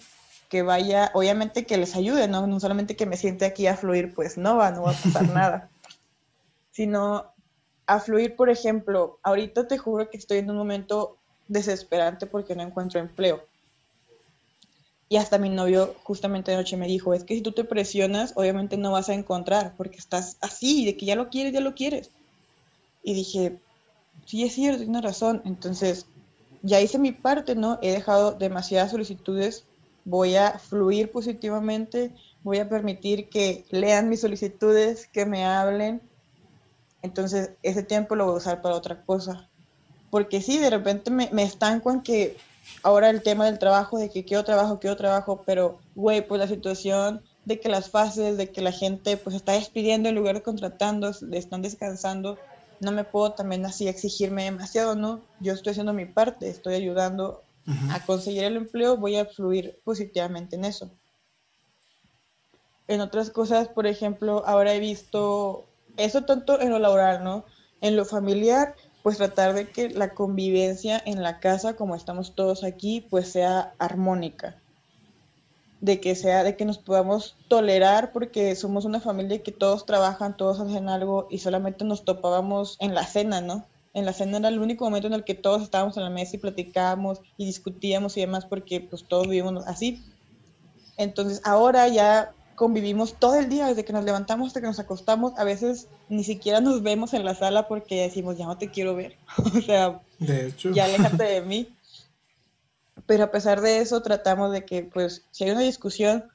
que 0.49 0.64
vaya, 0.64 1.12
obviamente 1.14 1.66
que 1.66 1.78
les 1.78 1.95
ayude, 1.95 2.28
¿no? 2.28 2.47
No 2.47 2.60
solamente 2.60 2.95
que 2.95 3.05
me 3.05 3.18
siente 3.18 3.45
aquí 3.45 3.68
a 3.68 3.76
fluir, 3.76 4.14
pues 4.14 4.38
no 4.38 4.57
va, 4.57 4.72
no 4.72 4.84
va 4.84 4.91
a 4.91 4.95
pasar 4.95 5.30
nada. 5.34 5.70
Sino 6.72 7.34
a 7.86 7.99
fluir, 7.99 8.36
por 8.36 8.49
ejemplo, 8.49 9.20
ahorita 9.24 9.68
te 9.68 9.78
juro 9.78 10.10
que 10.10 10.18
estoy 10.18 10.39
en 10.39 10.49
un 10.49 10.57
momento 10.57 11.18
desesperante 11.47 12.28
porque 12.28 12.55
no 12.55 12.64
encuentro 12.64 12.99
empleo. 12.99 13.43
Y 15.12 15.18
hasta 15.18 15.39
mi 15.39 15.49
novio 15.49 15.95
justamente 16.03 16.53
anoche 16.53 16.78
me 16.78 16.88
dijo, 16.88 17.16
es 17.16 17.24
que 17.24 17.34
si 17.34 17.41
tú 17.41 17.51
te 17.51 17.64
presionas, 17.64 18.34
obviamente 18.36 18.78
no 18.78 18.91
vas 18.91 19.10
a 19.10 19.16
encontrar, 19.16 19.74
porque 19.76 19.97
estás 19.97 20.38
así, 20.39 20.86
de 20.86 20.95
que 20.95 21.07
ya 21.07 21.16
lo 21.16 21.30
quieres, 21.30 21.51
ya 21.51 21.62
lo 21.62 21.74
quieres. 21.74 22.12
Y 23.03 23.16
dije, 23.16 23.60
sí 24.26 24.43
es 24.43 24.53
cierto, 24.53 24.84
tiene 24.84 25.01
razón. 25.01 25.41
Entonces, 25.45 26.05
ya 26.62 26.80
hice 26.80 26.99
mi 26.99 27.12
parte, 27.12 27.55
¿no? 27.55 27.80
He 27.82 27.91
dejado 27.91 28.34
demasiadas 28.34 28.91
solicitudes, 28.91 29.64
voy 30.05 30.36
a 30.36 30.60
fluir 30.60 31.12
positivamente, 31.12 32.14
voy 32.43 32.60
a 32.60 32.70
permitir 32.70 33.30
que 33.30 33.66
lean 33.72 34.10
mis 34.10 34.22
solicitudes, 34.22 35.07
que 35.07 35.26
me 35.26 35.43
hablen. 35.43 36.01
Entonces, 37.01 37.51
ese 37.64 37.82
tiempo 37.82 38.16
lo 38.16 38.26
voy 38.26 38.36
a 38.36 38.38
usar 38.38 38.62
para 38.62 38.76
otra 38.76 39.03
cosa. 39.03 39.49
Porque 40.12 40.41
sí, 40.41 40.60
de 40.60 40.70
repente 40.70 41.10
me, 41.10 41.30
me 41.32 41.43
estanco 41.43 41.91
en 41.91 42.01
que 42.01 42.38
ahora 42.84 43.10
el 43.10 43.22
tema 43.22 43.46
del 43.46 43.60
trabajo, 43.60 43.98
de 43.98 44.10
que 44.10 44.26
quiero 44.26 44.44
trabajo, 44.44 44.80
quiero 44.80 44.96
trabajo, 44.96 45.44
pero, 45.46 45.80
güey, 45.96 46.26
pues 46.26 46.40
la 46.40 46.48
situación 46.48 47.22
de 47.46 47.60
que 47.60 47.70
las 47.70 47.90
fases, 47.90 48.38
de 48.38 48.52
que 48.52 48.62
la 48.62 48.72
gente 48.72 49.18
pues 49.18 49.36
está 49.36 49.54
despidiendo 49.54 50.10
en 50.10 50.16
lugar 50.16 50.36
de 50.36 50.44
contratando, 50.44 51.12
están 51.32 51.62
descansando, 51.62 52.38
no 52.80 52.92
me 52.92 53.04
puedo 53.04 53.34
también 53.34 53.66
así 53.66 53.88
exigirme 53.88 54.44
demasiado, 54.44 54.96
¿no? 54.96 55.22
Yo 55.40 55.54
estoy 55.54 55.72
haciendo 55.72 55.94
mi 55.94 56.06
parte, 56.06 56.50
estoy 56.50 56.76
ayudando 56.76 57.42
a 57.92 58.04
conseguir 58.04 58.44
el 58.46 58.58
empleo, 58.58 58.98
voy 58.98 59.18
a 59.18 59.26
fluir 59.26 59.80
positivamente 59.84 60.56
en 60.56 60.66
eso. 60.66 60.90
En 62.88 63.02
otras 63.02 63.30
cosas, 63.30 63.68
por 63.68 63.86
ejemplo, 63.86 64.44
ahora 64.48 64.74
he 64.74 64.80
visto 64.80 65.68
eso 65.98 66.24
tanto 66.24 66.60
en 66.60 66.72
lo 66.72 66.80
laboral, 66.80 67.24
¿no? 67.24 67.46
En 67.82 67.96
lo 67.96 68.06
familiar, 68.06 68.76
pues 69.04 69.18
tratar 69.18 69.54
de 69.54 69.70
que 69.70 69.89
la 69.89 70.14
convivencia 70.14 71.02
en 71.06 71.24
la 71.24 71.39
casa, 71.39 71.76
como 71.76 71.95
estamos 71.95 72.36
todos 72.36 72.64
aquí, 72.64 73.06
pues 73.10 73.32
sea 73.32 73.74
armónica. 73.80 74.58
De 75.82 76.02
que 76.02 76.16
sea, 76.16 76.43
de 76.43 76.58
que 76.58 76.66
nos 76.66 76.78
podamos 76.78 77.38
tolerar 77.47 78.12
porque 78.12 78.56
somos 78.56 78.84
una 78.84 79.00
familia 79.00 79.41
que 79.41 79.54
todos 79.54 79.86
trabajan, 79.86 80.36
todos 80.36 80.60
hacen 80.60 80.89
algo 80.89 81.28
y 81.30 81.38
solamente 81.38 81.86
nos 81.86 82.04
topábamos 82.04 82.76
en 82.82 82.93
la 82.93 83.06
cena, 83.06 83.39
¿no? 83.39 83.66
En 83.93 84.06
la 84.06 84.14
cena 84.14 84.38
era 84.38 84.50
el 84.50 84.60
único 84.60 84.84
momento 84.84 85.08
en 85.08 85.14
el 85.14 85.24
que 85.24 85.36
todos 85.36 85.64
estábamos 85.64 85.95
en 85.95 86.04
la 86.04 86.10
mesa 86.10 86.36
y 86.36 86.39
platicábamos 86.39 87.22
y 87.38 87.45
discutíamos 87.45 88.18
y 88.18 88.22
demás 88.22 88.45
porque 88.45 88.82
pues 88.82 89.06
todos 89.08 89.28
vivimos 89.28 89.66
así. 89.68 90.04
Entonces 90.97 91.41
ahora 91.45 91.88
ya 91.88 92.34
convivimos 92.60 93.14
todo 93.14 93.36
el 93.36 93.47
día, 93.47 93.68
desde 93.68 93.86
que 93.86 93.93
nos 93.93 94.03
levantamos 94.03 94.47
hasta 94.47 94.60
que 94.60 94.68
nos 94.68 94.80
acostamos. 94.80 95.32
A 95.39 95.45
veces 95.45 95.88
ni 96.10 96.26
siquiera 96.26 96.60
nos 96.60 96.84
vemos 96.84 97.14
en 97.14 97.24
la 97.24 97.34
sala 97.34 97.70
porque 97.70 98.01
decimos, 98.01 98.38
ya 98.38 98.47
no 98.47 98.57
te 98.57 98.70
quiero 98.70 98.97
ver. 98.97 99.16
o 99.55 99.62
sea, 99.62 100.01
ya 100.20 100.84
aléjate 100.84 101.24
de 101.24 101.41
mí. 101.45 101.74
Pero 103.05 103.24
a 103.24 103.32
pesar 103.32 103.62
de 103.62 103.80
eso, 103.80 104.01
tratamos 104.01 104.51
de 104.51 104.66
que, 104.66 104.84
pues, 104.84 105.24
si 105.32 105.45
hay 105.45 105.51
una 105.51 105.62
discusión, 105.62 106.26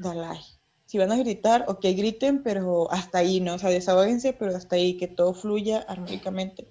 dale. 0.00 0.40
Si 0.86 0.96
van 0.96 1.12
a 1.12 1.18
gritar, 1.18 1.66
ok, 1.68 1.82
griten, 1.82 2.42
pero 2.42 2.90
hasta 2.90 3.18
ahí, 3.18 3.40
¿no? 3.40 3.56
O 3.56 3.58
sea, 3.58 3.68
desahóguense, 3.68 4.32
pero 4.32 4.56
hasta 4.56 4.76
ahí, 4.76 4.96
que 4.96 5.06
todo 5.06 5.34
fluya 5.34 5.84
armónicamente. 5.86 6.66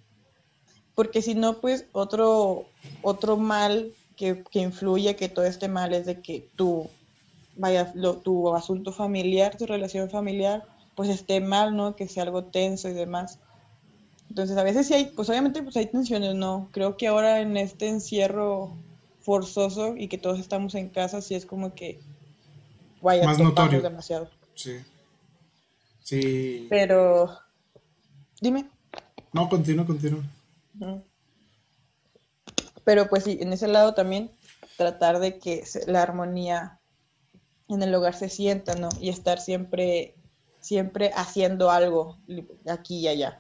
Porque 0.96 1.22
si 1.22 1.36
no, 1.36 1.62
pues, 1.62 1.86
otro, 1.92 2.66
otro 3.04 3.38
mal 3.38 3.94
que, 4.16 4.44
que 4.50 4.62
influye 4.62 5.16
que 5.16 5.30
todo 5.30 5.46
este 5.46 5.68
mal 5.68 5.94
es 5.94 6.08
de 6.08 6.20
que 6.20 6.50
tú 6.56 6.90
vaya, 7.56 7.94
tu 8.24 8.54
asunto 8.56 8.92
familiar, 8.92 9.58
tu 9.58 9.66
relación 9.66 10.10
familiar, 10.10 10.66
pues 10.96 11.10
esté 11.10 11.40
mal, 11.40 11.76
¿no? 11.76 11.96
Que 11.96 12.08
sea 12.08 12.24
algo 12.24 12.46
tenso 12.46 12.90
y 12.90 12.94
demás. 12.94 13.40
Entonces, 14.30 14.58
a 14.58 14.64
veces 14.64 14.88
sí 14.88 14.94
hay, 14.94 15.06
pues 15.06 15.30
obviamente 15.30 15.62
pues 15.62 15.78
hay 15.78 15.86
tensiones, 15.88 16.36
¿no? 16.36 16.70
Creo 16.72 16.98
que 16.98 17.08
ahora 17.08 17.42
en 17.42 17.58
este 17.58 17.88
encierro 17.88 18.76
forzoso 19.22 19.96
y 19.96 20.08
que 20.08 20.18
todos 20.18 20.40
estamos 20.40 20.76
en 20.76 20.90
casa, 20.90 21.22
sí 21.22 21.36
es 21.36 21.46
como 21.46 21.74
que, 21.76 22.00
vaya, 23.02 23.26
más 23.26 23.40
notorio. 23.40 23.82
demasiado. 23.82 24.30
Sí. 24.56 24.80
Sí. 26.02 26.68
Pero, 26.70 27.38
dime. 28.42 28.70
No, 29.32 29.48
continúa, 29.50 29.86
continúa. 29.86 30.24
Pero 32.84 33.08
pues 33.08 33.24
sí, 33.24 33.38
en 33.40 33.54
ese 33.54 33.68
lado 33.68 33.94
también 33.94 34.32
tratar 34.78 35.20
de 35.20 35.40
que 35.40 35.64
la 35.88 36.02
armonía 36.02 36.80
en 37.74 37.84
el 37.84 37.94
hogar 37.96 38.16
se 38.16 38.30
sienta, 38.30 38.76
¿no? 38.76 38.90
Y 39.00 39.10
estar 39.10 39.40
siempre, 39.40 40.14
siempre 40.60 41.12
haciendo 41.16 41.72
algo 41.72 42.18
aquí 42.68 43.00
y 43.00 43.08
allá. 43.08 43.40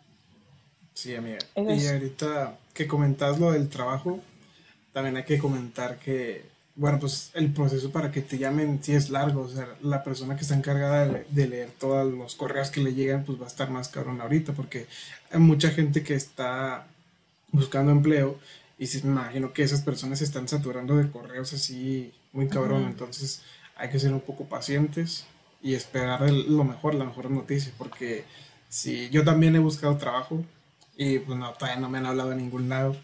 Sí, 0.93 1.15
amiga. 1.15 1.39
Y 1.55 1.87
ahorita 1.87 2.57
que 2.73 2.87
comentas 2.87 3.39
lo 3.39 3.51
del 3.51 3.69
trabajo, 3.69 4.19
también 4.93 5.17
hay 5.17 5.23
que 5.23 5.39
comentar 5.39 5.97
que, 5.97 6.45
bueno, 6.75 6.99
pues 6.99 7.31
el 7.33 7.51
proceso 7.51 7.91
para 7.91 8.11
que 8.11 8.21
te 8.21 8.37
llamen 8.37 8.79
sí 8.81 8.93
es 8.93 9.09
largo, 9.09 9.41
o 9.41 9.49
sea, 9.49 9.75
la 9.81 10.03
persona 10.03 10.35
que 10.35 10.41
está 10.41 10.55
encargada 10.55 11.05
de, 11.05 11.47
leer 11.47 11.69
todos 11.79 12.11
los 12.11 12.35
correos 12.35 12.69
que 12.69 12.81
le 12.81 12.93
llegan, 12.93 13.23
pues 13.25 13.39
va 13.39 13.45
a 13.45 13.47
estar 13.47 13.69
más 13.69 13.89
cabrón 13.89 14.21
ahorita, 14.21 14.53
porque 14.53 14.87
hay 15.31 15.39
mucha 15.39 15.69
gente 15.69 16.03
que 16.03 16.13
está 16.13 16.87
buscando 17.51 17.91
empleo 17.91 18.37
y 18.79 18.85
me 19.03 19.11
imagino 19.11 19.53
que 19.53 19.63
esas 19.63 19.81
personas 19.81 20.19
se 20.19 20.25
están 20.25 20.47
saturando 20.47 20.97
de 20.97 21.09
correos 21.09 21.53
así 21.53 22.11
muy 22.31 22.47
cabrón, 22.47 22.85
entonces 22.85 23.41
hay 23.83 23.89
que 23.89 23.99
ser 23.99 24.13
un 24.13 24.21
poco 24.21 24.45
pacientes 24.45 25.25
y 25.61 25.75
esperar 25.75 26.21
lo 26.31 26.63
mejor, 26.63 26.95
la 26.95 27.03
mejor 27.03 27.29
noticia, 27.29 27.73
porque 27.77 28.23
si 28.69 29.09
yo 29.09 29.25
también 29.25 29.57
he 29.57 29.59
buscado 29.59 29.97
trabajo 29.97 30.41
y 30.95 31.19
pues 31.19 31.37
no, 31.37 31.51
todavía 31.51 31.81
no 31.81 31.89
me 31.89 31.97
han 31.97 32.05
hablado 32.05 32.29
de 32.29 32.37
ningún 32.37 32.69
lado, 32.69 32.95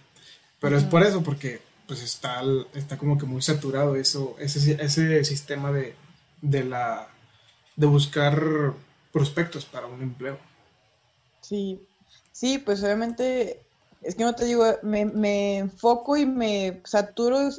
pero 0.62 0.78
es 0.78 0.86
por 0.86 1.04
eso, 1.04 1.22
porque 1.22 1.60
pues 1.86 2.02
está, 2.02 2.42
está 2.74 2.98
como 2.98 3.18
que 3.18 3.26
muy 3.26 3.42
saturado 3.42 3.98
eso, 3.98 4.38
ese, 4.40 4.82
ese 4.82 5.26
sistema 5.26 5.74
de, 5.74 5.96
de, 6.42 6.64
la, 6.64 7.10
de 7.76 7.86
buscar 7.86 8.74
prospectos 9.12 9.66
para 9.66 9.86
un 9.88 10.02
empleo. 10.02 10.40
Sí, 11.42 11.82
sí, 12.32 12.58
pues 12.58 12.82
obviamente, 12.84 13.60
es 14.01 14.16
que 14.16 14.24
no 14.24 14.34
te 14.34 14.46
digo, 14.46 14.64
me, 14.84 15.04
me 15.04 15.58
enfoco 15.58 16.16
y 16.16 16.26
me 16.26 16.80
saturo 16.86 17.50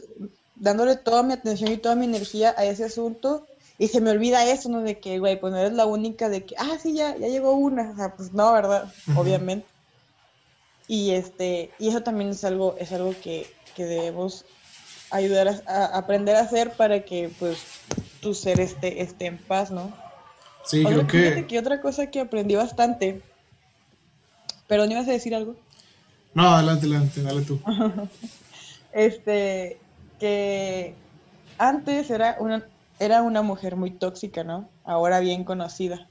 dándole 0.60 0.94
toda 0.94 1.24
mi 1.24 1.32
atención 1.32 1.72
y 1.72 1.78
toda 1.78 1.96
mi 1.96 2.04
energía 2.04 2.54
a 2.56 2.64
ese 2.64 2.84
asunto 2.84 3.46
y 3.80 3.88
se 3.88 4.02
me 4.02 4.10
olvida 4.10 4.44
eso, 4.44 4.68
¿no? 4.68 4.82
De 4.82 4.98
que, 5.00 5.18
güey, 5.18 5.40
pues 5.40 5.54
no 5.54 5.58
eres 5.58 5.72
la 5.72 5.86
única 5.86 6.28
de 6.28 6.44
que, 6.44 6.54
ah, 6.58 6.76
sí, 6.80 6.92
ya, 6.92 7.16
ya 7.16 7.28
llegó 7.28 7.54
una. 7.54 7.92
O 7.92 7.96
sea, 7.96 8.14
pues 8.14 8.30
no, 8.34 8.52
¿verdad? 8.52 8.92
Obviamente. 9.16 9.66
Y 10.86 11.12
este, 11.12 11.70
y 11.78 11.88
eso 11.88 12.02
también 12.02 12.28
es 12.28 12.44
algo, 12.44 12.76
es 12.78 12.92
algo 12.92 13.14
que, 13.22 13.50
que 13.74 13.86
debemos 13.86 14.44
ayudar 15.10 15.62
a, 15.66 15.84
aprender 15.96 16.36
a 16.36 16.40
hacer 16.40 16.72
para 16.72 17.06
que, 17.06 17.30
pues, 17.38 17.58
tu 18.20 18.34
ser 18.34 18.60
esté, 18.60 19.00
esté 19.00 19.26
en 19.26 19.38
paz, 19.38 19.70
¿no? 19.70 19.90
Sí, 20.66 20.84
creo 20.84 21.06
que... 21.06 21.46
que 21.46 21.58
otra 21.58 21.80
cosa 21.80 22.10
que 22.10 22.20
aprendí 22.20 22.56
bastante, 22.56 23.22
pero 24.66 24.84
¿no 24.84 24.92
ibas 24.92 25.08
a 25.08 25.12
decir 25.12 25.34
algo? 25.34 25.56
No, 26.34 26.50
adelante, 26.50 26.84
adelante, 26.84 27.22
dale 27.22 27.42
tú. 27.42 27.58
este, 28.92 29.78
que 30.20 30.94
antes 31.58 32.10
era 32.10 32.36
una, 32.38 32.64
era 33.00 33.22
una 33.22 33.42
mujer 33.42 33.74
muy 33.74 33.90
tóxica, 33.90 34.44
¿no? 34.44 34.68
Ahora 34.84 35.18
bien 35.18 35.42
conocida. 35.42 36.06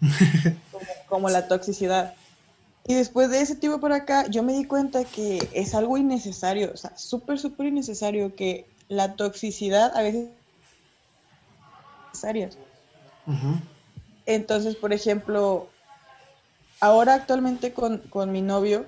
como, 1.08 1.28
la 1.28 1.48
toxicidad. 1.48 2.14
Y 2.86 2.94
después 2.94 3.30
de 3.30 3.42
ese 3.42 3.56
tiempo 3.56 3.80
por 3.80 3.92
acá, 3.92 4.26
yo 4.28 4.42
me 4.42 4.54
di 4.54 4.64
cuenta 4.64 5.04
que 5.04 5.48
es 5.52 5.74
algo 5.74 5.98
innecesario, 5.98 6.70
o 6.72 6.76
sea, 6.76 6.96
súper, 6.96 7.38
súper 7.38 7.66
innecesario 7.66 8.34
que 8.34 8.66
la 8.88 9.14
toxicidad 9.16 9.94
a 9.94 10.02
veces 10.02 10.28
es 10.28 10.30
necesaria. 12.08 12.50
Entonces, 14.26 14.76
por 14.76 14.92
ejemplo, 14.92 15.68
ahora 16.80 17.14
actualmente 17.14 17.72
con, 17.72 17.98
con 17.98 18.32
mi 18.32 18.40
novio, 18.40 18.86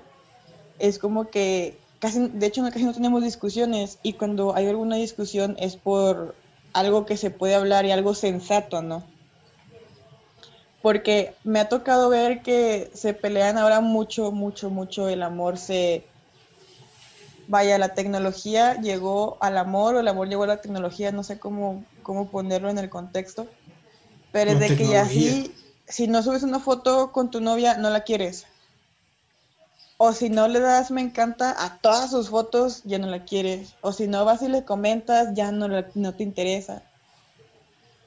es 0.79 0.97
como 0.97 1.29
que 1.29 1.77
de 2.11 2.45
hecho 2.45 2.63
casi 2.63 2.83
no 2.83 2.93
tenemos 2.93 3.23
discusiones 3.23 3.97
y 4.03 4.13
cuando 4.13 4.55
hay 4.55 4.67
alguna 4.67 4.97
discusión 4.97 5.55
es 5.57 5.77
por 5.77 6.35
algo 6.73 7.05
que 7.05 7.17
se 7.17 7.29
puede 7.29 7.55
hablar 7.55 7.85
y 7.85 7.91
algo 7.91 8.13
sensato, 8.13 8.81
¿no? 8.81 9.03
Porque 10.81 11.33
me 11.45 11.59
ha 11.59 11.69
tocado 11.69 12.09
ver 12.09 12.41
que 12.41 12.91
se 12.93 13.13
pelean 13.13 13.57
ahora 13.57 13.79
mucho, 13.79 14.31
mucho, 14.31 14.69
mucho, 14.69 15.07
el 15.07 15.23
amor 15.23 15.57
se, 15.57 16.05
vaya, 17.47 17.77
la 17.77 17.93
tecnología 17.93 18.81
llegó 18.81 19.37
al 19.39 19.57
amor 19.57 19.95
o 19.95 19.99
el 20.01 20.07
amor 20.09 20.27
llegó 20.27 20.43
a 20.43 20.47
la 20.47 20.61
tecnología, 20.61 21.13
no 21.13 21.23
sé 21.23 21.39
cómo, 21.39 21.85
cómo 22.01 22.27
ponerlo 22.27 22.69
en 22.69 22.79
el 22.79 22.89
contexto, 22.89 23.47
pero 24.33 24.51
es 24.51 24.59
de 24.59 24.75
que 24.75 24.87
ya 24.87 25.07
sí, 25.07 25.53
si 25.87 26.07
no 26.07 26.21
subes 26.21 26.43
una 26.43 26.59
foto 26.59 27.13
con 27.13 27.31
tu 27.31 27.39
novia, 27.39 27.77
no 27.77 27.89
la 27.89 28.03
quieres. 28.03 28.45
O 29.97 30.11
si 30.11 30.29
no 30.29 30.47
le 30.47 30.59
das 30.59 30.91
me 30.91 31.01
encanta 31.01 31.55
a 31.63 31.77
todas 31.77 32.11
sus 32.11 32.29
fotos, 32.29 32.81
ya 32.83 32.97
no 32.97 33.07
la 33.07 33.23
quieres. 33.23 33.75
O 33.81 33.91
si 33.91 34.07
no 34.07 34.25
vas 34.25 34.41
y 34.41 34.49
le 34.49 34.65
comentas, 34.65 35.33
ya 35.33 35.51
no, 35.51 35.67
no 35.67 36.13
te 36.13 36.23
interesa. 36.23 36.83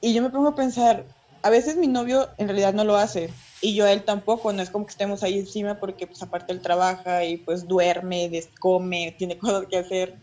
Y 0.01 0.13
yo 0.13 0.21
me 0.21 0.29
pongo 0.29 0.49
a 0.49 0.55
pensar, 0.55 1.05
a 1.41 1.49
veces 1.49 1.77
mi 1.77 1.87
novio 1.87 2.29
en 2.37 2.47
realidad 2.47 2.73
no 2.73 2.83
lo 2.83 2.97
hace 2.97 3.31
y 3.61 3.73
yo 3.73 3.85
a 3.85 3.91
él 3.91 4.03
tampoco, 4.03 4.53
no 4.53 4.61
es 4.61 4.69
como 4.69 4.85
que 4.85 4.91
estemos 4.91 5.23
ahí 5.23 5.39
encima 5.39 5.79
porque 5.79 6.05
pues 6.07 6.21
aparte 6.21 6.53
él 6.53 6.61
trabaja 6.61 7.23
y 7.23 7.37
pues 7.37 7.67
duerme, 7.67 8.29
come, 8.59 9.15
tiene 9.17 9.37
cosas 9.39 9.65
que 9.67 9.77
hacer. 9.77 10.15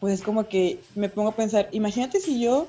Pues 0.00 0.14
es 0.14 0.22
como 0.22 0.48
que 0.48 0.80
me 0.94 1.08
pongo 1.08 1.30
a 1.30 1.36
pensar, 1.36 1.68
imagínate 1.72 2.20
si 2.20 2.40
yo 2.40 2.68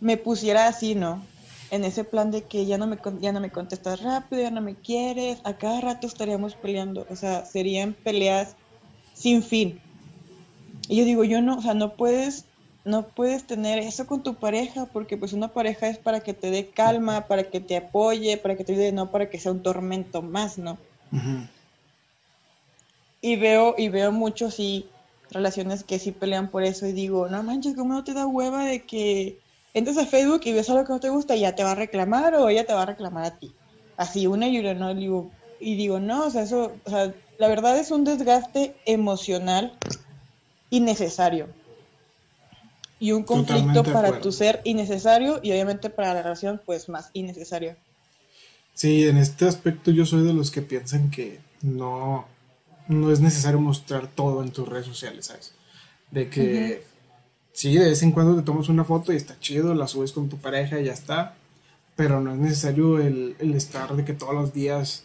me 0.00 0.16
pusiera 0.16 0.68
así, 0.68 0.94
¿no? 0.94 1.22
En 1.70 1.84
ese 1.84 2.04
plan 2.04 2.30
de 2.30 2.42
que 2.42 2.64
ya 2.66 2.78
no 2.78 2.86
me 2.86 2.98
ya 3.20 3.32
no 3.32 3.40
me 3.40 3.50
contestas 3.50 4.00
rápido, 4.02 4.42
ya 4.42 4.50
no 4.50 4.60
me 4.60 4.76
quieres, 4.76 5.40
a 5.44 5.54
cada 5.54 5.80
rato 5.80 6.06
estaríamos 6.06 6.54
peleando, 6.54 7.06
o 7.10 7.16
sea, 7.16 7.44
serían 7.44 7.92
peleas 7.92 8.54
sin 9.14 9.42
fin. 9.42 9.80
Y 10.88 10.96
yo 10.96 11.04
digo, 11.04 11.24
yo 11.24 11.42
no, 11.42 11.56
o 11.56 11.62
sea, 11.62 11.74
no 11.74 11.94
puedes 11.94 12.44
no 12.86 13.08
puedes 13.08 13.44
tener 13.44 13.80
eso 13.80 14.06
con 14.06 14.22
tu 14.22 14.36
pareja, 14.36 14.86
porque 14.86 15.16
pues 15.16 15.32
una 15.32 15.48
pareja 15.48 15.88
es 15.88 15.98
para 15.98 16.20
que 16.20 16.34
te 16.34 16.50
dé 16.50 16.68
calma, 16.68 17.26
para 17.26 17.50
que 17.50 17.58
te 17.58 17.76
apoye, 17.76 18.36
para 18.36 18.56
que 18.56 18.62
te 18.62 18.74
ayude, 18.74 18.92
no 18.92 19.10
para 19.10 19.28
que 19.28 19.40
sea 19.40 19.50
un 19.50 19.60
tormento 19.60 20.22
más, 20.22 20.56
¿no? 20.56 20.78
Y 23.20 23.34
veo, 23.34 23.74
y 23.76 23.88
veo 23.88 24.12
muchos 24.12 24.54
sí 24.54 24.86
relaciones 25.30 25.82
que 25.82 25.98
sí 25.98 26.12
pelean 26.12 26.48
por 26.48 26.62
eso 26.62 26.86
y 26.86 26.92
digo, 26.92 27.28
no 27.28 27.42
manches, 27.42 27.74
¿cómo 27.74 27.94
no 27.94 28.04
te 28.04 28.14
da 28.14 28.26
hueva 28.28 28.64
de 28.64 28.82
que 28.82 29.36
entres 29.76 29.98
a 29.98 30.06
Facebook 30.06 30.40
y 30.44 30.52
ves 30.52 30.70
algo 30.70 30.84
que 30.84 30.92
no 30.94 31.00
te 31.00 31.10
gusta 31.10 31.36
y 31.36 31.40
ya 31.40 31.54
te 31.54 31.62
va 31.62 31.72
a 31.72 31.74
reclamar 31.74 32.34
o 32.34 32.48
ella 32.48 32.64
te 32.64 32.72
va 32.72 32.82
a 32.82 32.86
reclamar 32.86 33.24
a 33.26 33.38
ti? 33.38 33.52
Así, 33.98 34.26
una 34.26 34.48
y 34.48 34.58
una, 34.58 34.72
¿no? 34.72 34.94
Digo, 34.94 35.30
y 35.60 35.76
digo, 35.76 36.00
no, 36.00 36.26
o 36.26 36.30
sea, 36.30 36.42
eso, 36.42 36.72
o 36.84 36.90
sea, 36.90 37.12
la 37.36 37.48
verdad 37.48 37.78
es 37.78 37.90
un 37.90 38.04
desgaste 38.04 38.74
emocional 38.86 39.76
innecesario 40.70 41.48
y 42.98 43.12
un 43.12 43.22
conflicto 43.24 43.82
para 43.82 44.20
tu 44.20 44.32
ser 44.32 44.62
innecesario 44.64 45.40
y 45.42 45.52
obviamente 45.52 45.90
para 45.90 46.14
la 46.14 46.22
relación 46.22 46.58
pues 46.64 46.88
más 46.88 47.10
innecesario. 47.12 47.76
Sí, 48.72 49.06
en 49.06 49.18
este 49.18 49.46
aspecto 49.46 49.90
yo 49.90 50.06
soy 50.06 50.26
de 50.26 50.32
los 50.32 50.50
que 50.50 50.62
piensan 50.62 51.10
que 51.10 51.38
no, 51.60 52.26
no 52.88 53.12
es 53.12 53.20
necesario 53.20 53.60
mostrar 53.60 54.08
todo 54.08 54.42
en 54.42 54.52
tus 54.52 54.66
redes 54.66 54.86
sociales, 54.86 55.26
¿sabes? 55.26 55.52
De 56.10 56.30
que 56.30 56.82
sí, 57.56 57.74
de 57.74 57.86
vez 57.86 58.02
en 58.02 58.12
cuando 58.12 58.36
te 58.36 58.42
tomas 58.42 58.68
una 58.68 58.84
foto 58.84 59.12
y 59.12 59.16
está 59.16 59.38
chido, 59.40 59.74
la 59.74 59.88
subes 59.88 60.12
con 60.12 60.28
tu 60.28 60.36
pareja 60.36 60.80
y 60.80 60.84
ya 60.84 60.92
está, 60.92 61.34
pero 61.96 62.20
no 62.20 62.32
es 62.32 62.38
necesario 62.38 63.00
el, 63.00 63.34
el 63.40 63.54
estar 63.54 63.96
de 63.96 64.04
que 64.04 64.12
todos 64.12 64.34
los 64.34 64.52
días 64.52 65.02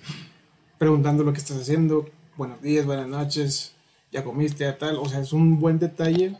preguntando 0.77 1.23
lo 1.23 1.33
que 1.33 1.39
estás 1.39 1.57
haciendo, 1.57 2.09
buenos 2.37 2.61
días, 2.61 2.85
buenas 2.85 3.07
noches, 3.07 3.73
ya 4.11 4.23
comiste, 4.23 4.65
ya 4.65 4.77
tal, 4.77 4.97
o 4.97 5.09
sea, 5.09 5.21
es 5.21 5.33
un 5.33 5.59
buen 5.59 5.79
detalle 5.79 6.37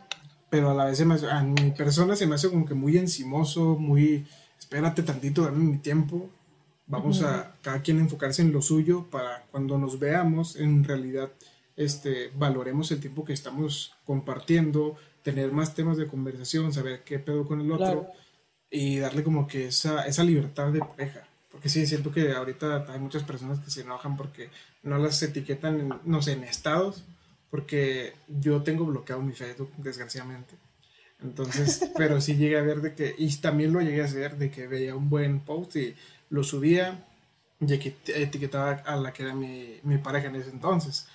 pero 0.52 0.70
a 0.70 0.74
la 0.74 0.84
vez 0.84 1.00
a 1.00 1.42
mi 1.44 1.70
persona 1.70 2.14
se 2.14 2.26
me 2.26 2.34
hace 2.34 2.50
como 2.50 2.66
que 2.66 2.74
muy 2.74 2.98
encimoso, 2.98 3.74
muy, 3.78 4.26
espérate 4.58 5.02
tantito, 5.02 5.44
dame 5.44 5.64
mi 5.64 5.78
tiempo, 5.78 6.28
vamos 6.86 7.22
a 7.22 7.54
cada 7.62 7.80
quien 7.80 7.98
enfocarse 8.00 8.42
en 8.42 8.52
lo 8.52 8.60
suyo 8.60 9.06
para 9.10 9.46
cuando 9.50 9.78
nos 9.78 9.98
veamos, 9.98 10.56
en 10.56 10.84
realidad 10.84 11.32
este, 11.74 12.30
valoremos 12.36 12.92
el 12.92 13.00
tiempo 13.00 13.24
que 13.24 13.32
estamos 13.32 13.94
compartiendo, 14.04 14.96
tener 15.22 15.52
más 15.52 15.74
temas 15.74 15.96
de 15.96 16.06
conversación, 16.06 16.72
saber 16.72 17.02
qué 17.04 17.18
pedo 17.18 17.46
con 17.46 17.60
el 17.60 17.70
otro 17.70 18.08
y 18.70 18.98
darle 18.98 19.22
como 19.22 19.46
que 19.46 19.66
esa, 19.66 20.06
esa 20.06 20.24
libertad 20.24 20.72
de 20.72 20.80
pareja. 20.80 21.26
Porque 21.50 21.68
sí, 21.68 21.86
siento 21.86 22.10
que 22.10 22.32
ahorita 22.32 22.86
hay 22.88 22.98
muchas 22.98 23.22
personas 23.22 23.58
que 23.60 23.70
se 23.70 23.82
enojan 23.82 24.16
porque 24.16 24.50
no 24.82 24.98
las 24.98 25.22
etiquetan, 25.22 26.00
no 26.04 26.22
sé, 26.22 26.32
en 26.32 26.44
estados 26.44 27.04
porque 27.52 28.14
yo 28.28 28.62
tengo 28.62 28.86
bloqueado 28.86 29.20
mi 29.20 29.34
Facebook, 29.34 29.70
desgraciadamente. 29.76 30.54
Entonces, 31.22 31.90
pero 31.98 32.18
sí 32.18 32.36
llegué 32.36 32.56
a 32.56 32.62
ver 32.62 32.80
de 32.80 32.94
que, 32.94 33.14
y 33.18 33.30
también 33.36 33.74
lo 33.74 33.82
llegué 33.82 34.00
a 34.00 34.06
hacer, 34.06 34.38
de 34.38 34.50
que 34.50 34.66
veía 34.66 34.96
un 34.96 35.10
buen 35.10 35.40
post 35.40 35.76
y 35.76 35.94
lo 36.30 36.44
subía 36.44 37.04
y 37.60 37.74
etiquetaba 37.74 38.70
a 38.86 38.96
la 38.96 39.12
que 39.12 39.24
era 39.24 39.34
mi, 39.34 39.78
mi 39.82 39.98
pareja 39.98 40.28
en 40.28 40.36
ese 40.36 40.48
entonces. 40.48 41.06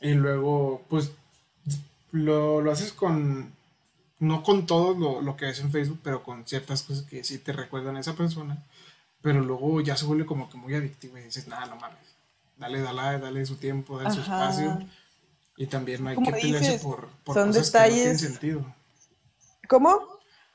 Y 0.00 0.12
luego, 0.12 0.86
pues, 0.88 1.10
lo, 2.12 2.60
lo 2.60 2.72
haces 2.72 2.92
con, 2.92 3.52
no 4.18 4.42
con 4.42 4.66
todo 4.66 4.94
lo, 4.94 5.20
lo, 5.22 5.36
que 5.36 5.46
ves 5.46 5.60
en 5.60 5.70
Facebook, 5.70 6.00
pero 6.02 6.22
con 6.22 6.46
ciertas 6.46 6.82
cosas 6.82 7.04
que 7.04 7.24
sí 7.24 7.38
te 7.38 7.52
recuerdan 7.52 7.96
a 7.96 8.00
esa 8.00 8.14
persona. 8.14 8.64
Pero 9.22 9.40
luego 9.40 9.80
ya 9.80 9.96
se 9.96 10.06
vuelve 10.06 10.24
como 10.24 10.48
que 10.48 10.56
muy 10.56 10.74
adictivo 10.74 11.18
y 11.18 11.22
dices, 11.22 11.46
nada, 11.46 11.66
no 11.66 11.76
mames. 11.76 11.98
Dale, 12.56 12.80
dale, 12.80 13.18
dale 13.18 13.46
su 13.46 13.56
tiempo, 13.56 13.98
dale 13.98 14.14
su 14.14 14.20
espacio 14.20 14.78
y 15.60 15.66
también 15.66 16.02
no 16.02 16.08
hay 16.08 16.16
que 16.16 16.32
pelearse 16.32 16.78
por, 16.78 17.10
cosas 17.22 17.70
que 17.70 17.78
no 17.78 17.94
tienen 17.94 18.18
sentido. 18.18 18.64
¿Cómo? 19.68 20.00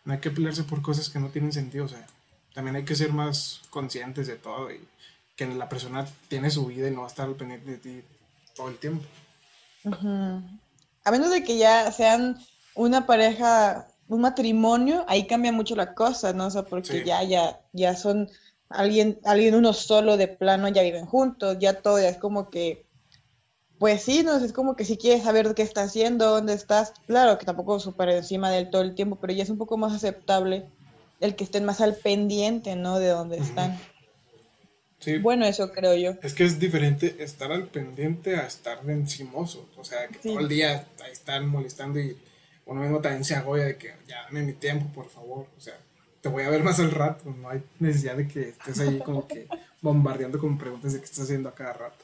No 0.03 0.13
hay 0.13 0.19
que 0.19 0.31
pelearse 0.31 0.63
por 0.63 0.81
cosas 0.81 1.09
que 1.09 1.19
no 1.19 1.29
tienen 1.29 1.53
sentido. 1.53 1.85
O 1.85 1.87
sea, 1.87 2.07
también 2.55 2.75
hay 2.75 2.85
que 2.85 2.95
ser 2.95 3.13
más 3.13 3.61
conscientes 3.69 4.25
de 4.25 4.35
todo 4.35 4.71
y 4.71 4.83
que 5.35 5.45
la 5.45 5.69
persona 5.69 6.07
tiene 6.27 6.49
su 6.49 6.65
vida 6.65 6.87
y 6.87 6.91
no 6.91 7.01
va 7.01 7.05
a 7.05 7.09
estar 7.09 7.27
al 7.27 7.35
pendiente 7.35 7.69
de 7.69 7.77
ti 7.77 8.03
todo 8.55 8.69
el 8.69 8.77
tiempo. 8.77 9.05
A 11.05 11.11
menos 11.11 11.29
de 11.29 11.43
que 11.43 11.57
ya 11.57 11.91
sean 11.91 12.37
una 12.75 13.05
pareja, 13.05 13.87
un 14.09 14.21
matrimonio, 14.21 15.05
ahí 15.07 15.25
cambia 15.27 15.53
mucho 15.53 15.75
la 15.75 15.93
cosa, 15.93 16.33
¿no? 16.33 16.47
O 16.47 16.51
sea, 16.51 16.63
porque 16.63 17.05
ya, 17.05 17.23
ya, 17.23 17.61
ya 17.71 17.95
son 17.95 18.29
alguien, 18.67 19.19
alguien 19.23 19.55
uno 19.55 19.71
solo 19.71 20.17
de 20.17 20.27
plano, 20.27 20.67
ya 20.67 20.81
viven 20.81 21.05
juntos, 21.05 21.57
ya 21.59 21.81
todo, 21.81 21.99
ya 21.99 22.09
es 22.09 22.17
como 22.17 22.49
que 22.49 22.85
pues 23.77 24.03
sí, 24.03 24.23
no 24.23 24.37
es 24.37 24.53
como 24.53 24.75
que 24.75 24.85
si 24.85 24.97
quieres 24.97 25.23
saber 25.23 25.53
qué 25.53 25.61
está 25.61 25.83
haciendo, 25.83 26.29
dónde 26.29 26.53
estás, 26.53 26.93
claro 27.07 27.37
que 27.37 27.45
tampoco 27.45 27.79
súper 27.79 28.09
encima 28.09 28.49
de 28.49 28.59
él 28.59 28.69
todo 28.69 28.81
el 28.81 28.95
tiempo, 28.95 29.17
pero 29.19 29.33
ya 29.33 29.43
es 29.43 29.49
un 29.49 29.57
poco 29.57 29.77
más 29.77 29.93
aceptable 29.93 30.65
el 31.19 31.35
que 31.35 31.43
estén 31.43 31.65
más 31.65 31.81
al 31.81 31.95
pendiente, 31.95 32.75
¿no? 32.75 32.99
De 32.99 33.09
dónde 33.09 33.37
están. 33.37 33.77
Sí. 35.05 35.19
Bueno, 35.19 35.45
eso 35.45 35.71
creo 35.71 35.93
yo. 35.95 36.17
Es 36.23 36.33
que 36.33 36.45
es 36.45 36.59
diferente 36.59 37.17
estar 37.19 37.51
al 37.51 37.67
pendiente 37.67 38.37
a 38.37 38.47
estar 38.47 38.81
de 38.83 38.93
encimoso, 38.93 39.69
o 39.77 39.83
sea, 39.83 40.07
que 40.07 40.17
todo 40.17 40.39
el 40.39 40.47
día 40.47 40.87
ahí 41.03 41.11
están 41.11 41.47
molestando 41.47 41.99
y 41.99 42.17
uno 42.65 42.81
mismo 42.81 43.01
también 43.01 43.23
se 43.23 43.35
agobia 43.35 43.65
de 43.65 43.77
que 43.77 43.93
ya 44.07 44.23
dame 44.23 44.41
mi 44.41 44.53
tiempo, 44.53 44.91
por 44.95 45.07
favor, 45.11 45.45
o 45.55 45.61
sea, 45.61 45.77
te 46.21 46.29
voy 46.29 46.41
a 46.41 46.49
ver 46.49 46.63
más 46.63 46.79
al 46.79 46.89
rato, 46.89 47.29
no 47.39 47.49
hay 47.49 47.61
necesidad 47.77 48.17
de 48.17 48.27
que 48.27 48.49
estés 48.49 48.79
ahí 48.79 48.97
como 48.97 49.27
que 49.27 49.45
bombardeando 49.81 50.39
con 50.39 50.57
preguntas 50.57 50.93
de 50.93 50.99
qué 50.99 51.05
estás 51.05 51.25
haciendo 51.25 51.49
a 51.49 51.53
cada 51.53 51.73
rato. 51.73 52.03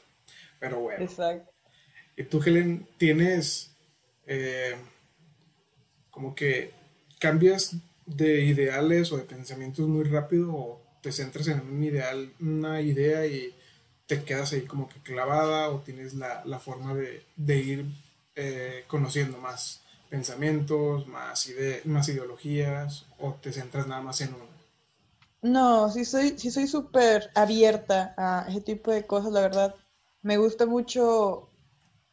Pero 0.60 0.78
bueno. 0.78 1.04
Exacto. 1.04 1.50
Y 2.16 2.22
tú, 2.22 2.40
Helen, 2.40 2.86
tienes 2.98 3.72
eh, 4.28 4.76
como 6.08 6.36
que 6.36 6.70
cambias 7.18 7.74
de 8.06 8.44
ideales 8.44 9.10
o 9.10 9.16
de 9.16 9.24
pensamientos 9.24 9.88
muy 9.88 10.04
rápido 10.04 10.54
o 10.54 10.81
te 11.02 11.12
centras 11.12 11.48
en 11.48 11.60
un 11.60 11.84
ideal, 11.84 12.32
una 12.40 12.80
idea 12.80 13.26
y 13.26 13.54
te 14.06 14.24
quedas 14.24 14.52
ahí 14.52 14.62
como 14.62 14.88
que 14.88 15.00
clavada 15.00 15.68
o 15.68 15.80
tienes 15.80 16.14
la, 16.14 16.58
forma 16.58 16.94
de, 16.94 17.58
ir 17.58 17.86
eh, 18.36 18.84
conociendo 18.86 19.36
más 19.38 19.82
pensamientos, 20.08 21.06
más, 21.06 21.50
más 21.84 22.08
ideologías 22.08 23.06
o 23.18 23.34
te 23.34 23.52
centras 23.52 23.86
nada 23.86 24.00
más 24.00 24.20
en 24.20 24.34
uno. 24.34 24.52
No, 25.42 25.90
sí 25.90 26.04
soy 26.04 26.38
sí 26.38 26.50
soy 26.50 26.68
súper 26.68 27.30
abierta 27.34 28.14
a 28.16 28.46
ese 28.48 28.60
tipo 28.60 28.90
de 28.92 29.06
cosas, 29.06 29.32
la 29.32 29.40
verdad. 29.40 29.74
Me 30.22 30.36
gusta 30.36 30.66
mucho 30.66 31.52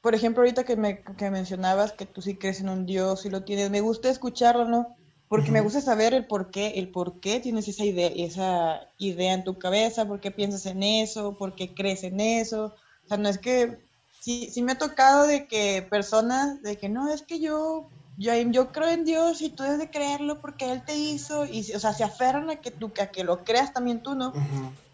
por 0.01 0.15
ejemplo, 0.15 0.41
ahorita 0.41 0.63
que, 0.63 0.77
me, 0.77 1.01
que 1.01 1.29
mencionabas 1.29 1.91
que 1.91 2.05
tú 2.05 2.21
sí 2.21 2.35
crees 2.35 2.61
en 2.61 2.69
un 2.69 2.85
Dios 2.85 3.25
y 3.25 3.29
lo 3.29 3.43
tienes, 3.43 3.69
me 3.69 3.81
gusta 3.81 4.09
escucharlo, 4.09 4.65
¿no? 4.65 4.95
Porque 5.30 5.51
me 5.51 5.61
gusta 5.61 5.80
saber 5.80 6.14
el 6.15 6.26
por 6.26 6.49
qué, 6.49 6.80
el 6.80 6.89
por 6.89 7.19
qué 7.19 7.39
tienes 7.39 7.68
esa 7.68 7.85
idea, 7.85 8.11
esa 8.15 8.81
idea 8.97 9.34
en 9.34 9.43
tu 9.43 9.60
cabeza, 9.60 10.07
por 10.07 10.19
qué 10.19 10.31
piensas 10.31 10.65
en 10.65 10.81
eso, 10.81 11.38
por 11.38 11.56
qué 11.56 11.73
crees 11.73 12.03
en 12.03 12.19
eso. 12.19 12.73
O 13.06 13.07
sea, 13.07 13.18
no 13.18 13.30
es 13.30 13.38
que, 13.38 13.77
sí, 14.19 14.49
sí 14.51 14.64
me 14.64 14.72
ha 14.72 14.77
tocado 14.77 15.27
de 15.27 15.47
que 15.47 15.85
personas, 15.88 16.61
de 16.64 16.77
que 16.77 16.89
no, 16.89 17.14
es 17.14 17.22
que 17.22 17.39
yo, 17.39 17.88
yo, 18.18 18.34
yo 18.34 18.72
creo 18.72 18.89
en 18.89 19.06
Dios 19.06 19.41
y 19.43 19.49
tú 19.49 19.61
debes 19.61 19.77
de 19.77 19.91
creerlo 19.91 20.41
porque 20.41 20.72
Él 20.72 20.84
te 20.84 20.97
hizo, 20.97 21.45
y, 21.45 21.60
o 21.73 21.80
sea, 21.80 21.93
se 21.93 22.03
aferran 22.03 22.49
a 22.49 22.56
que 22.56 22.72
tú, 22.72 22.91
a 22.99 23.06
que 23.06 23.23
lo 23.23 23.43
creas 23.43 23.72
también 23.72 24.01
tú, 24.01 24.15
¿no? 24.15 24.34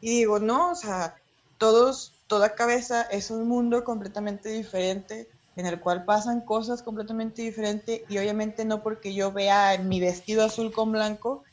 Y 0.02 0.10
digo, 0.10 0.40
no, 0.40 0.72
o 0.72 0.76
sea, 0.76 1.16
todos 1.57 2.12
toda 2.28 2.56
cabeza 2.56 3.03
es 3.03 3.32
un 3.32 3.48
mundo 3.48 3.84
completamente 3.84 4.49
diferente 4.49 5.30
en 5.56 5.65
el 5.65 5.80
cual 5.80 6.06
pasan 6.06 6.41
cosas 6.41 6.84
completamente 6.84 7.41
diferentes 7.41 8.02
y 8.10 8.18
obviamente 8.18 8.65
no 8.65 8.84
porque 8.84 9.14
yo 9.14 9.32
vea 9.32 9.77
mi 9.77 9.99
vestido 9.99 10.44
azul 10.44 10.72
con 10.72 10.91
blanco, 10.91 11.44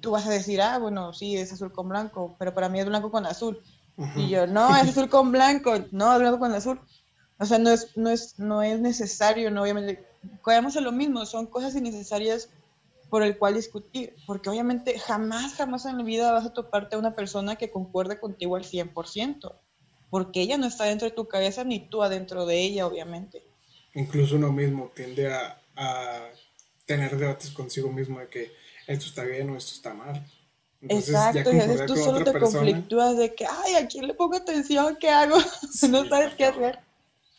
tú 0.00 0.10
vas 0.12 0.26
a 0.26 0.30
decir, 0.30 0.60
ah, 0.60 0.78
bueno, 0.78 1.12
sí, 1.12 1.36
es 1.36 1.52
azul 1.52 1.72
con 1.72 1.88
blanco, 1.88 2.36
pero 2.38 2.54
para 2.54 2.68
mí 2.68 2.80
es 2.80 2.86
blanco 2.86 3.10
con 3.10 3.26
azul. 3.26 3.60
Y 4.16 4.28
yo, 4.28 4.46
no, 4.46 4.74
es 4.76 4.88
azul 4.88 5.08
con 5.10 5.30
blanco, 5.30 5.72
no, 5.90 6.12
es 6.12 6.18
blanco 6.20 6.38
con 6.38 6.52
azul. 6.52 6.80
O 7.38 7.46
sea, 7.46 7.58
no 7.58 7.70
es, 7.70 7.96
no 7.96 8.10
es, 8.10 8.38
no 8.38 8.62
es 8.62 8.80
necesario, 8.80 9.50
no 9.50 9.62
obviamente, 9.62 10.06
caemos 10.44 10.76
a 10.76 10.80
lo 10.80 10.92
mismo, 10.92 11.24
son 11.26 11.46
cosas 11.46 11.74
innecesarias 11.74 12.48
por 13.08 13.22
el 13.22 13.38
cual 13.38 13.54
discutir, 13.54 14.14
porque 14.26 14.48
obviamente 14.50 14.98
jamás, 14.98 15.54
jamás 15.54 15.84
en 15.84 15.98
la 15.98 16.04
vida 16.04 16.32
vas 16.32 16.46
a 16.46 16.52
toparte 16.52 16.96
a 16.96 16.98
una 16.98 17.14
persona 17.14 17.56
que 17.56 17.70
concuerde 17.70 18.20
contigo 18.20 18.56
al 18.56 18.64
100%, 18.64 19.52
porque 20.10 20.42
ella 20.42 20.58
no 20.58 20.66
está 20.66 20.84
dentro 20.84 21.08
de 21.08 21.14
tu 21.14 21.26
cabeza 21.28 21.64
ni 21.64 21.78
tú 21.88 22.02
adentro 22.02 22.44
de 22.44 22.60
ella, 22.60 22.86
obviamente. 22.86 23.42
Incluso 23.94 24.36
uno 24.36 24.52
mismo 24.52 24.92
tiende 24.94 25.32
a, 25.32 25.60
a 25.76 26.28
tener 26.84 27.16
debates 27.16 27.50
consigo 27.50 27.90
mismo 27.90 28.18
de 28.18 28.28
que 28.28 28.52
esto 28.86 29.06
está 29.06 29.24
bien 29.24 29.48
o 29.50 29.56
esto 29.56 29.72
está 29.74 29.94
mal. 29.94 30.24
Exacto, 30.82 31.52
y 31.52 31.86
tú 31.86 31.96
solo 31.96 32.24
te 32.24 32.38
conflictúas 32.38 33.16
de 33.16 33.34
que, 33.34 33.44
ay, 33.44 33.74
¿a 33.74 33.86
quién 33.86 34.06
le 34.06 34.14
pongo 34.14 34.36
atención? 34.36 34.96
¿Qué 34.98 35.10
hago? 35.10 35.36
no 35.90 36.08
sabes 36.08 36.34
qué 36.34 36.46
hacer. 36.46 36.78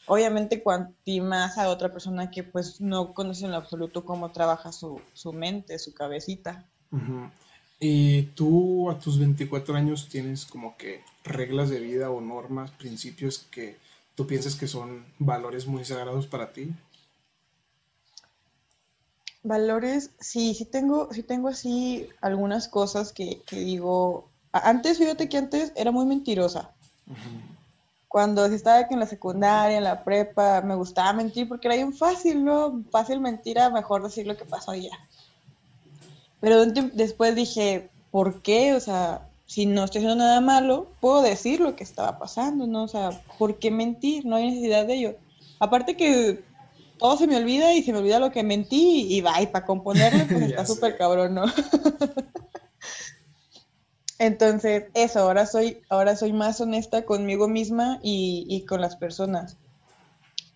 Obviamente, 0.06 0.62
cuanti 0.62 1.22
más 1.22 1.58
a 1.58 1.70
otra 1.70 1.92
persona 1.92 2.30
que 2.30 2.44
pues 2.44 2.82
no 2.82 3.14
conoce 3.14 3.46
en 3.46 3.52
lo 3.52 3.58
absoluto 3.58 4.06
cómo 4.06 4.32
trabaja 4.32 4.72
su, 4.72 5.02
mente, 5.34 5.80
su 5.80 5.94
cabecita. 5.94 6.66
Y 7.84 8.24
tú 8.36 8.92
a 8.92 9.00
tus 9.00 9.18
24 9.18 9.76
años 9.76 10.08
tienes 10.08 10.46
como 10.46 10.78
que 10.78 11.02
reglas 11.24 11.72
de 11.72 11.80
vida 11.80 12.12
o 12.12 12.22
normas, 12.22 12.70
principios 12.70 13.40
que 13.50 13.76
tú 14.14 14.28
piensas 14.28 14.54
que 14.54 14.68
son 14.68 15.04
valores 15.18 15.66
muy 15.66 15.84
sagrados 15.84 16.28
para 16.28 16.54
ti. 16.54 16.72
Valores, 19.42 20.12
sí, 20.20 20.54
sí 20.54 20.66
tengo, 20.66 21.12
sí 21.12 21.24
tengo 21.24 21.48
así 21.48 22.08
algunas 22.22 22.68
cosas 22.68 23.12
que, 23.12 23.42
digo. 23.50 24.30
Antes, 24.52 25.00
fíjate 25.00 25.28
que 25.28 25.38
antes 25.38 25.72
era 25.76 25.92
muy 25.92 26.06
mentirosa. 26.06 26.70
Cuando 28.08 28.46
estaba 28.46 28.82
en 28.82 29.00
la 29.00 29.08
secundaria, 29.08 29.78
en 29.78 29.86
la 29.86 30.04
prepa, 30.04 30.62
me 30.62 30.76
gustaba 30.76 31.14
mentir 31.14 31.48
porque 31.48 31.68
era 31.68 31.78
bien 31.78 31.94
fácil, 31.96 32.46
¿no? 32.46 32.84
Fácil 32.92 33.20
mentira, 33.22 33.72
mejor 33.72 34.04
decir 34.04 34.28
lo 34.28 34.38
que 34.38 34.46
pasó 34.46 34.76
ya. 34.76 34.92
Pero 36.42 36.66
después 36.66 37.36
dije, 37.36 37.90
¿por 38.10 38.42
qué? 38.42 38.74
O 38.74 38.80
sea, 38.80 39.30
si 39.46 39.66
no 39.66 39.84
estoy 39.84 40.00
haciendo 40.00 40.24
nada 40.24 40.42
malo, 40.42 40.92
puedo 41.00 41.22
decir 41.22 41.60
lo 41.60 41.76
que 41.76 41.84
estaba 41.84 42.18
pasando, 42.18 42.68
¿no? 42.68 42.84
O 42.84 42.88
sea, 42.88 43.22
¿por 43.38 43.60
qué 43.60 43.70
mentir? 43.72 44.26
No 44.26 44.36
hay 44.36 44.48
necesidad 44.50 44.86
de 44.86 44.96
ello. 44.96 45.16
Aparte 45.60 45.96
que 45.96 46.44
todo 46.98 47.18
se 47.18 47.28
me 47.28 47.38
olvida 47.38 47.74
y 47.74 47.84
se 47.84 47.94
me 47.94 48.00
olvida 48.00 48.20
lo 48.20 48.32
que 48.32 48.44
mentí 48.44 49.08
y 49.10 49.22
va, 49.22 49.42
y 49.42 49.48
para 49.48 49.66
componerlo 49.66 50.26
pues 50.28 50.42
está 50.50 50.66
súper 50.66 50.98
cabrón, 50.98 51.36
¿no? 51.36 51.46
Entonces, 54.20 54.86
eso, 54.94 55.20
ahora 55.20 55.46
soy, 55.46 55.82
ahora 55.90 56.16
soy 56.16 56.34
más 56.34 56.60
honesta 56.62 57.06
conmigo 57.06 57.48
misma 57.48 58.00
y, 58.02 58.46
y, 58.48 58.66
con 58.66 58.82
las 58.82 58.96
personas. 58.96 59.58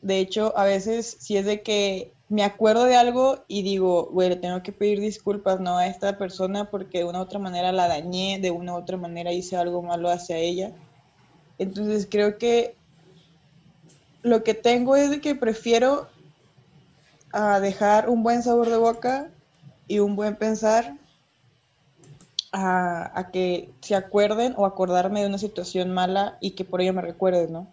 De 0.02 0.20
hecho, 0.20 0.56
a 0.56 0.66
veces 0.66 1.18
si 1.20 1.36
es 1.36 1.46
de 1.46 1.64
que 1.64 2.15
me 2.36 2.44
acuerdo 2.44 2.84
de 2.84 2.98
algo 2.98 3.46
y 3.48 3.64
digo, 3.64 4.10
güey, 4.12 4.28
le 4.28 4.36
tengo 4.36 4.62
que 4.62 4.74
pedir 4.74 5.00
disculpas, 5.00 5.62
¿no? 5.62 5.78
A 5.78 5.88
esta 5.88 6.18
persona 6.18 6.70
porque 6.70 6.98
de 6.98 7.04
una 7.06 7.20
u 7.20 7.22
otra 7.22 7.40
manera 7.40 7.72
la 7.72 7.88
dañé, 7.88 8.40
de 8.42 8.52
una 8.52 8.74
u 8.74 8.78
otra 8.78 8.98
manera 8.98 9.32
hice 9.32 9.56
algo 9.56 9.82
malo 9.82 10.10
hacia 10.10 10.38
ella. 10.38 10.74
Entonces 11.58 12.08
creo 12.12 12.38
que 12.38 12.76
lo 14.22 14.44
que 14.44 14.54
tengo 14.54 14.98
es 14.98 15.12
de 15.12 15.22
que 15.22 15.34
prefiero 15.34 16.10
a 17.32 17.62
dejar 17.62 18.10
un 18.10 18.22
buen 18.22 18.44
sabor 18.44 18.70
de 18.70 18.78
boca 18.78 19.30
y 19.88 20.00
un 20.00 20.18
buen 20.18 20.36
pensar 20.36 20.98
a, 22.52 23.30
que 23.32 23.70
se 23.80 23.96
acuerden 23.96 24.56
o 24.58 24.66
acordarme 24.66 25.22
de 25.22 25.28
una 25.28 25.38
situación 25.38 25.94
mala 25.94 26.38
y 26.42 26.52
que 26.52 26.66
por 26.66 26.82
ello 26.82 26.94
me 26.94 27.02
recuerden, 27.02 27.54
¿no? 27.54 27.68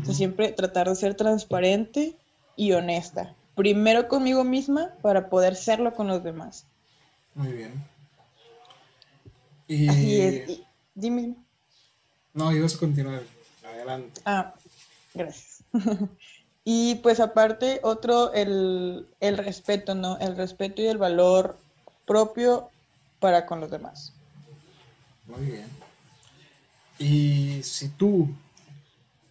O 0.00 0.04
sea, 0.04 0.14
siempre 0.14 0.52
tratar 0.52 0.88
de 0.88 0.94
ser 0.94 1.14
transparente 1.14 2.16
y 2.54 2.72
honesta. 2.72 3.34
Primero 3.58 4.06
conmigo 4.06 4.44
misma 4.44 4.94
para 5.02 5.28
poder 5.28 5.56
serlo 5.56 5.92
con 5.92 6.06
los 6.06 6.22
demás. 6.22 6.64
Muy 7.34 7.52
bien. 7.52 7.84
Y... 9.66 9.88
Así 9.88 10.20
es. 10.20 10.60
dime. 10.94 11.34
No, 12.32 12.52
ibas 12.52 12.76
a 12.76 12.78
continuar. 12.78 13.22
Adelante. 13.64 14.20
Ah, 14.24 14.54
gracias. 15.12 15.64
Y 16.70 16.96
pues 16.96 17.18
aparte, 17.18 17.80
otro, 17.82 18.30
el, 18.34 19.06
respeto, 19.22 19.94
¿no? 19.94 20.18
El 20.18 20.36
respeto 20.36 20.82
y 20.82 20.86
el 20.86 20.98
valor 20.98 21.56
propio 22.06 22.68
para 23.20 23.46
con 23.46 23.58
los 23.58 23.70
demás. 23.70 24.12
Muy 25.26 25.46
bien. 25.46 25.66
Y 26.98 27.62
si 27.62 27.88
tú 27.88 28.28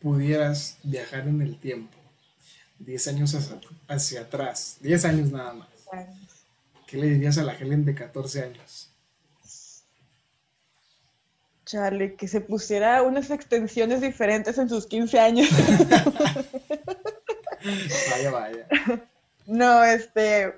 pudieras 0.02 0.78
viajar 0.82 1.28
en 1.28 1.44
el 1.44 1.60
tiempo, 1.60 1.97
10 2.80 3.08
años 3.08 3.36
hacia, 3.88 4.22
atrás, 4.22 4.78
10 4.82 5.06
años 5.06 5.32
nada 5.32 5.54
más, 5.54 5.68
¿qué 6.86 6.98
le 6.98 7.08
dirías 7.08 7.38
a 7.38 7.44
la 7.44 7.54
Helen 7.54 7.86
de 7.86 7.95
14 7.95 8.44
años? 8.44 8.90
Charlie, 11.66 12.16
que 12.16 12.28
se 12.30 12.40
pusiera 12.40 13.04
unas 13.04 13.30
extensiones 13.30 13.99
diferentes 13.99 14.58
en 14.58 14.70
sus 14.70 14.88
15 14.88 15.20
años. 15.20 15.49
Vaya, 18.12 18.32
vaya. 18.32 18.68
No, 19.45 19.84
este. 19.84 20.54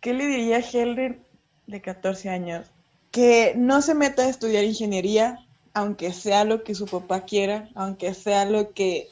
¿Qué 0.00 0.14
le 0.14 0.26
diría 0.26 0.56
a 0.56 0.60
Helen 0.60 1.22
de 1.66 1.80
14 1.80 2.30
años? 2.30 2.66
Que 3.12 3.52
no 3.56 3.82
se 3.82 3.94
meta 3.94 4.22
a 4.22 4.28
estudiar 4.28 4.64
ingeniería, 4.64 5.46
aunque 5.74 6.12
sea 6.12 6.44
lo 6.44 6.64
que 6.64 6.74
su 6.74 6.86
papá 6.86 7.24
quiera, 7.24 7.68
aunque 7.74 8.14
sea 8.14 8.44
lo 8.44 8.72
que 8.72 9.08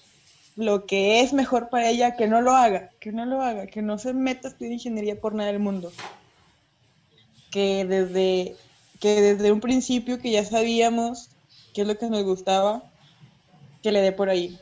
lo 0.59 0.86
que 0.86 1.20
es 1.20 1.32
mejor 1.32 1.70
para 1.70 1.89
ella, 1.89 2.16
que 2.16 2.26
no 2.26 2.43
lo 2.43 2.52
haga, 2.52 2.90
que 3.01 3.12
no 3.12 3.24
lo 3.24 3.40
haga, 3.40 3.66
que 3.66 3.80
no 3.80 3.98
se 3.98 4.12
meta 4.12 4.48
a 4.48 4.51
estudiar 4.51 4.72
ingeniería 4.72 5.20
por 5.20 5.35
nada 5.35 5.51
del 5.51 5.60
mundo. 5.60 5.90
Que 7.51 7.86
desde, 7.86 8.56
que 9.01 9.22
desde 9.22 9.52
un 9.52 9.60
principio 9.60 10.18
que 10.18 10.30
ya 10.30 10.44
sabíamos 10.44 11.30
qué 11.72 11.82
es 11.82 11.86
lo 11.86 11.97
que 11.97 12.10
nos 12.10 12.24
gustaba, 12.24 12.82
que 13.82 13.93
le 13.93 14.02
dé 14.02 14.12
por 14.12 14.28
ahí 14.28 14.59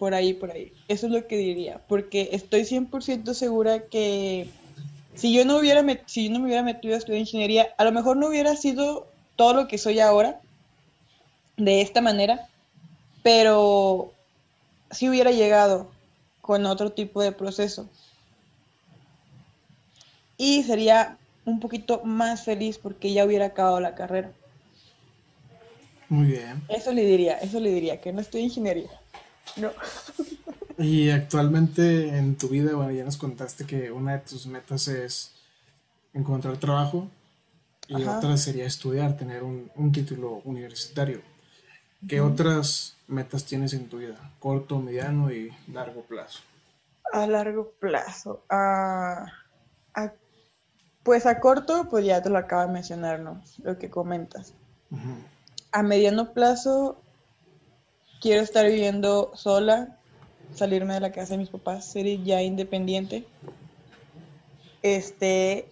por 0.00 0.14
ahí, 0.14 0.32
por 0.32 0.50
ahí. 0.50 0.72
Eso 0.88 1.06
es 1.06 1.12
lo 1.12 1.26
que 1.26 1.36
diría, 1.36 1.82
porque 1.86 2.30
estoy 2.32 2.62
100% 2.62 3.34
segura 3.34 3.84
que 3.84 4.48
si 5.14 5.30
yo 5.30 5.44
no 5.44 5.58
hubiera 5.58 5.84
si 6.06 6.24
yo 6.24 6.32
no 6.32 6.38
me 6.38 6.46
hubiera 6.46 6.62
metido 6.62 6.94
a 6.94 6.98
estudiar 6.98 7.20
ingeniería, 7.20 7.74
a 7.76 7.84
lo 7.84 7.92
mejor 7.92 8.16
no 8.16 8.28
hubiera 8.28 8.56
sido 8.56 9.06
todo 9.36 9.52
lo 9.52 9.68
que 9.68 9.76
soy 9.76 10.00
ahora 10.00 10.40
de 11.58 11.82
esta 11.82 12.00
manera, 12.00 12.48
pero 13.22 14.14
sí 14.90 15.08
hubiera 15.08 15.30
llegado 15.30 15.90
con 16.40 16.66
otro 16.66 16.92
tipo 16.92 17.22
de 17.22 17.32
proceso. 17.32 17.88
Y 20.36 20.62
sería 20.62 21.18
un 21.44 21.60
poquito 21.60 22.02
más 22.04 22.44
feliz 22.44 22.78
porque 22.78 23.12
ya 23.12 23.24
hubiera 23.24 23.46
acabado 23.46 23.80
la 23.80 23.94
carrera. 23.94 24.32
Muy 26.08 26.26
bien. 26.26 26.62
Eso 26.68 26.92
le 26.92 27.04
diría, 27.04 27.38
eso 27.38 27.60
le 27.60 27.70
diría, 27.70 28.00
que 28.00 28.12
no 28.12 28.20
estoy 28.20 28.42
ingeniería. 28.42 28.90
No. 29.56 29.70
Y 30.78 31.10
actualmente 31.10 32.16
en 32.16 32.36
tu 32.36 32.48
vida, 32.48 32.74
bueno, 32.74 32.90
ya 32.90 33.04
nos 33.04 33.18
contaste 33.18 33.66
que 33.66 33.92
una 33.92 34.12
de 34.12 34.20
tus 34.20 34.46
metas 34.46 34.88
es 34.88 35.32
encontrar 36.14 36.56
trabajo 36.56 37.06
y 37.86 38.02
otra 38.04 38.36
sería 38.38 38.64
estudiar, 38.64 39.14
tener 39.16 39.42
un, 39.42 39.92
título 39.92 40.40
universitario. 40.44 41.20
¿Qué 42.08 42.20
otras 42.20 42.96
metas 43.06 43.44
tienes 43.44 43.72
en 43.74 43.88
tu 43.88 43.98
vida? 43.98 44.16
Corto, 44.38 44.78
mediano 44.78 45.30
y 45.30 45.52
largo 45.72 46.02
plazo. 46.02 46.40
A 47.12 47.26
largo 47.26 47.72
plazo. 47.78 48.44
pues 51.02 51.26
a 51.26 51.40
corto, 51.40 51.88
pues 51.90 52.04
ya 52.04 52.22
te 52.22 52.30
lo 52.30 52.38
acabo 52.38 52.62
de 52.62 52.72
mencionar, 52.72 53.20
¿no? 53.20 53.42
Lo 53.62 53.78
que 53.78 53.90
comentas. 53.90 54.54
A 55.72 55.82
mediano 55.82 56.32
plazo, 56.32 57.00
quiero 58.20 58.42
estar 58.42 58.66
viviendo 58.66 59.32
sola, 59.34 59.96
salirme 60.54 60.94
de 60.94 61.00
la 61.00 61.12
casa 61.12 61.34
de 61.34 61.38
mis 61.38 61.48
papás, 61.48 61.84
ser 61.90 62.06
ya 62.22 62.42
independiente. 62.42 63.26
Este. 64.82 65.68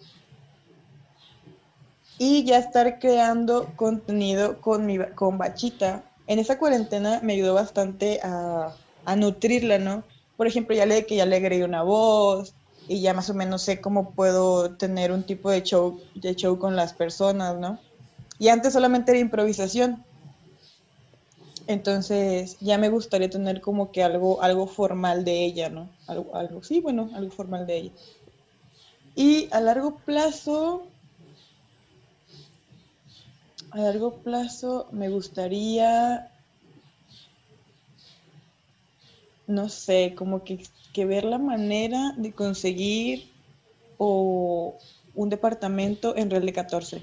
Y 2.17 2.43
ya 2.43 2.57
estar 2.57 2.99
creando 2.99 3.71
contenido 3.77 4.59
con, 4.59 4.85
mi, 4.85 4.97
con 5.15 5.37
Bachita. 5.37 6.03
En 6.29 6.37
esa 6.37 6.59
cuarentena 6.59 7.21
me 7.23 7.33
ayudó 7.33 7.55
bastante 7.55 8.19
a, 8.21 8.75
a 9.03 9.15
nutrirla, 9.15 9.79
¿no? 9.79 10.03
Por 10.37 10.45
ejemplo, 10.45 10.75
ya 10.75 10.85
le 10.85 11.07
que 11.07 11.15
ya 11.15 11.25
le 11.25 11.37
agregué 11.37 11.63
una 11.63 11.81
voz 11.81 12.53
y 12.87 13.01
ya 13.01 13.15
más 13.15 13.31
o 13.31 13.33
menos 13.33 13.63
sé 13.63 13.81
cómo 13.81 14.11
puedo 14.11 14.75
tener 14.75 15.11
un 15.11 15.23
tipo 15.23 15.49
de 15.49 15.63
show, 15.63 15.99
de 16.13 16.35
show 16.35 16.59
con 16.59 16.75
las 16.75 16.93
personas, 16.93 17.57
¿no? 17.57 17.79
Y 18.37 18.49
antes 18.49 18.73
solamente 18.73 19.11
era 19.11 19.19
improvisación. 19.19 20.03
Entonces 21.65 22.57
ya 22.61 22.77
me 22.77 22.89
gustaría 22.89 23.31
tener 23.31 23.59
como 23.59 23.91
que 23.91 24.03
algo, 24.03 24.39
algo 24.43 24.67
formal 24.67 25.25
de 25.25 25.43
ella, 25.43 25.69
¿no? 25.69 25.89
Algo, 26.05 26.35
algo, 26.35 26.63
sí, 26.63 26.79
bueno, 26.79 27.09
algo 27.15 27.31
formal 27.31 27.65
de 27.65 27.77
ella. 27.77 27.91
Y 29.15 29.49
a 29.51 29.61
largo 29.61 29.95
plazo, 30.05 30.83
a 33.71 33.77
largo 33.77 34.17
plazo 34.17 34.87
me 34.91 35.09
gustaría 35.09 36.31
no 39.49 39.67
sé, 39.67 40.13
como 40.15 40.43
que, 40.43 40.63
que 40.93 41.05
ver 41.05 41.23
la 41.23 41.39
manera 41.39 42.13
de 42.15 42.31
conseguir 42.31 43.31
o 43.97 44.77
un 45.15 45.29
departamento 45.29 46.15
en 46.15 46.29
Real 46.29 46.45
de 46.45 46.53
14. 46.53 47.01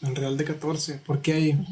En 0.00 0.16
Real 0.16 0.36
de 0.36 0.44
14, 0.44 0.94
¿por 1.06 1.20
qué 1.20 1.32
ahí? 1.34 1.66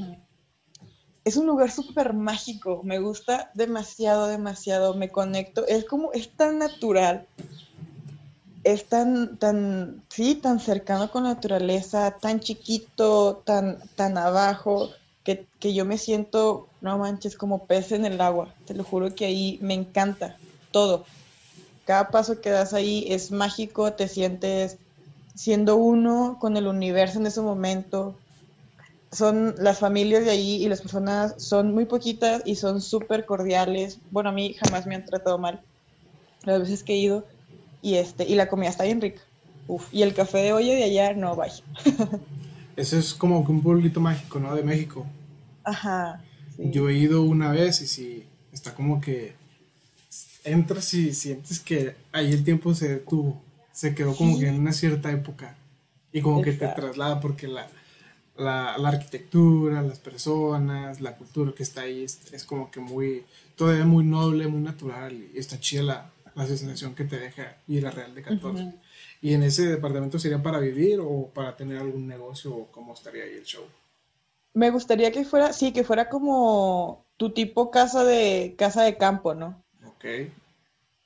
Es 1.25 1.39
un 1.39 1.47
lugar 1.47 1.71
súper 1.71 2.13
mágico, 2.13 2.83
me 2.85 2.99
gusta 2.99 3.51
demasiado, 3.55 4.29
demasiado, 4.29 4.95
me 4.95 5.09
conecto, 5.09 5.67
es 5.67 5.87
como, 5.87 6.13
es 6.13 6.29
tan 6.29 6.59
natural, 6.59 7.27
es 8.67 8.87
tan, 8.87 9.37
tan, 9.37 10.03
sí, 10.09 10.35
tan 10.35 10.59
cercano 10.59 11.09
con 11.13 11.23
la 11.23 11.35
naturaleza, 11.35 12.17
tan 12.21 12.41
chiquito, 12.41 13.41
tan, 13.45 13.79
tan 13.95 14.19
abajo, 14.19 14.91
que, 15.23 15.47
que 15.61 15.73
yo 15.73 15.85
me 15.85 15.99
siento, 15.99 16.67
no 16.81 16.99
manches, 16.99 17.37
como 17.37 17.67
pez 17.67 17.93
en 17.93 18.05
el 18.05 18.21
agua, 18.21 18.53
te 18.67 18.75
lo 18.75 18.83
juro 18.83 19.15
que 19.15 19.25
ahí 19.25 19.61
me 19.63 19.75
encanta 19.75 20.37
todo. 20.73 21.05
Cada 21.85 22.09
paso 22.09 22.41
que 22.41 22.51
das 22.51 22.75
ahí 22.75 23.07
es 23.09 23.31
mágico, 23.31 23.93
te 23.93 24.09
sientes 24.09 24.79
siendo 25.37 25.77
uno 25.77 26.37
con 26.41 26.57
el 26.57 26.67
universo 26.67 27.21
en 27.21 27.27
ese 27.27 27.43
momento. 27.43 28.17
Son 29.13 29.55
las 29.59 29.79
familias 29.79 30.25
de 30.25 30.33
ahí 30.33 30.65
y 30.65 30.69
las 30.69 30.81
personas 30.81 31.35
son 31.41 31.73
muy 31.73 31.85
poquitas 31.85 32.43
y 32.45 32.57
son 32.57 32.81
súper 32.81 33.27
cordiales. 33.27 34.01
Bueno, 34.11 34.31
a 34.31 34.33
mí 34.33 34.55
jamás 34.55 34.87
me 34.87 34.97
han 34.97 35.05
tratado 35.05 35.39
mal 35.39 35.63
las 36.43 36.61
veces 36.61 36.83
que 36.83 36.95
he 36.95 36.99
ido 36.99 37.25
y 37.87 37.95
este 37.97 38.25
y 38.25 38.35
la 38.35 38.49
comida 38.49 38.71
está 38.71 38.83
bien 38.85 39.01
rica. 39.01 39.21
Uf, 39.69 39.85
y 39.93 40.03
el 40.03 40.13
café 40.13 40.39
de 40.39 40.53
olla 40.53 40.75
de 40.75 40.85
allá 40.85 41.13
no 41.15 41.37
vaya. 41.37 41.63
Eso 42.77 42.99
es 42.99 43.15
como 43.15 43.45
que 43.45 43.53
un 43.53 43.63
pueblito 43.63 44.01
mágico, 44.01 44.39
¿no? 44.41 44.55
De 44.55 44.63
México. 44.63 45.07
Ajá. 45.65 46.21
sí. 46.57 46.65
Yo 46.73 46.89
he 46.89 46.95
ido 46.95 47.23
una 47.23 47.51
vez 47.53 47.81
y 47.81 47.87
sí, 47.87 48.25
está 48.53 48.75
como 48.75 49.01
que 49.01 49.35
entras 50.45 50.93
y 50.95 51.13
sientes 51.15 51.61
que 51.61 51.95
ahí 52.13 52.33
el 52.33 52.45
tiempo 52.45 52.75
se 52.75 52.89
detuvo, 52.89 53.41
se 53.73 53.95
quedó 53.95 54.15
como 54.17 54.35
Sí. 54.35 54.41
que 54.41 54.49
en 54.49 54.61
una 54.61 54.73
cierta 54.73 55.11
época 55.13 55.57
y 56.13 56.21
como 56.23 56.43
que 56.43 56.53
te 56.53 56.67
traslada 56.69 57.21
porque 57.21 57.47
la, 57.49 57.69
la, 58.37 58.77
la 58.79 58.89
arquitectura, 58.89 59.83
las 59.83 59.99
personas, 59.99 61.01
la 61.01 61.15
cultura 61.17 61.53
que 61.57 61.63
está 61.63 61.83
ahí 61.83 62.03
es, 62.05 62.19
es 62.33 62.45
como 62.45 62.71
que 62.71 62.81
muy, 62.81 63.25
todavía 63.57 63.85
muy 63.85 64.05
noble, 64.05 64.47
muy 64.49 64.61
natural 64.61 65.13
y 65.35 65.39
está 65.39 65.59
chida 65.61 65.83
la, 65.83 66.11
la 66.37 66.47
sensación 66.47 66.95
que 66.95 67.05
te 67.05 67.19
deja 67.19 67.57
ir 67.67 67.87
a 67.87 67.91
Real 67.91 68.15
de 68.15 68.23
14. 68.23 68.63
Ujú. 68.63 68.79
¿Y 69.23 69.33
en 69.35 69.43
ese 69.43 69.67
departamento 69.67 70.19
sería 70.19 70.43
para 70.43 70.59
vivir 70.61 71.01
o 71.01 71.31
para 71.35 71.57
tener 71.57 71.79
algún 71.79 72.07
negocio 72.07 72.55
o 72.55 72.67
cómo 72.71 72.93
estaría 72.95 73.25
ahí 73.25 73.33
el 73.35 73.45
show? 73.45 73.65
Me 74.55 74.71
gustaría 74.71 75.11
que 75.13 75.25
fuera, 75.25 75.53
sí, 75.53 75.73
que 75.73 75.83
fuera 75.85 76.09
como 76.09 77.05
tu 77.17 77.31
tipo 77.33 77.71
casa 77.71 78.05
de 78.05 78.55
casa 78.59 78.83
de 78.83 78.97
campo, 78.97 79.35
¿no? 79.35 79.63
Ok. 79.85 80.05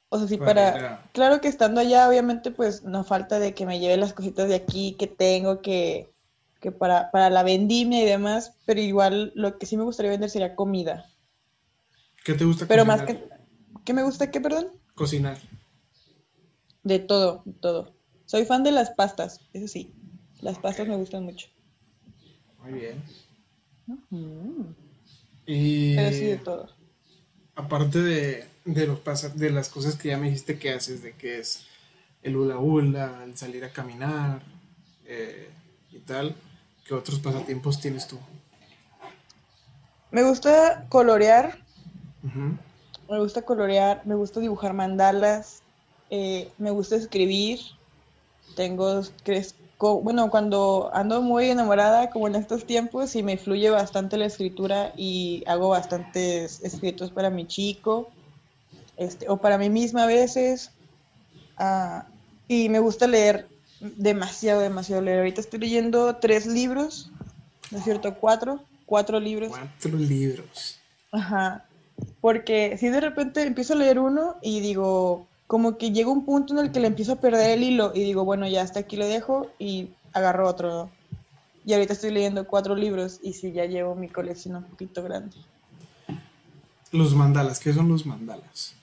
O 0.09 0.19
sea, 0.19 0.27
sí, 0.27 0.37
Para 0.37 1.09
claro 1.13 1.41
que 1.41 1.47
estando 1.49 1.81
allá, 1.81 2.09
obviamente, 2.09 2.51
pues 2.51 2.83
no 2.83 3.05
falta 3.05 3.39
de 3.39 3.55
que 3.55 3.67
me 3.67 3.79
lleve 3.79 3.97
las 3.97 4.13
cositas 4.13 4.49
de 4.49 4.57
aquí 4.57 4.97
que 4.99 5.07
tengo, 5.07 5.63
que, 5.63 6.11
que 6.61 6.73
para, 6.73 7.13
para 7.13 7.31
la 7.31 7.45
vendimia 7.45 8.03
y 8.03 8.07
demás, 8.07 8.57
pero 8.67 8.81
igual 8.81 9.33
lo 9.37 9.59
que 9.59 9.67
sí 9.67 9.77
me 9.77 9.85
gustaría 9.85 10.11
vender 10.11 10.29
sería 10.31 10.57
comida. 10.57 11.07
¿Qué 12.25 12.35
te 12.35 12.45
gusta 12.45 12.67
Pero 12.67 12.85
cocinar? 12.85 12.99
más 12.99 13.07
que, 13.07 13.29
¿qué 13.85 13.93
me 13.93 14.03
gusta 14.03 14.31
qué, 14.31 14.41
perdón? 14.41 14.80
Cocinar. 15.01 15.39
De 16.83 16.99
todo, 16.99 17.41
de 17.47 17.55
todo. 17.55 17.95
Soy 18.27 18.45
fan 18.45 18.63
de 18.65 18.71
las 18.71 18.91
pastas, 18.91 19.41
eso 19.55 19.67
sí, 19.67 19.95
las 20.43 20.59
pastas 20.59 20.87
me 20.89 20.97
gustan 20.97 21.25
mucho. 21.25 21.49
Muy 22.63 22.73
bien. 22.75 23.03
Mm, 24.11 24.75
Y 25.47 25.97
Pero 25.97 26.13
sí, 26.13 26.27
de 26.27 26.37
todo. 26.39 26.69
aparte 27.55 27.99
de, 28.01 28.45
de, 28.65 28.87
los 28.87 29.01
de 29.37 29.51
las 29.51 29.69
cosas 29.69 29.97
que 29.97 30.09
ya 30.09 30.17
me 30.19 30.27
dijiste 30.27 30.59
que 30.59 30.71
haces, 30.73 31.03
de 31.03 31.13
que 31.15 31.39
es 31.41 31.65
el 32.23 32.37
hula 32.37 32.59
hula, 32.59 33.25
el 33.25 33.37
salir 33.37 33.65
a 33.65 33.73
caminar 33.73 34.43
eh, 35.07 35.49
y 35.93 35.99
tal, 36.01 36.37
¿qué 36.87 36.95
otros 36.95 37.19
pasatiempos 37.21 37.81
tienes 37.81 38.07
tú? 38.09 38.19
Me 40.13 40.23
gusta 40.23 40.87
colorear. 40.89 41.59
Me 43.11 43.19
gusta 43.19 43.43
colorear, 43.43 44.03
me 44.07 44.15
gusta 44.15 44.39
dibujar 44.39 44.73
mandalas, 44.73 45.63
eh, 46.11 46.53
me 46.59 46.71
gusta 46.71 46.95
escribir. 46.95 47.59
Tengo, 48.55 49.01
cres- 49.25 49.55
co- 49.79 50.01
bueno, 50.01 50.31
cuando 50.31 50.91
ando 50.95 51.21
muy 51.21 51.51
enamorada, 51.51 52.11
como 52.11 52.29
en 52.29 52.37
estos 52.37 52.65
tiempos, 52.67 53.17
y 53.17 53.25
me 53.25 53.37
fluye 53.37 53.69
bastante 53.71 54.17
la 54.17 54.27
escritura 54.27 54.93
y 54.97 55.43
hago 55.49 55.71
bastantes 55.71 56.63
escritos 56.63 57.11
para 57.11 57.31
mi 57.31 57.49
chico, 57.49 58.09
este, 58.97 59.29
o 59.29 59.39
para 59.39 59.59
mí 59.59 59.71
misma 59.71 60.05
a 60.05 60.07
veces. 60.07 60.71
Ah, 61.59 62.07
y 62.47 62.69
me 62.69 62.79
gusta 62.79 63.09
leer 63.09 63.49
demasiado, 63.81 64.61
demasiado 64.61 65.03
leer. 65.03 65.19
Ahorita 65.19 65.41
estoy 65.41 65.59
leyendo 65.59 66.15
tres 66.17 66.47
libros, 66.47 67.11
¿no 67.73 67.79
es 67.79 67.85
cierto? 67.85 68.15
Cuatro, 68.21 68.61
cuatro 68.87 69.19
libros. 69.19 69.51
Cuatro 69.51 69.99
libros. 69.99 70.79
Ajá, 71.13 71.65
porque 72.21 72.77
si 72.79 72.89
de 72.89 73.01
repente 73.01 73.43
empiezo 73.43 73.75
a 73.75 73.77
leer 73.77 73.99
uno 73.99 74.37
y 74.43 74.61
digo, 74.61 75.27
como 75.47 75.79
que 75.79 75.91
llega 75.91 76.11
un 76.11 76.25
punto 76.25 76.55
en 76.55 76.67
el 76.67 76.73
que 76.73 76.81
le 76.81 76.89
empiezo 76.89 77.13
a 77.13 77.21
perder 77.21 77.51
el 77.51 77.63
hilo 77.63 77.93
y 77.95 78.01
digo, 78.05 78.25
bueno, 78.25 78.47
ya 78.47 78.63
hasta 78.63 78.81
aquí 78.81 78.97
lo 78.97 79.07
dejo 79.07 79.51
y 79.59 79.91
agarro 80.13 80.49
otro. 80.49 80.91
Y 81.65 81.73
ahorita 81.73 81.93
estoy 81.93 82.11
leyendo 82.11 82.47
cuatro 82.47 82.75
libros 82.75 83.21
y 83.23 83.33
sí, 83.33 83.53
ya 83.53 83.65
llevo 83.67 83.95
mi 83.95 84.09
colección 84.09 84.57
un 84.57 84.65
poquito 84.65 85.03
grande. 85.03 85.37
Los 86.93 87.15
mandalas, 87.15 87.61
¿qué 87.61 87.73
son 87.73 87.89
los 87.89 88.07
mandalas? 88.07 88.75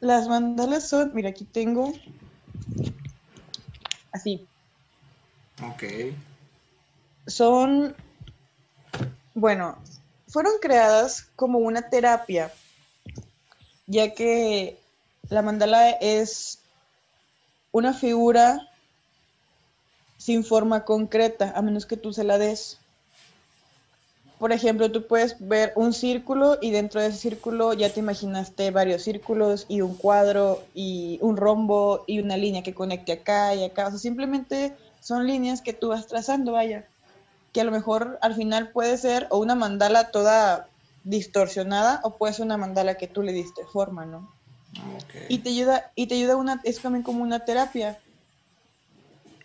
Las 0.00 0.28
mandalas 0.28 0.88
son, 0.88 1.12
mira, 1.14 1.30
aquí 1.30 1.44
tengo 1.44 1.92
así, 4.12 4.46
Ok. 5.62 5.84
son, 7.26 7.94
bueno, 9.34 9.76
fueron 10.30 10.52
creadas 10.60 11.26
como 11.34 11.58
una 11.58 11.90
terapia, 11.90 12.52
ya 13.86 14.14
que 14.14 14.78
la 15.28 15.42
mandala 15.42 15.90
es 15.90 16.60
una 17.72 17.92
figura 17.92 18.68
sin 20.18 20.44
forma 20.44 20.84
concreta, 20.84 21.52
a 21.56 21.62
menos 21.62 21.84
que 21.84 21.96
tú 21.96 22.12
se 22.12 22.24
la 22.24 22.38
des. 22.38 22.78
Por 24.38 24.52
ejemplo, 24.52 24.90
tú 24.90 25.06
puedes 25.06 25.36
ver 25.40 25.72
un 25.76 25.92
círculo 25.92 26.58
y 26.60 26.70
dentro 26.70 27.00
de 27.00 27.08
ese 27.08 27.18
círculo 27.18 27.72
ya 27.72 27.92
te 27.92 28.00
imaginaste 28.00 28.70
varios 28.70 29.02
círculos 29.02 29.66
y 29.68 29.80
un 29.80 29.94
cuadro 29.94 30.62
y 30.74 31.18
un 31.20 31.36
rombo 31.36 32.04
y 32.06 32.20
una 32.20 32.36
línea 32.36 32.62
que 32.62 32.72
conecte 32.72 33.12
acá 33.12 33.54
y 33.54 33.64
acá. 33.64 33.88
O 33.88 33.90
sea, 33.90 33.98
simplemente 33.98 34.74
son 35.00 35.26
líneas 35.26 35.60
que 35.60 35.72
tú 35.72 35.88
vas 35.88 36.06
trazando, 36.06 36.52
vaya. 36.52 36.86
Que 37.52 37.60
a 37.60 37.64
lo 37.64 37.70
mejor 37.70 38.18
al 38.22 38.34
final 38.34 38.70
puede 38.70 38.96
ser 38.96 39.26
o 39.30 39.38
una 39.38 39.54
mandala 39.54 40.10
toda 40.10 40.68
distorsionada 41.04 42.00
o 42.04 42.16
puede 42.16 42.34
ser 42.34 42.46
una 42.46 42.56
mandala 42.56 42.96
que 42.96 43.08
tú 43.08 43.22
le 43.22 43.32
diste 43.32 43.64
forma, 43.64 44.04
¿no? 44.06 44.30
Ok. 44.96 45.14
Y 45.28 45.38
te 45.38 45.50
ayuda, 45.50 45.90
y 45.94 46.06
te 46.06 46.14
ayuda 46.14 46.36
una, 46.36 46.60
es 46.64 46.80
también 46.80 47.02
como 47.02 47.22
una 47.22 47.44
terapia. 47.44 47.98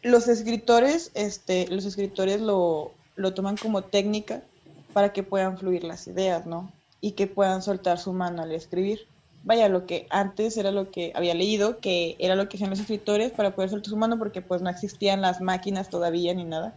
Los 0.02 0.28
escritores, 0.28 1.12
este, 1.16 1.68
los 1.70 1.86
escritores 1.86 2.42
lo, 2.42 2.92
lo 3.16 3.34
toman 3.34 3.58
como 3.58 3.84
técnica 3.84 4.42
para 4.94 5.14
que 5.14 5.24
puedan 5.24 5.58
fluir 5.58 5.84
las 5.84 6.08
ideas, 6.08 6.46
¿no? 6.46 6.72
Y 7.02 7.12
que 7.12 7.28
puedan 7.28 7.62
soltar 7.62 7.98
su 7.98 8.14
mano 8.14 8.44
al 8.44 8.52
escribir. 8.52 9.08
Vaya, 9.44 9.70
lo 9.70 9.86
que 9.86 10.08
antes 10.10 10.58
era 10.58 10.72
lo 10.72 10.90
que 10.90 11.12
había 11.16 11.36
leído, 11.36 11.80
que 11.80 12.16
era 12.18 12.36
lo 12.36 12.50
que 12.50 12.58
hacían 12.58 12.72
los 12.72 12.80
escritores 12.80 13.32
para 13.32 13.56
poder 13.56 13.70
soltar 13.70 13.90
su 13.90 13.98
mano, 13.98 14.18
porque 14.18 14.42
pues 14.42 14.62
no 14.62 14.70
existían 14.70 15.22
las 15.22 15.42
máquinas 15.42 15.90
todavía 15.90 16.34
ni 16.34 16.46
nada. 16.46 16.74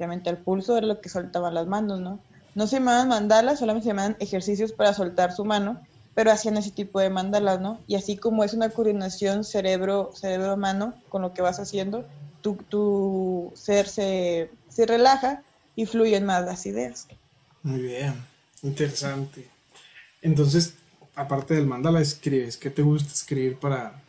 Obviamente 0.00 0.30
el 0.30 0.38
pulso 0.38 0.78
era 0.78 0.86
lo 0.86 1.02
que 1.02 1.10
soltaban 1.10 1.52
las 1.52 1.66
manos, 1.66 2.00
¿no? 2.00 2.20
No 2.54 2.66
se 2.66 2.76
llamaban 2.76 3.08
mandalas, 3.08 3.58
solamente 3.58 3.84
se 3.84 3.90
llamaban 3.90 4.16
ejercicios 4.18 4.72
para 4.72 4.94
soltar 4.94 5.32
su 5.32 5.44
mano, 5.44 5.78
pero 6.14 6.32
hacían 6.32 6.56
ese 6.56 6.70
tipo 6.70 7.00
de 7.00 7.10
mandalas, 7.10 7.60
¿no? 7.60 7.80
Y 7.86 7.96
así 7.96 8.16
como 8.16 8.42
es 8.42 8.54
una 8.54 8.70
coordinación 8.70 9.44
cerebro, 9.44 10.10
cerebro-mano 10.14 10.94
con 11.10 11.20
lo 11.20 11.34
que 11.34 11.42
vas 11.42 11.60
haciendo, 11.60 12.06
tu, 12.40 12.54
tu 12.70 13.52
ser 13.54 13.86
se, 13.86 14.50
se 14.70 14.86
relaja 14.86 15.42
y 15.76 15.84
fluyen 15.84 16.24
más 16.24 16.46
las 16.46 16.64
ideas. 16.64 17.06
Muy 17.62 17.82
bien. 17.82 18.14
Interesante. 18.62 19.50
Entonces, 20.22 20.76
aparte 21.14 21.52
del 21.52 21.66
mandala, 21.66 22.00
escribes. 22.00 22.56
¿Qué 22.56 22.70
te 22.70 22.80
gusta 22.80 23.12
escribir 23.12 23.58
para, 23.58 24.00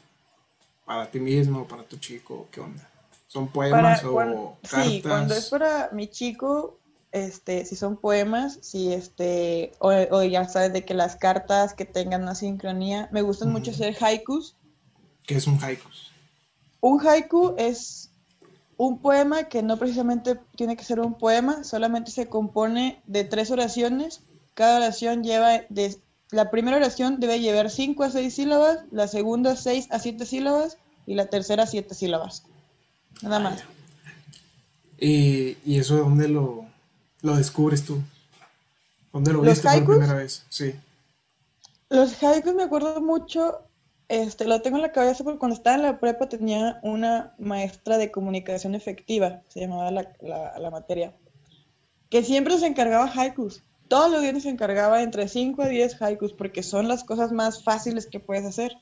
para 0.85 1.11
ti 1.11 1.19
mismo, 1.19 1.67
para 1.67 1.83
tu 1.83 1.97
chico? 1.97 2.47
¿Qué 2.49 2.61
onda? 2.61 2.90
¿Son 3.31 3.47
poemas 3.47 4.01
Para 4.01 4.11
o 4.11 4.57
cartas? 4.61 4.85
sí, 4.85 5.01
cuando 5.01 5.33
es 5.33 5.49
para 5.49 5.89
mi 5.93 6.09
chico, 6.09 6.79
este, 7.13 7.63
si 7.63 7.77
son 7.77 7.95
poemas, 7.95 8.59
si 8.61 8.91
este, 8.91 9.71
o, 9.79 9.89
o 9.89 10.23
ya 10.23 10.49
sabes 10.49 10.73
de 10.73 10.83
que 10.83 10.93
las 10.93 11.15
cartas 11.15 11.73
que 11.73 11.85
tengan 11.85 12.23
una 12.23 12.35
sincronía, 12.35 13.07
me 13.13 13.21
gustan 13.21 13.53
mucho 13.53 13.71
hacer 13.71 13.95
haikus. 14.01 14.57
¿Qué 15.25 15.35
es 15.37 15.47
un 15.47 15.63
haiku? 15.63 15.87
Un 16.81 17.07
haiku 17.07 17.55
es 17.57 18.11
un 18.75 18.99
poema 18.99 19.45
que 19.45 19.63
no 19.63 19.77
precisamente 19.77 20.37
tiene 20.57 20.75
que 20.75 20.83
ser 20.83 20.99
un 20.99 21.13
poema, 21.13 21.63
solamente 21.63 22.11
se 22.11 22.27
compone 22.27 23.01
de 23.05 23.23
tres 23.23 23.49
oraciones. 23.49 24.23
Cada 24.55 24.75
oración 24.75 25.23
lleva 25.23 25.61
de 25.69 25.95
la 26.31 26.51
primera 26.51 26.75
oración 26.75 27.21
debe 27.21 27.39
llevar 27.39 27.69
5 27.69 28.03
a 28.03 28.09
6 28.09 28.33
sílabas, 28.33 28.79
la 28.91 29.07
segunda 29.07 29.55
6 29.55 29.87
a 29.91 29.99
7 29.99 30.25
sílabas 30.25 30.77
y 31.05 31.15
la 31.15 31.27
tercera 31.27 31.65
7 31.65 31.95
sílabas. 31.95 32.43
Nada 33.21 33.39
más. 33.39 33.63
¿Y, 34.99 35.57
y 35.65 35.79
eso 35.79 35.97
dónde 35.97 36.27
lo, 36.27 36.65
lo 37.21 37.35
descubres 37.35 37.83
tú? 37.83 38.01
¿Dónde 39.11 39.33
lo 39.33 39.41
viste 39.41 39.67
por 39.67 39.97
primera 39.97 40.13
vez? 40.13 40.45
Sí. 40.49 40.73
Los 41.89 42.23
haikus 42.23 42.53
me 42.53 42.63
acuerdo 42.63 43.01
mucho, 43.01 43.59
este, 44.07 44.45
lo 44.45 44.61
tengo 44.61 44.77
en 44.77 44.83
la 44.83 44.93
cabeza 44.93 45.23
porque 45.23 45.39
cuando 45.39 45.55
estaba 45.55 45.75
en 45.75 45.81
la 45.83 45.99
prepa 45.99 46.29
tenía 46.29 46.79
una 46.83 47.33
maestra 47.37 47.97
de 47.97 48.11
comunicación 48.11 48.75
efectiva, 48.75 49.41
se 49.49 49.61
llamaba 49.61 49.91
la, 49.91 50.13
la, 50.21 50.57
la 50.57 50.71
materia, 50.71 51.13
que 52.09 52.23
siempre 52.23 52.57
se 52.57 52.67
encargaba 52.67 53.11
haikus. 53.13 53.63
Todos 53.89 54.09
los 54.09 54.21
días 54.21 54.43
se 54.43 54.49
encargaba 54.49 55.03
entre 55.03 55.27
5 55.27 55.63
a 55.63 55.67
10 55.67 56.01
haikus 56.01 56.31
porque 56.31 56.63
son 56.63 56.87
las 56.87 57.03
cosas 57.03 57.33
más 57.33 57.61
fáciles 57.63 58.05
que 58.05 58.21
puedes 58.21 58.45
hacer, 58.45 58.77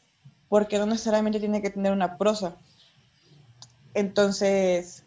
porque 0.48 0.78
no 0.78 0.86
necesariamente 0.86 1.40
tiene 1.40 1.64
que 1.64 1.72
tener 1.72 1.92
una 1.92 2.18
prosa. 2.18 2.58
Entonces, 3.94 5.04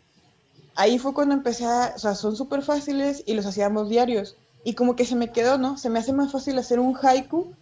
ahí 0.75 0.99
fue 0.99 1.15
cuando 1.15 1.35
empecé 1.35 1.65
a, 1.65 1.93
o 1.95 1.99
sea, 1.99 2.15
son 2.15 2.37
súper 2.37 2.63
fáciles 2.63 3.23
y 3.27 3.35
los 3.35 3.47
hacíamos 3.47 3.89
diarios. 3.89 4.37
Y 4.65 4.75
como 4.75 4.97
que 4.97 5.05
se 5.05 5.17
me 5.17 5.33
quedó, 5.33 5.59
¿no? 5.59 5.77
Se 5.77 5.91
me 5.91 5.99
hace 5.99 6.13
más 6.13 6.33
fácil 6.33 6.59
hacer 6.59 6.79
un 6.79 6.97
haiku 7.01 7.53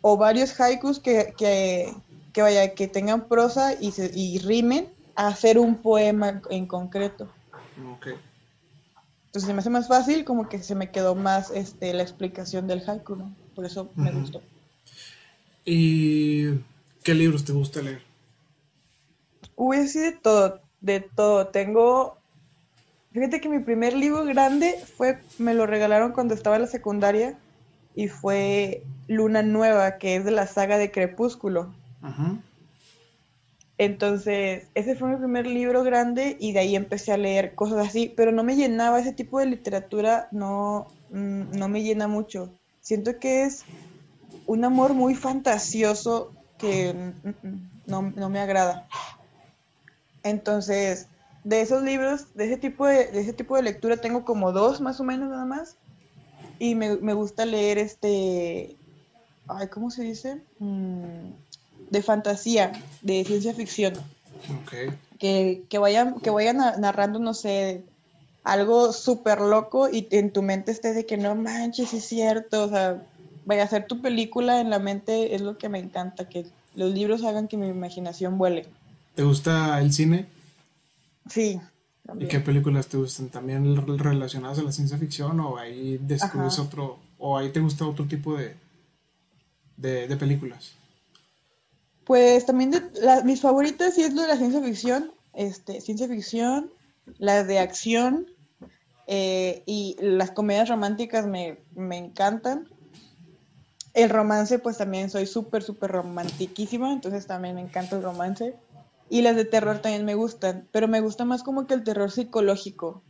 o 0.00 0.16
varios 0.16 0.58
haikus 0.60 0.98
que, 0.98 1.34
que, 1.36 1.94
que 2.32 2.42
vaya, 2.42 2.74
que 2.74 2.88
tengan 2.88 3.28
prosa 3.28 3.74
y, 3.80 3.92
se, 3.92 4.10
y 4.14 4.38
rimen 4.38 4.88
a 5.14 5.28
hacer 5.28 5.58
un 5.58 5.76
poema 5.76 6.40
en 6.50 6.66
concreto. 6.66 7.28
Ok. 7.94 8.08
Entonces 9.26 9.48
se 9.48 9.52
me 9.52 9.60
hace 9.60 9.70
más 9.70 9.88
fácil, 9.88 10.24
como 10.24 10.48
que 10.48 10.62
se 10.62 10.74
me 10.74 10.90
quedó 10.90 11.14
más 11.14 11.50
este, 11.50 11.92
la 11.92 12.02
explicación 12.02 12.66
del 12.66 12.82
haiku, 12.88 13.16
¿no? 13.16 13.34
Por 13.54 13.66
eso 13.66 13.90
me 13.96 14.10
Ujú. 14.10 14.20
gustó. 14.20 14.42
¿Y 15.64 16.60
qué 17.02 17.12
libros 17.12 17.44
te 17.44 17.52
gusta 17.52 17.82
leer? 17.82 18.02
Uy, 19.56 19.88
sí, 19.88 19.98
de 20.00 20.12
todo, 20.12 20.60
de 20.80 21.00
todo. 21.00 21.48
Tengo, 21.48 22.18
fíjate 23.12 23.40
que 23.40 23.48
mi 23.48 23.58
primer 23.58 23.94
libro 23.94 24.24
grande 24.24 24.78
fue, 24.96 25.18
me 25.38 25.54
lo 25.54 25.66
regalaron 25.66 26.12
cuando 26.12 26.34
estaba 26.34 26.56
en 26.56 26.62
la 26.62 26.68
secundaria 26.68 27.38
y 27.94 28.08
fue 28.08 28.84
Luna 29.08 29.42
Nueva, 29.42 29.96
que 29.98 30.16
es 30.16 30.24
de 30.24 30.30
la 30.30 30.46
saga 30.46 30.76
de 30.76 30.90
Crepúsculo. 30.90 31.74
Ajá. 32.02 32.36
Entonces, 33.78 34.68
ese 34.74 34.94
fue 34.94 35.08
mi 35.10 35.16
primer 35.16 35.46
libro 35.46 35.82
grande 35.82 36.36
y 36.40 36.52
de 36.52 36.60
ahí 36.60 36.76
empecé 36.76 37.12
a 37.12 37.18
leer 37.18 37.54
cosas 37.54 37.86
así, 37.86 38.12
pero 38.16 38.32
no 38.32 38.42
me 38.42 38.56
llenaba 38.56 39.00
ese 39.00 39.12
tipo 39.12 39.38
de 39.38 39.46
literatura, 39.46 40.28
no, 40.32 40.86
mm, 41.10 41.56
no 41.56 41.68
me 41.68 41.82
llena 41.82 42.08
mucho. 42.08 42.50
Siento 42.80 43.18
que 43.18 43.44
es 43.44 43.64
un 44.46 44.64
amor 44.64 44.94
muy 44.94 45.14
fantasioso 45.14 46.32
que 46.58 46.94
mm, 46.94 47.28
mm, 47.28 47.70
no, 47.86 48.02
no 48.16 48.30
me 48.30 48.40
agrada. 48.40 48.88
Entonces, 50.28 51.06
de 51.44 51.60
esos 51.60 51.82
libros, 51.82 52.34
de 52.34 52.46
ese 52.46 52.56
tipo 52.56 52.86
de, 52.86 53.06
de 53.06 53.20
ese 53.20 53.32
tipo 53.32 53.56
de 53.56 53.62
lectura 53.62 53.96
tengo 53.98 54.24
como 54.24 54.52
dos 54.52 54.80
más 54.80 54.98
o 55.00 55.04
menos 55.04 55.28
nada 55.30 55.44
más. 55.44 55.76
Y 56.58 56.74
me, 56.74 56.96
me 56.96 57.12
gusta 57.12 57.44
leer 57.44 57.78
este, 57.78 58.76
ay, 59.46 59.68
¿cómo 59.68 59.90
se 59.90 60.02
dice? 60.02 60.40
Mm, 60.58 61.30
de 61.90 62.02
fantasía, 62.02 62.72
de 63.02 63.24
ciencia 63.24 63.54
ficción. 63.54 63.94
Que, 65.18 65.62
que 65.68 65.78
vayan, 65.78 66.20
que 66.20 66.30
vayan 66.30 66.56
na- 66.58 66.76
narrando, 66.76 67.18
no 67.18 67.32
sé, 67.34 67.84
algo 68.42 68.92
súper 68.92 69.40
loco 69.40 69.88
y 69.88 70.06
en 70.10 70.32
tu 70.32 70.42
mente 70.42 70.72
esté 70.72 70.92
de 70.94 71.06
que 71.06 71.16
no 71.16 71.34
manches, 71.34 71.94
es 71.94 72.04
cierto. 72.04 72.64
O 72.64 72.68
sea, 72.68 73.02
vaya 73.44 73.62
a 73.62 73.64
hacer 73.66 73.86
tu 73.86 74.00
película 74.00 74.60
en 74.60 74.70
la 74.70 74.78
mente, 74.78 75.34
es 75.34 75.40
lo 75.42 75.58
que 75.58 75.68
me 75.68 75.78
encanta, 75.78 76.28
que 76.28 76.46
los 76.74 76.92
libros 76.92 77.24
hagan 77.24 77.48
que 77.48 77.56
mi 77.56 77.68
imaginación 77.68 78.36
vuele. 78.38 78.66
¿Te 79.16 79.22
gusta 79.24 79.80
el 79.80 79.92
cine? 79.92 80.26
Sí. 81.28 81.60
¿Y 82.20 82.26
qué 82.28 82.38
películas 82.38 82.86
te 82.86 82.96
gustan? 82.98 83.30
¿También 83.30 83.74
re- 83.76 83.96
relacionadas 83.96 84.58
a 84.60 84.62
la 84.62 84.70
ciencia 84.70 84.96
ficción 84.98 85.40
o 85.40 85.56
ahí 85.58 85.98
descubres 86.00 86.52
Ajá. 86.54 86.62
otro, 86.62 86.98
o 87.18 87.36
ahí 87.36 87.50
te 87.50 87.58
gusta 87.60 87.84
otro 87.86 88.06
tipo 88.06 88.36
de, 88.36 88.54
de, 89.76 90.06
de 90.06 90.16
películas? 90.16 90.72
Pues 92.04 92.46
también 92.46 92.70
de, 92.70 92.82
la- 93.00 93.24
mis 93.24 93.40
favoritas 93.40 93.94
sí 93.94 94.02
es 94.02 94.14
lo 94.14 94.22
de 94.22 94.28
la 94.28 94.36
ciencia 94.36 94.62
ficción, 94.62 95.10
este, 95.34 95.80
ciencia 95.80 96.06
ficción, 96.06 96.70
las 97.18 97.46
de 97.48 97.58
acción 97.58 98.26
eh, 99.08 99.62
y 99.66 99.96
las 100.00 100.30
comedias 100.30 100.68
románticas 100.68 101.26
me, 101.26 101.58
me 101.74 101.96
encantan. 101.96 102.68
El 103.94 104.10
romance, 104.10 104.58
pues 104.58 104.76
también 104.76 105.08
soy 105.10 105.26
súper, 105.26 105.62
súper 105.62 105.90
romantiquísima, 105.90 106.92
entonces 106.92 107.26
también 107.26 107.54
me 107.54 107.62
encanta 107.62 107.96
el 107.96 108.02
romance. 108.02 108.54
Y 109.08 109.22
las 109.22 109.36
de 109.36 109.44
terror 109.44 109.78
también 109.78 110.04
me 110.04 110.14
gustan, 110.14 110.66
pero 110.72 110.88
me 110.88 111.00
gusta 111.00 111.24
más 111.24 111.42
como 111.42 111.66
que 111.66 111.74
el 111.74 111.84
terror 111.84 112.10
psicológico. 112.10 113.02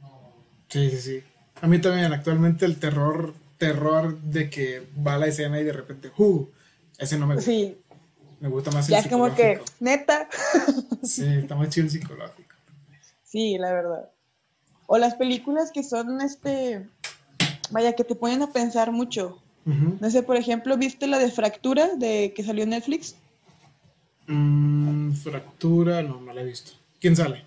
Sí, 0.69 0.91
sí, 0.91 0.99
sí. 1.01 1.23
A 1.63 1.67
mí 1.67 1.81
también, 1.81 2.13
actualmente 2.13 2.67
el 2.67 2.79
terror, 2.79 3.35
terror 3.57 4.21
de 4.21 4.51
que 4.51 4.87
va 5.07 5.15
a 5.15 5.19
la 5.19 5.27
escena 5.29 5.59
y 5.59 5.65
de 5.65 5.73
repente, 5.73 6.11
¡uh! 6.19 6.47
Ese 6.99 7.19
no 7.19 7.27
me 7.27 7.37
gusta. 7.37 7.51
Sí, 7.51 7.79
Me 8.41 8.49
gusta 8.49 8.71
más 8.71 8.87
el 8.89 8.93
ya 8.93 8.99
es 8.99 9.09
como 9.09 9.35
que, 9.35 9.55
psicológico. 9.57 9.73
neta. 9.81 10.29
Sí, 11.03 11.25
está 11.25 11.55
más 11.55 11.71
chido 11.71 11.87
el 11.87 11.91
psicológico. 11.91 12.55
Sí, 13.25 13.57
la 13.59 13.73
verdad. 13.73 14.11
O 14.87 14.99
las 14.99 15.15
películas 15.15 15.71
que 15.73 15.83
son, 15.83 16.21
este, 16.21 16.87
vaya, 17.71 17.95
que 17.95 18.05
te 18.05 18.15
ponen 18.15 18.43
a 18.43 18.53
pensar 18.53 18.93
mucho. 18.93 19.39
No 19.65 20.11
sé, 20.11 20.23
por 20.23 20.37
ejemplo, 20.37 20.77
¿viste 20.77 21.09
la 21.09 21.19
de 21.19 21.29
Fractura 21.31 21.97
de 21.97 22.33
que 22.37 22.45
salió 22.45 22.63
en 22.63 22.71
Netflix? 22.71 23.17
Mm, 24.27 25.13
fractura, 25.13 26.03
no, 26.03 26.21
no 26.21 26.33
la 26.33 26.41
he 26.41 26.45
visto. 26.45 26.73
¿Quién 27.01 27.15
sale? 27.17 27.45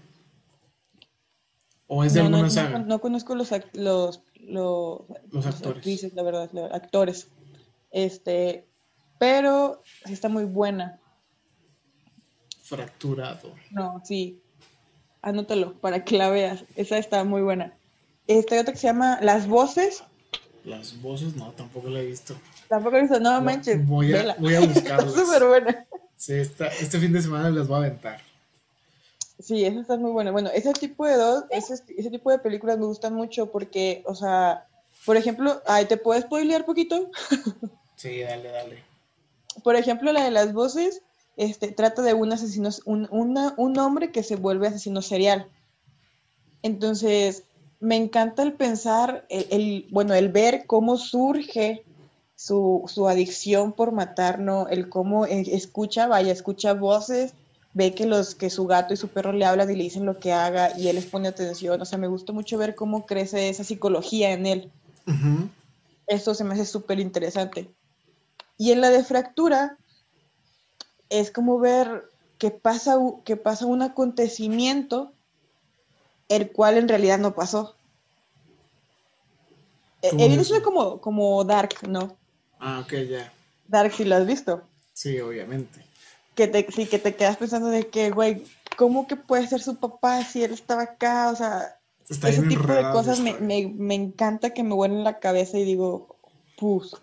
¿O 1.88 2.04
es 2.04 2.14
de 2.14 2.24
no, 2.24 2.30
no, 2.30 2.38
alguna 2.38 2.48
no 2.48 2.54
saga? 2.54 2.72
con- 2.74 2.88
no 2.88 3.02
conozco 3.02 3.36
los, 3.36 3.52
act- 3.52 3.74
los, 3.74 4.22
los, 4.40 5.02
actores. 5.46 5.78
actrices, 5.78 6.14
la 6.14 6.24
verdad, 6.24 6.50
los 6.54 6.72
actores. 6.72 7.28
Este, 7.92 8.68
pero 9.18 9.82
sí 10.06 10.14
está 10.14 10.30
muy 10.30 10.46
buena. 10.46 11.00
Fracturado. 12.62 13.54
No, 13.72 14.02
sí. 14.06 14.42
Anótalo 15.22 15.74
para 15.80 16.06
que 16.06 16.18
la 16.18 16.30
veas. 16.30 16.64
Esa 16.76 16.98
está 16.98 17.24
muy 17.24 17.42
buena. 17.42 17.74
Esta 18.28 18.56
hay 18.56 18.62
otra 18.62 18.74
que 18.74 18.80
se 18.80 18.88
llama 18.88 19.18
Las 19.22 19.48
Voces. 19.48 20.04
Las 20.64 21.02
voces, 21.02 21.36
no, 21.36 21.52
tampoco 21.54 21.90
la 21.90 22.00
he 22.02 22.06
visto. 22.06 22.36
Tampoco 22.68 22.98
he 22.98 23.02
visto, 23.02 23.20
no 23.20 23.34
No, 23.34 23.42
manches. 23.42 23.86
voy 23.88 24.14
a- 24.14 24.18
vela. 24.18 24.36
voy 24.40 24.54
a 24.56 24.60
buscarlas. 24.60 25.08
Está 25.16 25.26
súper 25.26 25.48
buena. 25.48 25.86
Sí, 26.20 26.34
esta- 26.34 26.68
este 26.68 27.00
fin 27.00 27.14
de 27.14 27.22
semana 27.22 27.50
las 27.50 27.68
voy 27.68 27.76
a 27.78 27.80
aventar. 27.88 28.20
Sí, 29.42 29.64
esa 29.64 29.80
está 29.80 29.96
muy 29.96 30.12
buena. 30.12 30.32
Bueno, 30.32 30.50
ese 30.54 30.74
tipo 30.74 31.06
de 31.08 31.16
dos, 31.16 31.46
ese, 31.50 31.76
ese 31.98 32.10
tipo 32.12 32.30
de 32.30 32.40
películas 32.40 32.78
me 32.78 32.86
gustan 32.86 33.14
mucho 33.14 33.50
porque, 33.52 34.04
o 34.06 34.14
sea, 34.14 34.68
por 35.06 35.16
ejemplo, 35.16 35.62
ay, 35.66 35.86
¿te 35.86 35.96
puedes 35.96 36.24
spoilear 36.26 36.66
poquito? 36.66 37.10
Sí, 37.96 38.20
dale, 38.22 38.50
dale. 38.50 38.84
Por 39.64 39.76
ejemplo, 39.76 40.14
la 40.14 40.24
de 40.24 40.32
las 40.32 40.54
voces, 40.54 41.02
este, 41.36 41.72
trata 41.74 42.02
de 42.02 42.14
un 42.14 42.32
asesino, 42.32 42.70
un, 42.86 43.08
una- 43.12 43.54
un 43.58 43.78
hombre 43.78 44.12
que 44.14 44.24
se 44.24 44.36
vuelve 44.38 44.68
asesino 44.68 45.02
serial. 45.02 45.50
Entonces, 46.64 47.44
me 47.82 47.96
encanta 47.98 48.44
el 48.44 48.54
pensar, 48.54 49.26
el, 49.30 49.48
el- 49.52 49.88
bueno, 49.92 50.14
el 50.14 50.30
ver 50.30 50.66
cómo 50.66 50.98
surge 50.98 51.84
su, 52.40 52.86
su 52.88 53.10
adicción 53.10 53.74
por 53.74 53.92
matar, 53.92 54.40
¿no? 54.40 54.70
El 54.70 54.88
cómo 54.88 55.26
eh, 55.26 55.44
escucha, 55.52 56.08
vaya, 56.08 56.32
escucha 56.32 56.74
voces, 56.74 57.34
ve 57.74 57.94
que 57.94 58.06
los, 58.06 58.34
que 58.34 58.50
su 58.50 58.66
gato 58.66 58.94
y 58.94 58.98
su 58.98 59.10
perro 59.10 59.34
le 59.34 59.44
hablan 59.44 59.70
y 59.70 59.76
le 59.76 59.84
dicen 59.84 60.06
lo 60.06 60.20
que 60.20 60.32
haga 60.32 60.72
y 60.78 60.88
él 60.88 60.96
les 60.96 61.06
pone 61.06 61.28
atención. 61.28 61.82
O 61.82 61.86
sea, 61.86 61.98
me 61.98 62.08
gusta 62.08 62.32
mucho 62.32 62.58
ver 62.58 62.76
cómo 62.76 63.06
crece 63.06 63.50
esa 63.50 63.66
psicología 63.66 64.32
en 64.32 64.46
él. 64.46 64.72
Eso 66.08 66.34
se 66.34 66.46
me 66.46 66.54
hace 66.54 66.66
súper 66.66 67.02
interesante. 67.02 67.70
Y 68.58 68.72
en 68.72 68.80
la 68.80 68.90
de 68.90 69.04
fractura 69.04 69.78
es 71.10 71.32
como 71.32 71.60
ver 71.60 72.10
que 72.38 72.52
pasa, 72.52 72.96
que 73.26 73.36
pasa 73.36 73.66
un 73.66 73.82
acontecimiento 73.82 75.12
el 76.30 76.54
cual 76.54 76.78
en 76.78 76.88
realidad 76.88 77.20
no 77.20 77.36
pasó. 77.36 77.76
¿Cómo 80.10 80.24
eh, 80.24 80.62
como, 80.64 81.02
como 81.02 81.44
Dark, 81.44 81.76
¿no? 81.86 82.18
Ah, 82.60 82.80
ok, 82.80 82.94
ya. 83.10 83.32
Dark 83.68 83.94
si 83.94 84.04
lo 84.06 84.16
has 84.16 84.26
visto. 84.28 84.64
Sí, 84.94 85.20
obviamente. 85.20 85.80
Que 86.36 86.48
te, 86.48 86.66
sí, 86.72 86.86
que 86.88 87.00
te 87.00 87.16
quedas 87.16 87.38
pensando 87.38 87.68
de 87.70 87.88
que, 87.88 88.12
güey, 88.12 88.44
¿cómo 88.78 89.08
que 89.08 89.16
puede 89.16 89.48
ser 89.48 89.62
su 89.62 89.78
papá 89.78 90.24
si 90.24 90.44
él 90.44 90.54
estaba 90.54 90.84
acá? 90.84 91.30
O 91.30 91.36
sea, 91.36 91.76
Está 92.10 92.30
ese 92.30 92.42
tipo 92.44 92.66
de 92.74 92.82
cosas 92.92 93.20
me, 93.20 93.30
historia. 93.32 93.48
me, 93.68 93.74
me 93.76 93.96
encanta 93.96 94.50
que 94.54 94.64
me 94.64 94.74
vuelen 94.74 95.04
la 95.04 95.20
cabeza 95.20 95.58
y 95.60 95.64
digo, 95.66 96.18
pus. 96.58 96.96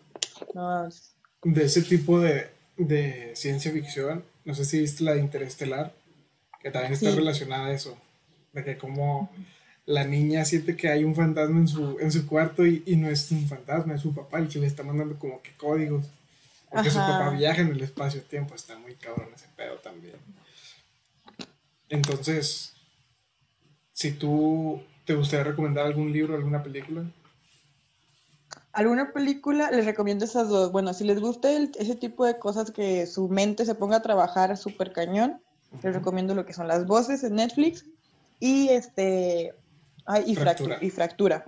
No, 0.55 0.89
De 1.45 1.65
ese 1.65 1.83
tipo 1.83 2.19
de, 2.20 2.51
de 2.77 3.33
ciencia 3.37 3.70
ficción, 3.70 4.24
no 4.45 4.55
sé 4.55 4.65
si 4.65 4.81
viste 4.81 5.05
la 5.05 5.15
de 5.15 5.20
Interestelar, 5.20 5.93
que 6.61 6.70
también 6.70 6.93
está 6.93 7.11
Sí. 7.11 7.16
relacionada 7.16 7.66
a 7.66 7.73
eso. 7.73 7.97
De 8.53 8.65
que 8.65 8.77
como 8.78 9.31
la 9.87 10.05
niña 10.05 10.45
siente 10.45 10.77
que 10.77 10.89
hay 10.89 11.05
un 11.05 11.15
fantasma 11.15 11.59
en 11.59 11.69
su, 11.69 11.99
en 12.01 12.11
su 12.11 12.27
cuarto 12.27 12.67
y, 12.67 12.83
y 12.87 12.97
no 12.97 13.09
es 13.09 13.31
un 13.31 13.47
fantasma, 13.49 13.95
es 13.95 14.03
su 14.03 14.13
papá 14.13 14.39
el 14.39 14.49
que 14.49 14.59
le 14.59 14.67
está 14.67 14.83
mandando 14.83 15.19
como 15.19 15.41
que 15.41 15.53
códigos. 15.57 16.07
Porque 16.71 16.91
su 16.91 16.99
papá 16.99 17.31
viaja 17.31 17.63
en 17.63 17.69
el 17.69 17.81
espacio-tiempo, 17.81 18.55
está 18.55 18.77
muy 18.77 18.95
cabrón 18.97 19.29
ese 19.35 19.47
pedo 19.57 19.77
también. 19.77 20.17
Entonces, 21.89 22.73
si 23.93 24.13
tú 24.13 24.83
te 25.05 25.15
gustaría 25.15 25.45
recomendar 25.45 25.87
algún 25.87 26.13
libro, 26.13 26.35
alguna 26.35 26.63
película. 26.63 27.05
¿Alguna 28.73 29.13
película? 29.13 29.71
Les 29.71 29.87
recomiendo 29.87 30.25
esas 30.25 30.49
dos. 30.49 30.73
Bueno, 30.73 30.93
si 30.93 31.05
les 31.05 31.21
gusta 31.21 31.49
ese 31.51 31.95
tipo 31.95 32.27
de 32.27 32.39
cosas 32.39 32.73
que 32.73 33.07
su 33.07 33.29
mente 33.29 33.65
se 33.65 33.77
ponga 33.77 33.99
a 33.99 34.03
trabajar 34.03 34.57
súper 34.57 34.93
cañón, 34.93 35.41
les 35.83 35.95
recomiendo 35.95 36.35
lo 36.35 36.45
que 36.45 36.53
son 36.53 36.67
las 36.69 36.87
voces 36.87 37.23
en 37.23 37.37
Netflix 37.37 37.87
y 38.41 38.69
este 38.69 39.55
y 40.24 40.35
fractura. 40.37 40.78
y 40.81 40.91
fractura. 40.91 41.45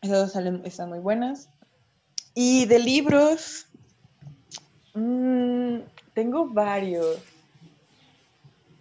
Esas 0.00 0.34
dos 0.34 0.64
están 0.64 0.88
muy 0.88 0.98
buenas. 0.98 1.48
Y 2.34 2.64
de 2.66 2.78
libros, 2.78 3.66
mmm, 4.94 5.78
tengo 6.14 6.46
varios. 6.46 7.18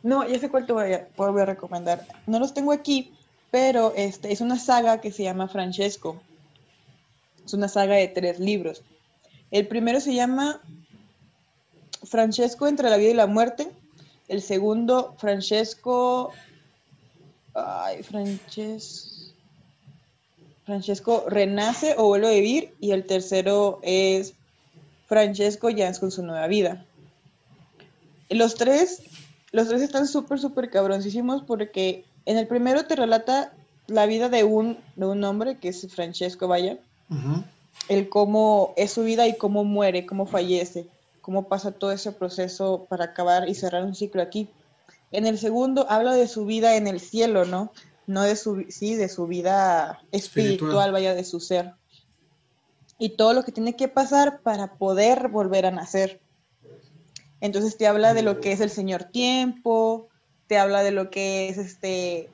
No, 0.03 0.27
ya 0.27 0.39
sé 0.39 0.49
cuál 0.49 0.65
te 0.65 0.73
voy 0.73 0.93
a, 0.93 1.07
voy 1.15 1.41
a, 1.41 1.45
recomendar. 1.45 2.07
No 2.25 2.39
los 2.39 2.53
tengo 2.53 2.71
aquí, 2.71 3.13
pero 3.51 3.93
este, 3.95 4.31
es 4.31 4.41
una 4.41 4.57
saga 4.57 4.99
que 4.99 5.11
se 5.11 5.23
llama 5.23 5.47
Francesco. 5.47 6.19
Es 7.45 7.53
una 7.53 7.67
saga 7.67 7.95
de 7.95 8.07
tres 8.07 8.39
libros. 8.39 8.83
El 9.51 9.67
primero 9.67 9.99
se 9.99 10.15
llama 10.15 10.61
Francesco 12.03 12.67
entre 12.67 12.89
la 12.89 12.97
vida 12.97 13.11
y 13.11 13.15
la 13.15 13.27
muerte. 13.27 13.69
El 14.27 14.41
segundo, 14.41 15.13
Francesco. 15.17 16.31
Ay, 17.53 18.03
Francesco. 18.03 19.09
Francesco 20.65 21.25
renace 21.27 21.95
o 21.97 22.07
vuelve 22.07 22.27
a 22.27 22.31
vivir. 22.31 22.73
Y 22.79 22.91
el 22.91 23.05
tercero 23.05 23.79
es 23.83 24.33
Francesco 25.07 25.69
ya 25.69 25.89
es 25.89 25.99
con 25.99 26.11
su 26.11 26.23
nueva 26.23 26.47
vida. 26.47 26.85
Los 28.29 28.55
tres 28.55 29.03
los 29.51 29.67
tres 29.67 29.81
están 29.81 30.07
súper, 30.07 30.39
súper 30.39 30.69
cabroncísimos 30.69 31.43
porque 31.43 32.05
en 32.25 32.37
el 32.37 32.47
primero 32.47 32.85
te 32.85 32.95
relata 32.95 33.53
la 33.87 34.05
vida 34.05 34.29
de 34.29 34.43
un, 34.43 34.77
de 34.95 35.05
un 35.05 35.23
hombre 35.23 35.57
que 35.57 35.69
es 35.69 35.85
Francesco 35.93 36.47
Vaya. 36.47 36.77
El 37.89 38.07
cómo 38.07 38.73
es 38.77 38.91
su 38.91 39.03
vida 39.03 39.27
y 39.27 39.37
cómo 39.37 39.65
muere, 39.65 40.05
cómo 40.05 40.25
fallece, 40.25 40.87
cómo 41.19 41.49
pasa 41.49 41.71
todo 41.71 41.91
ese 41.91 42.13
proceso 42.13 42.85
para 42.89 43.05
acabar 43.05 43.49
y 43.49 43.55
cerrar 43.55 43.83
un 43.83 43.95
ciclo 43.95 44.21
aquí. 44.21 44.47
En 45.11 45.25
el 45.25 45.37
segundo 45.37 45.85
habla 45.89 46.13
de 46.13 46.27
su 46.27 46.45
vida 46.45 46.75
en 46.75 46.87
el 46.87 46.99
cielo, 46.99 47.45
¿no? 47.45 47.71
No 48.07 48.23
de 48.23 48.35
su, 48.35 48.65
sí, 48.69 48.95
de 48.95 49.09
su 49.09 49.27
vida 49.27 50.01
espiritual, 50.11 50.57
espiritual, 50.57 50.91
vaya, 50.91 51.13
de 51.13 51.23
su 51.23 51.39
ser. 51.39 51.73
Y 52.97 53.09
todo 53.17 53.33
lo 53.33 53.43
que 53.43 53.51
tiene 53.51 53.75
que 53.75 53.87
pasar 53.87 54.41
para 54.41 54.75
poder 54.75 55.27
volver 55.29 55.65
a 55.65 55.71
nacer. 55.71 56.21
Entonces 57.41 57.77
te 57.77 57.87
habla 57.87 58.13
de 58.13 58.21
lo 58.21 58.39
que 58.39 58.51
es 58.51 58.61
el 58.61 58.69
Señor 58.69 59.05
tiempo, 59.05 60.07
te 60.47 60.57
habla 60.57 60.83
de 60.83 60.91
lo 60.91 61.09
que 61.09 61.49
es 61.49 61.57
este, 61.57 62.29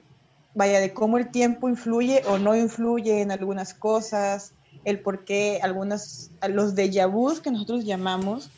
vaya, 0.54 0.80
de 0.80 0.94
cómo 0.94 1.18
el 1.18 1.32
tiempo 1.32 1.70
influye 1.70 2.24
o 2.28 2.38
no 2.38 2.56
influye 2.56 3.22
en 3.22 3.32
algunas 3.32 3.74
cosas, 3.74 4.54
el 4.84 5.00
por 5.00 5.24
qué 5.24 5.60
algunas, 5.62 6.32
los 6.50 6.76
déjà 6.76 7.10
vus 7.10 7.40
que 7.40 7.52
nosotros 7.52 7.86
llamamos, 7.86 8.50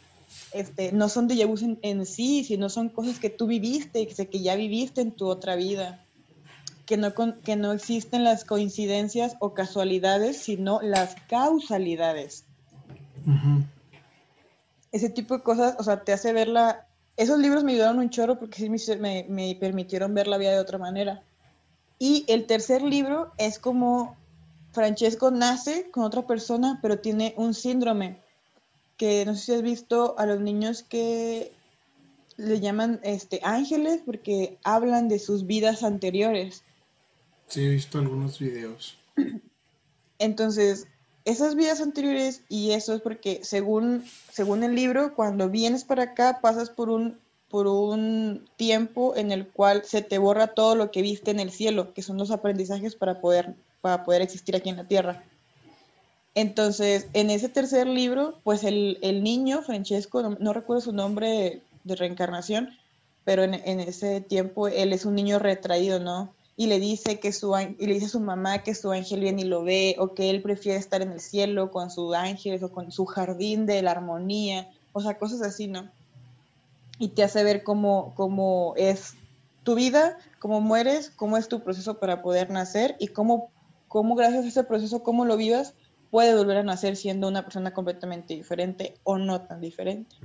este, 0.52 0.92
no 0.92 1.10
son 1.10 1.28
déjà 1.28 1.46
vus 1.46 1.64
en, 1.64 2.06
sí, 2.06 2.44
sino 2.44 2.70
son 2.70 2.90
cosas 2.90 3.20
que 3.20 3.30
tú 3.30 3.48
viviste, 3.48 4.08
que 4.08 4.40
ya 4.40 4.56
viviste 4.56 5.02
en 5.02 5.12
tu 5.12 5.28
otra 5.28 5.56
vida. 5.56 6.06
Que 6.86 6.98
no, 6.98 7.14
que 7.14 7.56
no 7.56 7.72
existen 7.72 8.24
las 8.24 8.46
coincidencias 8.46 9.36
o 9.40 9.54
casualidades, 9.54 10.38
sino 10.38 10.82
las 10.82 11.16
causalidades 11.30 12.46
ese 14.92 15.10
tipo 15.10 15.38
de 15.38 15.44
cosas, 15.44 15.76
o 15.80 15.84
sea, 15.84 16.04
te 16.04 16.14
hace 16.14 16.34
verla. 16.34 16.88
Esos 17.18 17.40
libros 17.40 17.64
me 17.64 17.74
ayudaron 17.74 18.00
un 18.00 18.10
chorro 18.10 18.40
porque 18.40 18.58
sí 18.58 18.70
me, 18.70 19.26
me, 19.28 19.56
permitieron 19.56 20.14
ver 20.14 20.28
la 20.28 20.38
vida 20.38 20.52
de 20.52 20.60
otra 20.60 20.78
manera. 20.78 21.22
Y 22.00 22.26
el 22.28 22.46
tercer 22.46 22.82
libro 22.82 23.34
es 23.38 23.60
como 23.60 24.16
Francesco 24.72 25.32
nace 25.32 25.92
con 25.92 26.04
otra 26.04 26.26
persona, 26.26 26.80
pero 26.82 27.00
tiene 27.00 27.34
un 27.38 27.54
síndrome 27.54 28.18
que 29.00 29.26
no 29.26 29.34
sé 29.34 29.42
si 29.42 29.54
has 29.54 29.62
visto 29.62 30.20
a 30.20 30.26
los 30.26 30.42
niños 30.42 30.84
que 30.84 31.54
le 32.36 32.60
llaman 32.60 33.00
este 33.02 33.40
ángeles 33.44 34.02
porque 34.06 34.60
hablan 34.64 35.08
de 35.08 35.20
sus 35.20 35.48
vidas 35.48 35.84
anteriores. 35.84 36.64
Sí, 37.48 37.66
he 37.66 37.70
visto 37.70 37.98
algunos 37.98 38.38
videos. 38.40 38.98
Entonces, 40.20 40.86
esas 41.24 41.56
vidas 41.56 41.80
anteriores, 41.80 42.42
y 42.50 42.72
eso 42.72 42.94
es 42.94 43.02
porque 43.02 43.40
según, 43.42 44.04
según 44.34 44.64
el 44.64 44.76
libro, 44.76 45.16
cuando 45.16 45.50
vienes 45.50 45.86
para 45.86 46.04
acá 46.04 46.40
pasas 46.42 46.70
por 46.70 46.90
un, 46.90 47.18
por 47.48 47.68
un 47.68 48.50
tiempo 48.58 49.16
en 49.16 49.32
el 49.32 49.48
cual 49.48 49.84
se 49.86 50.02
te 50.02 50.18
borra 50.18 50.48
todo 50.48 50.76
lo 50.76 50.92
que 50.92 51.02
viste 51.02 51.32
en 51.32 51.40
el 51.40 51.52
cielo, 51.52 51.94
que 51.94 52.02
son 52.02 52.18
los 52.18 52.32
aprendizajes 52.32 52.96
para 52.96 53.22
poder, 53.22 53.56
para 53.80 54.04
poder 54.04 54.22
existir 54.22 54.58
aquí 54.58 54.70
en 54.70 54.78
la 54.78 54.90
tierra. 54.90 55.24
Entonces, 56.36 57.08
en 57.14 57.30
ese 57.30 57.50
tercer 57.50 57.88
libro, 57.88 58.40
pues 58.44 58.64
el, 58.64 58.98
niño, 59.24 59.62
Francesco, 59.62 60.22
no, 60.22 60.54
recuerdo 60.54 60.82
su 60.82 60.92
nombre 60.92 61.62
de, 61.84 61.96
reencarnación, 61.96 62.70
pero 63.26 63.44
en, 63.44 63.56
en, 63.56 63.80
ese 63.80 64.22
tiempo 64.22 64.68
él 64.68 64.94
es 64.94 65.06
un 65.06 65.16
niño 65.16 65.40
retraído, 65.40 66.00
¿no? 66.00 66.34
y 66.60 66.68
le 66.68 66.78
dice 66.78 67.22
que 67.22 67.32
su 67.32 67.56
y 67.58 67.88
le 67.88 67.94
dice 67.94 68.08
a 68.08 68.10
su 68.10 68.20
mamá 68.20 68.64
que 68.64 68.76
su 68.76 68.92
ángel 68.92 69.22
viene 69.22 69.44
y 69.44 69.46
lo 69.46 69.64
ve 69.64 69.96
o 69.98 70.14
que 70.14 70.30
él 70.30 70.42
prefiere 70.42 70.78
estar 70.78 71.02
en 71.02 71.14
el 71.14 71.22
cielo 71.22 71.72
con 71.72 71.90
sus 71.90 72.14
ángeles 72.14 72.62
o 72.64 72.70
con 72.70 72.92
su 72.92 73.06
jardín 73.06 73.66
de 73.66 73.82
la 73.82 73.92
armonía, 73.92 74.70
o 74.92 75.00
sea, 75.00 75.18
cosas 75.18 75.42
así, 75.42 75.68
¿no? 75.68 75.90
Y 76.98 77.08
te 77.08 77.24
hace 77.24 77.46
ver 77.46 77.64
cómo, 77.64 78.12
cómo 78.18 78.74
es 78.76 79.14
tu 79.64 79.74
vida, 79.74 80.18
cómo 80.40 80.60
mueres, 80.60 81.10
cómo 81.12 81.38
es 81.38 81.48
tu 81.48 81.64
proceso 81.64 81.98
para 81.98 82.22
poder 82.22 82.50
nacer 82.50 82.98
y 83.00 83.08
cómo, 83.08 83.52
cómo 83.88 84.16
gracias 84.16 84.44
a 84.44 84.48
ese 84.50 84.64
proceso, 84.66 85.02
cómo 85.02 85.24
lo 85.24 85.38
vivas, 85.38 85.76
puedes 86.12 86.36
volver 86.36 86.58
a 86.58 86.64
nacer 86.64 86.96
siendo 86.96 87.28
una 87.28 87.44
persona 87.44 87.74
completamente 87.74 88.34
diferente 88.34 88.96
o 89.04 89.18
no 89.18 89.42
tan 89.42 89.62
diferente. 89.62 90.16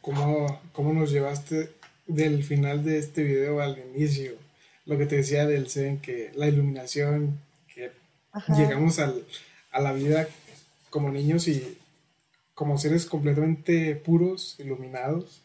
¿Cómo, 0.00 0.60
cómo 0.72 0.92
nos 0.92 1.10
llevaste 1.10 1.70
del 2.06 2.42
final 2.44 2.84
de 2.84 2.98
este 2.98 3.22
video 3.22 3.60
al 3.60 3.78
inicio? 3.78 4.36
lo 4.86 4.98
que 4.98 5.06
te 5.06 5.16
decía 5.16 5.46
del 5.46 5.68
Zen, 5.68 6.00
que 6.00 6.32
la 6.34 6.48
iluminación, 6.48 7.40
que 7.72 7.92
llegamos 8.56 8.98
al, 8.98 9.24
a 9.70 9.80
la 9.80 9.92
vida 9.92 10.28
como 10.90 11.10
niños 11.10 11.48
y 11.48 11.78
como 12.54 12.78
seres 12.78 13.06
completamente 13.06 13.96
puros, 13.96 14.56
iluminados. 14.58 15.40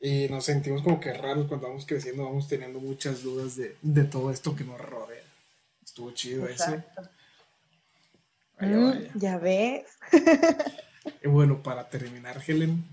Y 0.00 0.28
nos 0.28 0.44
sentimos 0.44 0.82
como 0.82 0.98
que 0.98 1.12
raros 1.12 1.46
cuando 1.46 1.68
vamos 1.68 1.86
creciendo, 1.86 2.24
vamos 2.24 2.48
teniendo 2.48 2.80
muchas 2.80 3.22
dudas 3.22 3.56
de, 3.56 3.76
de 3.82 4.04
todo 4.04 4.30
esto 4.30 4.56
que 4.56 4.64
nos 4.64 4.80
rodea. 4.80 5.22
Estuvo 5.84 6.10
chido 6.12 6.46
Mm, 8.62 9.18
ya 9.18 9.38
ves. 9.38 9.86
y 11.22 11.28
bueno, 11.28 11.62
para 11.62 11.88
terminar, 11.88 12.40
Helen, 12.46 12.84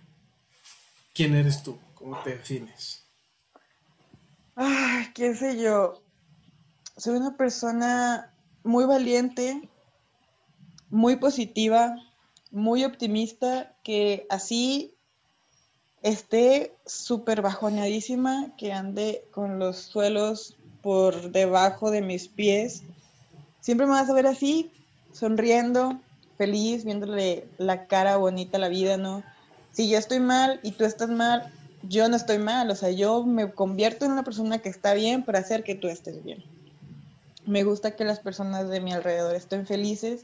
¿quién 1.13 1.35
eres 1.35 1.61
tú? 1.61 1.77
¿Cómo 1.93 2.17
te 2.23 2.31
defines? 2.31 3.03
Ay, 4.55 5.07
qué 5.13 5.35
sé 5.35 5.61
yo. 5.61 6.01
Soy 6.97 7.17
una 7.17 7.37
persona 7.37 8.33
muy 8.63 8.85
valiente, 8.85 9.69
muy 10.89 11.17
positiva, 11.17 11.95
muy 12.51 12.83
optimista, 12.83 13.75
que 13.83 14.25
así 14.29 14.95
esté 16.01 16.75
súper 16.85 17.41
bajoneadísima, 17.41 18.55
que 18.57 18.73
ande 18.73 19.23
con 19.31 19.59
los 19.59 19.77
suelos 19.77 20.57
por 20.81 21.31
debajo 21.31 21.91
de 21.91 22.01
mis 22.01 22.27
pies. 22.27 22.83
Siempre 23.59 23.85
me 23.85 23.93
vas 23.93 24.09
a 24.09 24.13
ver 24.13 24.27
así, 24.27 24.71
sonriendo, 25.19 25.99
feliz, 26.37 26.85
viéndole 26.85 27.45
la 27.57 27.87
cara 27.87 28.15
bonita 28.15 28.57
a 28.57 28.61
la 28.61 28.69
vida, 28.69 28.95
¿no? 28.95 29.21
Si 29.73 29.89
yo 29.89 29.97
estoy 29.97 30.21
mal 30.21 30.61
y 30.63 30.71
tú 30.71 30.85
estás 30.85 31.09
mal, 31.09 31.51
yo 31.83 32.07
no 32.07 32.15
estoy 32.15 32.37
mal, 32.37 32.71
o 32.71 32.75
sea, 32.75 32.91
yo 32.91 33.23
me 33.25 33.51
convierto 33.51 34.05
en 34.05 34.13
una 34.13 34.23
persona 34.23 34.59
que 34.59 34.69
está 34.69 34.93
bien 34.93 35.23
para 35.23 35.39
hacer 35.39 35.63
que 35.63 35.75
tú 35.75 35.87
estés 35.87 36.23
bien. 36.23 36.43
Me 37.45 37.63
gusta 37.63 37.95
que 37.95 38.05
las 38.05 38.19
personas 38.19 38.69
de 38.69 38.79
mi 38.79 38.93
alrededor 38.93 39.35
estén 39.35 39.67
felices 39.67 40.21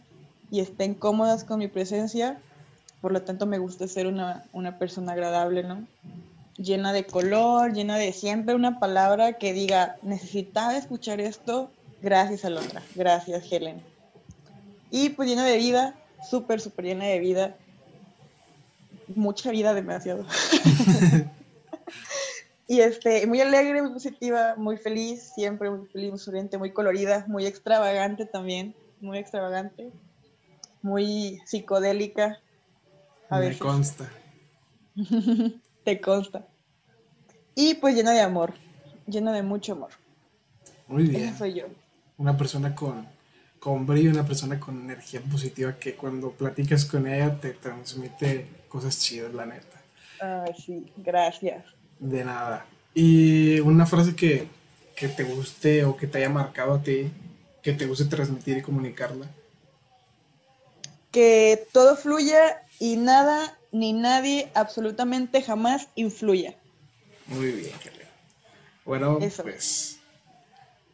y 0.51 0.61
estén 0.61 0.93
cómodas 0.93 1.43
con 1.43 1.59
mi 1.59 1.67
presencia, 1.67 2.39
por 3.01 3.11
lo 3.11 3.21
tanto 3.21 3.45
me 3.45 3.57
gusta 3.57 3.87
ser 3.87 4.07
una, 4.07 4.45
una 4.53 4.79
persona 4.79 5.11
agradable, 5.11 5.63
¿no? 5.63 5.85
Llena 6.57 6.93
de 6.93 7.05
color, 7.05 7.73
llena 7.73 7.97
de 7.97 8.13
siempre 8.13 8.55
una 8.55 8.79
palabra 8.79 9.33
que 9.33 9.51
diga, 9.51 9.97
necesitaba 10.01 10.77
escuchar 10.77 11.19
esto, 11.19 11.69
gracias 12.01 12.45
a 12.45 12.49
la 12.49 12.61
otra, 12.61 12.81
gracias 12.95 13.51
Helen. 13.51 13.94
Y 14.91 15.09
pues 15.09 15.29
llena 15.29 15.45
de 15.45 15.57
vida, 15.57 15.95
súper, 16.29 16.61
súper 16.61 16.85
llena 16.85 17.05
de 17.05 17.19
vida, 17.19 17.57
mucha 19.15 19.51
vida 19.51 19.73
demasiado. 19.73 20.25
Y 22.67 22.79
este, 22.79 23.27
muy 23.27 23.39
alegre, 23.41 23.81
muy 23.81 23.91
positiva, 23.91 24.55
muy 24.57 24.77
feliz, 24.77 25.31
siempre 25.35 25.69
muy 25.69 25.87
feliz, 25.87 26.09
muy 26.09 26.19
sonriente, 26.19 26.57
muy 26.57 26.71
colorida, 26.71 27.23
muy 27.27 27.45
extravagante 27.45 28.25
también, 28.25 28.73
muy 29.01 29.19
extravagante, 29.19 29.91
muy 30.81 31.39
psicodélica. 31.45 32.39
A 33.29 33.35
Me 33.35 33.47
veces. 33.49 33.61
consta. 33.61 34.09
Te 35.83 36.01
consta. 36.01 36.47
Y 37.53 37.75
pues 37.75 37.95
llena 37.95 38.11
de 38.13 38.21
amor, 38.21 38.53
llena 39.05 39.31
de 39.31 39.43
mucho 39.43 39.73
amor. 39.73 39.91
Muy 40.87 41.03
bien. 41.03 41.29
Esa 41.29 41.37
soy 41.37 41.53
yo. 41.53 41.65
Una 42.17 42.35
persona 42.35 42.73
con, 42.73 43.07
con 43.65 43.87
brillo, 43.87 44.11
una 44.11 44.27
persona 44.27 44.59
con 44.59 44.79
energía 44.79 45.19
positiva 45.21 45.79
que 45.79 45.95
cuando 45.95 46.29
platicas 46.29 46.85
con 46.85 47.07
ella 47.07 47.35
te 47.39 47.49
transmite 47.49 48.45
cosas 48.69 48.99
chidas, 48.99 49.33
la 49.33 49.47
neta. 49.47 49.81
Ay, 50.19 50.53
sí, 50.63 50.85
gracias. 50.97 51.65
De 51.97 52.23
nada. 52.23 52.67
Y 52.93 53.59
una 53.61 53.87
frase 53.87 54.15
que, 54.15 54.47
que 54.95 55.07
te 55.07 55.23
guste 55.23 55.83
o 55.83 55.97
que 55.97 56.05
te 56.05 56.19
haya 56.19 56.29
marcado 56.29 56.75
a 56.75 56.83
ti, 56.83 57.11
que 57.63 57.73
te 57.73 57.87
guste 57.87 58.05
transmitir 58.05 58.55
y 58.59 58.61
comunicarla. 58.61 59.25
Que 61.09 61.67
todo 61.71 61.95
fluya 61.95 62.61
y 62.77 62.97
nada 62.97 63.57
ni 63.71 63.93
nadie 63.93 64.51
absolutamente 64.53 65.41
jamás 65.41 65.87
influya. 65.95 66.53
Muy 67.25 67.51
bien, 67.51 67.73
Helen. 67.83 68.07
Bueno, 68.85 69.17
Eso. 69.19 69.41
pues 69.41 69.94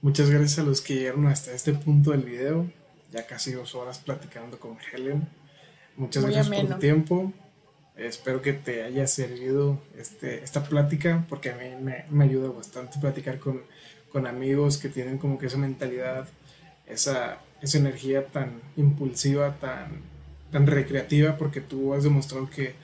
muchas 0.01 0.29
gracias 0.29 0.59
a 0.59 0.63
los 0.63 0.81
que 0.81 0.95
llegaron 0.95 1.27
hasta 1.27 1.51
este 1.51 1.73
punto 1.73 2.11
del 2.11 2.21
video. 2.21 2.69
Ya 3.11 3.27
casi 3.27 3.51
dos 3.51 3.75
horas 3.75 3.99
platicando 3.99 4.59
con 4.59 4.77
Helen. 4.91 5.27
Muchas 5.97 6.23
Muy 6.23 6.33
gracias 6.33 6.55
por 6.61 6.69
tu 6.69 6.79
tiempo. 6.79 7.33
Espero 7.95 8.41
que 8.41 8.53
te 8.53 8.83
haya 8.83 9.05
servido 9.05 9.79
este, 9.97 10.43
esta 10.43 10.63
plática 10.63 11.25
porque 11.29 11.51
a 11.51 11.55
mí 11.55 11.65
me, 11.81 12.05
me 12.09 12.23
ayuda 12.23 12.49
bastante 12.49 12.99
platicar 12.99 13.39
con, 13.39 13.61
con 14.11 14.27
amigos 14.27 14.77
que 14.77 14.89
tienen 14.89 15.17
como 15.17 15.37
que 15.37 15.47
esa 15.47 15.57
mentalidad, 15.57 16.27
esa, 16.87 17.39
esa 17.61 17.77
energía 17.77 18.27
tan 18.27 18.61
impulsiva, 18.77 19.57
tan, 19.59 20.01
tan 20.51 20.67
recreativa, 20.67 21.37
porque 21.37 21.61
tú 21.61 21.93
has 21.93 22.03
demostrado 22.03 22.49
que 22.49 22.75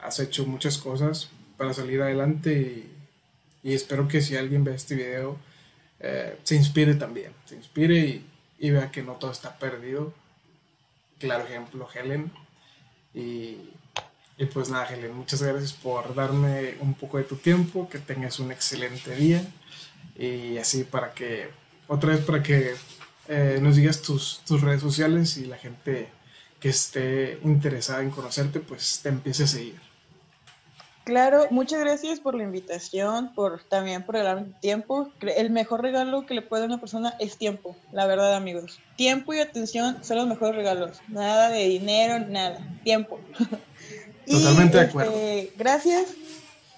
has 0.00 0.18
hecho 0.18 0.46
muchas 0.46 0.78
cosas 0.78 1.30
para 1.56 1.72
salir 1.72 2.02
adelante 2.02 2.52
y, 2.52 3.70
y 3.70 3.74
espero 3.74 4.08
que 4.08 4.20
si 4.20 4.36
alguien 4.36 4.64
ve 4.64 4.74
este 4.74 4.94
video 4.94 5.38
eh, 6.08 6.38
se 6.44 6.54
inspire 6.54 6.94
también, 6.94 7.32
se 7.46 7.56
inspire 7.56 7.98
y, 7.98 8.26
y 8.58 8.70
vea 8.70 8.90
que 8.90 9.02
no 9.02 9.14
todo 9.14 9.32
está 9.32 9.58
perdido. 9.58 10.14
Claro 11.18 11.44
ejemplo, 11.44 11.88
Helen. 11.92 12.30
Y, 13.12 13.56
y 14.38 14.44
pues 14.52 14.68
nada, 14.68 14.86
Helen, 14.86 15.14
muchas 15.14 15.42
gracias 15.42 15.72
por 15.72 16.14
darme 16.14 16.76
un 16.80 16.94
poco 16.94 17.18
de 17.18 17.24
tu 17.24 17.36
tiempo, 17.36 17.88
que 17.88 17.98
tengas 17.98 18.38
un 18.38 18.52
excelente 18.52 19.16
día 19.16 19.42
y 20.18 20.58
así 20.58 20.84
para 20.84 21.12
que, 21.12 21.48
otra 21.88 22.10
vez 22.10 22.24
para 22.24 22.42
que 22.42 22.74
eh, 23.28 23.58
nos 23.60 23.76
digas 23.76 24.02
tus, 24.02 24.42
tus 24.46 24.60
redes 24.60 24.82
sociales 24.82 25.36
y 25.38 25.46
la 25.46 25.56
gente 25.56 26.10
que 26.60 26.68
esté 26.68 27.38
interesada 27.44 28.02
en 28.02 28.10
conocerte, 28.10 28.60
pues 28.60 29.00
te 29.02 29.08
empiece 29.08 29.44
a 29.44 29.46
seguir. 29.46 29.85
Claro, 31.06 31.46
muchas 31.52 31.78
gracias 31.78 32.18
por 32.18 32.34
la 32.34 32.42
invitación, 32.42 33.32
por 33.32 33.62
también 33.62 34.02
por 34.02 34.16
regalarme 34.16 34.52
tiempo. 34.60 35.08
El 35.20 35.50
mejor 35.50 35.80
regalo 35.80 36.26
que 36.26 36.34
le 36.34 36.42
puede 36.42 36.62
dar 36.62 36.68
una 36.68 36.80
persona 36.80 37.14
es 37.20 37.36
tiempo, 37.36 37.76
la 37.92 38.06
verdad, 38.06 38.34
amigos. 38.34 38.80
Tiempo 38.96 39.32
y 39.32 39.38
atención 39.38 40.02
son 40.02 40.16
los 40.16 40.26
mejores 40.26 40.56
regalos. 40.56 41.00
Nada 41.06 41.48
de 41.50 41.68
dinero, 41.68 42.26
nada. 42.28 42.58
Tiempo. 42.82 43.20
Y, 44.28 44.32
Totalmente 44.32 44.76
de 44.76 44.82
este, 44.82 44.90
acuerdo. 44.90 45.14
Gracias. 45.56 46.06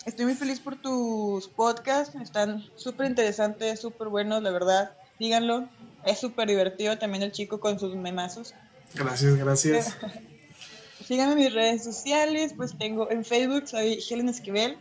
Estoy 0.05 0.27
muy 0.27 0.35
feliz 0.35 0.61
por 0.61 0.77
tus 0.77 1.49
podcasts. 1.49 2.15
Están 2.21 2.63
súper 2.77 3.07
interesantes, 3.07 3.81
súper 3.81 4.09
buenos, 4.09 4.43
la 4.43 4.51
verdad. 4.51 4.93
Díganlo. 5.19 5.67
Es 6.05 6.19
súper 6.19 6.47
divertido 6.47 6.99
también 6.99 7.23
el 7.23 7.33
chico 7.33 7.59
con 7.59 7.81
sus 7.81 7.97
memazos. 7.97 8.53
Gracias, 8.93 9.35
gracias. 9.37 9.97
Síganme 11.09 11.33
en 11.33 11.39
mis 11.39 11.55
redes 11.55 11.83
sociales, 11.85 12.53
pues 12.55 12.77
tengo 12.77 13.11
en 13.11 13.25
Facebook 13.25 13.67
soy 13.67 13.99
Helen 14.11 14.29
Esquivel, 14.29 14.77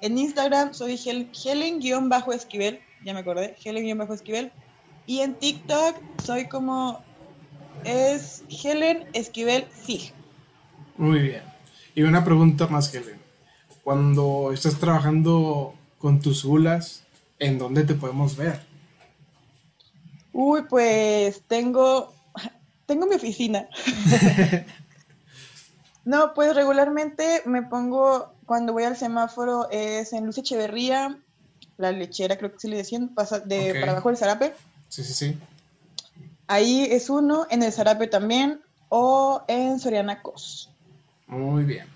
en 0.00 0.16
Instagram 0.16 0.72
soy 0.72 0.94
Hel- 0.94 1.28
Helen-Esquivel, 1.44 2.80
ya 3.04 3.12
me 3.12 3.20
acordé, 3.20 3.54
Helen-Esquivel, 3.62 4.52
y 5.06 5.20
en 5.20 5.34
TikTok 5.34 5.96
soy 6.24 6.48
como 6.48 7.02
es 7.84 8.42
Helen 8.48 9.04
Esquivel 9.12 9.66
Fig. 9.66 10.14
Muy 10.96 11.18
bien. 11.18 11.42
Y 11.94 12.04
una 12.04 12.24
pregunta 12.24 12.68
más, 12.68 12.94
Helen. 12.94 13.20
Cuando 13.84 14.52
estás 14.54 14.78
trabajando 14.78 15.74
con 15.98 16.22
tus 16.22 16.42
ulas, 16.46 17.02
¿en 17.38 17.58
dónde 17.58 17.82
te 17.84 17.92
podemos 17.92 18.34
ver? 18.34 18.62
Uy, 20.32 20.62
pues 20.70 21.42
tengo, 21.46 22.14
tengo 22.86 23.04
mi 23.06 23.16
oficina. 23.16 23.68
no, 26.06 26.34
pues 26.34 26.54
regularmente 26.54 27.42
me 27.46 27.62
pongo, 27.62 28.32
cuando 28.46 28.72
voy 28.72 28.84
al 28.84 28.96
semáforo, 28.96 29.68
es 29.72 30.12
en 30.12 30.24
Luz 30.24 30.38
Echeverría, 30.38 31.18
la 31.78 31.90
lechera, 31.90 32.38
creo 32.38 32.52
que 32.52 32.60
sí 32.60 32.68
le 32.68 32.76
decían, 32.76 33.08
pasa 33.08 33.40
de 33.40 33.74
para 33.80 33.90
abajo 33.90 34.08
del 34.08 34.16
Zarape. 34.16 34.54
Sí, 34.88 35.02
sí, 35.02 35.12
sí. 35.12 35.38
Ahí 36.46 36.86
es 36.88 37.10
uno, 37.10 37.48
en 37.50 37.64
el 37.64 37.72
Zarape 37.72 38.06
también, 38.06 38.60
o 38.88 39.42
en 39.48 39.80
Soriana 39.80 40.22
Cos. 40.22 40.70
Muy 41.26 41.64
bien. 41.64 41.88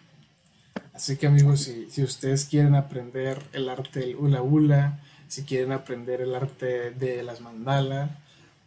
Así 0.93 1.17
que 1.17 1.29
amigos, 1.29 1.61
si, 1.61 1.89
si 1.89 2.03
ustedes 2.03 2.47
quieren 2.47 2.75
aprender 2.75 3.41
el 3.53 3.69
arte 3.69 4.01
del 4.01 4.17
hula 4.17 4.43
hula, 4.43 4.99
si 5.29 5.45
quieren 5.45 5.71
aprender 5.71 6.21
el 6.21 6.35
arte 6.35 6.91
de 6.91 7.23
las 7.23 7.41
mandalas, 7.41 8.11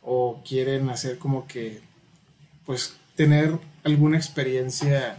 o 0.01 0.41
quieren 0.47 0.89
hacer 0.89 1.17
como 1.17 1.47
que, 1.47 1.81
pues, 2.65 2.95
tener 3.17 3.59
alguna 3.83 4.15
experiencia 4.15 5.17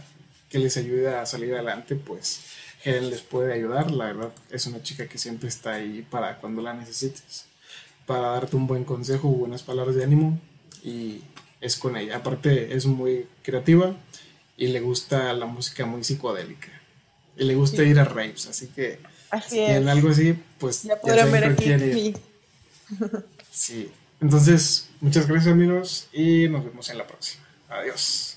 que 0.55 0.59
les 0.59 0.77
ayude 0.77 1.13
a 1.13 1.25
salir 1.25 1.53
adelante, 1.53 1.95
pues 1.97 2.39
Helen 2.85 3.09
les 3.09 3.19
puede 3.19 3.51
ayudar. 3.51 3.91
La 3.91 4.05
verdad, 4.05 4.31
es 4.49 4.65
una 4.67 4.81
chica 4.81 5.05
que 5.05 5.17
siempre 5.17 5.49
está 5.49 5.73
ahí 5.73 6.07
para 6.09 6.37
cuando 6.37 6.61
la 6.61 6.73
necesites, 6.73 7.43
para 8.05 8.29
darte 8.29 8.55
un 8.55 8.65
buen 8.65 8.85
consejo, 8.85 9.27
buenas 9.27 9.63
palabras 9.63 9.97
de 9.97 10.05
ánimo, 10.05 10.39
y 10.81 11.19
es 11.59 11.75
con 11.75 11.97
ella. 11.97 12.15
Aparte, 12.15 12.73
es 12.73 12.85
muy 12.85 13.27
creativa 13.43 13.97
y 14.55 14.67
le 14.67 14.79
gusta 14.79 15.33
la 15.33 15.45
música 15.45 15.85
muy 15.85 16.05
psicodélica. 16.05 16.69
Y 17.35 17.43
le 17.43 17.55
gusta 17.55 17.83
Sí. 17.83 17.89
ir 17.89 17.99
a 17.99 18.05
raves, 18.05 18.47
así 18.47 18.67
que 18.67 18.99
Así 19.31 19.57
si 19.57 19.59
algo 19.65 20.07
así, 20.07 20.37
pues 20.57 20.83
Ya 20.83 20.95
podrán 21.01 21.33
ver 21.33 21.43
aquí 21.47 21.65
ir. 21.65 22.17
Sí. 23.51 23.91
Entonces, 24.21 24.87
muchas 25.01 25.27
gracias 25.27 25.51
amigos 25.51 26.07
y 26.13 26.47
nos 26.47 26.63
vemos 26.63 26.89
en 26.89 26.97
la 26.97 27.05
próxima. 27.05 27.43
Adiós. 27.67 28.34